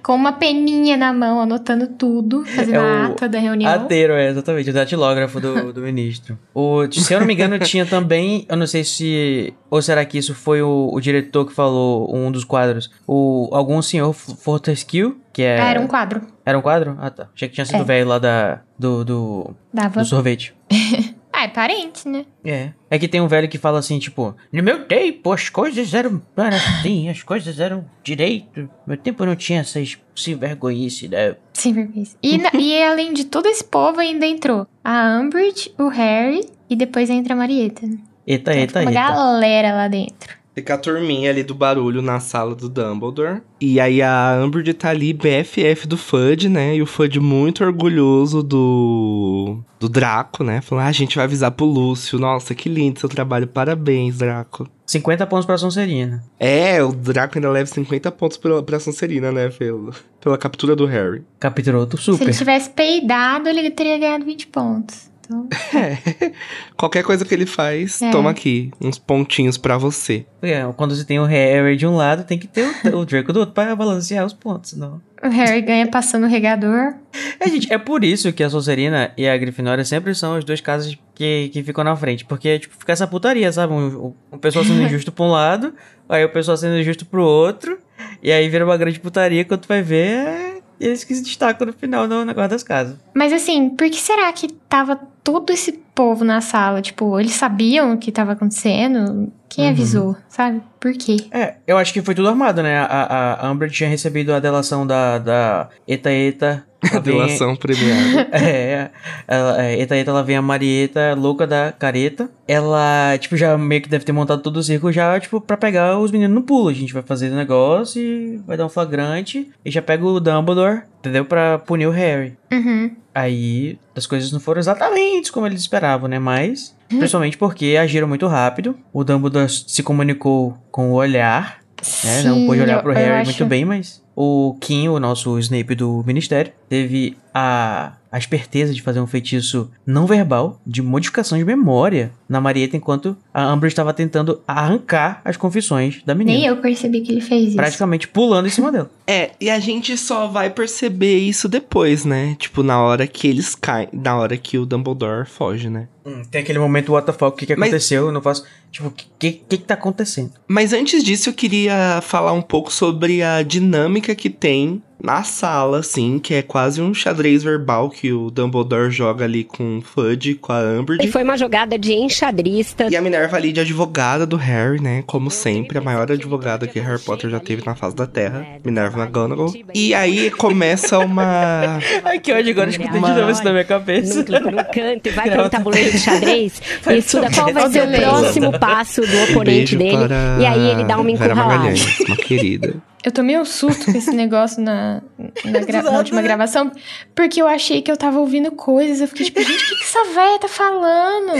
Com 0.05 0.15
uma 0.15 0.33
peninha 0.33 0.97
na 0.97 1.13
mão, 1.13 1.41
anotando 1.41 1.89
tudo, 1.89 2.45
fazendo 2.45 2.77
É 2.77 2.79
a 2.79 3.07
ata 3.07 3.29
da 3.29 3.41
reunião. 3.41 3.73
Ateiro, 3.73 4.13
é, 4.13 4.29
exatamente, 4.29 4.71
o 4.71 4.73
datilógrafo 4.73 5.41
do, 5.41 5.73
do 5.73 5.81
ministro. 5.81 6.39
O, 6.55 6.87
se 6.93 7.13
eu 7.13 7.19
não 7.19 7.27
me 7.27 7.35
engano, 7.35 7.59
tinha 7.59 7.85
também, 7.85 8.47
eu 8.49 8.57
não 8.57 8.69
sei 8.69 8.85
se, 8.85 9.53
ou 9.69 9.83
será 9.83 10.05
que 10.05 10.17
isso 10.17 10.33
foi 10.33 10.63
o, 10.63 10.91
o 10.93 11.01
diretor 11.01 11.45
que 11.45 11.53
falou, 11.53 12.09
um 12.15 12.31
dos 12.31 12.45
quadros, 12.45 12.89
o, 13.05 13.49
algum 13.53 13.83
senhor 13.83 14.13
Fortescue, 14.13 15.17
que 15.33 15.43
é... 15.43 15.61
Ah, 15.61 15.71
era 15.71 15.81
um 15.81 15.89
quadro. 15.89 16.21
Era 16.47 16.57
um 16.57 16.63
quadro? 16.63 16.97
Ah, 17.01 17.11
tá. 17.11 17.29
Achei 17.35 17.49
que 17.49 17.55
tinha 17.55 17.65
sido 17.65 17.79
É. 17.79 17.83
o 17.83 17.85
velho 17.85 18.07
lá 18.09 18.21
da, 18.21 18.61
do, 18.79 19.05
do, 19.05 19.57
do 19.73 20.05
sorvete. 20.05 20.55
Ah, 21.45 21.47
é 21.47 21.49
parente, 21.49 22.09
né? 22.09 22.25
É. 22.45 22.71
É 22.91 22.99
que 22.99 23.07
tem 23.09 23.21
um 23.21 23.29
velho 23.29 23.49
que 23.49 23.59
fala 23.59 23.79
assim, 23.79 23.99
tipo, 23.99 24.35
no 24.53 24.63
meu 24.63 24.85
tempo 24.87 25.33
as 25.33 25.49
coisas 25.49 25.93
eram 25.95 26.21
era 26.37 26.57
assim, 26.57 27.09
as 27.09 27.23
coisas 27.23 27.59
eram 27.61 27.85
direito. 28.03 28.61
No 28.63 28.71
meu 28.89 28.97
tempo 28.97 29.25
não 29.25 29.37
tinha 29.37 29.61
essas 29.61 29.99
sem 30.17 30.35
vergonhice, 30.35 31.09
né? 31.09 31.37
Sem 31.53 31.73
vergonha. 31.73 32.07
E, 32.23 32.39
na- 32.39 32.51
e 32.55 32.83
além 32.83 33.13
de 33.13 33.25
todo 33.25 33.47
esse 33.47 33.65
povo, 33.65 34.01
ainda 34.01 34.27
entrou 34.27 34.67
a 34.85 35.19
Umbridge, 35.21 35.73
o 35.79 35.89
Harry 35.89 36.49
e 36.71 36.77
depois 36.77 37.11
entra 37.11 37.35
a 37.35 37.37
Marieta. 37.37 37.87
né? 37.87 37.99
Eita, 38.27 38.53
Então, 38.53 38.61
eita, 38.61 38.81
uma 38.81 38.91
eita. 38.91 39.01
galera 39.01 39.75
lá 39.75 39.89
dentro. 39.89 40.44
Fica 40.55 40.75
a 40.75 40.79
turminha 40.79 41.31
ali 41.31 41.43
do 41.43 41.55
barulho 41.55 42.01
na 42.01 42.21
sala 42.21 42.55
do 42.55 42.69
Dumbledore. 42.69 43.43
E 43.61 43.81
aí 43.81 44.01
a 44.01 44.41
Umbridge 44.41 44.73
tá 44.75 44.91
ali, 44.91 45.13
BFF 45.13 45.87
do 45.89 45.97
Fudge, 45.97 46.49
né? 46.49 46.77
E 46.77 46.83
o 46.83 46.87
Fudge 46.87 47.19
muito 47.19 47.65
orgulhoso 47.65 48.41
do, 48.41 49.59
do 49.81 49.89
Draco, 49.89 50.45
né? 50.45 50.61
Falando, 50.61 50.85
ah, 50.85 50.89
a 50.89 50.93
gente 50.93 51.17
vai 51.17 51.25
avisar 51.25 51.51
pro 51.51 51.67
Lúcio. 51.67 52.21
Nossa, 52.21 52.55
que 52.55 52.69
lindo 52.69 53.01
seu 53.01 53.09
trabalho. 53.09 53.49
Parabéns, 53.49 54.19
Draco. 54.19 54.69
50 54.87 55.27
pontos 55.27 55.45
pra 55.45 55.59
Sonserina. 55.59 56.23
É, 56.39 56.81
o 56.85 56.93
Draco 56.93 57.37
ainda 57.37 57.51
leva 57.51 57.67
50 57.67 58.13
pontos 58.13 58.37
pela, 58.37 58.63
pra 58.63 58.79
Sonserina, 58.79 59.33
né? 59.33 59.49
Pelo, 59.49 59.93
pela 60.21 60.39
captura 60.39 60.77
do 60.77 60.87
Harry. 60.87 61.25
Capturou 61.41 61.89
Se 61.91 61.97
super. 61.97 62.23
ele 62.23 62.33
tivesse 62.33 62.71
peidado, 62.71 63.49
ele 63.49 63.71
teria 63.71 63.99
ganhado 63.99 64.25
20 64.25 64.47
pontos. 64.49 65.14
Então, 65.25 65.49
É. 65.75 66.33
Qualquer 66.77 67.03
coisa 67.05 67.25
que 67.25 67.35
ele 67.35 67.47
faz, 67.47 68.01
É. 68.03 68.11
toma 68.11 68.31
aqui. 68.31 68.71
Uns 68.81 68.99
pontinhos 68.99 69.57
pra 69.59 69.77
você. 69.79 70.27
É, 70.43 70.63
quando 70.77 70.95
você 70.95 71.05
tem 71.05 71.19
o 71.19 71.25
Harry 71.25 71.77
de 71.77 71.87
um 71.87 71.97
lado, 71.97 72.25
tem 72.25 72.39
que 72.39 72.47
ter 72.47 72.67
o, 72.93 72.99
o 72.99 73.05
Draco 73.07 73.33
do 73.33 73.41
outro 73.41 73.55
pra 73.55 73.75
balancear 73.75 74.25
os 74.25 74.33
pontos, 74.33 74.71
senão... 74.71 75.01
o 75.23 75.29
Harry 75.29 75.63
ganha 75.63 75.87
passando 75.87 76.25
o 76.25 76.29
regador. 76.29 76.95
É, 77.41 77.49
gente, 77.49 77.73
é 77.73 77.77
por 77.79 78.03
isso 78.05 78.33
que 78.33 78.43
a 78.43 78.49
Sonserina 78.51 79.13
e 79.19 79.29
a 79.29 79.37
Grifinória 79.37 79.85
sempre 79.85 80.15
são 80.15 80.35
as 80.35 80.45
duas 80.45 80.61
casas 80.61 80.97
que, 81.15 81.49
que 81.53 81.63
ficam 81.63 81.85
na 81.85 81.95
frente. 81.95 82.25
Porque, 82.25 82.59
tipo, 82.59 82.75
fica 82.79 82.93
essa 82.93 83.07
putaria, 83.07 83.51
sabe? 83.53 83.73
Um, 83.73 83.87
um, 84.07 84.15
um 84.33 84.39
pessoal 84.39 84.65
sendo 84.65 84.81
injusto 84.83 85.13
pra 85.13 85.25
um 85.25 85.31
lado, 85.31 85.75
aí 86.09 86.25
o 86.25 86.29
pessoal 86.31 86.57
sendo 86.57 86.79
injusto 86.79 87.05
pro 87.05 87.23
outro, 87.23 87.79
e 88.23 88.31
aí 88.33 88.49
vira 88.49 88.65
uma 88.65 88.77
grande 88.77 88.99
putaria, 89.01 89.45
quando 89.45 89.61
tu 89.63 89.69
vai 89.69 89.83
ver, 89.83 90.07
é 90.27 90.55
eles 90.81 91.05
que 91.05 91.15
se 91.15 91.23
destacam 91.23 91.67
no 91.67 91.73
final 91.73 92.07
no 92.09 92.25
negócio 92.25 92.51
das 92.51 92.63
casas. 92.63 92.97
Mas 93.15 93.33
assim, 93.33 93.69
por 93.71 93.89
que 93.91 93.97
será 93.97 94.33
que 94.33 94.49
tava 94.69 94.99
todo 95.25 95.51
esse 95.53 95.73
povo 95.95 96.23
na 96.25 96.41
sala? 96.41 96.81
Tipo, 96.83 97.19
eles 97.19 97.33
sabiam 97.33 97.95
o 97.95 97.99
que 97.99 98.13
tava 98.13 98.33
acontecendo? 98.33 99.33
Quem 99.49 99.65
Uhum. 99.65 99.71
avisou, 99.71 100.17
sabe? 100.29 100.61
Por 100.81 100.93
quê? 100.93 101.17
É, 101.33 101.55
eu 101.67 101.79
acho 101.79 101.93
que 101.93 102.03
foi 102.03 102.15
tudo 102.15 102.29
armado, 102.29 102.63
né? 102.63 102.77
A, 102.79 102.85
a, 102.85 103.35
a 103.35 103.49
Amber 103.49 103.71
tinha 103.71 103.89
recebido 103.89 104.35
a 104.35 104.41
delação 104.41 104.87
da, 104.87 105.19
da 105.19 105.69
Eta 105.89 106.11
Eta. 106.11 106.65
vem- 106.83 107.01
Delação 107.03 107.55
premiada. 107.57 108.29
É, 108.35 108.91
ela, 109.29 109.63
é, 109.65 109.81
Eta 109.81 109.97
Eta, 109.97 110.11
ela 110.11 110.23
vem 110.25 110.37
a 110.37 110.43
Marieta, 110.43 111.15
louca 111.17 111.47
da 111.47 111.73
careta. 111.73 112.29
Ela, 112.49 113.17
tipo, 113.19 113.37
já 113.37 113.57
meio 113.57 113.81
que 113.81 113.89
deve 113.89 114.05
ter 114.05 114.13
montado 114.13 114.43
todo 114.43 114.57
o 114.59 114.63
circo 114.63 114.91
já, 114.93 115.19
tipo, 115.21 115.41
pra 115.41 115.57
pegar 115.57 115.99
os 116.01 116.11
meninos 116.11 116.35
no 116.35 116.43
pulo. 116.43 116.69
A 116.69 116.75
gente 116.75 116.93
vai 116.93 117.03
fazer 117.03 117.31
o 117.31 117.37
negócio 117.37 118.03
e 118.03 118.37
vai 118.47 118.57
dar 118.57 118.67
um 118.67 118.69
flagrante. 118.69 119.51
E 119.65 119.71
já 119.71 119.81
pega 119.81 120.05
o 120.05 120.19
Dumbledore, 120.21 120.83
entendeu? 120.99 121.25
Pra 121.25 121.59
punir 121.61 121.87
o 121.87 121.91
Harry. 121.93 122.37
Uhum. 122.53 122.91
Aí, 123.15 123.79
as 123.95 124.07
coisas 124.07 124.33
não 124.33 124.41
foram 124.41 124.59
exatamente 124.59 125.31
como 125.31 125.47
eles 125.47 125.61
esperavam, 125.61 126.09
né? 126.09 126.19
Mas, 126.19 126.75
principalmente 126.89 127.39
porque 127.39 127.77
agiram 127.81 128.09
muito 128.09 128.27
rápido. 128.27 128.77
O 128.93 129.05
Dumbledore 129.05 129.49
se 129.49 129.83
comunicou 129.83 130.57
com 130.71 130.91
o 130.91 130.95
olhar, 130.95 131.59
né? 132.03 132.23
não 132.23 132.35
Sim, 132.37 132.47
pôde 132.47 132.61
olhar 132.61 132.83
pro 132.83 132.93
Harry 132.93 133.21
acho- 133.21 133.31
muito 133.31 133.47
bem, 133.47 133.65
mas 133.65 134.03
o 134.17 134.57
Kim, 134.61 134.89
o 134.89 134.99
nosso 134.99 135.39
Snape 135.39 135.75
do 135.75 136.03
Ministério, 136.07 136.53
teve 136.69 137.17
a, 137.33 137.95
a 138.13 138.17
esperteza 138.19 138.73
de 138.73 138.81
fazer 138.81 139.01
um 139.01 139.07
feitiço 139.07 139.71
não 139.85 140.07
verbal 140.07 140.61
de 140.65 140.81
modificação 140.81 141.37
de 141.37 141.45
memória 141.45 142.13
na 142.29 142.41
Marieta 142.41 142.77
enquanto 142.77 143.17
a 143.33 143.53
Umbridge 143.53 143.73
estava 143.73 143.93
tentando 143.93 144.41
arrancar 144.47 145.21
as 145.25 145.37
confissões 145.37 146.01
da 146.07 146.15
menina. 146.15 146.39
Nem 146.39 146.47
eu 146.47 146.57
percebi 146.59 147.01
que 147.01 147.11
ele 147.11 147.21
fez 147.21 147.49
isso. 147.49 147.57
Praticamente 147.57 148.07
pulando 148.07 148.47
em 148.47 148.51
cima 148.51 148.71
dela. 148.71 148.91
É, 149.07 149.33
e 149.39 149.51
a 149.51 149.59
gente 149.59 149.99
só 149.99 150.27
vai 150.29 150.49
perceber 150.49 151.19
isso 151.19 151.47
depois, 151.47 152.07
né? 152.07 152.35
Tipo, 152.39 152.63
na 152.63 152.81
hora 152.81 153.07
que 153.07 153.29
eles 153.29 153.55
caem, 153.55 153.89
na 153.93 154.17
hora 154.17 154.35
que 154.35 154.57
o 154.57 154.65
Dumbledore 154.65 155.27
foge, 155.27 155.69
né? 155.69 155.89
Hum, 156.07 156.23
tem 156.31 156.41
aquele 156.41 156.59
momento, 156.59 156.93
what 156.93 157.05
the 157.05 157.13
fuck, 157.13 157.27
o 157.29 157.33
que, 157.33 157.45
que 157.45 157.55
Mas- 157.55 157.69
aconteceu? 157.69 158.07
Eu 158.07 158.13
não 158.13 158.23
faço. 158.23 158.45
Tipo, 158.73 158.89
o 158.89 158.91
que, 158.91 159.07
que, 159.19 159.33
que 159.33 159.59
que 159.59 159.65
tá 159.65 159.75
acontecendo? 159.75 160.33
Mas 160.49 160.73
antes 160.73 161.05
disso, 161.05 161.29
eu 161.29 161.35
queria 161.35 162.01
falar 162.03 162.33
um 162.33 162.41
pouco 162.41 162.73
sobre 162.73 163.23
a 163.23 163.43
dinâmica 163.43 164.15
que 164.15 164.31
tem 164.31 164.83
na 165.05 165.23
sala, 165.23 165.81
assim, 165.81 166.19
que 166.19 166.35
é 166.35 166.43
quase 166.43 166.81
um 166.81 166.95
xadrez 166.95 167.43
verbal 167.43 167.91
que 167.91 168.13
o 168.13 168.31
Dumbledore 168.31 168.91
joga 168.91 169.25
ali 169.25 169.45
com 169.45 169.79
o 169.79 169.83
Fudge, 169.83 170.35
com 170.35 170.53
a 170.53 170.61
E 170.63 170.79
Umbridge. 170.79 171.09
foi 171.13 171.23
uma 171.23 171.37
jogada 171.37 171.79
de 171.79 171.93
enxadrista. 171.93 172.89
E 172.91 172.97
a 172.97 173.03
Minerva 173.03 173.37
ali 173.37 173.53
de 173.53 173.61
advogada 173.61 174.25
do 174.27 174.37
Harry, 174.37 174.81
né? 174.81 175.05
Como 175.07 175.31
sempre, 175.31 175.77
a 175.79 175.81
maior 175.81 176.11
advogada 176.11 176.67
que 176.67 176.81
Harry 176.81 177.01
Potter 177.01 177.29
já 177.31 177.39
teve 177.39 177.63
na 177.67 177.75
face 177.75 177.95
da 177.95 178.07
Terra, 178.07 178.47
Minerva 178.65 179.03
McGonagall. 179.03 179.53
E 179.75 179.93
aí 179.95 180.31
começa 180.31 180.99
uma... 180.99 181.79
Ai, 182.05 182.19
que 182.19 182.33
ódio, 182.33 182.51
agora 182.53 182.69
eu 182.69 182.71
escutei 182.71 182.93
de 182.93 182.99
Uma- 182.99 183.09
novo 183.15 183.31
isso 183.31 183.45
na 183.45 183.53
minha 183.53 183.65
cabeça. 183.65 184.15
Num 184.19 184.25
clica 184.25 184.51
no 184.51 184.65
canto 184.65 185.07
e 185.07 185.11
vai 185.11 185.31
para 185.31 185.45
um 185.45 185.49
tabuleiro 185.51 185.91
de 185.93 185.99
xadrez 185.99 186.63
e 186.89 186.97
estuda 186.97 187.31
qual 187.31 187.53
vai 187.53 187.71
ser 187.71 187.87
o 187.89 187.93
próximo 187.93 188.59
passo 188.59 189.03
do 189.03 189.23
oponente 189.31 189.77
dele. 189.77 190.09
para 190.09 190.39
E 190.41 190.47
aí 190.47 190.71
ele 190.71 190.85
dá 190.85 190.97
uma 190.97 191.05
Vera 191.15 191.33
encurralada. 191.35 191.59
Magalhães, 191.59 192.01
uma 192.01 192.17
querida. 192.17 192.75
Eu 193.05 193.13
tomei 193.13 193.39
um 193.39 193.45
susto 193.45 193.85
com 193.85 193.99
esse 193.99 194.11
negócio 194.17 194.63
na, 194.63 195.03
na, 195.45 195.61
gra- 195.61 195.83
na 195.83 195.99
última 195.99 196.23
gravação, 196.23 196.73
porque 197.15 197.41
eu 197.43 197.47
achei 197.47 197.83
que 197.83 197.91
eu 197.93 197.97
tava 197.99 198.19
ouvindo 198.19 198.51
coisas. 198.53 199.01
Eu 199.03 199.09
fiquei 199.09 199.27
tipo, 199.27 199.43
gente, 199.43 199.63
o 199.63 199.69
que, 199.69 199.77
que 199.77 199.85
essa 199.85 200.05
véia 200.15 200.39
tá 200.39 200.49
falando? 200.49 201.33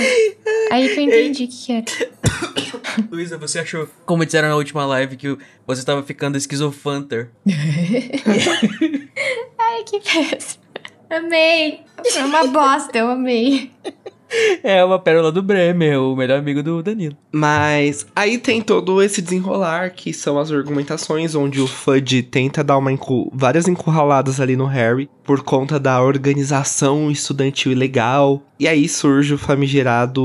Aí 0.71 0.89
que 0.93 1.01
eu 1.01 1.05
entendi 1.05 1.45
o 1.45 1.49
que, 1.49 1.57
que 1.67 1.73
era. 1.73 1.85
Luísa, 3.11 3.39
você 3.39 3.61
achou, 3.61 3.89
como 4.05 4.25
disseram 4.27 4.49
na 4.49 4.57
última 4.57 4.85
live, 4.85 5.17
que 5.17 5.39
você 5.67 5.81
estava 5.81 6.03
ficando 6.03 6.37
esquizofanter? 6.37 7.31
Ai, 9.59 9.83
que 9.85 10.01
péssimo. 10.01 10.63
Amei. 11.11 11.81
Foi 12.13 12.23
uma 12.23 12.47
bosta, 12.47 12.99
eu 12.99 13.09
amei. 13.09 13.71
É 14.63 14.85
uma 14.85 14.99
pérola 14.99 15.31
do 15.31 15.43
Bremer, 15.43 16.01
o 16.01 16.17
melhor 16.17 16.39
amigo 16.39 16.63
do 16.63 16.83
Danilo. 16.83 17.17
Mas 17.31 18.07
aí 18.15 18.39
tem 18.39 18.61
todo 18.61 19.03
esse 19.03 19.21
desenrolar, 19.21 19.91
que 19.91 20.13
são 20.13 20.39
as 20.39 20.51
argumentações, 20.51 21.35
onde 21.35 21.61
o 21.61 21.67
Fudge 21.67 22.23
tenta 22.23 22.65
dar 22.65 22.79
uma 22.79 22.91
várias 23.33 23.69
encurraladas 23.69 24.41
ali 24.41 24.57
no 24.57 24.67
Harry, 24.67 25.09
por 25.25 25.43
conta 25.43 25.79
da 25.79 26.03
organização 26.03 27.11
estudantil 27.11 27.73
ilegal. 27.73 28.43
E 28.59 28.67
aí 28.69 28.89
surge 28.89 29.35
o 29.35 29.39
famigerado... 29.39 30.23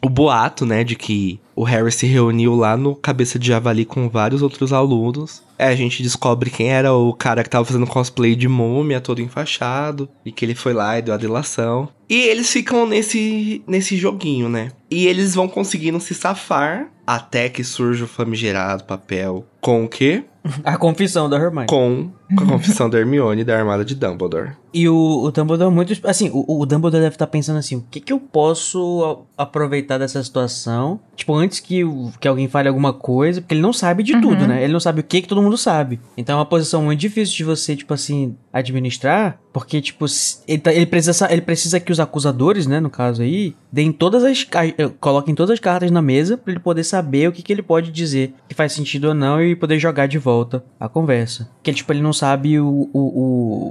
O 0.00 0.08
boato, 0.08 0.64
né, 0.64 0.84
de 0.84 0.94
que 0.94 1.40
o 1.56 1.64
Harry 1.64 1.90
se 1.90 2.06
reuniu 2.06 2.54
lá 2.54 2.76
no 2.76 2.94
Cabeça 2.94 3.36
de 3.36 3.48
Javali 3.48 3.84
com 3.84 4.08
vários 4.08 4.42
outros 4.42 4.72
alunos. 4.72 5.42
É, 5.58 5.66
a 5.66 5.74
gente 5.74 6.02
descobre 6.02 6.50
quem 6.50 6.68
era 6.70 6.92
o 6.94 7.12
cara 7.12 7.42
que 7.42 7.50
tava 7.50 7.64
fazendo 7.64 7.86
cosplay 7.86 8.36
de 8.36 8.46
múmia, 8.48 9.00
todo 9.00 9.20
enfaixado, 9.20 10.08
e 10.24 10.30
que 10.30 10.44
ele 10.44 10.54
foi 10.54 10.72
lá 10.72 10.98
e 10.98 11.02
deu 11.02 11.12
a 11.14 11.16
delação. 11.18 11.88
E 12.08 12.14
eles 12.22 12.50
ficam 12.50 12.86
nesse, 12.86 13.62
nesse 13.66 13.96
joguinho, 13.96 14.48
né? 14.48 14.70
E 14.90 15.06
eles 15.06 15.34
vão 15.34 15.46
conseguindo 15.48 16.00
se 16.00 16.14
safar 16.14 16.88
até 17.06 17.48
que 17.48 17.62
surge 17.64 18.04
o 18.04 18.06
famigerado 18.08 18.84
papel 18.84 19.44
com 19.60 19.84
o 19.84 19.88
quê? 19.88 20.24
A 20.64 20.78
confissão 20.78 21.28
da 21.28 21.36
Hermione. 21.36 21.66
Com 21.66 22.10
a 22.38 22.46
confissão 22.46 22.88
da 22.88 22.98
Hermione 22.98 23.44
da 23.44 23.58
armada 23.58 23.84
de 23.84 23.94
Dumbledore. 23.94 24.52
E 24.72 24.88
o, 24.88 25.22
o 25.24 25.30
Dumbledore 25.30 25.70
muito... 25.74 25.94
Assim, 26.06 26.30
o, 26.32 26.60
o 26.60 26.64
Dumbledore 26.64 27.02
deve 27.02 27.14
estar 27.16 27.26
pensando 27.26 27.58
assim, 27.58 27.76
o 27.76 27.84
que 27.90 28.00
que 28.00 28.12
eu 28.12 28.18
posso 28.20 29.26
a- 29.36 29.42
aproveitar 29.42 29.98
dessa 29.98 30.22
situação? 30.22 31.00
Tipo, 31.16 31.34
antes 31.34 31.60
que, 31.60 31.82
que 32.18 32.28
alguém 32.28 32.48
fale 32.48 32.68
alguma 32.68 32.94
coisa, 32.94 33.40
porque 33.42 33.54
ele 33.54 33.60
não 33.62 33.72
sabe 33.74 34.02
de 34.02 34.18
tudo, 34.20 34.46
né? 34.46 34.62
Ele 34.62 34.72
não 34.72 34.80
sabe 34.80 35.00
o 35.00 35.04
que 35.04 35.20
que 35.20 35.28
todo 35.28 35.42
mundo 35.42 35.47
sabe. 35.56 36.00
Então 36.16 36.34
é 36.34 36.38
uma 36.38 36.46
posição 36.46 36.82
muito 36.82 37.00
difícil 37.00 37.36
de 37.36 37.44
você, 37.44 37.74
tipo 37.76 37.94
assim, 37.94 38.34
administrar, 38.52 39.38
porque, 39.52 39.80
tipo, 39.80 40.04
ele, 40.46 40.58
tá- 40.58 40.72
ele 40.72 40.86
precisa, 40.86 41.12
sa- 41.12 41.32
ele 41.32 41.40
precisa 41.42 41.80
que 41.80 41.90
os 41.90 41.98
acusadores, 41.98 42.66
né, 42.66 42.78
no 42.80 42.90
caso 42.90 43.22
aí, 43.22 43.54
deem 43.72 43.90
todas 43.92 44.22
as... 44.24 44.46
eh, 44.78 44.88
coloquem 45.00 45.34
todas 45.34 45.54
as 45.54 45.60
cartas 45.60 45.90
na 45.90 46.02
mesa 46.02 46.36
pra 46.36 46.52
ele 46.52 46.60
poder 46.60 46.84
saber 46.84 47.28
o 47.28 47.32
que 47.32 47.42
que 47.42 47.52
ele 47.52 47.62
pode 47.62 47.90
dizer, 47.90 48.34
que 48.48 48.54
faz 48.54 48.72
sentido 48.72 49.06
ou 49.08 49.14
não, 49.14 49.42
e 49.42 49.56
poder 49.56 49.78
jogar 49.78 50.06
de 50.06 50.18
volta 50.18 50.62
a 50.78 50.88
conversa. 50.88 51.48
Porque, 51.56 51.72
tipo, 51.72 51.92
ele 51.92 52.02
não 52.02 52.12
sabe 52.12 52.60
o- 52.60 52.88
o- 52.92 52.98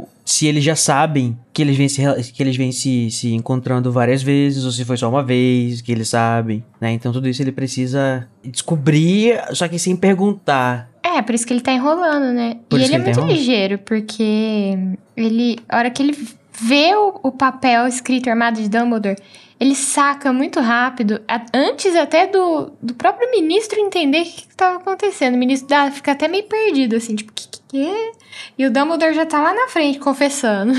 o, 0.01 0.07
se 0.25 0.45
eles 0.45 0.63
já 0.63 0.75
sabem 0.75 1.37
que 1.53 1.61
eles 1.61 1.77
vêm 1.77 1.87
se, 1.87 2.01
que 2.33 2.43
eles 2.43 2.57
vêm 2.57 2.71
se, 2.71 3.09
se 3.11 3.33
encontrando 3.33 3.91
várias 3.91 4.21
vezes, 4.21 4.65
ou 4.65 4.71
se 4.71 4.83
foi 4.83 4.97
só 4.97 5.09
uma 5.09 5.23
vez, 5.23 5.81
que 5.81 5.91
eles 5.91 6.09
sabem, 6.09 6.63
né? 6.81 6.91
Então 6.91 7.13
tudo 7.13 7.29
isso 7.29 7.41
ele 7.41 7.51
precisa 7.51 8.27
descobrir, 8.43 9.39
só 9.53 9.67
que 9.67 9.79
sem 9.79 9.95
perguntar. 9.95 10.89
É, 11.15 11.21
por 11.21 11.33
isso 11.33 11.47
que 11.47 11.53
ele 11.53 11.61
tá 11.61 11.71
enrolando, 11.71 12.33
né? 12.33 12.57
Por 12.67 12.79
e 12.79 12.83
ele 12.83 12.95
é 12.95 12.99
tá 12.99 13.03
muito 13.03 13.21
ligeiro, 13.21 13.77
porque 13.79 14.77
ele. 15.15 15.57
A 15.69 15.77
hora 15.77 15.89
que 15.89 16.03
ele 16.03 16.27
vê 16.59 16.93
o, 16.95 17.19
o 17.23 17.31
papel 17.31 17.87
escrito 17.87 18.29
armado 18.29 18.61
de 18.61 18.67
Dumbledore, 18.67 19.17
ele 19.59 19.75
saca 19.75 20.31
muito 20.31 20.59
rápido, 20.59 21.19
antes 21.53 21.95
até 21.95 22.27
do, 22.27 22.71
do 22.81 22.93
próprio 22.93 23.29
ministro 23.31 23.79
entender 23.79 24.21
o 24.21 24.25
que, 24.25 24.47
que 24.47 24.55
tava 24.55 24.77
acontecendo. 24.77 25.35
O 25.35 25.37
ministro 25.37 25.67
dá, 25.67 25.89
fica 25.91 26.11
até 26.11 26.27
meio 26.27 26.43
perdido, 26.45 26.95
assim, 26.95 27.15
tipo, 27.15 27.31
que 27.33 27.47
que 27.47 27.57
que 27.67 27.85
é? 27.85 28.11
E 28.57 28.65
o 28.65 28.71
Dumbledore 28.71 29.13
já 29.13 29.25
tá 29.25 29.41
lá 29.41 29.53
na 29.53 29.67
frente, 29.67 29.99
confessando. 29.99 30.71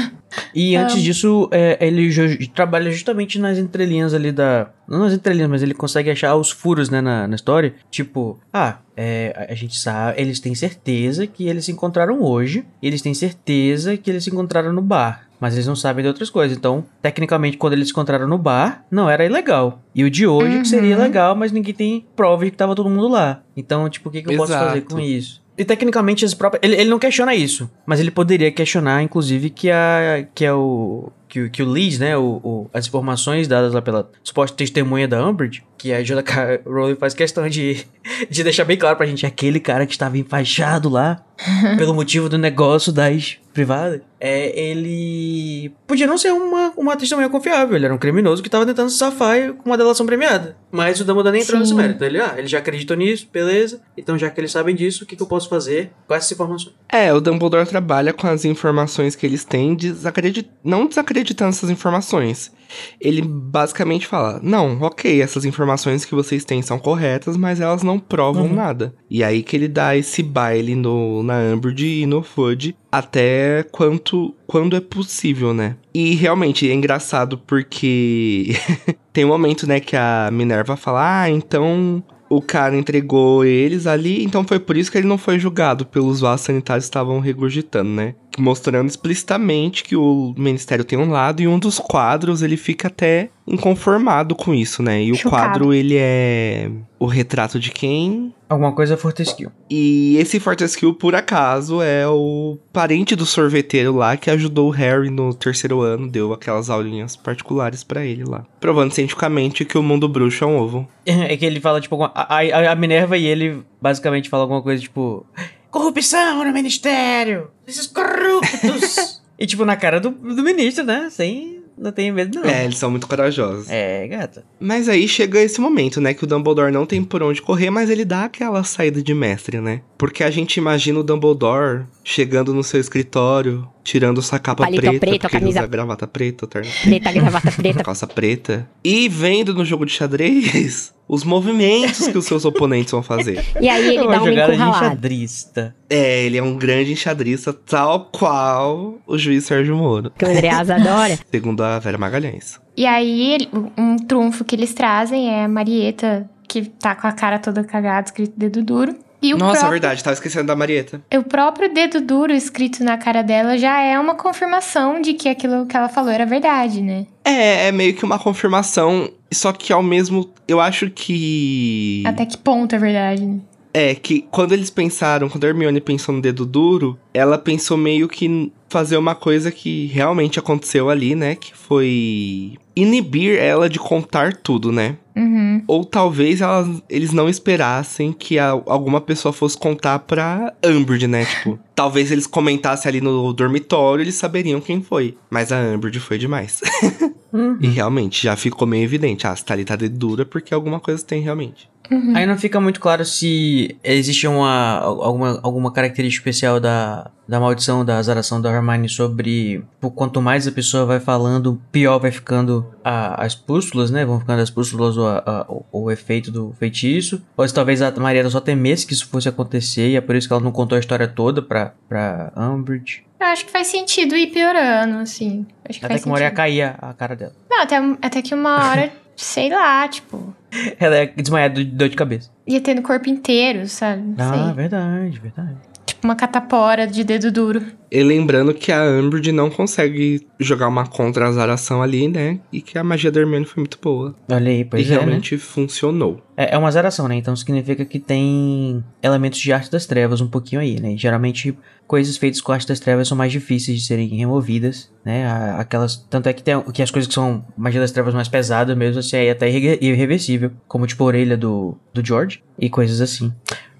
E 0.54 0.74
antes 0.74 1.02
disso, 1.02 1.46
é, 1.52 1.76
ele 1.86 2.10
trabalha 2.54 2.90
justamente 2.90 3.38
nas 3.38 3.58
entrelinhas 3.58 4.14
ali 4.14 4.32
da. 4.32 4.70
Não 4.88 5.00
nas 5.00 5.12
entrelinhas, 5.12 5.50
mas 5.50 5.62
ele 5.62 5.74
consegue 5.74 6.10
achar 6.10 6.34
os 6.34 6.50
furos, 6.50 6.88
né, 6.88 7.02
na, 7.02 7.28
na 7.28 7.34
história. 7.34 7.74
Tipo, 7.90 8.40
ah, 8.50 8.78
é, 8.96 9.34
a- 9.48 9.52
a 9.52 9.54
gente 9.54 9.76
sabe, 9.78 10.18
eles 10.18 10.40
têm 10.40 10.54
certeza 10.54 11.26
que 11.26 11.46
eles 11.46 11.66
se 11.66 11.72
encontraram 11.72 12.22
hoje, 12.22 12.64
eles 12.82 13.02
têm 13.02 13.12
certeza 13.12 13.94
que 13.98 14.08
eles 14.10 14.24
se 14.24 14.30
encontraram 14.30 14.72
no 14.72 14.80
bar. 14.80 15.28
Mas 15.40 15.54
eles 15.54 15.66
não 15.68 15.76
sabem 15.76 16.02
de 16.02 16.08
outras 16.08 16.30
coisas. 16.30 16.56
Então, 16.56 16.84
tecnicamente, 17.00 17.56
quando 17.58 17.74
eles 17.74 17.86
se 17.88 17.92
encontraram 17.92 18.26
no 18.26 18.36
bar, 18.38 18.67
lá 18.68 18.84
não 18.90 19.08
era 19.10 19.24
ilegal. 19.24 19.82
E 19.94 20.04
o 20.04 20.10
de 20.10 20.26
hoje 20.26 20.56
Uhum. 20.56 20.62
que 20.62 20.68
seria 20.68 20.96
legal, 20.96 21.34
mas 21.34 21.50
ninguém 21.52 21.74
tem 21.74 22.06
prova 22.14 22.44
de 22.44 22.50
que 22.50 22.56
tava 22.56 22.74
todo 22.74 22.88
mundo 22.88 23.08
lá. 23.08 23.42
Então, 23.56 23.88
tipo, 23.88 24.08
o 24.08 24.12
que, 24.12 24.22
que 24.22 24.32
eu 24.32 24.36
posso 24.36 24.52
fazer 24.52 24.78
Exato. 24.78 24.94
com 24.94 25.00
isso? 25.00 25.42
E 25.56 25.64
tecnicamente 25.64 26.24
as. 26.24 26.36
Ele, 26.62 26.76
ele 26.76 26.88
não 26.90 27.00
questiona 27.00 27.34
isso. 27.34 27.68
Mas 27.84 27.98
ele 27.98 28.12
poderia 28.12 28.52
questionar, 28.52 29.02
inclusive, 29.02 29.50
que 29.50 29.68
a. 29.70 30.24
que 30.32 30.44
é 30.44 30.52
o. 30.52 31.10
Que, 31.28 31.50
que 31.50 31.62
o 31.62 31.74
Liz, 31.74 31.98
né? 31.98 32.16
O, 32.16 32.40
o- 32.42 32.70
as 32.72 32.86
informações 32.86 33.48
dadas 33.48 33.74
lá 33.74 33.82
pela 33.82 34.08
suposta 34.22 34.56
testemunha 34.56 35.08
da 35.08 35.26
Umbridge, 35.28 35.64
que 35.78 35.92
a 35.92 36.02
J.K. 36.02 36.62
Rowling 36.66 36.96
faz 36.96 37.14
questão 37.14 37.48
de, 37.48 37.86
de 38.28 38.42
deixar 38.42 38.64
bem 38.64 38.76
claro 38.76 38.96
pra 38.96 39.06
gente, 39.06 39.24
aquele 39.24 39.60
cara 39.60 39.86
que 39.86 39.92
estava 39.92 40.18
enfaixado 40.18 40.88
lá, 40.88 41.24
pelo 41.78 41.94
motivo 41.94 42.28
do 42.28 42.36
negócio 42.36 42.92
das 42.92 43.38
privadas, 43.54 44.00
é, 44.20 44.56
ele 44.60 45.72
podia 45.86 46.06
não 46.06 46.18
ser 46.18 46.32
uma, 46.32 46.72
uma 46.76 46.96
testemunha 46.96 47.28
confiável. 47.28 47.76
Ele 47.76 47.84
era 47.84 47.94
um 47.94 47.98
criminoso 47.98 48.42
que 48.42 48.48
tava 48.48 48.66
tentando 48.66 48.90
se 48.90 48.96
safar 48.96 49.52
com 49.54 49.68
uma 49.68 49.76
delação 49.76 50.06
premiada. 50.06 50.56
Mas 50.70 51.00
o 51.00 51.04
Dumbledore 51.04 51.32
nem 51.32 51.42
entrou 51.42 51.58
nesse 51.58 51.74
mérito. 51.74 52.04
Ele, 52.04 52.20
ah, 52.20 52.34
ele 52.36 52.46
já 52.46 52.58
acreditou 52.58 52.96
nisso, 52.96 53.28
beleza. 53.32 53.80
Então, 53.96 54.18
já 54.18 54.30
que 54.30 54.40
eles 54.40 54.52
sabem 54.52 54.74
disso, 54.74 55.04
o 55.04 55.06
que, 55.06 55.16
que 55.16 55.22
eu 55.22 55.26
posso 55.26 55.48
fazer 55.48 55.90
com 56.06 56.14
essas 56.14 56.30
informações? 56.30 56.74
É, 56.88 57.12
o 57.12 57.20
Dumbledore 57.20 57.66
trabalha 57.66 58.12
com 58.12 58.26
as 58.26 58.44
informações 58.44 59.16
que 59.16 59.26
eles 59.26 59.44
têm, 59.44 59.74
desacredit... 59.74 60.48
não 60.62 60.86
desacreditando 60.86 61.50
essas 61.50 61.70
informações. 61.70 62.52
Ele 63.00 63.22
basicamente 63.22 64.06
fala: 64.06 64.40
Não, 64.42 64.80
ok, 64.82 65.20
essas 65.22 65.44
informações 65.44 66.04
que 66.04 66.14
vocês 66.14 66.44
têm 66.44 66.60
são 66.62 66.78
corretas, 66.78 67.36
mas 67.36 67.60
elas 67.60 67.82
não 67.82 67.98
provam 67.98 68.44
Uhum. 68.44 68.54
nada. 68.54 68.94
E 69.10 69.22
aí 69.24 69.42
que 69.42 69.56
ele 69.56 69.68
dá 69.68 69.96
esse 69.96 70.22
baile 70.22 70.74
no, 70.74 71.22
na 71.22 71.38
Umbridge 71.54 72.02
e 72.02 72.06
no 72.06 72.22
Fudge 72.22 72.76
até 72.90 73.62
quanto, 73.70 74.34
quando 74.46 74.76
é 74.76 74.80
possível, 74.80 75.52
né? 75.54 75.76
E 75.94 76.14
realmente 76.14 76.68
é 76.70 76.72
engraçado 76.74 77.38
porque 77.38 78.54
tem 79.12 79.24
um 79.24 79.28
momento, 79.28 79.66
né, 79.66 79.80
que 79.80 79.96
a 79.96 80.28
Minerva 80.32 80.76
fala: 80.76 81.22
Ah, 81.22 81.30
então 81.30 82.02
o 82.28 82.42
cara 82.42 82.76
entregou 82.76 83.44
eles 83.44 83.86
ali, 83.86 84.22
então 84.22 84.44
foi 84.44 84.58
por 84.58 84.76
isso 84.76 84.90
que 84.90 84.98
ele 84.98 85.06
não 85.06 85.18
foi 85.18 85.38
julgado 85.38 85.86
pelos 85.86 86.20
vasos 86.20 86.46
sanitários 86.46 86.84
que 86.84 86.90
estavam 86.90 87.20
regurgitando, 87.20 87.90
né? 87.90 88.14
Mostrando 88.38 88.88
explicitamente 88.88 89.82
que 89.82 89.96
o 89.96 90.34
ministério 90.36 90.84
tem 90.84 90.98
um 90.98 91.10
lado 91.10 91.40
e 91.40 91.48
um 91.48 91.58
dos 91.58 91.78
quadros 91.78 92.42
ele 92.42 92.56
fica 92.56 92.88
até 92.88 93.30
inconformado 93.48 94.34
com 94.34 94.54
isso, 94.54 94.82
né? 94.82 95.02
E 95.02 95.10
o 95.10 95.14
Chocado. 95.14 95.42
quadro 95.42 95.72
ele 95.72 95.96
é 95.96 96.70
o 96.98 97.06
retrato 97.06 97.58
de 97.58 97.70
quem? 97.70 98.34
Alguma 98.48 98.72
coisa 98.72 98.96
Fortescue. 98.96 99.48
E 99.70 100.16
esse 100.18 100.38
Fortescue, 100.38 100.92
por 100.92 101.14
acaso, 101.14 101.82
é 101.82 102.06
o 102.06 102.58
parente 102.72 103.14
do 103.14 103.26
sorveteiro 103.26 103.94
lá 103.96 104.16
que 104.16 104.30
ajudou 104.30 104.68
o 104.68 104.72
Harry 104.72 105.10
no 105.10 105.34
terceiro 105.34 105.80
ano, 105.80 106.08
deu 106.08 106.32
aquelas 106.32 106.70
aulinhas 106.70 107.16
particulares 107.16 107.82
pra 107.82 108.04
ele 108.04 108.24
lá. 108.24 108.44
Provando 108.60 108.92
cientificamente 108.92 109.64
que 109.64 109.78
o 109.78 109.82
mundo 109.82 110.08
bruxo 110.08 110.44
é 110.44 110.46
um 110.46 110.58
ovo. 110.58 110.88
É 111.28 111.36
que 111.36 111.44
ele 111.44 111.60
fala, 111.60 111.80
tipo, 111.80 112.02
a, 112.02 112.12
a, 112.14 112.72
a 112.72 112.74
Minerva 112.74 113.16
e 113.16 113.26
ele 113.26 113.62
basicamente 113.80 114.28
fala 114.28 114.44
alguma 114.44 114.62
coisa, 114.62 114.80
tipo... 114.80 115.26
Corrupção 115.70 116.44
no 116.44 116.52
ministério! 116.52 117.50
Esses 117.66 117.86
corruptos! 117.86 119.20
e, 119.38 119.46
tipo, 119.46 119.64
na 119.64 119.76
cara 119.76 120.00
do, 120.00 120.10
do 120.10 120.42
ministro, 120.42 120.84
né? 120.84 121.08
Sem... 121.10 121.57
Não 121.78 121.92
tem 121.92 122.10
medo, 122.10 122.40
não. 122.40 122.48
É, 122.48 122.64
eles 122.64 122.76
são 122.78 122.90
muito 122.90 123.06
corajosos. 123.06 123.70
É, 123.70 124.06
gata. 124.08 124.44
Mas 124.58 124.88
aí 124.88 125.06
chega 125.06 125.40
esse 125.40 125.60
momento, 125.60 126.00
né? 126.00 126.12
Que 126.12 126.24
o 126.24 126.26
Dumbledore 126.26 126.72
não 126.72 126.84
tem 126.84 127.02
por 127.04 127.22
onde 127.22 127.40
correr, 127.40 127.70
mas 127.70 127.88
ele 127.88 128.04
dá 128.04 128.24
aquela 128.24 128.62
saída 128.64 129.02
de 129.02 129.14
mestre, 129.14 129.60
né? 129.60 129.82
Porque 129.98 130.22
a 130.22 130.30
gente 130.30 130.58
imagina 130.58 131.00
o 131.00 131.02
Dumbledore 131.02 131.82
chegando 132.04 132.54
no 132.54 132.62
seu 132.62 132.80
escritório, 132.80 133.68
tirando 133.82 134.22
sua 134.22 134.38
capa 134.38 134.62
Palito 134.62 134.80
preta, 134.80 134.98
preto, 135.00 135.20
porque 135.22 135.36
ele 135.36 135.40
camisa- 135.40 135.58
usa 135.60 135.66
gravata 135.68 136.06
preta, 136.06 136.46
terno 136.46 136.70
Preta, 136.84 137.10
gravata 137.12 137.50
preta. 137.50 137.82
calça 137.82 138.06
preta, 138.06 138.70
e 138.84 139.08
vendo 139.08 139.52
no 139.52 139.64
jogo 139.64 139.84
de 139.84 139.90
xadrez 139.92 140.94
os 141.08 141.24
movimentos 141.24 142.06
que 142.06 142.16
os 142.16 142.26
seus 142.26 142.44
oponentes 142.44 142.92
vão 142.92 143.02
fazer. 143.02 143.44
E 143.60 143.68
aí 143.68 143.88
É 143.88 143.94
ele 143.94 144.06
dá 144.06 144.22
uma 144.22 144.26
jogada 144.30 144.56
de 144.56 144.62
enxadrista. 144.62 145.74
É, 145.90 146.22
ele 146.24 146.36
é 146.38 146.42
um 146.42 146.56
grande 146.56 146.92
enxadrista, 146.92 147.52
tal 147.52 148.04
qual 148.12 148.98
o 149.06 149.18
juiz 149.18 149.44
Sérgio 149.46 149.74
Moro, 149.76 150.12
Que 150.16 150.24
o 150.24 150.28
Andreas 150.28 150.70
adora. 150.70 151.18
segundo 151.30 151.62
a 151.64 151.78
Vera 151.80 151.98
Magalhães. 151.98 152.60
E 152.76 152.86
aí, 152.86 153.32
ele- 153.32 153.48
um 153.76 153.96
trunfo 153.96 154.44
que 154.44 154.54
eles 154.54 154.72
trazem 154.74 155.28
é 155.28 155.44
a 155.44 155.48
Marieta, 155.48 156.28
que 156.46 156.62
tá 156.66 156.94
com 156.94 157.06
a 157.08 157.12
cara 157.12 157.38
toda 157.38 157.64
cagada, 157.64 158.06
escrito 158.06 158.34
dedo 158.36 158.62
duro. 158.62 158.94
E 159.20 159.32
Nossa, 159.34 159.44
é 159.44 159.50
próprio, 159.52 159.70
verdade, 159.70 160.04
tava 160.04 160.14
esquecendo 160.14 160.46
da 160.46 160.54
Marieta. 160.54 161.02
o 161.14 161.22
próprio 161.22 161.72
dedo 161.72 162.00
duro 162.00 162.32
escrito 162.32 162.84
na 162.84 162.96
cara 162.96 163.22
dela 163.22 163.58
já 163.58 163.80
é 163.80 163.98
uma 163.98 164.14
confirmação 164.14 165.00
de 165.00 165.14
que 165.14 165.28
aquilo 165.28 165.66
que 165.66 165.76
ela 165.76 165.88
falou 165.88 166.10
era 166.10 166.24
verdade, 166.24 166.80
né? 166.80 167.06
É, 167.24 167.68
é 167.68 167.72
meio 167.72 167.94
que 167.94 168.04
uma 168.04 168.18
confirmação, 168.18 169.10
só 169.32 169.52
que 169.52 169.72
ao 169.72 169.82
mesmo. 169.82 170.30
Eu 170.46 170.60
acho 170.60 170.88
que. 170.90 172.02
Até 172.06 172.24
que 172.24 172.38
ponto 172.38 172.74
é 172.74 172.78
verdade, 172.78 173.24
né? 173.24 173.40
É, 173.74 173.94
que 173.94 174.22
quando 174.30 174.52
eles 174.52 174.70
pensaram, 174.70 175.28
quando 175.28 175.44
a 175.44 175.48
Hermione 175.48 175.80
pensou 175.80 176.14
no 176.14 176.22
dedo 176.22 176.46
duro, 176.46 176.98
ela 177.12 177.36
pensou 177.36 177.76
meio 177.76 178.08
que 178.08 178.50
fazer 178.68 178.96
uma 178.96 179.14
coisa 179.14 179.50
que 179.50 179.86
realmente 179.86 180.38
aconteceu 180.38 180.90
ali, 180.90 181.14
né? 181.14 181.34
Que 181.34 181.54
foi 181.56 182.54
inibir 182.76 183.38
ela 183.38 183.68
de 183.68 183.78
contar 183.78 184.34
tudo, 184.36 184.70
né? 184.70 184.96
Uhum. 185.16 185.62
Ou 185.66 185.84
talvez 185.84 186.40
elas, 186.40 186.80
eles 186.88 187.12
não 187.12 187.28
esperassem 187.28 188.12
que 188.12 188.38
a- 188.38 188.50
alguma 188.66 189.00
pessoa 189.00 189.32
fosse 189.32 189.58
contar 189.58 189.98
pra 190.00 190.52
Umbridge, 190.64 191.06
né? 191.08 191.24
Tipo, 191.24 191.58
talvez 191.74 192.12
eles 192.12 192.26
comentassem 192.26 192.88
ali 192.88 193.00
no 193.00 193.32
dormitório, 193.32 194.02
eles 194.02 194.14
saberiam 194.14 194.60
quem 194.60 194.80
foi. 194.82 195.16
Mas 195.28 195.50
a 195.50 195.58
Umbridge 195.60 196.00
foi 196.00 196.18
demais. 196.18 196.60
Uhum. 197.30 197.58
e 197.60 197.66
realmente, 197.68 198.22
já 198.22 198.34
ficou 198.36 198.66
meio 198.66 198.84
evidente. 198.84 199.26
Ah, 199.26 199.34
tá 199.36 199.52
ali 199.52 199.62
tá 199.62 199.76
dedo 199.76 199.98
dura 199.98 200.24
porque 200.24 200.54
alguma 200.54 200.80
coisa 200.80 201.04
tem 201.04 201.20
realmente. 201.20 201.68
Aí 202.14 202.26
não 202.26 202.36
fica 202.36 202.60
muito 202.60 202.80
claro 202.80 203.04
se 203.04 203.76
existe 203.82 204.26
uma, 204.26 204.78
alguma, 204.78 205.40
alguma 205.42 205.72
característica 205.72 206.20
especial 206.28 206.60
da, 206.60 207.10
da 207.26 207.40
maldição, 207.40 207.84
da 207.84 207.96
azaração 207.98 208.40
da 208.40 208.50
Hermione 208.50 208.88
sobre 208.88 209.64
quanto 209.94 210.20
mais 210.20 210.46
a 210.46 210.52
pessoa 210.52 210.84
vai 210.84 211.00
falando, 211.00 211.60
pior 211.72 211.98
vai 211.98 212.10
ficando 212.10 212.66
a- 212.84 213.24
as 213.24 213.34
pústulas, 213.34 213.90
né? 213.90 214.04
Vão 214.04 214.20
ficando 214.20 214.42
as 214.42 214.50
pústulas 214.50 214.96
ou 214.96 215.06
a- 215.06 215.22
a- 215.26 215.46
o, 215.48 215.64
o 215.84 215.90
efeito 215.90 216.30
do 216.30 216.52
feitiço. 216.58 217.22
Ou 217.36 217.46
se 217.48 217.54
talvez 217.54 217.80
a 217.80 217.90
Marieta 217.98 218.28
só 218.30 218.40
temesse 218.40 218.86
que 218.86 218.92
isso 218.92 219.08
fosse 219.08 219.28
acontecer 219.28 219.88
e 219.90 219.96
é 219.96 220.00
por 220.00 220.14
isso 220.16 220.26
que 220.28 220.32
ela 220.34 220.42
não 220.42 220.52
contou 220.52 220.76
a 220.76 220.80
história 220.80 221.08
toda 221.08 221.40
pra, 221.40 221.72
pra 221.88 222.32
Umbridge. 222.36 223.04
Eu 223.20 223.26
acho 223.28 223.46
que 223.46 223.50
faz 223.50 223.66
sentido 223.66 224.14
ir 224.14 224.28
piorando, 224.28 224.98
assim. 224.98 225.44
Acho 225.68 225.80
que 225.80 225.86
Até 225.86 225.98
que 225.98 226.04
uma 226.06 226.14
hora 226.14 226.24
ia 226.24 226.30
cair 226.30 226.62
a, 226.62 226.76
a 226.80 226.92
cara 226.94 227.16
dela. 227.16 227.32
Não, 227.50 227.62
até, 227.62 227.76
até 228.02 228.22
que 228.22 228.32
uma 228.34 228.68
hora, 228.70 228.92
sei 229.22 229.50
lá, 229.50 229.86
tipo, 229.88 230.34
Ela 230.78 230.98
ia 231.00 231.06
desmaiar 231.14 231.50
de 231.52 231.64
dor 231.64 231.88
de 231.88 231.96
cabeça. 231.96 232.30
ia 232.46 232.60
ter 232.60 232.74
no 232.74 232.82
corpo 232.82 233.08
inteiro, 233.08 233.66
sabe? 233.68 234.02
Não 234.16 234.24
Ah, 234.32 234.44
sei. 234.46 234.52
verdade, 234.54 235.18
verdade. 235.20 235.56
Tipo 235.98 236.06
uma 236.06 236.14
catapora 236.14 236.86
de 236.86 237.02
dedo 237.02 237.32
duro. 237.32 237.60
E 237.90 238.02
lembrando 238.04 238.54
que 238.54 238.70
a 238.70 238.84
Umbridge 238.84 239.32
não 239.32 239.50
consegue 239.50 240.24
jogar 240.38 240.68
uma 240.68 240.86
contra-azaração 240.86 241.82
ali, 241.82 242.06
né? 242.06 242.38
E 242.52 242.60
que 242.60 242.78
a 242.78 242.84
magia 242.84 243.10
da 243.10 243.18
Hermione 243.20 243.44
foi 243.44 243.62
muito 243.62 243.78
boa. 243.82 244.14
Olha 244.30 244.48
aí, 244.50 244.64
pois 244.64 244.82
e 244.82 244.92
é, 244.92 244.94
né? 244.94 245.00
realmente 245.00 245.36
funcionou. 245.38 246.22
É, 246.36 246.54
é 246.54 246.58
uma 246.58 246.70
zeração, 246.70 247.08
né? 247.08 247.16
Então 247.16 247.34
significa 247.34 247.84
que 247.84 247.98
tem 247.98 248.84
elementos 249.02 249.40
de 249.40 249.52
arte 249.52 249.72
das 249.72 249.86
trevas 249.86 250.20
um 250.20 250.28
pouquinho 250.28 250.60
aí, 250.60 250.78
né? 250.78 250.92
E 250.92 250.96
geralmente 250.96 251.56
coisas 251.86 252.16
feitas 252.16 252.40
com 252.40 252.52
arte 252.52 252.68
das 252.68 252.78
trevas 252.78 253.08
são 253.08 253.16
mais 253.16 253.32
difíceis 253.32 253.80
de 253.80 253.84
serem 253.84 254.06
removidas, 254.08 254.92
né? 255.04 255.26
Aquelas, 255.58 255.96
tanto 256.08 256.28
é 256.28 256.32
que 256.32 256.42
tem 256.44 256.60
que 256.72 256.82
as 256.82 256.92
coisas 256.92 257.08
que 257.08 257.14
são 257.14 257.44
magia 257.56 257.80
das 257.80 257.90
trevas 257.90 258.14
mais 258.14 258.28
pesadas 258.28 258.76
mesmo, 258.76 259.00
assim, 259.00 259.16
aí 259.16 259.26
é 259.26 259.30
até 259.32 259.50
irre- 259.50 259.78
irreversível, 259.80 260.52
como 260.68 260.86
tipo 260.86 261.02
a 261.02 261.06
orelha 261.06 261.36
do, 261.36 261.76
do 261.92 262.06
George 262.06 262.40
e 262.56 262.68
coisas 262.70 263.00
assim. 263.00 263.32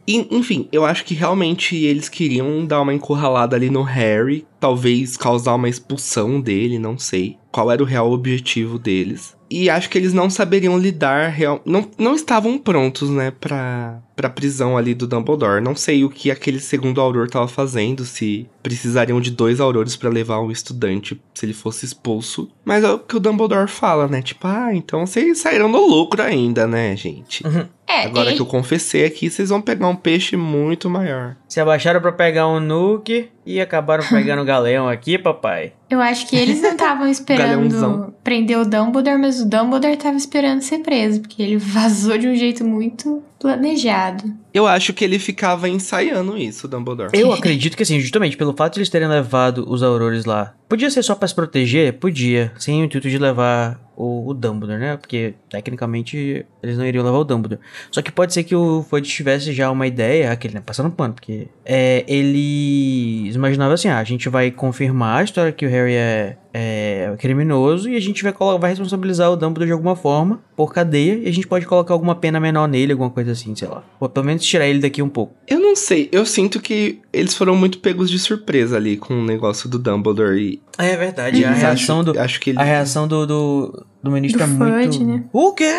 Enfim, 0.09 0.69
eu 0.73 0.87
acho 0.87 1.05
que 1.05 1.15
realmente 1.15 1.77
eles 1.77 2.09
queriam 2.09 2.65
dar 2.65 2.81
uma 2.81 2.95
encurralada 2.95 3.55
ali 3.55 3.69
no 3.69 3.83
Harry, 3.83 4.47
talvez 4.59 5.17
causar 5.17 5.55
uma 5.55 5.69
expulsão 5.69 6.41
dele, 6.41 6.79
não 6.79 6.97
sei 6.97 7.37
qual 7.53 7.71
era 7.71 7.83
o 7.83 7.87
real 7.87 8.11
objetivo 8.11 8.79
deles. 8.79 9.37
E 9.51 9.71
acho 9.71 9.89
que 9.89 9.97
eles 9.97 10.13
não 10.13 10.29
saberiam 10.29 10.79
lidar 10.79 11.31
real, 11.31 11.61
não, 11.65 11.89
não 11.99 12.15
estavam 12.15 12.59
prontos, 12.59 13.09
né, 13.09 13.31
pra, 13.31 14.03
pra 14.15 14.29
prisão 14.29 14.77
ali 14.77 14.95
do 14.95 15.07
Dumbledore. 15.07 15.63
Não 15.63 15.75
sei 15.75 16.05
o 16.05 16.11
que 16.11 16.31
aquele 16.31 16.61
segundo 16.61 17.01
auror 17.01 17.29
tava 17.29 17.49
fazendo, 17.49 18.05
se 18.05 18.47
precisariam 18.63 19.21
de 19.21 19.31
dois 19.31 19.59
aurores 19.61 19.97
pra 19.97 20.11
levar 20.11 20.41
um 20.41 20.51
estudante 20.51 21.21
se 21.35 21.47
ele 21.47 21.55
fosse 21.55 21.87
expulso. 21.87 22.51
Mas 22.65 22.85
é 22.85 22.91
o 22.91 22.99
que 22.99 23.17
o 23.17 23.21
Dumbledore 23.21 23.69
fala, 23.69 24.07
né? 24.07 24.21
Tipo, 24.21 24.47
ah, 24.47 24.75
então 24.75 25.07
vocês 25.07 25.39
saíram 25.39 25.69
no 25.69 25.87
lucro 25.87 26.23
ainda, 26.23 26.67
né, 26.67 26.95
gente? 26.95 27.43
É, 27.89 28.05
Agora 28.05 28.29
ele- 28.29 28.37
que 28.37 28.43
eu 28.43 28.47
confessei 28.47 29.05
aqui, 29.05 29.31
vocês 29.31 29.49
vão 29.49 29.61
pegar 29.63 29.89
um 29.89 29.97
peixe 29.97 30.37
muito 30.37 30.91
maior. 30.91 31.37
Se 31.49 31.59
abaixaram 31.59 32.01
pra 32.01 32.13
pegar 32.13 32.47
um 32.47 32.61
nuke 32.61 33.29
e 33.47 33.61
acabaram 33.61 34.05
pegando 34.07 34.43
o 34.43 34.45
galeão 34.45 34.89
aqui, 34.89 35.17
papai. 35.17 35.73
eu 35.89 36.01
acho 36.01 36.27
que 36.29 36.37
eles 36.37 36.61
não 36.61 36.73
estavam 36.73 37.09
esperando 37.11 38.13
prender 38.23 38.59
o 38.59 38.65
Dumbledore, 38.67 39.19
mas 39.19 39.41
o 39.41 39.49
Dumbledore 39.49 39.97
tava 39.97 40.17
esperando 40.19 40.61
ser 40.61 40.81
preso, 40.81 41.21
porque 41.23 41.43
ele 41.43 41.57
vazou 41.59 42.19
de 42.19 42.29
um 42.29 42.37
jeito 42.37 42.63
muito 42.65 43.23
Planejado. 43.41 44.25
Eu 44.53 44.67
acho 44.67 44.93
que 44.93 45.05
ele 45.05 45.19
ficava 45.19 45.69
ensaiando 45.69 46.37
isso, 46.37 46.67
Dumbledore. 46.67 47.11
Eu 47.13 47.33
acredito 47.33 47.77
que 47.77 47.85
assim, 47.85 48.01
justamente 48.01 48.37
pelo 48.37 48.53
fato 48.53 48.75
de 48.75 48.81
eles 48.81 48.89
terem 48.91 49.07
levado 49.07 49.65
os 49.71 49.81
aurores 49.83 50.25
lá. 50.25 50.55
Podia 50.69 50.91
ser 50.91 51.03
só 51.05 51.15
pra 51.15 51.29
se 51.29 51.35
proteger? 51.37 51.93
Podia. 51.95 52.53
Sem 52.59 52.83
o 52.83 52.85
intuito 52.85 53.09
de 53.09 53.17
levar 53.17 53.81
o, 53.99 54.31
o 54.31 54.35
Dumbledore, 54.35 54.79
né? 54.79 54.97
Porque 54.97 55.35
tecnicamente 55.51 56.47
eles 56.63 56.79
não 56.79 56.87
iriam 56.87 57.05
levar 57.05 57.19
o 57.19 57.25
Dumbledore. 57.25 57.61
Só 57.91 58.01
que 58.01 58.13
pode 58.13 58.33
ser 58.33 58.45
que 58.45 58.55
o 58.55 58.85
Fudge 58.89 59.11
tivesse 59.11 59.53
já 59.53 59.71
uma 59.71 59.89
ideia, 59.89 60.31
aquele, 60.31 60.55
né? 60.55 60.63
Passando 60.65 60.91
pano, 60.91 61.15
porque 61.15 61.49
é, 61.65 62.05
eles 62.07 63.35
imaginavam 63.35 63.75
assim: 63.75 63.89
ah, 63.89 63.99
a 63.99 64.05
gente 64.05 64.29
vai 64.29 64.53
confirmar 64.53 65.21
a 65.21 65.25
história 65.25 65.51
que 65.51 65.67
o 65.67 65.69
Harry 65.69 65.95
é, 65.95 66.37
é 66.55 67.15
criminoso 67.19 67.91
e 67.91 67.97
a 67.97 68.01
gente 68.01 68.23
vai, 68.23 68.33
vai 68.59 68.71
responsabilizar 68.71 69.31
o 69.31 69.37
Dumbledore 69.37 69.67
de 69.67 69.73
alguma 69.73 69.97
forma 69.97 70.41
por 70.57 70.73
cadeia 70.73 71.15
e 71.15 71.29
a 71.29 71.33
gente 71.33 71.47
pode 71.47 71.67
colocar 71.67 71.93
alguma 71.93 72.15
pena 72.15 72.39
menor 72.39 72.69
nele, 72.69 72.93
alguma 72.93 73.11
coisa 73.11 73.33
assim, 73.33 73.55
sei 73.55 73.69
lá. 73.69 73.83
Ou 73.99 74.09
pelo 74.09 74.27
menos 74.27 74.45
tirar 74.45 74.67
ele 74.67 74.79
daqui 74.79 75.03
um 75.03 75.09
pouco. 75.09 75.35
Eu 75.47 75.61
não 75.61 75.75
sei, 75.75 76.09
eu 76.13 76.25
sinto 76.25 76.61
que 76.61 77.01
eles 77.13 77.35
foram 77.35 77.57
muito 77.57 77.79
pegos 77.79 78.11
de 78.11 78.19
surpresa 78.19 78.77
ali 78.77 78.97
com 78.97 79.15
o 79.15 79.25
negócio 79.25 79.69
do 79.69 79.79
Dumbledore 79.79 80.39
e 80.41 80.63
É 80.79 80.97
verdade, 80.97 81.45
a 81.45 81.53
reação 81.53 82.01
acho, 82.01 82.13
do. 82.13 82.21
acho 82.21 82.41
que 82.41 82.51
ele 82.51 82.59
A 82.59 82.65
reação 82.65 83.07
do, 83.07 83.27
do, 83.27 83.87
do 84.03 84.11
ministro 84.11 84.39
Do 84.39 84.45
é 84.45 84.57
muito. 84.57 85.05
Né? 85.05 85.25
O 85.33 85.53
quê? 85.53 85.75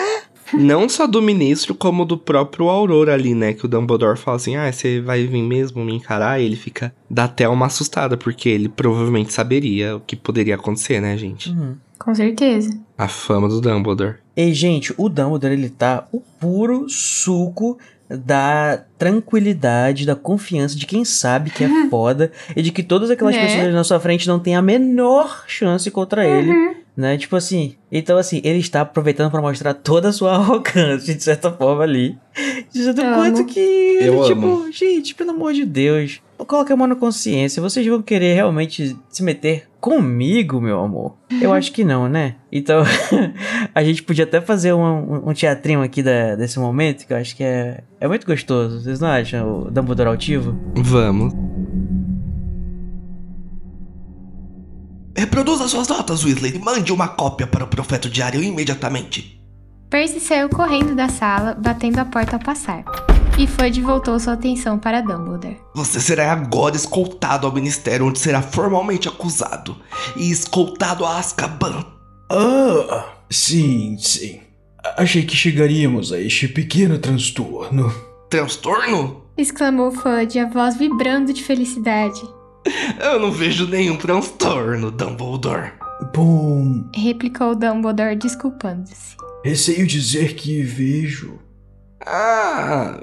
não 0.54 0.90
só 0.90 1.06
do 1.06 1.22
ministro 1.22 1.76
como 1.76 2.06
do 2.06 2.18
próprio 2.18 2.70
Aurora 2.70 3.14
ali, 3.14 3.36
né, 3.36 3.54
que 3.54 3.66
o 3.66 3.68
Dumbledore 3.68 4.18
fala 4.18 4.38
assim: 4.38 4.56
"Ah, 4.56 4.72
você 4.72 5.00
vai 5.00 5.26
vir 5.26 5.44
mesmo 5.44 5.84
me 5.86 5.94
encarar?" 5.94 6.42
E 6.42 6.46
ele 6.46 6.56
fica 6.56 6.94
dá 7.10 7.26
até 7.26 7.48
uma 7.48 7.68
assustada 7.68 8.18
porque 8.18 8.50
ele 8.50 8.68
provavelmente 8.68 9.32
saberia 9.32 9.98
o 9.98 10.00
que 10.00 10.16
poderia 10.16 10.56
acontecer, 10.56 11.00
né, 11.00 11.16
gente? 11.18 11.56
Com 12.00 12.16
certeza. 12.16 12.80
A 12.98 13.08
fama 13.08 13.48
do 13.48 13.60
Dumbledore. 13.62 14.16
E, 14.36 14.54
gente, 14.54 14.94
o 14.98 15.10
Dumbledore, 15.10 15.54
ele 15.54 15.70
tá 15.70 16.08
o 16.12 16.22
puro 16.40 16.90
suco 16.90 17.78
da 18.10 18.84
tranquilidade, 18.98 20.06
da 20.06 20.16
confiança 20.16 20.76
de 20.76 20.86
quem 20.88 21.06
sabe 21.06 21.52
que 21.52 21.64
é 21.64 21.70
foda 21.92 22.32
e 22.56 22.62
de 22.62 22.72
que 22.72 22.82
todas 22.82 23.12
aquelas 23.12 23.36
Né? 23.36 23.46
pessoas 23.46 23.74
na 23.74 23.84
sua 23.84 24.00
frente 24.00 24.28
não 24.28 24.40
têm 24.40 24.56
a 24.56 24.62
menor 24.62 25.44
chance 25.46 25.92
contra 25.92 26.26
ele, 26.26 26.52
né? 26.96 27.18
Tipo 27.18 27.36
assim, 27.36 27.76
então 27.92 28.18
assim, 28.18 28.42
ele 28.44 28.60
está 28.60 28.82
aproveitando 28.82 29.32
pra 29.32 29.42
mostrar 29.42 29.74
toda 29.74 30.10
a 30.10 30.14
sua 30.14 30.34
arrogância, 30.36 31.14
de 31.16 31.24
certa 31.24 31.52
forma 31.52 31.84
ali, 31.84 32.18
dizendo 32.72 33.02
o 33.02 33.06
Amo. 33.06 33.16
quanto 33.16 33.46
que 33.46 33.60
ele, 33.60 34.10
Eu 34.10 34.24
tipo, 34.26 34.46
amo. 34.46 34.72
gente, 34.72 35.16
pelo 35.16 35.32
amor 35.32 35.54
de 35.54 35.66
Deus, 35.66 36.22
coloque 36.38 36.72
a 36.72 36.76
mão 36.76 36.88
na 36.88 36.96
consciência, 36.96 37.62
vocês 37.62 37.86
vão 37.86 38.02
querer 38.02 38.34
realmente 38.34 38.96
se 39.10 39.24
meter 39.24 39.68
comigo, 39.80 40.60
meu 40.60 40.80
amor? 40.82 41.16
Eu 41.42 41.54
acho 41.54 41.72
que 41.72 41.84
não, 41.86 42.10
né? 42.10 42.36
Então, 42.52 42.84
a 43.74 43.84
gente 43.84 44.04
podia 44.04 44.26
até 44.26 44.42
fazer 44.42 44.74
um, 44.74 44.82
um- 44.84 45.30
um 45.30 45.34
teatrinho 45.34 45.82
aqui 45.82 46.04
da- 46.04 46.36
desse 46.36 46.60
momento, 46.60 47.06
que 47.08 47.14
eu 47.14 47.18
acho 47.18 47.36
que 47.36 47.44
é, 47.44 47.82
é 48.00 48.08
muito 48.08 48.26
gostoso. 48.28 48.82
Vocês 48.82 49.00
não 49.00 49.08
acham, 49.08 49.62
o 49.68 49.72
Dumbledore 49.72 50.10
altivo? 50.10 50.58
Vamos. 50.76 51.34
Reproduza 55.20 55.68
suas 55.68 55.90
notas, 55.90 56.24
Weasley, 56.24 56.56
e 56.56 56.60
mande 56.60 56.94
uma 56.94 57.10
cópia 57.10 57.46
para 57.46 57.66
o 57.66 57.68
Profeta 57.68 58.10
Diário 58.10 58.42
imediatamente. 58.42 59.38
Percy 59.90 60.18
saiu 60.18 60.48
correndo 60.48 60.96
da 60.96 61.10
sala, 61.10 61.54
batendo 61.56 62.00
a 62.00 62.06
porta 62.06 62.38
ao 62.38 62.42
passar. 62.42 62.86
E 63.38 63.46
Fudge 63.46 63.82
voltou 63.82 64.18
sua 64.18 64.32
atenção 64.32 64.80
para 64.80 65.02
Dumbledore. 65.02 65.60
Você 65.76 66.00
será 66.00 66.32
agora 66.32 66.78
escoltado 66.78 67.46
ao 67.46 67.54
ministério, 67.54 68.06
onde 68.06 68.18
será 68.18 68.42
formalmente 68.42 69.10
acusado 69.10 69.76
e 70.16 70.32
escoltado 70.32 71.06
a 71.06 71.18
Azkaban. 71.18 71.86
Ah, 72.32 73.16
sim, 73.30 73.98
sim. 74.00 74.40
Achei 74.96 75.26
que 75.26 75.36
chegaríamos 75.36 76.14
a 76.14 76.22
este 76.22 76.48
pequeno 76.48 76.98
transtorno. 76.98 77.94
Transtorno? 78.30 79.26
Exclamou 79.38 79.92
Fudge, 79.92 80.40
a 80.40 80.48
voz 80.48 80.78
vibrando 80.78 81.34
de 81.34 81.44
felicidade. 81.44 82.22
Eu 83.00 83.20
não 83.20 83.32
vejo 83.32 83.68
nenhum 83.68 83.96
transtorno, 83.98 84.92
Dumbledore. 84.92 85.72
Bom, 86.14 86.84
Replicou 86.96 87.56
Dumbledore, 87.56 88.16
desculpando-se. 88.16 89.16
receio 89.44 89.86
dizer 89.88 90.36
que 90.36 90.62
vejo. 90.62 91.40
Ah, 92.06 93.00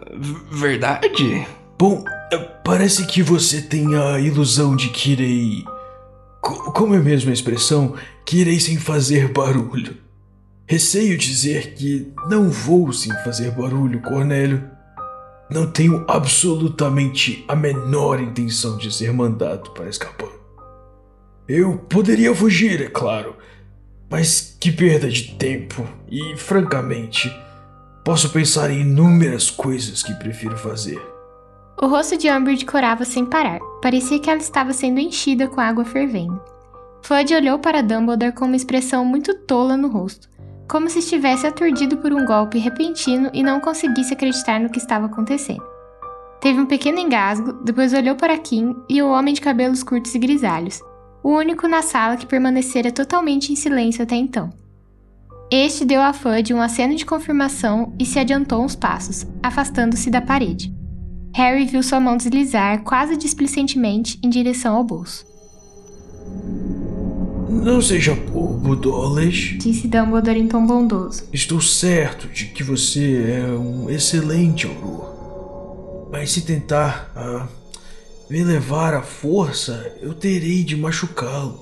verdade? 0.51 1.47
Bom, 1.79 2.03
eh, 2.33 2.39
parece 2.65 3.07
que 3.07 3.23
você 3.23 3.61
tem 3.61 3.95
a 3.95 4.19
ilusão 4.19 4.75
de 4.75 4.89
que 4.89 5.13
irei. 5.13 5.65
Co- 6.41 6.73
Como 6.73 6.95
é 6.95 6.99
mesmo 6.99 7.31
a 7.31 7.35
expressão? 7.35 7.95
Que 8.25 8.39
irei 8.39 8.59
sem 8.59 8.79
fazer 8.79 9.29
barulho. 9.33 9.97
Receio 10.67 11.17
dizer 11.19 11.75
que 11.75 12.13
não 12.29 12.49
vou 12.51 12.93
sem 12.93 13.13
fazer 13.23 13.51
barulho, 13.53 14.01
Cornélio. 14.03 14.65
Não 15.49 15.71
tenho 15.71 16.05
absolutamente 16.09 17.45
a 17.47 17.55
menor 17.55 18.21
intenção 18.21 18.77
de 18.77 18.93
ser 18.93 19.13
mandado 19.13 19.71
para 19.71 19.89
escapar. 19.89 20.31
Eu 21.49 21.79
poderia 21.79 22.35
fugir, 22.35 22.83
é 22.83 22.89
claro, 22.89 23.37
mas 24.11 24.57
que 24.59 24.73
perda 24.73 25.09
de 25.09 25.35
tempo 25.35 25.87
e, 26.11 26.37
francamente, 26.37 27.33
posso 28.05 28.31
pensar 28.31 28.71
em 28.71 28.81
inúmeras 28.81 29.51
coisas 29.51 30.03
que 30.03 30.15
prefiro 30.15 30.57
fazer. 30.57 31.01
O 31.81 31.87
rosto 31.87 32.17
de 32.17 32.31
Umbridge 32.31 32.65
corava 32.65 33.05
sem 33.05 33.25
parar. 33.25 33.61
Parecia 33.83 34.19
que 34.19 34.31
ela 34.31 34.41
estava 34.41 34.73
sendo 34.73 34.99
enchida 34.99 35.47
com 35.47 35.61
água 35.61 35.85
fervendo. 35.85 36.41
Fudge 37.03 37.35
olhou 37.35 37.59
para 37.59 37.83
Dumbledore 37.83 38.33
com 38.33 38.47
uma 38.47 38.57
expressão 38.57 39.05
muito 39.05 39.33
tola 39.33 39.77
no 39.77 39.87
rosto, 39.87 40.29
como 40.69 40.91
se 40.91 40.99
estivesse 40.99 41.47
aturdido 41.47 41.97
por 41.99 42.13
um 42.13 42.25
golpe 42.25 42.59
repentino 42.59 43.31
e 43.33 43.43
não 43.43 43.61
conseguisse 43.61 44.15
acreditar 44.15 44.61
no 44.61 44.71
que 44.71 44.79
estava 44.79 45.07
acontecendo. 45.07 45.63
Teve 46.41 46.61
um 46.61 46.67
pequeno 46.67 46.99
engasgo, 46.99 47.53
depois 47.65 47.93
olhou 47.93 48.15
para 48.15 48.39
Kim 48.39 48.75
e 48.89 49.03
o 49.03 49.09
homem 49.09 49.35
de 49.35 49.41
cabelos 49.41 49.83
curtos 49.83 50.15
e 50.15 50.19
grisalhos, 50.19 50.81
o 51.23 51.31
único 51.31 51.67
na 51.67 51.83
sala 51.83 52.17
que 52.17 52.27
permanecera 52.27 52.93
totalmente 52.93 53.53
em 53.53 53.57
silêncio 53.57 54.03
até 54.03 54.17
então. 54.17 54.53
Este 55.51 55.85
deu 55.85 56.03
a 56.03 56.13
Fudge 56.13 56.53
um 56.53 56.61
aceno 56.61 56.97
de 56.97 57.07
confirmação 57.07 57.95
e 57.99 58.05
se 58.05 58.19
adiantou 58.19 58.65
uns 58.65 58.75
passos, 58.75 59.27
afastando-se 59.43 60.11
da 60.11 60.21
parede. 60.21 60.75
Harry 61.35 61.67
viu 61.67 61.83
sua 61.83 62.01
mão 62.01 62.17
deslizar 62.17 62.83
quase 62.83 63.17
displicentemente 63.17 64.19
em 64.23 64.29
direção 64.29 64.75
ao 64.75 64.83
bolso. 64.83 65.25
Não 67.49 67.81
seja 67.81 68.15
bobo, 68.15 68.75
Dawlish. 68.77 69.59
Disse 69.59 69.87
Dumbledore 69.89 70.39
em 70.39 70.49
tom 70.49 70.67
bondoso. 70.67 71.25
Estou 71.33 71.61
certo 71.61 72.27
de 72.29 72.47
que 72.47 72.63
você 72.63 73.41
é 73.41 73.47
um 73.53 73.89
excelente 73.91 74.67
auror. 74.67 76.09
Mas 76.11 76.31
se 76.33 76.43
tentar 76.43 77.11
ah, 77.15 77.47
me 78.31 78.43
levar 78.43 78.95
à 78.95 79.03
força, 79.03 79.93
eu 80.01 80.15
terei 80.15 80.65
de 80.65 80.77
machucá-lo. 80.77 81.61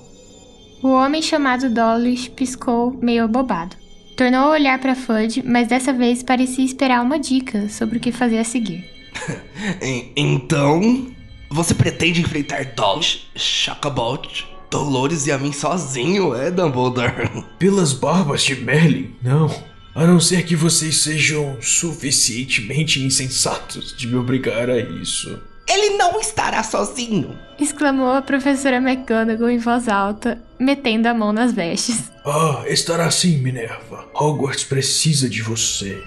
O 0.81 0.89
homem 0.89 1.21
chamado 1.21 1.69
Dawlish 1.69 2.29
piscou, 2.29 2.97
meio 3.01 3.23
abobado. 3.23 3.75
Tornou 4.15 4.41
a 4.41 4.51
olhar 4.51 4.79
para 4.79 4.95
Fudge, 4.95 5.43
mas 5.45 5.67
dessa 5.67 5.91
vez 5.91 6.23
parecia 6.23 6.63
esperar 6.63 7.03
uma 7.03 7.19
dica 7.19 7.67
sobre 7.69 7.97
o 7.97 8.01
que 8.01 8.11
fazer 8.11 8.37
a 8.37 8.43
seguir. 8.43 8.85
En- 9.81 10.11
Então, 10.15 11.07
você 11.49 11.73
pretende 11.73 12.21
enfrentar 12.21 12.65
Dodge, 12.75 13.27
Shacklebolt, 13.35 14.45
Dolores 14.69 15.27
e 15.27 15.31
a 15.31 15.37
mim 15.37 15.53
sozinho, 15.53 16.35
é, 16.35 16.51
Dumbledore? 16.51 17.43
Pelas 17.59 17.93
barbas 17.93 18.43
de 18.43 18.55
Merlin, 18.55 19.15
não. 19.21 19.49
A 19.93 20.05
não 20.05 20.19
ser 20.19 20.43
que 20.43 20.55
vocês 20.55 20.97
sejam 20.97 21.57
suficientemente 21.61 23.01
insensatos 23.01 23.95
de 23.95 24.07
me 24.07 24.15
obrigar 24.15 24.69
a 24.69 24.77
isso. 24.77 25.41
Ele 25.67 25.97
não 25.97 26.19
estará 26.19 26.61
sozinho. 26.63 27.37
Exclamou 27.59 28.11
a 28.11 28.21
professora 28.21 28.77
McGonagall 28.77 29.49
em 29.49 29.57
voz 29.57 29.87
alta, 29.87 30.41
metendo 30.59 31.07
a 31.07 31.13
mão 31.13 31.31
nas 31.33 31.53
vestes. 31.53 32.11
Ah, 32.25 32.63
estará 32.67 33.09
sim, 33.09 33.37
Minerva. 33.37 34.05
Hogwarts 34.13 34.63
precisa 34.63 35.29
de 35.29 35.41
você. 35.41 36.03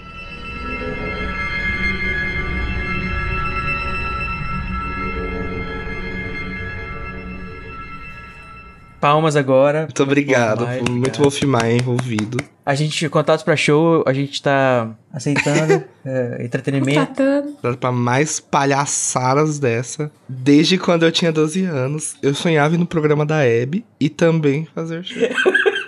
Palmas 9.01 9.37
agora. 9.37 9.83
Muito 9.83 10.03
obrigado, 10.03 10.67
muito 10.67 10.91
obrigado. 10.91 11.19
Wolfmaier 11.23 11.77
envolvido. 11.77 12.39
A 12.67 12.75
gente, 12.75 13.09
contatos 13.09 13.45
pra 13.45 13.57
show, 13.57 14.03
a 14.07 14.13
gente 14.13 14.43
tá 14.43 14.91
aceitando 15.13 15.85
é, 16.05 16.45
entretenimento. 16.45 17.15
Tratando. 17.15 17.77
Pra- 17.79 17.93
mais 17.93 18.41
palhaçadas 18.41 19.59
dessa. 19.59 20.11
Desde 20.29 20.77
quando 20.79 21.05
eu 21.05 21.13
tinha 21.13 21.31
12 21.33 21.65
anos, 21.65 22.17
eu 22.23 22.35
sonhava 22.35 22.75
ir 22.75 22.79
no 22.79 22.87
programa 22.87 23.25
da 23.25 23.39
Abby 23.41 23.85
e 24.01 24.09
também 24.09 24.67
fazer 24.75 25.05
show. 25.05 25.23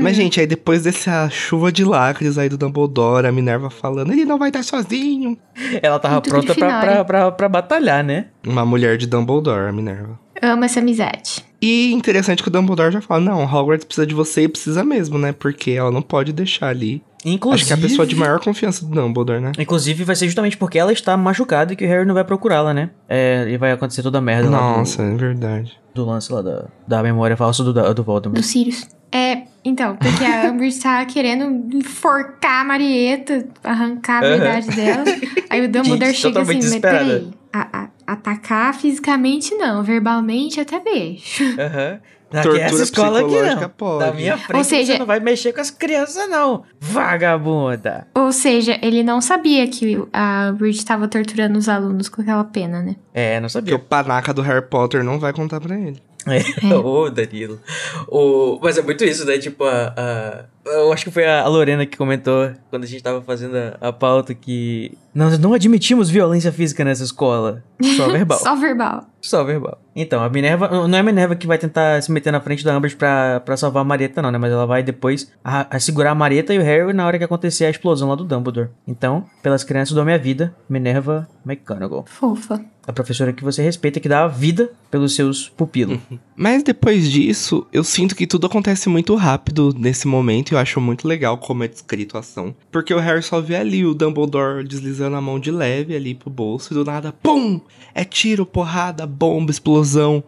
Mas, 0.00 0.14
gente, 0.14 0.38
aí 0.38 0.46
depois 0.46 0.82
dessa 0.84 1.28
chuva 1.28 1.72
de 1.72 1.84
lacres 1.84 2.38
aí 2.38 2.48
do 2.48 2.56
Dumbledore, 2.56 3.26
a 3.26 3.32
Minerva 3.32 3.68
falando, 3.70 4.12
ele 4.12 4.24
não 4.24 4.38
vai 4.38 4.50
estar 4.50 4.62
sozinho. 4.62 5.36
Ela 5.82 5.98
tava 5.98 6.14
Muito 6.16 6.28
pronta 6.28 6.54
pra, 6.54 6.80
pra, 6.80 7.04
pra, 7.04 7.32
pra 7.32 7.48
batalhar, 7.48 8.04
né? 8.04 8.26
Uma 8.46 8.64
mulher 8.64 8.96
de 8.96 9.06
Dumbledore, 9.06 9.68
a 9.68 9.72
Minerva. 9.72 10.20
Amo 10.40 10.64
essa 10.64 10.80
amizade. 10.80 11.44
E 11.60 11.92
interessante 11.92 12.42
que 12.42 12.48
o 12.48 12.52
Dumbledore 12.52 12.92
já 12.92 13.00
fala, 13.00 13.20
não, 13.20 13.44
Hogwarts 13.44 13.84
precisa 13.84 14.06
de 14.06 14.14
você 14.14 14.42
e 14.42 14.48
precisa 14.48 14.84
mesmo, 14.84 15.18
né? 15.18 15.32
Porque 15.32 15.70
ela 15.72 15.90
não 15.90 16.02
pode 16.02 16.32
deixar 16.32 16.68
ali. 16.68 17.02
Inclusive, 17.24 17.54
Acho 17.62 17.66
que 17.66 17.72
é 17.72 17.76
a 17.76 17.88
pessoa 17.88 18.06
de 18.06 18.14
maior 18.14 18.38
confiança 18.38 18.84
do 18.84 18.94
Dumbledore, 18.94 19.40
né? 19.40 19.52
Inclusive, 19.58 20.04
vai 20.04 20.14
ser 20.14 20.26
justamente 20.26 20.56
porque 20.56 20.78
ela 20.78 20.92
está 20.92 21.16
machucada 21.16 21.72
e 21.72 21.76
que 21.76 21.84
o 21.84 21.88
Harry 21.88 22.04
não 22.06 22.14
vai 22.14 22.22
procurá-la, 22.24 22.72
né? 22.74 22.90
É, 23.08 23.46
e 23.48 23.56
vai 23.56 23.72
acontecer 23.72 24.02
toda 24.02 24.18
a 24.18 24.20
merda 24.20 24.48
lá 24.50 24.58
do- 24.58 24.78
Nossa, 24.78 25.02
é 25.02 25.14
verdade. 25.14 25.72
do, 25.94 26.04
lance 26.04 26.32
lá 26.32 26.42
da, 26.42 26.66
da 26.86 27.02
memória 27.02 27.36
falsa 27.36 27.64
do, 27.64 27.72
do 27.94 28.02
Voldemort. 28.04 28.38
Do 28.38 28.44
Sirius. 28.44 28.86
É, 29.10 29.42
então, 29.64 29.96
porque 29.96 30.24
a 30.24 30.48
Amber 30.50 30.70
tá 30.78 31.04
querendo 31.06 31.76
enforcar 31.76 32.60
a 32.60 32.64
Marieta, 32.64 33.46
arrancar 33.64 34.18
a 34.18 34.28
verdade 34.28 34.68
dela. 34.76 35.04
Aí 35.48 35.64
o 35.64 35.68
Dumbledore 35.72 36.06
Gente, 36.12 36.20
chega 36.20 36.42
assim, 36.42 36.54
mas 36.58 36.76
peraí. 36.78 37.28
a- 37.52 37.68
a- 37.72 37.88
atacar 38.06 38.74
fisicamente 38.74 39.54
não, 39.54 39.82
verbalmente 39.82 40.60
até 40.60 40.78
beijo. 40.80 41.44
Aham. 41.58 42.00
Aqui, 42.28 42.42
Tortura 42.42 42.62
essa 42.64 42.82
escola 42.82 43.18
aqui 43.20 43.28
psicológica 43.28 43.60
não. 43.60 43.68
pode. 43.70 44.04
Da 44.04 44.12
minha 44.12 44.36
frente 44.36 44.58
Ou 44.58 44.64
seja- 44.64 44.92
você 44.94 44.98
não 44.98 45.06
vai 45.06 45.20
mexer 45.20 45.52
com 45.52 45.60
as 45.60 45.70
crianças 45.70 46.28
não, 46.28 46.64
vagabunda. 46.80 48.06
Ou 48.14 48.32
seja, 48.32 48.76
ele 48.82 49.02
não 49.04 49.20
sabia 49.20 49.66
que 49.68 49.96
a 50.12 50.52
Bridge 50.52 50.78
estava 50.78 51.06
torturando 51.06 51.56
os 51.56 51.68
alunos 51.68 52.08
com 52.08 52.20
aquela 52.22 52.42
pena, 52.44 52.82
né? 52.82 52.96
É, 53.14 53.34
não 53.38 53.42
Porque 53.48 53.52
sabia. 53.52 53.76
o 53.76 53.78
panaca 53.78 54.34
do 54.34 54.42
Harry 54.42 54.62
Potter 54.66 55.04
não 55.04 55.18
vai 55.20 55.32
contar 55.32 55.60
pra 55.60 55.78
ele. 55.78 56.02
É. 56.28 56.74
Ô, 56.74 57.08
Danilo. 57.08 57.60
O... 58.08 58.58
Mas 58.60 58.76
é 58.76 58.82
muito 58.82 59.04
isso, 59.04 59.24
né? 59.24 59.38
Tipo, 59.38 59.62
a, 59.62 59.94
a- 59.96 60.44
Eu 60.66 60.92
acho 60.92 61.04
que 61.04 61.10
foi 61.10 61.26
a 61.26 61.46
Lorena 61.46 61.86
que 61.86 61.96
comentou 61.96 62.50
quando 62.70 62.84
a 62.84 62.86
gente 62.86 63.02
tava 63.02 63.22
fazendo 63.22 63.56
a, 63.56 63.88
a 63.88 63.92
pauta 63.92 64.34
que. 64.34 64.96
Nós 65.14 65.38
não 65.38 65.54
admitimos 65.54 66.10
violência 66.10 66.52
física 66.52 66.84
nessa 66.84 67.04
escola. 67.04 67.62
Só 67.96 68.08
verbal. 68.10 68.38
Só 68.38 68.56
verbal. 68.56 69.06
Só 69.20 69.44
verbal. 69.44 69.80
Então, 69.94 70.22
a 70.22 70.28
Minerva. 70.28 70.68
Não 70.86 70.96
é 70.96 71.00
a 71.00 71.04
Minerva 71.04 71.34
que 71.34 71.46
vai 71.46 71.58
tentar 71.58 72.02
se 72.02 72.12
meter 72.12 72.30
na 72.30 72.40
frente 72.40 72.64
da 72.64 72.74
Amber 72.74 72.94
pra, 72.96 73.40
pra 73.40 73.56
salvar 73.56 73.80
a 73.80 73.84
Marieta, 73.84 74.20
não, 74.20 74.30
né? 74.30 74.38
Mas 74.38 74.52
ela 74.52 74.66
vai 74.66 74.82
depois 74.82 75.32
a, 75.44 75.74
a 75.74 75.80
segurar 75.80 76.10
a 76.10 76.14
Marieta 76.14 76.52
e 76.52 76.58
o 76.58 76.62
Harry 76.62 76.92
na 76.92 77.06
hora 77.06 77.18
que 77.18 77.24
acontecer 77.24 77.64
a 77.64 77.70
explosão 77.70 78.08
lá 78.08 78.14
do 78.14 78.24
Dumbledore. 78.24 78.68
Então, 78.86 79.24
pelas 79.42 79.64
crianças 79.64 79.94
do 79.94 80.04
minha 80.04 80.18
vida, 80.18 80.54
Minerva 80.68 81.28
McGonagall. 81.44 82.04
Fofa. 82.06 82.64
A 82.86 82.92
professora 82.92 83.32
que 83.32 83.42
você 83.42 83.62
respeita, 83.62 83.98
que 83.98 84.08
dá 84.08 84.22
a 84.22 84.28
vida 84.28 84.70
pelos 84.90 85.14
seus 85.14 85.48
pupilos. 85.48 85.98
Mas 86.36 86.62
depois 86.62 87.10
disso, 87.10 87.66
eu 87.72 87.82
sinto 87.82 88.14
que 88.14 88.28
tudo 88.28 88.46
acontece 88.46 88.88
muito 88.88 89.14
rápido 89.16 89.74
nesse 89.76 90.06
momento 90.06 90.52
e 90.52 90.55
eu 90.56 90.62
acho 90.62 90.80
muito 90.80 91.06
legal 91.06 91.38
como 91.38 91.64
é 91.64 91.68
descrito 91.68 92.16
a 92.16 92.20
ação. 92.20 92.54
Porque 92.70 92.92
o 92.92 92.98
Harry 92.98 93.22
só 93.22 93.40
vê 93.40 93.56
ali 93.56 93.84
o 93.84 93.94
Dumbledore 93.94 94.66
deslizando 94.66 95.16
a 95.16 95.20
mão 95.20 95.38
de 95.38 95.50
leve 95.50 95.94
ali 95.94 96.14
pro 96.14 96.30
bolso 96.30 96.72
e 96.72 96.74
do 96.74 96.84
nada, 96.84 97.12
pum! 97.12 97.60
É 97.94 98.04
tiro, 98.04 98.44
porrada, 98.44 99.06
bomba, 99.06 99.50
explosão. 99.50 100.22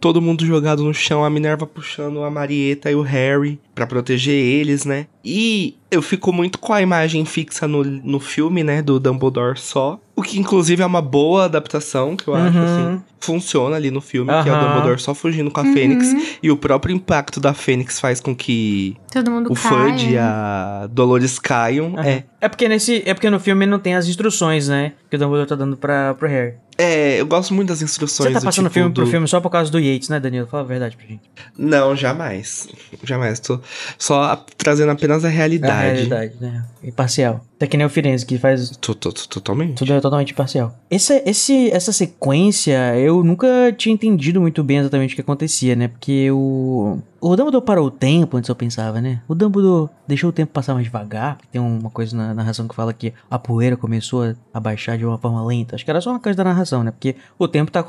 Todo 0.00 0.20
mundo 0.20 0.44
jogado 0.44 0.82
no 0.82 0.92
chão, 0.92 1.24
a 1.24 1.30
Minerva 1.30 1.64
puxando 1.64 2.24
a 2.24 2.30
Marieta 2.30 2.90
e 2.90 2.94
o 2.94 3.02
Harry 3.02 3.60
pra 3.72 3.86
proteger 3.86 4.34
eles, 4.34 4.84
né? 4.84 5.06
E 5.24 5.76
eu 5.90 6.02
fico 6.02 6.32
muito 6.32 6.58
com 6.58 6.72
a 6.72 6.82
imagem 6.82 7.24
fixa 7.24 7.68
no, 7.68 7.84
no 7.84 8.18
filme, 8.18 8.64
né? 8.64 8.82
Do 8.82 8.98
Dumbledore 8.98 9.58
só. 9.58 10.00
O 10.14 10.20
que 10.22 10.38
inclusive 10.38 10.82
é 10.82 10.86
uma 10.86 11.00
boa 11.00 11.46
adaptação, 11.46 12.14
que 12.16 12.28
eu 12.28 12.34
acho, 12.34 12.58
Uhum. 12.58 12.64
assim. 12.94 13.02
Funciona 13.18 13.76
ali 13.76 13.90
no 13.90 14.00
filme, 14.00 14.30
que 14.42 14.48
é 14.48 14.52
o. 14.52 14.58
Dumbledore 14.60 15.00
só 15.00 15.14
fugindo 15.14 15.50
com 15.50 15.60
a 15.60 15.64
Fênix. 15.64 16.38
E 16.42 16.50
o 16.50 16.56
próprio 16.56 16.94
impacto 16.94 17.40
da 17.40 17.54
Fênix 17.54 17.98
faz 18.00 18.20
com 18.20 18.34
que 18.34 18.96
Todo 19.12 19.30
mundo 19.30 19.50
o. 19.50 19.54
Fudge 19.54 20.10
e 20.10 20.18
a 20.18 20.86
Dolores 20.90 21.38
caiam. 21.38 21.94
É. 21.98 22.24
É 22.40 22.48
porque 22.48 22.68
nesse. 22.68 23.02
É 23.06 23.14
porque 23.14 23.30
no 23.30 23.38
filme 23.40 23.64
não 23.64 23.78
tem 23.78 23.94
as 23.94 24.06
instruções, 24.08 24.68
né? 24.68 24.92
Que 25.08 25.16
o 25.16 25.18
Dumbledore 25.18 25.48
tá 25.48 25.54
dando 25.54 25.76
pra, 25.76 26.14
pro 26.14 26.28
Harry. 26.28 26.54
É, 26.82 27.20
eu 27.20 27.26
gosto 27.26 27.54
muito 27.54 27.68
das 27.68 27.80
instruções. 27.82 28.28
Você 28.28 28.32
tá 28.34 28.40
do 28.40 28.44
passando 28.44 28.64
tipo 28.64 28.74
filme 28.74 28.92
pro 28.92 29.04
do- 29.04 29.10
filme 29.10 29.28
só 29.28 29.40
por 29.40 29.50
causa 29.50 29.70
do 29.70 29.78
Yates, 29.78 30.08
né, 30.08 30.18
Danilo? 30.18 30.46
Fala 30.46 30.62
a 30.62 30.66
verdade 30.66 30.96
pra 30.96 31.06
gente. 31.06 31.22
Não, 31.56 31.94
jamais. 31.94 32.68
Jamais. 33.04 33.38
Tô 33.40 33.60
só 33.98 34.22
a- 34.24 34.36
trazendo 34.56 34.90
apenas 34.90 35.24
a 35.24 35.28
A 35.28 35.30
realidade. 35.30 35.82
realidade, 35.94 36.34
né? 36.40 36.64
Imparcial. 36.82 37.44
Tá 37.58 37.66
que 37.66 37.76
nem 37.76 37.86
o 37.86 37.90
Firenze, 37.90 38.26
que 38.26 38.38
faz 38.38 38.70
Totalmente. 38.70 39.76
Tudo 39.76 39.92
é 39.92 40.00
totalmente 40.00 40.34
parcial. 40.34 40.76
Esse, 40.90 41.22
esse, 41.24 41.70
essa 41.70 41.92
sequência, 41.92 42.96
eu 42.98 43.22
nunca 43.22 43.46
tinha 43.76 43.92
entendido 43.94 44.40
muito 44.40 44.62
bem 44.64 44.78
exatamente 44.78 45.12
o 45.12 45.14
que 45.14 45.20
acontecia, 45.20 45.76
né? 45.76 45.88
Porque 45.88 46.30
o. 46.30 46.98
O 47.24 47.36
Dumbledore 47.36 47.64
parou 47.64 47.86
o 47.86 47.90
tempo, 47.90 48.36
antes 48.36 48.48
eu 48.48 48.54
pensava, 48.56 49.00
né? 49.00 49.22
O 49.28 49.34
Dumbledore 49.34 49.88
deixou 50.08 50.30
o 50.30 50.32
tempo 50.32 50.50
passar 50.52 50.74
mais 50.74 50.86
devagar. 50.86 51.38
Tem 51.52 51.60
uma 51.60 51.88
coisa 51.88 52.16
na 52.16 52.34
narração 52.34 52.66
que 52.66 52.74
fala 52.74 52.92
que 52.92 53.14
a 53.30 53.38
poeira 53.38 53.76
começou 53.76 54.34
a- 54.52 54.58
baixar 54.58 54.98
de 54.98 55.06
uma 55.06 55.16
forma 55.16 55.44
lenta. 55.46 55.76
Acho 55.76 55.84
que 55.84 55.90
era 55.92 56.00
só 56.00 56.10
uma 56.10 56.18
coisa 56.18 56.36
da 56.36 56.42
narração, 56.42 56.82
né? 56.82 56.90
Porque 56.90 57.14
o 57.38 57.46
tempo 57.46 57.70
tá, 57.70 57.80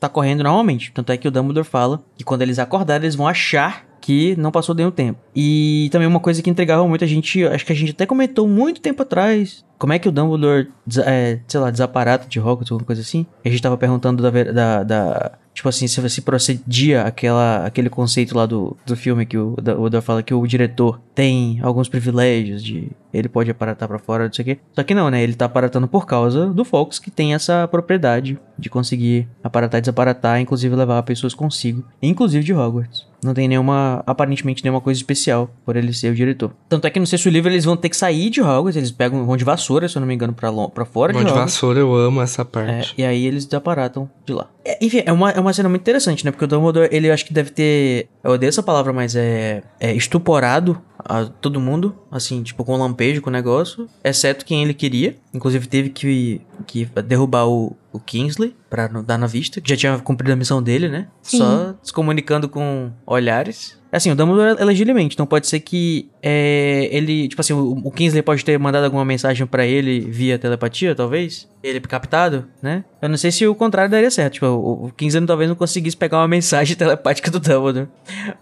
tá 0.00 0.08
correndo 0.08 0.42
normalmente. 0.42 0.90
Tanto 0.92 1.12
é 1.12 1.16
que 1.16 1.28
o 1.28 1.30
Dumbledore 1.30 1.64
fala 1.64 2.02
que 2.16 2.24
quando 2.24 2.42
eles 2.42 2.58
acordarem, 2.58 3.04
eles 3.04 3.14
vão 3.14 3.28
achar 3.28 3.84
que 4.00 4.34
não 4.36 4.50
passou 4.50 4.74
nenhum 4.74 4.90
tempo. 4.90 5.20
E 5.36 5.88
também 5.92 6.08
uma 6.08 6.18
coisa 6.20 6.42
que 6.42 6.50
intrigava 6.50 6.86
muito 6.86 7.04
a 7.04 7.06
gente, 7.06 7.42
acho 7.46 7.64
que 7.64 7.72
a 7.72 7.76
gente 7.76 7.92
até 7.92 8.04
comentou 8.04 8.46
muito 8.48 8.80
tempo 8.80 9.02
atrás, 9.02 9.64
como 9.84 9.92
é 9.92 9.98
que 9.98 10.08
o 10.08 10.12
Dumbledore, 10.12 10.70
é, 11.04 11.40
sei 11.46 11.60
lá, 11.60 11.70
desaparata 11.70 12.26
de 12.26 12.40
Hogwarts, 12.40 12.72
alguma 12.72 12.86
coisa 12.86 13.02
assim. 13.02 13.26
A 13.44 13.50
gente 13.50 13.60
tava 13.60 13.76
perguntando 13.76 14.22
da, 14.22 14.30
da, 14.30 14.82
da- 14.82 15.32
tipo 15.52 15.68
assim, 15.68 15.86
se, 15.86 16.08
se 16.08 16.22
procedia 16.22 17.02
aquela, 17.02 17.66
aquele 17.66 17.90
conceito 17.90 18.34
lá 18.34 18.46
do, 18.46 18.74
do 18.86 18.96
filme 18.96 19.26
que 19.26 19.36
o, 19.36 19.52
o 19.58 19.60
Dumbledore 19.60 20.02
fala 20.02 20.22
que 20.22 20.32
o 20.32 20.46
diretor 20.46 20.98
tem 21.14 21.60
alguns 21.62 21.86
privilégios 21.88 22.62
de 22.64 22.90
ele 23.12 23.28
pode 23.28 23.48
aparatar 23.48 23.86
pra 23.86 23.98
fora, 23.98 24.24
não 24.26 24.32
sei 24.32 24.42
o 24.42 24.46
quê. 24.46 24.58
Só 24.74 24.82
que 24.82 24.92
não, 24.94 25.08
né? 25.10 25.22
Ele 25.22 25.34
tá 25.34 25.44
aparatando 25.44 25.86
por 25.86 26.04
causa 26.06 26.46
do 26.46 26.64
Fox, 26.64 26.98
que 26.98 27.10
tem 27.12 27.32
essa 27.34 27.68
propriedade 27.68 28.36
de 28.58 28.68
conseguir 28.68 29.28
aparatar 29.42 29.78
e 29.78 29.82
desaparatar, 29.82 30.40
inclusive 30.40 30.74
levar 30.74 31.00
pessoas 31.04 31.32
consigo, 31.34 31.84
inclusive 32.02 32.42
de 32.42 32.52
Hogwarts. 32.52 33.06
Não 33.22 33.32
tem 33.32 33.46
nenhuma, 33.46 34.02
aparentemente, 34.04 34.62
nenhuma 34.64 34.80
coisa 34.80 34.98
especial 34.98 35.48
por 35.64 35.76
ele 35.76 35.92
ser 35.94 36.10
o 36.10 36.14
diretor. 36.14 36.50
Tanto 36.68 36.86
é 36.86 36.90
que 36.90 36.98
no 37.00 37.06
sexto 37.06 37.28
livro 37.30 37.50
eles 37.52 37.64
vão 37.64 37.76
ter 37.76 37.88
que 37.88 37.96
sair 37.96 38.28
de 38.30 38.42
Hogwarts, 38.42 38.76
eles 38.76 38.90
pegam, 38.90 39.24
vão 39.24 39.36
de 39.36 39.44
vassoura, 39.44 39.73
se 39.88 39.96
eu 39.96 40.00
não 40.00 40.06
me 40.06 40.14
engano, 40.14 40.32
pra, 40.32 40.50
pra 40.68 40.84
fora 40.84 41.12
Mão 41.12 41.22
de 41.22 41.26
de 41.26 41.32
Hogwarts. 41.32 41.54
vassoura, 41.54 41.80
eu 41.80 41.94
amo 41.94 42.20
essa 42.22 42.42
É, 42.42 42.44
parte. 42.44 42.94
e 42.96 43.04
aí 43.04 43.26
eles 43.26 43.44
desaparatam 43.44 44.08
de 44.24 44.32
lá. 44.32 44.48
É, 44.64 44.78
enfim, 44.84 45.02
é 45.04 45.12
uma, 45.12 45.30
é 45.30 45.40
uma 45.40 45.52
cena 45.52 45.68
muito 45.68 45.82
interessante, 45.82 46.24
né? 46.24 46.30
Porque 46.30 46.44
o 46.44 46.48
Dumbledore, 46.48 46.88
ele 46.92 47.10
acho 47.10 47.24
que 47.26 47.32
deve 47.34 47.50
ter. 47.50 48.08
Eu 48.22 48.32
odeio 48.32 48.48
essa 48.48 48.62
palavra, 48.62 48.92
mas 48.92 49.14
é. 49.16 49.62
é 49.80 49.92
estuporado 49.94 50.80
a 50.98 51.24
todo 51.26 51.60
mundo, 51.60 51.94
assim, 52.10 52.42
tipo, 52.42 52.64
com 52.64 52.76
lampejo 52.78 53.20
com 53.20 53.28
o 53.28 53.32
negócio, 53.32 53.86
exceto 54.02 54.44
quem 54.44 54.62
ele 54.62 54.72
queria. 54.72 55.16
Inclusive 55.34 55.66
teve 55.66 55.90
que, 55.90 56.40
que 56.66 56.86
derrubar 57.04 57.46
o, 57.46 57.76
o 57.92 58.00
Kingsley 58.00 58.54
pra 58.70 58.88
não 58.88 59.04
dar 59.04 59.18
na 59.18 59.26
vista, 59.26 59.60
que 59.60 59.68
já 59.68 59.76
tinha 59.76 59.98
cumprido 59.98 60.32
a 60.32 60.36
missão 60.36 60.62
dele, 60.62 60.88
né? 60.88 61.08
Sim. 61.20 61.38
Só 61.38 61.74
se 61.82 61.92
comunicando 61.92 62.48
com 62.48 62.90
olhares. 63.06 63.78
Assim, 63.94 64.10
o 64.10 64.16
Dumbledore 64.16 64.60
é 64.60 64.64
legitimamente, 64.64 65.14
então 65.14 65.24
pode 65.24 65.46
ser 65.46 65.60
que 65.60 66.10
é, 66.20 66.88
ele, 66.90 67.28
tipo 67.28 67.40
assim, 67.40 67.52
o, 67.52 67.80
o 67.84 67.92
Kingsley 67.92 68.22
pode 68.22 68.44
ter 68.44 68.58
mandado 68.58 68.84
alguma 68.84 69.04
mensagem 69.04 69.46
pra 69.46 69.64
ele 69.64 70.00
via 70.00 70.36
telepatia, 70.36 70.96
talvez? 70.96 71.48
Ele 71.62 71.78
captado, 71.80 72.44
né? 72.60 72.84
Eu 73.00 73.08
não 73.08 73.16
sei 73.16 73.30
se 73.30 73.46
o 73.46 73.54
contrário 73.54 73.88
daria 73.88 74.10
certo, 74.10 74.34
tipo, 74.34 74.46
o, 74.46 74.86
o 74.86 74.92
Kingsley 74.92 75.24
talvez 75.24 75.48
não 75.48 75.54
conseguisse 75.54 75.96
pegar 75.96 76.18
uma 76.18 76.26
mensagem 76.26 76.74
telepática 76.76 77.30
do 77.30 77.38
Dumbledore. 77.38 77.86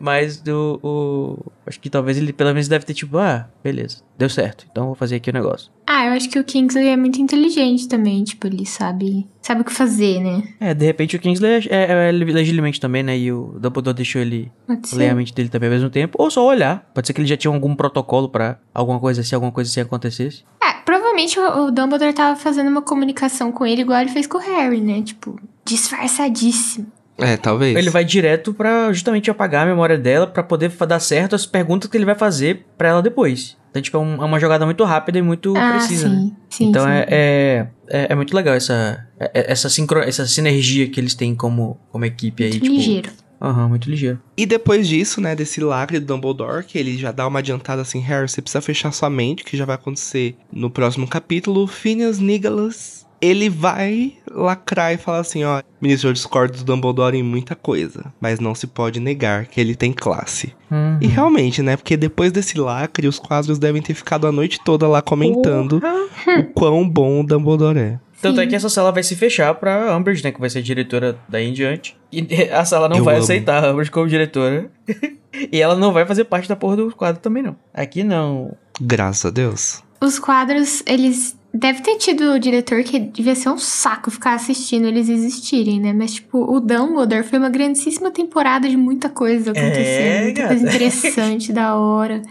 Mas 0.01 0.41
do, 0.41 0.81
o, 0.83 1.53
acho 1.67 1.79
que 1.79 1.91
talvez 1.91 2.17
ele 2.17 2.33
pelo 2.33 2.51
menos 2.51 2.67
deve 2.67 2.87
ter 2.87 2.95
tipo, 2.95 3.19
ah, 3.19 3.47
beleza, 3.63 3.99
deu 4.17 4.31
certo, 4.31 4.67
então 4.71 4.87
vou 4.87 4.95
fazer 4.95 5.17
aqui 5.17 5.29
o 5.29 5.35
negócio. 5.35 5.71
Ah, 5.87 6.07
eu 6.07 6.13
acho 6.13 6.31
que 6.31 6.39
o 6.39 6.45
Kingsley 6.45 6.89
é 6.89 6.97
muito 6.97 7.21
inteligente 7.21 7.87
também, 7.87 8.25
tipo, 8.25 8.47
ele 8.47 8.65
sabe, 8.65 9.27
sabe 9.43 9.61
o 9.61 9.65
que 9.65 9.73
fazer, 9.73 10.21
né? 10.21 10.43
É, 10.61 10.73
de 10.73 10.87
repente 10.87 11.17
o 11.17 11.19
Kingsley 11.19 11.69
é, 11.69 11.75
é, 11.75 12.09
é 12.09 12.13
legitimamente 12.13 12.81
também, 12.81 13.03
né? 13.03 13.19
E 13.19 13.33
o 13.33 13.57
Dumbledore 13.59 13.97
deixou 13.97 14.23
ele 14.23 14.51
ler 14.93 15.11
a 15.11 15.15
mente 15.15 15.35
dele 15.35 15.49
também 15.49 15.69
ao 15.69 15.75
mesmo 15.75 15.91
tempo, 15.91 16.17
ou 16.19 16.31
só 16.31 16.47
olhar. 16.47 16.89
Pode 16.95 17.07
ser 17.07 17.13
que 17.13 17.21
ele 17.21 17.29
já 17.29 17.37
tinha 17.37 17.53
algum 17.53 17.75
protocolo 17.75 18.29
pra 18.29 18.59
alguma 18.73 18.99
coisa 19.01 19.23
se 19.23 19.35
alguma 19.35 19.53
coisa 19.53 19.69
assim 19.69 19.81
acontecesse. 19.81 20.45
É, 20.63 20.73
provavelmente 20.85 21.39
o, 21.39 21.67
o 21.67 21.71
Dumbledore 21.71 22.13
tava 22.13 22.37
fazendo 22.37 22.69
uma 22.69 22.83
comunicação 22.83 23.51
com 23.51 23.67
ele 23.67 23.83
igual 23.83 24.01
ele 24.01 24.11
fez 24.11 24.27
com 24.27 24.39
o 24.39 24.41
Harry, 24.41 24.81
né? 24.81 25.03
Tipo, 25.03 25.39
disfarçadíssimo. 25.65 26.87
É, 27.19 27.37
talvez. 27.37 27.77
Ele 27.77 27.91
vai 27.91 28.05
direto 28.05 28.55
pra 28.55 28.93
justamente 28.93 29.31
apagar 29.31 29.65
a 29.65 29.71
memória 29.71 29.99
dela 29.99 30.27
pra 30.27 30.43
poder 30.43 30.71
dar 30.71 30.99
certo 31.01 31.35
as 31.35 31.45
perguntas 31.47 31.89
que 31.91 31.97
ele 31.97 32.05
vai 32.05 32.15
fazer 32.15 32.65
pra 32.77 32.89
ela 32.89 33.03
depois. 33.03 33.57
Então, 33.71 33.81
tipo, 33.81 33.97
é, 33.97 34.01
um- 34.01 34.23
é 34.23 34.25
uma 34.25 34.39
jogada 34.41 34.65
muito 34.67 34.83
rápida 34.85 35.19
e 35.19 35.23
muito 35.23 35.57
ah, 35.57 35.73
precisa, 35.73 36.09
sim. 36.09 36.15
né? 36.15 36.31
Sim, 36.51 36.69
então 36.69 36.85
sim. 36.85 36.91
É, 36.91 37.07
é, 37.09 37.67
é, 37.89 38.07
é 38.11 38.15
muito 38.15 38.35
legal 38.35 38.55
essa, 38.55 39.07
é- 39.19 39.51
essa, 39.53 39.69
sincro, 39.71 40.01
essa 40.01 40.27
sinergia 40.27 40.89
que 40.89 41.01
eles 41.01 41.15
têm 41.15 41.35
como, 41.35 41.79
como 41.91 42.05
equipe 42.05 42.45
aí. 42.45 42.51
Muito 42.51 42.63
tipo, 42.65 42.75
ligeiro. 42.77 43.11
Aham, 43.41 43.69
muito 43.71 43.91
ligeiro. 43.91 44.21
E 44.37 44.47
depois 44.47 44.87
disso, 44.87 45.21
né, 45.21 45.35
desse 45.35 45.61
lacre 45.61 45.99
do 45.99 46.07
Dumbledore, 46.07 46.65
que 46.65 46.79
ele 46.79 46.97
já 46.97 47.11
dá 47.11 47.27
uma 47.27 47.41
adiantada 47.41 47.83
assim, 47.83 47.99
Harry, 47.99 48.29
você 48.29 48.41
precisa 48.41 48.61
fechar 48.61 48.93
sua 48.93 49.11
mente, 49.11 49.43
que 49.43 49.57
já 49.57 49.65
vai 49.65 49.75
acontecer 49.75 50.37
no 50.53 50.71
próximo 50.71 51.09
capítulo. 51.09 51.67
Phineas 51.67 52.21
Nicholas, 52.21 53.02
ele 53.23 53.49
vai 53.49 54.15
lacrar 54.29 54.93
e 54.93 54.97
falar 54.97 55.21
assim, 55.21 55.45
ó, 55.45 55.63
ministro, 55.81 56.09
eu 56.09 56.13
discordo 56.13 56.59
do 56.59 56.65
Dumbledore 56.65 57.17
em 57.17 57.23
muita 57.23 57.55
coisa, 57.55 58.13
mas 58.21 58.41
não 58.41 58.55
se 58.55 58.67
pode 58.67 58.99
negar 58.99 59.47
que 59.47 59.61
ele 59.61 59.77
tem 59.77 59.93
classe. 59.93 60.53
Uhum. 60.69 60.99
E 61.01 61.07
realmente, 61.07 61.63
né, 61.63 61.77
porque 61.77 61.97
depois 61.97 62.33
desse 62.33 62.59
lacre, 62.59 63.07
os 63.07 63.21
quadros 63.21 63.59
devem 63.61 63.81
ter 63.81 63.95
ficado 63.95 64.27
a 64.27 64.33
noite 64.33 64.59
toda 64.65 64.89
lá 64.89 65.01
comentando 65.01 65.81
o 66.39 66.45
quão 66.53 66.89
bom 66.89 67.21
o 67.21 67.27
Dumbledore 67.27 67.79
é. 67.79 68.01
Tanto 68.21 68.41
é 68.41 68.47
que 68.47 68.55
essa 68.55 68.69
sala 68.69 68.93
vai 68.93 69.03
se 69.03 69.17
fechar 69.17 69.53
pra 69.55 69.97
Umbridge, 69.97 70.23
né? 70.23 70.31
Que 70.31 70.39
vai 70.39 70.49
ser 70.49 70.63
diretora 70.63 71.19
daí 71.29 71.49
em 71.49 71.53
diante. 71.53 71.97
E 72.13 72.25
a 72.55 72.65
sala 72.65 72.89
não 72.89 72.99
Eu 72.99 73.05
vai 73.05 73.17
amo. 73.17 73.25
aceitar 73.25 73.65
a 73.65 73.73
Umbridge 73.73 73.91
como 73.91 74.07
diretora. 74.07 74.71
e 75.51 75.61
ela 75.61 75.75
não 75.75 75.93
vai 75.93 76.07
fazer 76.07 76.25
parte 76.25 76.49
da 76.49 76.55
porra 76.55 76.77
do 76.77 76.95
quadro 76.95 77.21
também, 77.21 77.43
não. 77.43 77.57
Aqui 77.75 78.05
não. 78.05 78.55
Graças 78.81 79.27
a 79.27 79.31
Deus. 79.31 79.83
Os 80.01 80.21
quadros, 80.21 80.85
eles. 80.87 81.37
Deve 81.55 81.83
ter 81.83 81.97
tido 81.97 82.33
o 82.33 82.39
diretor 82.39 82.83
que 82.83 82.99
devia 82.99 83.35
ser 83.35 83.51
um 83.51 83.59
saco 83.59 84.11
ficar 84.11 84.35
assistindo 84.35 84.87
eles 84.87 85.09
existirem, 85.09 85.79
né? 85.79 85.93
Mas, 85.93 86.15
tipo, 86.15 86.39
o 86.39 86.59
Dumbledore 86.59 87.23
foi 87.23 87.39
uma 87.39 87.51
grandíssima 87.51 88.11
temporada 88.11 88.69
de 88.69 88.77
muita 88.77 89.11
coisa 89.11 89.51
acontecendo. 89.51 89.83
É, 89.83 90.23
muita 90.25 90.49
coisa 90.49 90.65
interessante, 90.69 91.53
da 91.53 91.77
hora. 91.77 92.23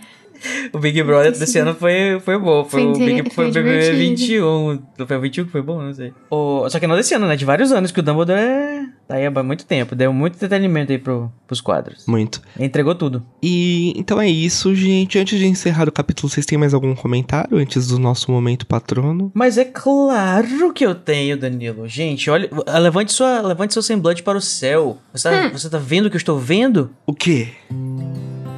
O 0.73 0.79
Big 0.79 1.01
Brother 1.03 1.31
desse 1.31 1.59
ano 1.59 1.75
foi, 1.75 2.19
foi 2.23 2.37
bom. 2.37 2.63
Foi, 2.65 2.81
Foi 2.81 2.91
o 2.91 2.97
Big 2.97 3.29
foi 3.31 3.49
o 3.49 3.53
foi 3.53 3.61
BBB 3.61 3.91
divertido. 3.91 3.97
21. 3.97 5.05
Foi 5.07 5.17
o 5.17 5.21
21 5.21 5.45
que 5.45 5.51
foi 5.51 5.61
bom? 5.61 5.81
Não 5.81 5.93
sei. 5.93 6.13
O, 6.29 6.69
só 6.69 6.79
que 6.79 6.87
não 6.87 6.95
desse 6.95 7.13
ano, 7.13 7.27
né? 7.27 7.35
De 7.35 7.45
vários 7.45 7.71
anos 7.71 7.91
que 7.91 7.99
o 7.99 8.03
Dumbledore 8.03 8.39
é... 8.39 8.85
tá 9.07 9.15
aí 9.15 9.25
há 9.25 9.43
muito 9.43 9.65
tempo. 9.65 9.95
Deu 9.95 10.11
muito 10.13 10.35
entretenimento 10.35 10.91
aí 10.91 10.97
pro, 10.97 11.31
pros 11.47 11.61
quadros. 11.61 12.05
Muito. 12.07 12.41
Entregou 12.59 12.95
tudo. 12.95 13.25
E 13.41 13.93
então 13.95 14.19
é 14.19 14.29
isso, 14.29 14.73
gente. 14.73 15.19
Antes 15.19 15.37
de 15.37 15.45
encerrar 15.45 15.87
o 15.87 15.91
capítulo, 15.91 16.29
vocês 16.29 16.45
têm 16.45 16.57
mais 16.57 16.73
algum 16.73 16.95
comentário 16.95 17.57
antes 17.57 17.87
do 17.87 17.99
nosso 17.99 18.31
momento 18.31 18.65
patrono? 18.65 19.31
Mas 19.33 19.57
é 19.57 19.65
claro 19.65 20.73
que 20.73 20.85
eu 20.85 20.95
tenho, 20.95 21.37
Danilo. 21.37 21.87
Gente, 21.87 22.29
olha, 22.29 22.49
levante, 22.79 23.11
sua, 23.11 23.41
levante 23.41 23.73
seu 23.73 23.81
semblante 23.81 24.23
para 24.23 24.37
o 24.37 24.41
céu. 24.41 24.97
Você 25.13 25.29
tá, 25.29 25.49
você 25.49 25.69
tá 25.69 25.77
vendo 25.77 26.05
o 26.05 26.09
que 26.09 26.15
eu 26.15 26.19
estou 26.19 26.39
vendo? 26.39 26.91
O 27.05 27.13
quê? 27.13 27.49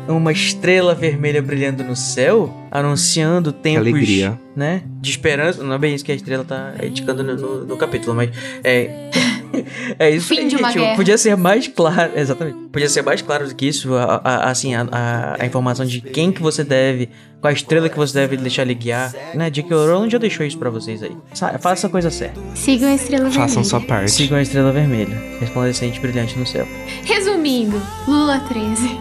Uma 0.07 0.31
estrela 0.31 0.93
vermelha 0.93 1.41
brilhando 1.41 1.83
no 1.83 1.95
céu, 1.95 2.53
anunciando 2.69 3.51
tempos, 3.53 3.81
alegria. 3.87 4.37
né, 4.55 4.83
de 5.01 5.09
esperança. 5.09 5.63
Não 5.63 5.73
é 5.73 5.77
bem 5.77 5.95
isso 5.95 6.03
que 6.03 6.11
a 6.11 6.15
estrela 6.15 6.43
tá 6.43 6.73
indicando 6.83 7.23
no, 7.23 7.35
no- 7.35 7.65
no 7.65 7.77
capítulo, 7.77 8.13
mas 8.15 8.29
é 8.63 9.09
é 9.99 10.09
isso. 10.09 10.27
Fim 10.27 10.47
de 10.47 10.55
uma 10.55 10.69
gente. 10.71 10.81
guerra. 10.81 10.95
Podia 10.95 11.17
ser 11.17 11.37
mais 11.37 11.67
claro, 11.67 12.11
exatamente. 12.15 12.57
Podia 12.71 12.89
ser 12.89 13.01
mais 13.03 13.21
claro 13.21 13.47
do 13.47 13.53
que 13.55 13.67
isso, 13.67 13.93
a, 13.95 14.21
a- 14.23 14.49
assim, 14.49 14.73
a, 14.75 14.87
a- 14.91 15.35
a 15.39 15.45
informação 15.45 15.85
de 15.85 16.01
quem 16.01 16.31
que 16.31 16.41
você 16.41 16.63
deve, 16.63 17.09
qual 17.39 17.49
a 17.49 17.53
estrela 17.53 17.87
que 17.89 17.95
você 17.97 18.13
deve 18.13 18.35
deixar 18.37 18.63
lhe 18.63 18.73
guiar, 18.73 19.13
né? 19.35 19.49
J.K. 19.49 19.75
Rowling 19.75 20.09
já 20.09 20.17
deixou 20.17 20.45
isso 20.45 20.57
pra 20.57 20.69
vocês 20.69 21.03
aí. 21.03 21.15
Sa- 21.33 21.57
Faça 21.59 21.87
a 21.87 21.89
coisa 21.89 22.09
certa. 22.09 22.39
Sigam 22.55 22.89
a 22.89 22.95
estrela 22.95 23.25
Façam 23.25 23.47
vermelha. 23.47 23.63
sua 23.65 23.81
parte. 23.81 24.11
Sigam 24.11 24.37
a 24.37 24.41
estrela 24.41 24.71
vermelha, 24.71 25.15
resplandecente 25.39 25.97
e 25.99 26.01
brilhante 26.01 26.37
no 26.39 26.47
céu. 26.47 26.67
Resumindo, 27.03 27.81
Lula 28.07 28.39
13. 28.49 28.97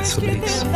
É 0.00 0.04
sobre 0.04 0.32
isso. 0.44 0.66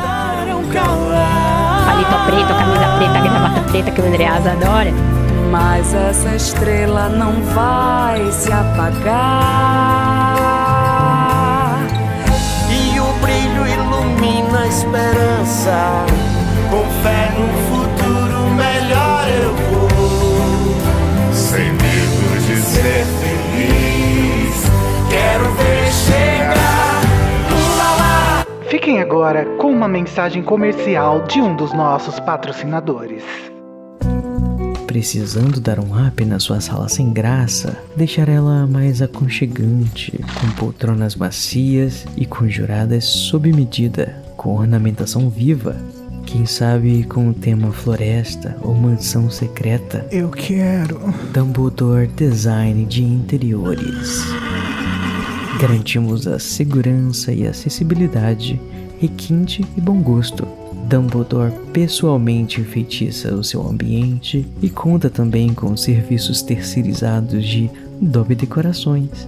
Palito 1.86 2.16
preto, 2.26 2.48
camisa 2.48 2.96
preta, 2.98 3.20
gravata 3.20 3.60
preta 3.70 3.90
que 3.90 4.00
o 4.00 4.04
Andreas 4.06 4.46
adora. 4.46 4.90
Mas 5.58 5.94
essa 5.94 6.36
estrela 6.36 7.08
não 7.08 7.32
vai 7.54 8.30
se 8.30 8.52
apagar. 8.52 9.16
E 12.70 13.00
o 13.00 13.10
brilho 13.22 13.66
ilumina 13.66 14.60
a 14.60 14.66
esperança. 14.66 16.04
Com 16.68 16.84
fé 17.02 17.32
no 17.38 17.48
futuro 17.70 18.50
melhor 18.50 19.26
eu 19.30 19.54
vou. 19.70 21.32
Sem 21.32 21.72
medo 21.72 22.38
de 22.46 22.56
ser 22.60 23.06
feliz. 23.22 24.62
Quero 25.08 25.50
ver 25.54 25.90
chegar. 25.90 27.00
Fiquem 28.68 29.00
agora 29.00 29.46
com 29.56 29.72
uma 29.72 29.88
mensagem 29.88 30.42
comercial 30.42 31.22
de 31.22 31.40
um 31.40 31.56
dos 31.56 31.72
nossos 31.72 32.20
patrocinadores. 32.20 33.55
Precisando 34.96 35.60
dar 35.60 35.78
um 35.78 36.06
up 36.06 36.24
na 36.24 36.40
sua 36.40 36.58
sala 36.58 36.88
sem 36.88 37.12
graça, 37.12 37.76
deixar 37.94 38.30
ela 38.30 38.66
mais 38.66 39.02
aconchegante, 39.02 40.18
com 40.40 40.50
poltronas 40.52 41.14
macias 41.14 42.06
e 42.16 42.24
conjuradas 42.24 43.04
sob 43.04 43.52
medida, 43.52 44.16
com 44.38 44.56
ornamentação 44.56 45.28
viva. 45.28 45.76
Quem 46.24 46.46
sabe 46.46 47.04
com 47.04 47.28
o 47.28 47.34
tema 47.34 47.72
floresta 47.72 48.56
ou 48.62 48.74
mansão 48.74 49.28
secreta. 49.28 50.06
Eu 50.10 50.30
quero. 50.30 50.98
Dumbledore 51.30 52.06
Design 52.06 52.86
de 52.86 53.04
Interiores. 53.04 54.24
Garantimos 55.60 56.26
a 56.26 56.38
segurança 56.38 57.34
e 57.34 57.46
acessibilidade, 57.46 58.58
requinte 58.98 59.62
e 59.76 59.80
bom 59.82 60.00
gosto. 60.00 60.65
Dumbledore 60.86 61.52
pessoalmente 61.72 62.60
enfeitiça 62.60 63.34
o 63.34 63.42
seu 63.42 63.66
ambiente 63.66 64.46
e 64.62 64.70
conta 64.70 65.10
também 65.10 65.52
com 65.52 65.76
serviços 65.76 66.42
terceirizados 66.42 67.44
de 67.44 67.68
Dobby 68.00 68.36
Decorações. 68.36 69.26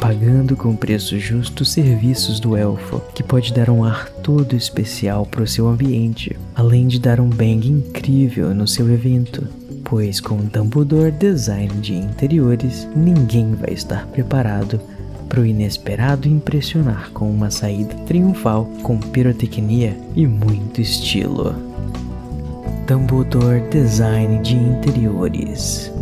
Pagando 0.00 0.56
com 0.56 0.74
preço 0.74 1.18
justo 1.18 1.62
os 1.62 1.70
serviços 1.70 2.40
do 2.40 2.56
elfo, 2.56 3.00
que 3.14 3.22
pode 3.22 3.52
dar 3.52 3.70
um 3.70 3.84
ar 3.84 4.08
todo 4.22 4.56
especial 4.56 5.24
para 5.24 5.42
o 5.42 5.46
seu 5.46 5.68
ambiente, 5.68 6.36
além 6.54 6.88
de 6.88 6.98
dar 6.98 7.20
um 7.20 7.28
bang 7.28 7.68
incrível 7.68 8.52
no 8.52 8.66
seu 8.66 8.92
evento. 8.92 9.46
Pois 9.84 10.20
com 10.20 10.36
Dumbledore 10.36 11.12
Design 11.12 11.72
de 11.80 11.94
Interiores, 11.94 12.88
ninguém 12.94 13.54
vai 13.54 13.72
estar 13.72 14.06
preparado 14.08 14.80
para 15.28 15.40
o 15.40 15.46
inesperado 15.46 16.26
impressionar 16.26 17.10
com 17.12 17.30
uma 17.30 17.50
saída 17.50 17.94
triunfal 18.06 18.64
com 18.82 18.98
pirotecnia 18.98 19.96
e 20.16 20.26
muito 20.26 20.80
estilo. 20.80 21.54
Dumbledore 22.86 23.60
Design 23.68 24.40
de 24.42 24.56
Interiores. 24.56 25.92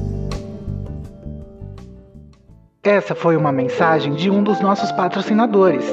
Essa 2.83 3.17
foi 3.17 3.37
uma 3.37 3.51
mensagem 3.51 4.15
de 4.15 4.31
um 4.31 4.45
dos 4.45 4.61
nossos 4.61 4.93
patrocinadores. 4.93 5.85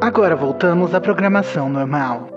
Agora 0.00 0.34
voltamos 0.34 0.92
à 0.92 1.00
programação 1.00 1.68
normal. 1.68 2.28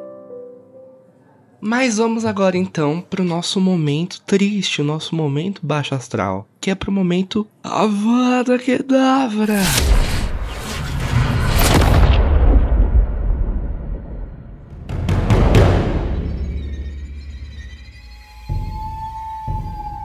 Mas 1.60 1.98
vamos 1.98 2.26
agora 2.26 2.58
então 2.58 3.02
pro 3.10 3.24
nosso 3.24 3.60
momento 3.60 4.22
triste, 4.28 4.82
o 4.82 4.84
nosso 4.84 5.16
momento 5.16 5.66
baixo 5.66 5.96
astral, 5.96 6.46
que 6.60 6.70
é 6.70 6.76
pro 6.76 6.92
momento 6.92 7.48
Avada 7.64 8.60
Kedavra. 8.60 9.62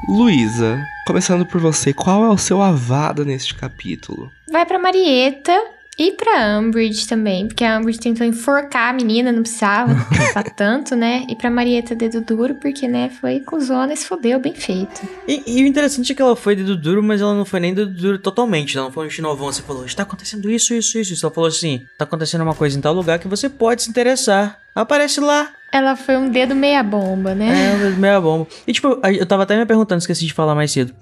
Luísa, 0.08 0.82
começando 1.06 1.44
por 1.44 1.60
você, 1.60 1.92
qual 1.92 2.24
é 2.24 2.30
o 2.30 2.38
seu 2.38 2.62
avada 2.62 3.26
neste 3.26 3.54
capítulo? 3.54 4.32
Vai 4.50 4.64
pra 4.64 4.78
Marieta 4.78 5.52
e 5.98 6.12
pra 6.12 6.60
Umbridge 6.60 7.08
também, 7.08 7.48
porque 7.48 7.64
a 7.64 7.76
Umbridge 7.76 7.98
tentou 7.98 8.24
enforcar 8.24 8.90
a 8.90 8.92
menina, 8.92 9.32
não 9.32 9.42
precisava 9.42 9.92
pra 10.32 10.44
tanto, 10.44 10.94
né? 10.94 11.26
E 11.28 11.34
pra 11.34 11.50
Marieta 11.50 11.94
dedo 11.94 12.20
duro, 12.20 12.54
porque, 12.54 12.86
né, 12.86 13.10
foi 13.20 13.40
cuzona 13.40 13.92
e 13.92 13.96
se 13.96 14.06
fodeu, 14.06 14.38
bem 14.38 14.54
feito. 14.54 15.00
E, 15.26 15.42
e 15.44 15.64
o 15.64 15.66
interessante 15.66 16.12
é 16.12 16.14
que 16.14 16.22
ela 16.22 16.36
foi 16.36 16.54
dedo 16.54 16.76
duro, 16.76 17.02
mas 17.02 17.20
ela 17.20 17.34
não 17.34 17.44
foi 17.44 17.58
nem 17.58 17.74
dedo 17.74 17.92
duro 17.92 18.18
totalmente. 18.18 18.76
Ela 18.76 18.86
não 18.86 18.92
foi 18.92 19.08
um 19.08 19.10
chinovão, 19.10 19.50
você 19.50 19.60
falou, 19.60 19.84
está 19.84 20.04
acontecendo 20.04 20.48
isso, 20.48 20.72
isso, 20.72 20.98
isso. 20.98 21.26
Ela 21.26 21.34
falou 21.34 21.48
assim, 21.48 21.84
tá 21.98 22.04
acontecendo 22.04 22.42
uma 22.42 22.54
coisa 22.54 22.78
em 22.78 22.80
tal 22.80 22.94
lugar 22.94 23.18
que 23.18 23.26
você 23.26 23.48
pode 23.48 23.82
se 23.82 23.90
interessar. 23.90 24.58
Aparece 24.74 25.18
lá. 25.20 25.50
Ela 25.72 25.96
foi 25.96 26.16
um 26.16 26.30
dedo 26.30 26.54
meia 26.54 26.82
bomba, 26.84 27.34
né? 27.34 27.74
É, 27.74 27.90
meia 27.98 28.20
bomba. 28.20 28.46
E 28.66 28.72
tipo, 28.72 29.00
eu 29.04 29.26
tava 29.26 29.42
até 29.42 29.56
me 29.56 29.66
perguntando, 29.66 29.98
esqueci 29.98 30.24
de 30.24 30.32
falar 30.32 30.54
mais 30.54 30.70
cedo. 30.70 30.94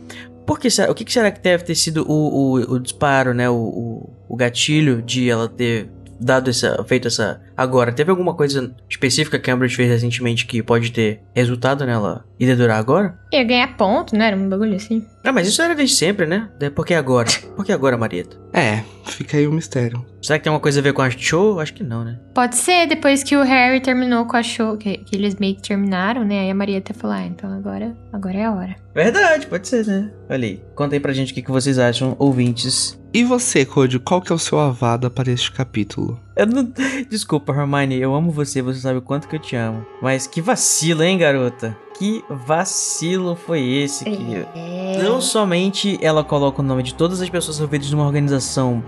Por 0.46 0.60
que 0.60 0.68
o 0.88 0.94
que, 0.94 1.04
que 1.04 1.12
será 1.12 1.30
que 1.30 1.40
deve 1.40 1.64
ter 1.64 1.74
sido 1.74 2.08
o, 2.08 2.12
o, 2.12 2.74
o 2.74 2.78
disparo, 2.78 3.34
né? 3.34 3.50
O, 3.50 3.54
o, 3.54 4.10
o 4.28 4.36
gatilho 4.36 5.02
de 5.02 5.28
ela 5.28 5.48
ter 5.48 5.90
dado 6.20 6.50
essa. 6.50 6.82
feito 6.84 7.08
essa. 7.08 7.40
Agora, 7.56 7.90
teve 7.92 8.10
alguma 8.10 8.34
coisa 8.34 8.74
específica 8.88 9.38
que 9.38 9.50
a 9.50 9.54
Cambridge 9.54 9.74
fez 9.76 9.88
recentemente 9.88 10.46
que 10.46 10.62
pode 10.62 10.90
ter 10.92 11.22
resultado 11.34 11.86
nela 11.86 12.24
e 12.38 12.44
dedurar 12.44 12.78
agora? 12.78 13.18
Ia 13.32 13.42
ganhar 13.44 13.76
ponto, 13.76 14.14
não 14.14 14.24
era 14.24 14.36
um 14.36 14.48
bagulho 14.48 14.76
assim? 14.76 15.04
Ah, 15.24 15.32
mas 15.32 15.48
isso 15.48 15.62
era 15.62 15.74
desde 15.74 15.96
sempre, 15.96 16.26
né? 16.26 16.48
De- 16.58 16.70
Por 16.70 16.84
que 16.84 16.92
agora? 16.94 17.28
Por 17.56 17.64
que 17.64 17.72
agora, 17.72 17.96
Marieta? 17.96 18.36
É, 18.52 18.82
fica 19.06 19.36
aí 19.38 19.46
o 19.46 19.52
mistério. 19.52 20.04
Será 20.22 20.38
que 20.38 20.44
tem 20.44 20.50
alguma 20.50 20.62
coisa 20.62 20.80
a 20.80 20.82
ver 20.82 20.92
com 20.92 21.02
a 21.02 21.10
show? 21.10 21.58
Acho 21.60 21.72
que 21.72 21.82
não, 21.84 22.04
né? 22.04 22.18
Pode 22.34 22.56
ser, 22.56 22.86
depois 22.86 23.22
que 23.22 23.36
o 23.36 23.42
Harry 23.42 23.80
terminou 23.80 24.26
com 24.26 24.36
a 24.36 24.42
show, 24.42 24.76
que, 24.76 24.98
que 24.98 25.16
eles 25.16 25.36
meio 25.36 25.56
que 25.56 25.62
terminaram, 25.62 26.24
né? 26.24 26.40
Aí 26.40 26.50
a 26.50 26.54
Marieta 26.54 26.92
falou, 26.94 27.16
ah, 27.16 27.24
então 27.24 27.50
agora, 27.52 27.96
agora 28.12 28.36
é 28.36 28.44
a 28.44 28.52
hora. 28.52 28.76
Verdade, 28.94 29.46
pode 29.46 29.66
ser, 29.68 29.86
né? 29.86 30.10
Olha 30.28 30.46
aí. 30.46 30.62
Conta 30.74 30.94
aí 30.96 31.00
pra 31.00 31.12
gente 31.12 31.32
o 31.32 31.34
que, 31.34 31.42
que 31.42 31.50
vocês 31.50 31.78
acham, 31.78 32.14
ouvintes. 32.18 33.00
E 33.14 33.24
você, 33.24 33.64
Code, 33.64 33.98
qual 33.98 34.20
que 34.20 34.30
é 34.30 34.34
o 34.34 34.38
seu 34.38 34.58
avada 34.58 35.08
para 35.08 35.30
este 35.30 35.50
capítulo? 35.52 36.20
Não... 36.44 36.70
Desculpa, 37.08 37.52
Hermione, 37.52 37.96
eu 37.96 38.14
amo 38.14 38.30
você, 38.30 38.60
você 38.60 38.80
sabe 38.80 38.98
o 38.98 39.02
quanto 39.02 39.28
que 39.28 39.36
eu 39.36 39.40
te 39.40 39.56
amo. 39.56 39.86
Mas 40.02 40.26
que 40.26 40.42
vacilo, 40.42 41.02
hein, 41.02 41.16
garota? 41.16 41.76
Que 41.98 42.24
vacilo 42.28 43.34
foi 43.36 43.60
esse 43.62 44.04
que 44.04 44.46
É. 44.54 45.02
não 45.02 45.20
somente 45.20 45.98
ela 46.02 46.22
coloca 46.22 46.60
o 46.60 46.64
nome 46.64 46.82
de 46.82 46.94
todas 46.94 47.20
as 47.20 47.28
pessoas 47.28 47.56
envolvidas 47.58 47.90
numa 47.90 48.04
organização 48.04 48.82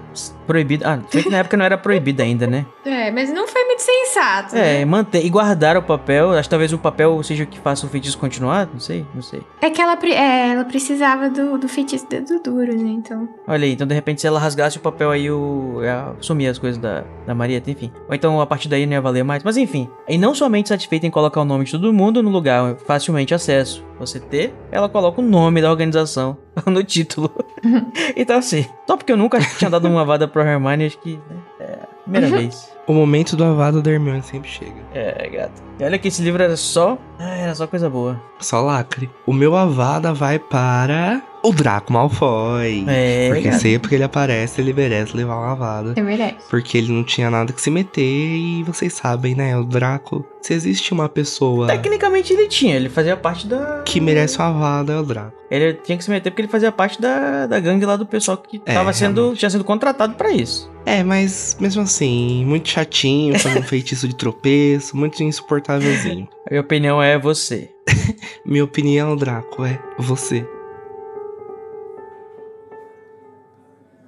proibida. 0.47 0.95
Ah, 0.95 0.99
foi 1.09 1.23
que 1.23 1.31
na 1.31 1.39
época 1.39 1.57
não 1.57 1.65
era 1.65 1.77
proibida 1.77 2.23
ainda, 2.23 2.47
né? 2.47 2.67
É, 2.89 3.11
mas 3.11 3.31
não 3.31 3.47
foi 3.47 3.65
muito 3.65 3.83
sensato. 3.83 4.57
É, 4.57 4.79
né? 4.79 4.85
manter 4.85 5.25
e 5.25 5.29
guardar 5.29 5.77
o 5.77 5.83
papel. 5.83 6.31
Acho 6.33 6.45
que 6.45 6.51
talvez 6.51 6.73
o 6.73 6.79
papel 6.79 7.23
seja 7.23 7.45
o 7.45 7.47
que 7.47 7.59
faça 7.59 7.85
o 7.87 7.89
feitiço 7.89 8.17
continuar. 8.17 8.67
Não 8.73 8.81
sei, 8.81 9.05
não 9.15 9.21
sei. 9.21 9.43
É 9.61 9.69
que 9.69 9.81
ela, 9.81 9.97
é, 10.03 10.53
ela 10.53 10.65
precisava 10.65 11.29
do, 11.29 11.59
do 11.59 11.69
feitiço 11.69 12.07
dedo 12.09 12.41
duro, 12.43 12.75
né? 12.75 12.89
Então. 12.91 13.29
Olha 13.47 13.65
aí, 13.67 13.73
então 13.73 13.87
de 13.87 13.95
repente 13.95 14.23
se 14.23 14.27
ela 14.27 14.41
rasgasse 14.41 14.79
o 14.79 14.81
papel 14.81 15.11
aí, 15.11 15.31
o, 15.31 15.81
ia 15.83 16.15
sumir 16.21 16.49
as 16.49 16.59
coisas 16.59 16.79
da, 16.81 17.05
da 17.27 17.35
Marieta, 17.35 17.71
enfim. 17.71 17.93
Ou 18.09 18.15
então 18.15 18.41
a 18.41 18.47
partir 18.47 18.69
daí 18.69 18.87
não 18.87 18.95
ia 18.95 19.01
valer 19.03 19.23
mais. 19.23 19.45
Mas 19.45 19.59
enfim. 19.59 19.89
E 20.09 20.17
não 20.17 20.35
somente 20.35 20.71
satisfeita 20.71 21.07
em 21.07 21.11
colocar 21.11 21.43
o 21.43 21.45
nome 21.45 21.67
de 21.67 21.73
todo 21.73 21.93
mundo 21.93 22.23
no 22.23 22.31
lugar 22.31 22.75
facilmente 22.99 23.33
acesso. 23.33 23.85
Você 23.99 24.19
ter, 24.19 24.53
ela 24.73 24.89
coloca 24.89 25.21
o 25.21 25.25
nome 25.25 25.63
da 25.63 25.71
organização 25.71 26.37
no 26.67 26.83
título. 26.83 27.33
então 28.17 28.39
assim, 28.39 28.67
só 28.87 28.97
porque 28.97 29.13
eu 29.13 29.17
nunca 29.17 29.39
tinha 29.57 29.71
dado 29.71 29.87
uma 29.87 30.05
vada 30.05 30.27
pro 30.27 30.43
Hermione, 30.43 30.87
acho 30.87 30.99
que 30.99 31.17
né, 31.17 31.43
é 31.61 31.73
a 31.83 32.03
primeira 32.03 32.27
vez. 32.37 32.78
O 32.89 32.93
momento 32.95 33.37
do 33.37 33.45
avado 33.45 33.83
da 33.83 33.91
Hermione 33.93 34.23
sempre 34.23 34.49
chega. 34.49 34.73
É, 34.95 35.29
gato. 35.29 35.63
E 35.79 35.85
olha 35.85 35.99
que 35.99 36.09
esse 36.09 36.23
livro 36.23 36.43
era 36.43 36.57
só. 36.57 36.99
Ah, 37.19 37.37
era 37.37 37.55
só 37.55 37.67
coisa 37.67 37.89
boa. 37.89 38.21
Só 38.41 38.61
lacre. 38.63 39.09
O 39.27 39.33
meu 39.33 39.55
avada 39.55 40.13
vai 40.13 40.39
para 40.39 41.23
o 41.43 41.53
Draco 41.53 41.93
Malfoy. 41.93 42.85
É, 42.89 43.29
Porque 43.29 43.51
gato. 43.51 43.61
sempre 43.61 43.89
que 43.91 43.95
ele 43.95 44.05
aparece, 44.05 44.61
ele 44.61 44.73
merece 44.73 45.17
levar 45.17 45.37
uma 45.37 45.53
avada. 45.53 45.93
É 45.97 46.03
verdade. 46.03 46.37
Porque 46.51 46.79
ele 46.79 46.91
não 46.93 47.05
tinha 47.05 47.31
nada 47.31 47.53
que 47.53 47.61
se 47.61 47.71
meter 47.71 48.03
e 48.03 48.63
vocês 48.65 48.93
sabem, 48.95 49.35
né? 49.35 49.57
O 49.57 49.65
Draco. 49.65 50.25
Se 50.41 50.55
existe 50.55 50.93
uma 50.93 51.09
pessoa 51.09 51.67
Tecnicamente 51.67 52.33
ele 52.33 52.49
tinha, 52.49 52.75
ele 52.75 52.89
fazia 52.89 53.17
parte 53.17 53.47
da. 53.47 53.83
que 53.85 54.01
merece 54.01 54.39
uma 54.39 54.49
avada, 54.49 54.95
é 54.95 54.99
o 54.99 55.03
Draco. 55.05 55.37
Ele 55.51 55.75
tinha 55.75 55.97
que 55.99 56.05
se 56.05 56.11
meter 56.11 56.31
porque 56.31 56.43
ele 56.43 56.49
fazia 56.49 56.73
parte 56.73 57.01
da, 57.01 57.47
da 57.47 57.61
gangue 57.61 57.85
lá 57.85 57.97
do 57.97 58.07
pessoal 58.07 58.37
que 58.37 58.61
É, 58.67 58.75
tava 58.75 58.93
sendo, 58.93 59.17
realmente. 59.21 59.39
tinha 59.41 59.51
sido 59.51 59.65
contratado 59.65 60.15
pra 60.15 60.31
isso. 60.33 60.71
É, 60.89 61.05
mas 61.05 61.55
mesmo 61.61 61.83
assim, 61.83 62.47
muito 62.47 62.71
chatinho, 62.71 63.39
fazendo 63.39 63.63
feitiço 63.69 64.09
de 64.09 64.17
tropeço, 64.17 64.97
muito 64.97 65.23
insuportávelzinho. 65.23 66.27
A 66.47 66.51
minha 66.51 66.63
opinião 66.63 67.03
é 67.03 67.19
você. 67.19 67.71
Minha 68.45 68.65
opinião, 68.65 69.15
Draco, 69.15 69.67
é 69.67 69.79
você. 69.99 70.47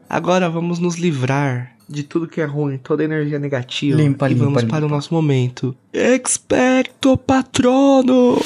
Agora 0.09 0.49
vamos 0.49 0.79
nos 0.79 0.97
livrar 0.97 1.77
de 1.87 2.03
tudo 2.03 2.27
que 2.27 2.41
é 2.41 2.47
ruim, 2.47 2.79
toda 2.79 3.05
energia 3.05 3.39
negativa. 3.39 3.99
Limpa, 3.99 4.27
e 4.27 4.33
limpa, 4.33 4.45
vamos 4.45 4.63
limpa. 4.63 4.77
para 4.77 4.87
o 4.87 4.89
nosso 4.89 5.13
momento. 5.13 5.77
Expecto 5.93 7.15
Patrono! 7.19 8.39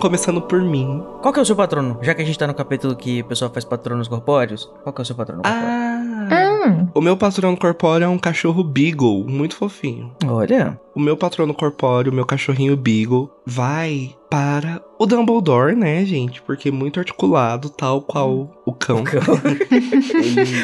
Começando 0.00 0.40
por 0.40 0.62
mim. 0.62 1.02
Qual 1.20 1.32
que 1.32 1.40
é 1.40 1.42
o 1.42 1.46
seu 1.46 1.56
patrono? 1.56 1.98
Já 2.02 2.14
que 2.14 2.22
a 2.22 2.24
gente 2.24 2.38
tá 2.38 2.46
no 2.46 2.54
capítulo 2.54 2.94
que 2.94 3.20
o 3.22 3.24
pessoal 3.24 3.50
faz 3.50 3.64
patronos 3.64 4.06
corpóreos, 4.06 4.70
qual 4.84 4.92
que 4.92 5.00
é 5.00 5.02
o 5.02 5.04
seu 5.04 5.16
patrono 5.16 5.42
corpóreo? 5.42 5.68
Ah! 5.68 6.88
O 6.94 7.00
meu 7.00 7.16
patrono 7.16 7.56
corpóreo 7.56 8.04
é 8.04 8.08
um 8.08 8.18
cachorro 8.18 8.62
Beagle, 8.62 9.24
muito 9.26 9.56
fofinho. 9.56 10.12
Olha. 10.26 10.78
O 10.94 11.00
meu 11.00 11.16
patrono 11.16 11.54
corpóreo, 11.54 12.12
meu 12.12 12.26
cachorrinho 12.26 12.76
Beagle, 12.76 13.30
vai 13.46 14.14
para 14.28 14.82
o 14.98 15.06
Dumbledore, 15.06 15.74
né, 15.74 16.04
gente? 16.04 16.42
Porque 16.42 16.70
muito 16.70 16.98
articulado, 16.98 17.70
tal 17.70 18.02
qual 18.02 18.50
o 18.66 18.72
cão. 18.72 19.00
O 19.00 19.04
cão. 19.04 19.22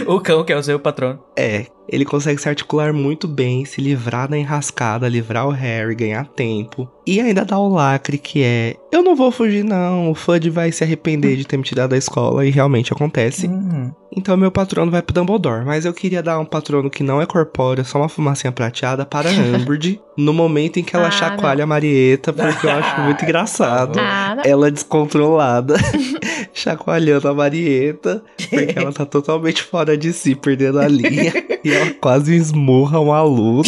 o 0.14 0.20
cão 0.20 0.44
que 0.44 0.52
é 0.52 0.56
o 0.56 0.62
seu 0.62 0.78
patrono. 0.78 1.20
É, 1.36 1.66
ele 1.88 2.04
consegue 2.04 2.40
se 2.40 2.48
articular 2.48 2.92
muito 2.92 3.28
bem, 3.28 3.64
se 3.64 3.80
livrar 3.80 4.28
da 4.28 4.36
enrascada, 4.36 5.08
livrar 5.08 5.46
o 5.46 5.50
Harry, 5.50 5.94
ganhar 5.94 6.26
tempo. 6.26 6.88
E 7.06 7.20
ainda 7.20 7.44
dá 7.44 7.58
o 7.58 7.68
lacre 7.68 8.16
que 8.18 8.42
é: 8.42 8.76
eu 8.90 9.02
não 9.02 9.14
vou 9.14 9.30
fugir, 9.30 9.62
não. 9.64 10.10
O 10.10 10.14
Fudge 10.14 10.48
vai 10.50 10.72
se 10.72 10.82
arrepender 10.82 11.36
de 11.36 11.44
ter 11.46 11.56
me 11.56 11.62
tirado 11.62 11.90
da 11.90 11.96
escola, 11.98 12.46
e 12.46 12.50
realmente 12.50 12.92
acontece. 12.92 13.46
Hum. 13.46 13.90
Então 14.16 14.36
meu 14.36 14.50
patrono 14.50 14.92
vai 14.92 15.02
pro 15.02 15.12
Dumbledore, 15.12 15.64
mas 15.64 15.84
eu 15.84 15.92
queria 15.92 16.22
dar 16.22 16.38
um 16.38 16.44
patrono 16.44 16.88
que 16.88 17.02
não 17.02 17.20
é 17.20 17.26
corpóreo, 17.26 17.84
só 17.84 17.98
uma 17.98 18.08
fumacinha 18.08 18.52
prateada 18.52 19.04
para 19.04 19.28
a 19.30 19.32
Umbridge, 19.32 20.00
no 20.16 20.32
momento 20.32 20.78
em 20.78 20.84
que 20.84 20.94
ela 20.94 21.08
Ah, 21.08 21.10
chacoalha 21.10 21.64
a 21.64 21.66
Marieta, 21.66 22.32
porque 22.32 22.64
eu 22.66 22.70
acho 22.70 23.00
muito 23.00 23.22
engraçado. 23.24 23.98
ah, 23.98 24.36
não. 24.36 24.42
Ela 24.46 24.70
descontrolada, 24.70 25.74
chacoalhando 26.54 27.28
a 27.28 27.34
Marieta, 27.34 28.22
porque 28.50 28.78
ela 28.78 28.92
tá 28.92 29.04
totalmente 29.04 29.62
fora 29.64 29.96
de 29.96 30.12
si, 30.12 30.36
perdendo 30.36 30.78
a 30.78 30.86
linha, 30.86 31.32
e 31.64 31.70
ela 31.72 31.90
quase 32.00 32.34
esmurra 32.36 33.00
um 33.00 33.12
aluno. 33.12 33.64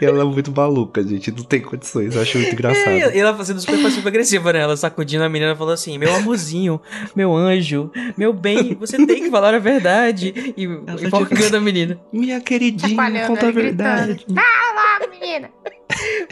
E 0.00 0.04
ela 0.04 0.22
é 0.22 0.24
muito 0.24 0.50
maluca, 0.50 1.02
gente, 1.06 1.30
não 1.30 1.44
tem 1.44 1.60
condições, 1.60 2.14
eu 2.16 2.22
acho 2.22 2.38
muito 2.38 2.52
engraçado. 2.52 2.63
É, 2.72 3.16
e 3.16 3.18
ela 3.18 3.34
fazendo 3.34 3.60
super 3.60 3.80
passiva 3.82 4.08
agressiva, 4.08 4.52
né? 4.52 4.60
Ela 4.60 4.76
sacudindo 4.76 5.24
a 5.24 5.28
menina 5.28 5.54
falou 5.56 5.72
assim: 5.72 5.98
Meu 5.98 6.14
amorzinho, 6.14 6.80
meu 7.14 7.34
anjo, 7.34 7.90
meu 8.16 8.32
bem, 8.32 8.74
você 8.78 8.96
tem 9.06 9.24
que 9.24 9.30
falar 9.30 9.54
a 9.54 9.58
verdade. 9.58 10.54
E 10.56 10.64
Ela 10.64 11.04
enfocando 11.04 11.56
a 11.56 11.60
menina. 11.60 11.98
Minha 12.12 12.40
queridinha, 12.40 13.26
conta 13.26 13.48
a 13.48 13.50
verdade. 13.50 14.24
Fala, 14.34 15.06
menina! 15.08 15.50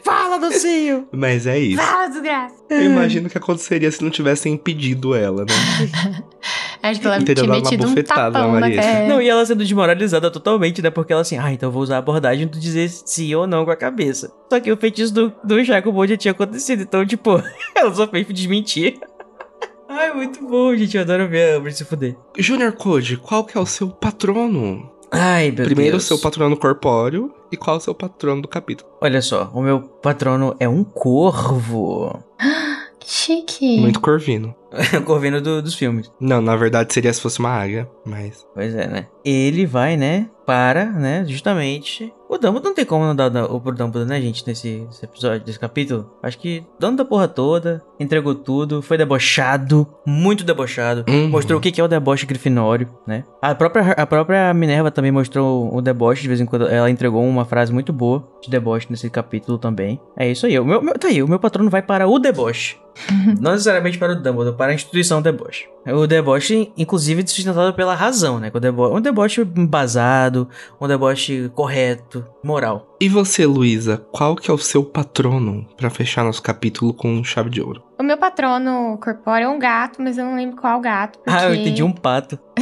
Fala, 0.02 0.38
docinho! 0.38 1.08
Mas 1.12 1.46
é 1.46 1.58
isso. 1.58 1.80
Fala, 1.80 2.08
desgraça! 2.08 2.54
Eu 2.70 2.82
imagino 2.84 3.28
que 3.28 3.38
aconteceria 3.38 3.90
se 3.90 4.02
não 4.02 4.10
tivessem 4.10 4.54
impedido 4.54 5.14
ela, 5.14 5.44
né? 5.44 5.52
Acho 6.82 7.00
que 7.00 7.06
ela 7.06 7.18
Teria 7.18 7.34
tinha 7.36 7.46
dado 7.46 7.58
uma 7.58 7.70
metido 7.70 7.86
um 7.86 7.94
tapão 8.02 8.52
na 8.54 8.60
Marieta. 8.60 8.82
cara. 8.82 9.06
Não, 9.08 9.22
e 9.22 9.28
ela 9.28 9.46
sendo 9.46 9.58
desmoralizada 9.58 10.30
totalmente, 10.30 10.82
né? 10.82 10.90
Porque 10.90 11.12
ela 11.12 11.22
assim, 11.22 11.38
ah, 11.38 11.52
então 11.52 11.68
eu 11.68 11.72
vou 11.72 11.82
usar 11.82 11.96
a 11.96 11.98
abordagem 11.98 12.46
de 12.48 12.58
dizer 12.58 12.88
sim 12.88 13.32
ou 13.34 13.46
não 13.46 13.64
com 13.64 13.70
a 13.70 13.76
cabeça. 13.76 14.32
Só 14.50 14.58
que 14.58 14.72
o 14.72 14.76
feitiço 14.76 15.14
do, 15.14 15.32
do 15.44 15.62
Jacobo 15.62 16.04
já 16.06 16.16
tinha 16.16 16.32
acontecido, 16.32 16.82
então, 16.82 17.06
tipo, 17.06 17.40
ela 17.76 17.94
só 17.94 18.06
fez 18.08 18.26
desmentir. 18.26 18.98
Ai, 19.88 20.12
muito 20.12 20.44
bom, 20.46 20.74
gente. 20.74 20.96
Eu 20.96 21.02
adoro 21.02 21.28
ver 21.28 21.52
a 21.52 21.56
Amber 21.58 21.72
se 21.72 21.84
fuder. 21.84 22.16
Junior 22.36 22.72
Code, 22.72 23.16
qual 23.18 23.44
que 23.44 23.56
é 23.56 23.60
o 23.60 23.66
seu 23.66 23.88
patrono? 23.88 24.90
Ai, 25.10 25.50
meu 25.50 25.66
Primeiro 25.66 25.90
o 25.90 25.98
Deus. 25.98 26.04
seu 26.04 26.18
patrono 26.18 26.56
corpóreo 26.56 27.32
e 27.52 27.56
qual 27.56 27.76
o 27.76 27.80
seu 27.80 27.94
patrono 27.94 28.40
do 28.40 28.48
capítulo? 28.48 28.90
Olha 29.00 29.20
só, 29.20 29.50
o 29.52 29.60
meu 29.60 29.80
patrono 29.82 30.56
é 30.58 30.66
um 30.66 30.82
corvo. 30.82 32.18
Chique. 33.04 33.78
Muito 33.80 34.00
corvino. 34.00 34.54
o 34.98 35.02
corvino 35.02 35.40
do- 35.40 35.60
dos 35.60 35.74
filmes. 35.74 36.10
Não, 36.18 36.40
na 36.40 36.56
verdade 36.56 36.92
seria 36.94 37.12
se 37.12 37.20
fosse 37.20 37.38
uma 37.38 37.50
águia, 37.50 37.88
mas. 38.06 38.46
Pois 38.54 38.74
é, 38.74 38.86
né? 38.86 39.06
Ele 39.24 39.66
vai, 39.66 39.96
né, 39.98 40.28
para, 40.46 40.86
né, 40.86 41.24
justamente... 41.28 42.12
O 42.28 42.38
Dumbledore 42.38 42.64
não 42.64 42.74
tem 42.74 42.86
como 42.86 43.04
não 43.04 43.14
dar 43.14 43.28
da- 43.28 43.44
o 43.44 43.60
pro 43.60 43.74
Dumbledore, 43.74 44.08
né, 44.08 44.18
gente, 44.18 44.42
nesse, 44.46 44.86
nesse 44.86 45.04
episódio, 45.04 45.44
desse 45.44 45.58
capítulo. 45.60 46.10
Acho 46.22 46.38
que 46.38 46.64
dono 46.80 46.96
da 46.96 47.04
porra 47.04 47.28
toda, 47.28 47.82
entregou 48.00 48.34
tudo, 48.34 48.80
foi 48.80 48.96
debochado, 48.96 49.86
muito 50.06 50.42
debochado. 50.42 51.04
Uhum. 51.06 51.28
Mostrou 51.28 51.58
o 51.58 51.62
que 51.62 51.70
que 51.70 51.78
é 51.80 51.84
o 51.84 51.88
deboche 51.88 52.24
grifinório, 52.24 52.88
né? 53.06 53.24
A 53.42 53.54
própria, 53.54 53.92
a 53.92 54.06
própria 54.06 54.54
Minerva 54.54 54.90
também 54.90 55.12
mostrou 55.12 55.72
o 55.76 55.82
deboche, 55.82 56.22
de 56.22 56.28
vez 56.28 56.40
em 56.40 56.46
quando 56.46 56.66
ela 56.66 56.90
entregou 56.90 57.22
uma 57.22 57.44
frase 57.44 57.70
muito 57.70 57.92
boa 57.92 58.26
de 58.42 58.48
deboche 58.48 58.86
nesse 58.88 59.10
capítulo 59.10 59.58
também. 59.58 60.00
É 60.16 60.30
isso 60.30 60.46
aí, 60.46 60.58
o 60.58 60.64
meu, 60.64 60.80
meu- 60.80 60.98
tá 60.98 61.08
aí, 61.08 61.22
o 61.22 61.28
meu 61.28 61.38
patrono 61.38 61.68
vai 61.68 61.82
para 61.82 62.08
o 62.08 62.18
deboche. 62.18 62.78
Não 63.40 63.52
necessariamente 63.52 63.98
para 63.98 64.12
o 64.12 64.16
Dumbledore, 64.16 64.56
para 64.56 64.72
a 64.72 64.74
instituição 64.74 65.22
deboche. 65.22 65.66
O 65.86 66.06
deboche, 66.06 66.70
inclusive, 66.76 67.26
sustentado 67.26 67.74
pela 67.74 67.94
razão, 67.94 68.38
né? 68.38 68.50
O 68.54 68.60
debo 68.60 68.96
um 68.96 69.00
deboche 69.00 69.40
embasado, 69.56 70.48
um 70.80 70.86
deboche 70.86 71.50
correto, 71.54 72.24
moral. 72.42 72.96
E 73.00 73.08
você, 73.08 73.44
Luísa, 73.46 73.96
qual 74.12 74.36
que 74.36 74.50
é 74.50 74.54
o 74.54 74.58
seu 74.58 74.84
patrono 74.84 75.66
pra 75.76 75.90
fechar 75.90 76.22
nosso 76.24 76.42
capítulo 76.42 76.94
com 76.94 77.24
chave 77.24 77.50
de 77.50 77.60
ouro? 77.60 77.82
O 77.98 78.02
meu 78.04 78.16
patrono 78.16 78.96
corpóreo 79.02 79.46
é 79.46 79.48
um 79.48 79.58
gato, 79.58 80.00
mas 80.00 80.18
eu 80.18 80.24
não 80.24 80.36
lembro 80.36 80.56
qual 80.56 80.80
gato. 80.80 81.18
Porque... 81.18 81.30
Ah, 81.30 81.48
eu 81.48 81.54
entendi 81.54 81.82
um 81.82 81.92
pato. 81.92 82.38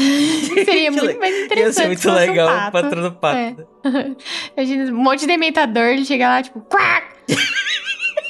Seria 0.65 0.91
muito 0.93 1.19
mais 1.19 1.35
Ia 1.35 1.45
interessante 1.45 1.75
ser 1.75 1.81
se 1.83 1.87
muito 1.87 2.01
fosse 2.03 2.15
um 2.15 2.31
legal 2.31 2.49
o 2.49 2.53
pato. 2.59 2.73
patrono 2.73 3.13
pato. 3.13 3.67
É. 3.85 4.57
Imagina, 4.57 4.93
um 4.93 5.03
monte 5.03 5.21
de 5.21 5.27
dementador, 5.27 5.85
ele 5.85 6.05
chega 6.05 6.29
lá, 6.29 6.43
tipo, 6.43 6.61
quack! 6.61 7.07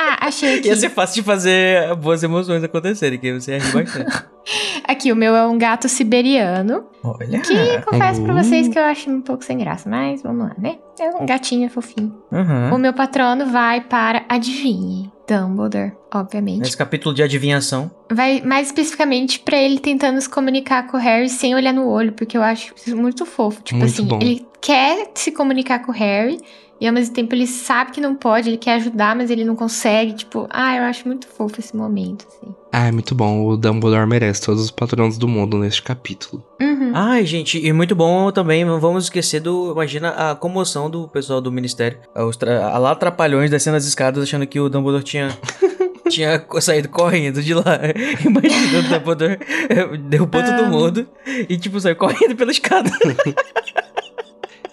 Ah, 0.00 0.26
achei 0.26 0.58
aqui. 0.58 0.68
Ia 0.68 0.76
ser 0.76 0.90
fácil 0.90 1.16
de 1.22 1.26
fazer 1.26 1.94
boas 1.96 2.22
emoções 2.22 2.64
acontecerem, 2.64 3.18
que 3.18 3.32
você 3.38 3.58
rir 3.58 3.72
bastante. 3.72 4.24
Aqui, 4.88 5.12
o 5.12 5.16
meu 5.16 5.36
é 5.36 5.46
um 5.46 5.56
gato 5.56 5.88
siberiano. 5.88 6.84
Olha. 7.04 7.40
Que 7.40 7.80
confesso 7.82 8.22
pra 8.22 8.32
Uh. 8.34 8.42
vocês 8.42 8.66
que 8.66 8.76
eu 8.78 8.82
acho 8.82 9.08
um 9.10 9.20
pouco 9.20 9.44
sem 9.44 9.56
graça, 9.58 9.88
mas 9.88 10.22
vamos 10.22 10.48
lá, 10.48 10.54
né? 10.58 10.78
É 10.98 11.08
um 11.10 11.24
gatinho 11.26 11.68
fofinho. 11.70 12.12
Uhum. 12.32 12.74
O 12.74 12.78
meu 12.78 12.92
patrono 12.92 13.46
vai 13.46 13.80
para, 13.82 14.24
adivinhe, 14.28 15.12
Dumbledore, 15.28 15.92
obviamente. 16.12 16.60
Nesse 16.60 16.76
capítulo 16.76 17.14
de 17.14 17.22
adivinhação. 17.22 17.90
Vai 18.10 18.40
mais 18.40 18.68
especificamente 18.68 19.38
pra 19.38 19.56
ele 19.58 19.78
tentando 19.78 20.20
se 20.20 20.28
comunicar 20.28 20.86
com 20.88 20.96
o 20.96 21.00
Harry 21.00 21.28
sem 21.28 21.54
olhar 21.54 21.72
no 21.72 21.86
olho, 21.88 22.12
porque 22.12 22.36
eu 22.36 22.42
acho 22.42 22.72
isso 22.74 22.96
muito 22.96 23.24
fofo. 23.24 23.62
Tipo 23.62 23.78
Muito 23.80 23.92
assim, 23.92 24.04
bom. 24.04 24.18
ele 24.20 24.44
quer 24.60 25.10
se 25.14 25.30
comunicar 25.30 25.80
com 25.80 25.92
o 25.92 25.94
Harry. 25.94 26.38
E 26.80 26.86
ao 26.86 26.94
mesmo 26.94 27.14
tempo 27.14 27.34
ele 27.34 27.46
sabe 27.46 27.90
que 27.90 28.00
não 28.00 28.14
pode, 28.14 28.48
ele 28.48 28.56
quer 28.56 28.74
ajudar, 28.76 29.14
mas 29.14 29.30
ele 29.30 29.44
não 29.44 29.54
consegue. 29.54 30.14
Tipo, 30.14 30.46
ah, 30.48 30.76
eu 30.76 30.84
acho 30.84 31.06
muito 31.06 31.28
fofo 31.28 31.60
esse 31.60 31.76
momento, 31.76 32.26
assim. 32.26 32.54
Ah, 32.72 32.86
é 32.86 32.92
muito 32.92 33.14
bom. 33.14 33.44
O 33.46 33.56
Dumbledore 33.56 34.06
merece 34.06 34.42
todos 34.42 34.62
os 34.62 34.70
patrões 34.70 35.18
do 35.18 35.28
mundo 35.28 35.58
neste 35.58 35.82
capítulo. 35.82 36.42
Uhum. 36.60 36.92
Ai, 36.94 37.26
gente, 37.26 37.58
e 37.58 37.72
muito 37.72 37.94
bom 37.94 38.30
também, 38.32 38.64
não 38.64 38.80
vamos 38.80 39.04
esquecer 39.04 39.40
do. 39.40 39.72
Imagina 39.72 40.30
a 40.30 40.34
comoção 40.34 40.88
do 40.88 41.06
pessoal 41.08 41.40
do 41.40 41.52
ministério. 41.52 41.98
Os 42.16 42.36
tra- 42.36 42.78
lá 42.78 42.94
trapalhões 42.94 43.50
descendo 43.50 43.76
as 43.76 43.84
escadas 43.84 44.22
achando 44.22 44.46
que 44.46 44.58
o 44.58 44.68
Dumbledore 44.70 45.04
tinha. 45.04 45.28
tinha 46.08 46.44
saído 46.60 46.88
correndo 46.88 47.40
de 47.42 47.54
lá. 47.54 47.78
Imagina 48.24 48.78
o 48.78 48.82
Dumbledore 48.98 49.38
eh, 49.68 49.96
derrubou 50.08 50.42
todo 50.42 50.66
mundo 50.66 51.06
e, 51.48 51.56
tipo, 51.56 51.78
saiu 51.78 51.94
correndo 51.94 52.34
pela 52.34 52.50
escada. 52.50 52.90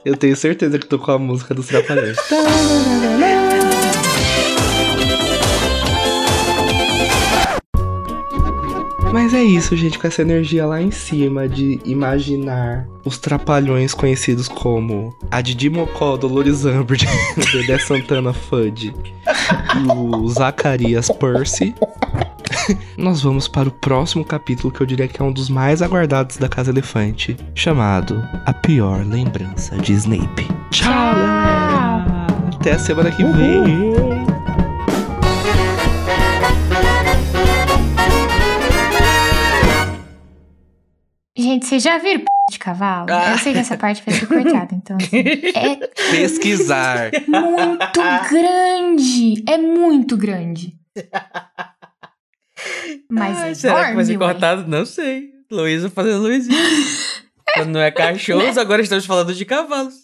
Eu 0.07 0.15
tenho 0.15 0.37
certeza 0.37 0.79
que 0.79 0.87
tocou 0.87 1.13
a 1.13 1.19
música 1.19 1.53
dos 1.53 1.67
Trapalhões. 1.67 2.15
Mas 9.11 9.33
é 9.33 9.43
isso, 9.43 9.75
gente, 9.75 9.99
com 9.99 10.07
essa 10.07 10.21
energia 10.21 10.65
lá 10.65 10.81
em 10.81 10.91
cima 10.91 11.49
de 11.49 11.81
imaginar 11.83 12.87
os 13.03 13.17
trapalhões 13.17 13.93
conhecidos 13.93 14.47
como 14.47 15.13
a 15.29 15.41
Didi 15.41 15.69
Mocó, 15.69 16.15
Dolores 16.15 16.63
Umbridge, 16.63 17.05
Dedé 17.51 17.77
Santana 17.77 18.31
Fudge 18.31 18.93
e 19.75 19.91
o 19.91 20.25
Zacarias 20.29 21.09
Percy. 21.09 21.75
Nós 22.97 23.21
vamos 23.21 23.47
para 23.47 23.69
o 23.69 23.71
próximo 23.71 24.23
capítulo 24.23 24.71
que 24.71 24.81
eu 24.81 24.87
diria 24.87 25.07
que 25.07 25.21
é 25.21 25.25
um 25.25 25.31
dos 25.31 25.49
mais 25.49 25.81
aguardados 25.81 26.37
da 26.37 26.49
Casa 26.49 26.71
Elefante, 26.71 27.37
chamado 27.53 28.23
A 28.45 28.53
Pior 28.53 29.05
Lembrança 29.05 29.77
de 29.77 29.93
Snape. 29.93 30.47
Tchau! 30.71 30.91
galera! 30.91 32.27
Até 32.55 32.73
a 32.73 32.79
semana 32.79 33.11
que 33.11 33.23
vem! 33.23 33.93
Gente, 41.37 41.67
vocês 41.67 41.83
já 41.83 41.97
viram 41.99 42.21
p 42.21 42.25
de 42.51 42.59
cavalo? 42.59 43.07
Eu 43.09 43.37
sei 43.37 43.53
que 43.53 43.59
essa 43.59 43.77
parte 43.77 44.03
vai 44.05 44.15
ser 44.15 44.25
cortada, 44.25 44.73
então 44.73 44.97
assim, 44.97 45.17
é 45.55 45.75
Pesquisar! 46.11 47.11
muito 47.27 48.29
grande. 48.29 49.43
É 49.47 49.57
muito 49.57 50.17
grande. 50.17 50.75
Mas 53.09 53.37
Ai, 53.37 53.51
é 53.51 53.53
será 53.53 53.89
que 53.89 53.95
vai 53.95 54.05
ser 54.05 54.13
enorme, 54.13 54.25
ué. 54.25 54.33
cortado? 54.33 54.67
Não 54.67 54.85
sei. 54.85 55.29
Luísa 55.51 55.89
fazendo 55.89 56.21
Luizinho. 56.23 56.57
Quando 57.55 57.69
não 57.71 57.79
é 57.81 57.89
cachorros, 57.91 58.57
agora 58.57 58.81
estamos 58.81 59.05
falando 59.05 59.33
de 59.33 59.45
cavalos. 59.45 59.95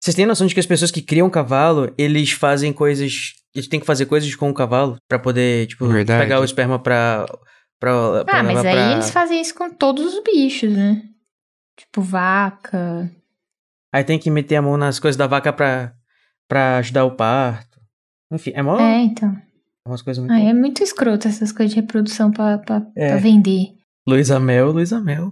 Vocês 0.00 0.14
têm 0.14 0.26
noção 0.26 0.46
de 0.46 0.54
que 0.54 0.60
as 0.60 0.66
pessoas 0.66 0.90
que 0.90 1.02
criam 1.02 1.28
cavalo, 1.30 1.92
eles 1.96 2.30
fazem 2.32 2.72
coisas. 2.72 3.34
Eles 3.54 3.68
têm 3.68 3.80
que 3.80 3.86
fazer 3.86 4.06
coisas 4.06 4.34
com 4.34 4.50
o 4.50 4.54
cavalo 4.54 4.96
pra 5.08 5.18
poder, 5.18 5.66
tipo, 5.66 5.86
Verdade. 5.86 6.22
pegar 6.22 6.40
o 6.40 6.44
esperma 6.44 6.78
pra. 6.78 7.26
pra, 7.80 8.24
pra 8.24 8.40
Ah, 8.40 8.42
mas 8.42 8.64
aí 8.64 8.74
pra... 8.74 8.92
eles 8.92 9.10
fazem 9.10 9.40
isso 9.40 9.54
com 9.54 9.70
todos 9.70 10.14
os 10.14 10.22
bichos, 10.22 10.70
né? 10.72 11.02
Tipo 11.78 12.02
vaca. 12.02 13.10
Aí 13.92 14.04
tem 14.04 14.18
que 14.18 14.30
meter 14.30 14.56
a 14.56 14.62
mão 14.62 14.76
nas 14.76 14.98
coisas 14.98 15.16
da 15.16 15.26
vaca 15.26 15.52
pra, 15.52 15.92
pra 16.48 16.78
ajudar 16.78 17.04
o 17.04 17.12
parto. 17.16 17.78
Enfim, 18.32 18.52
é 18.54 18.62
mó. 18.62 18.78
É, 18.78 18.98
então. 19.02 19.34
Umas 19.90 20.02
coisas 20.02 20.24
muito. 20.24 20.32
Ah, 20.32 20.40
é 20.40 20.52
muito 20.52 20.82
escroto 20.82 21.26
essas 21.28 21.52
coisas 21.52 21.74
de 21.74 21.80
reprodução 21.80 22.30
pra, 22.30 22.58
pra, 22.58 22.86
É. 22.96 23.08
pra 23.10 23.16
vender. 23.18 23.68
Luísa 24.06 24.38
Mel, 24.40 24.70
Luísa 24.72 25.00
Mel. 25.00 25.30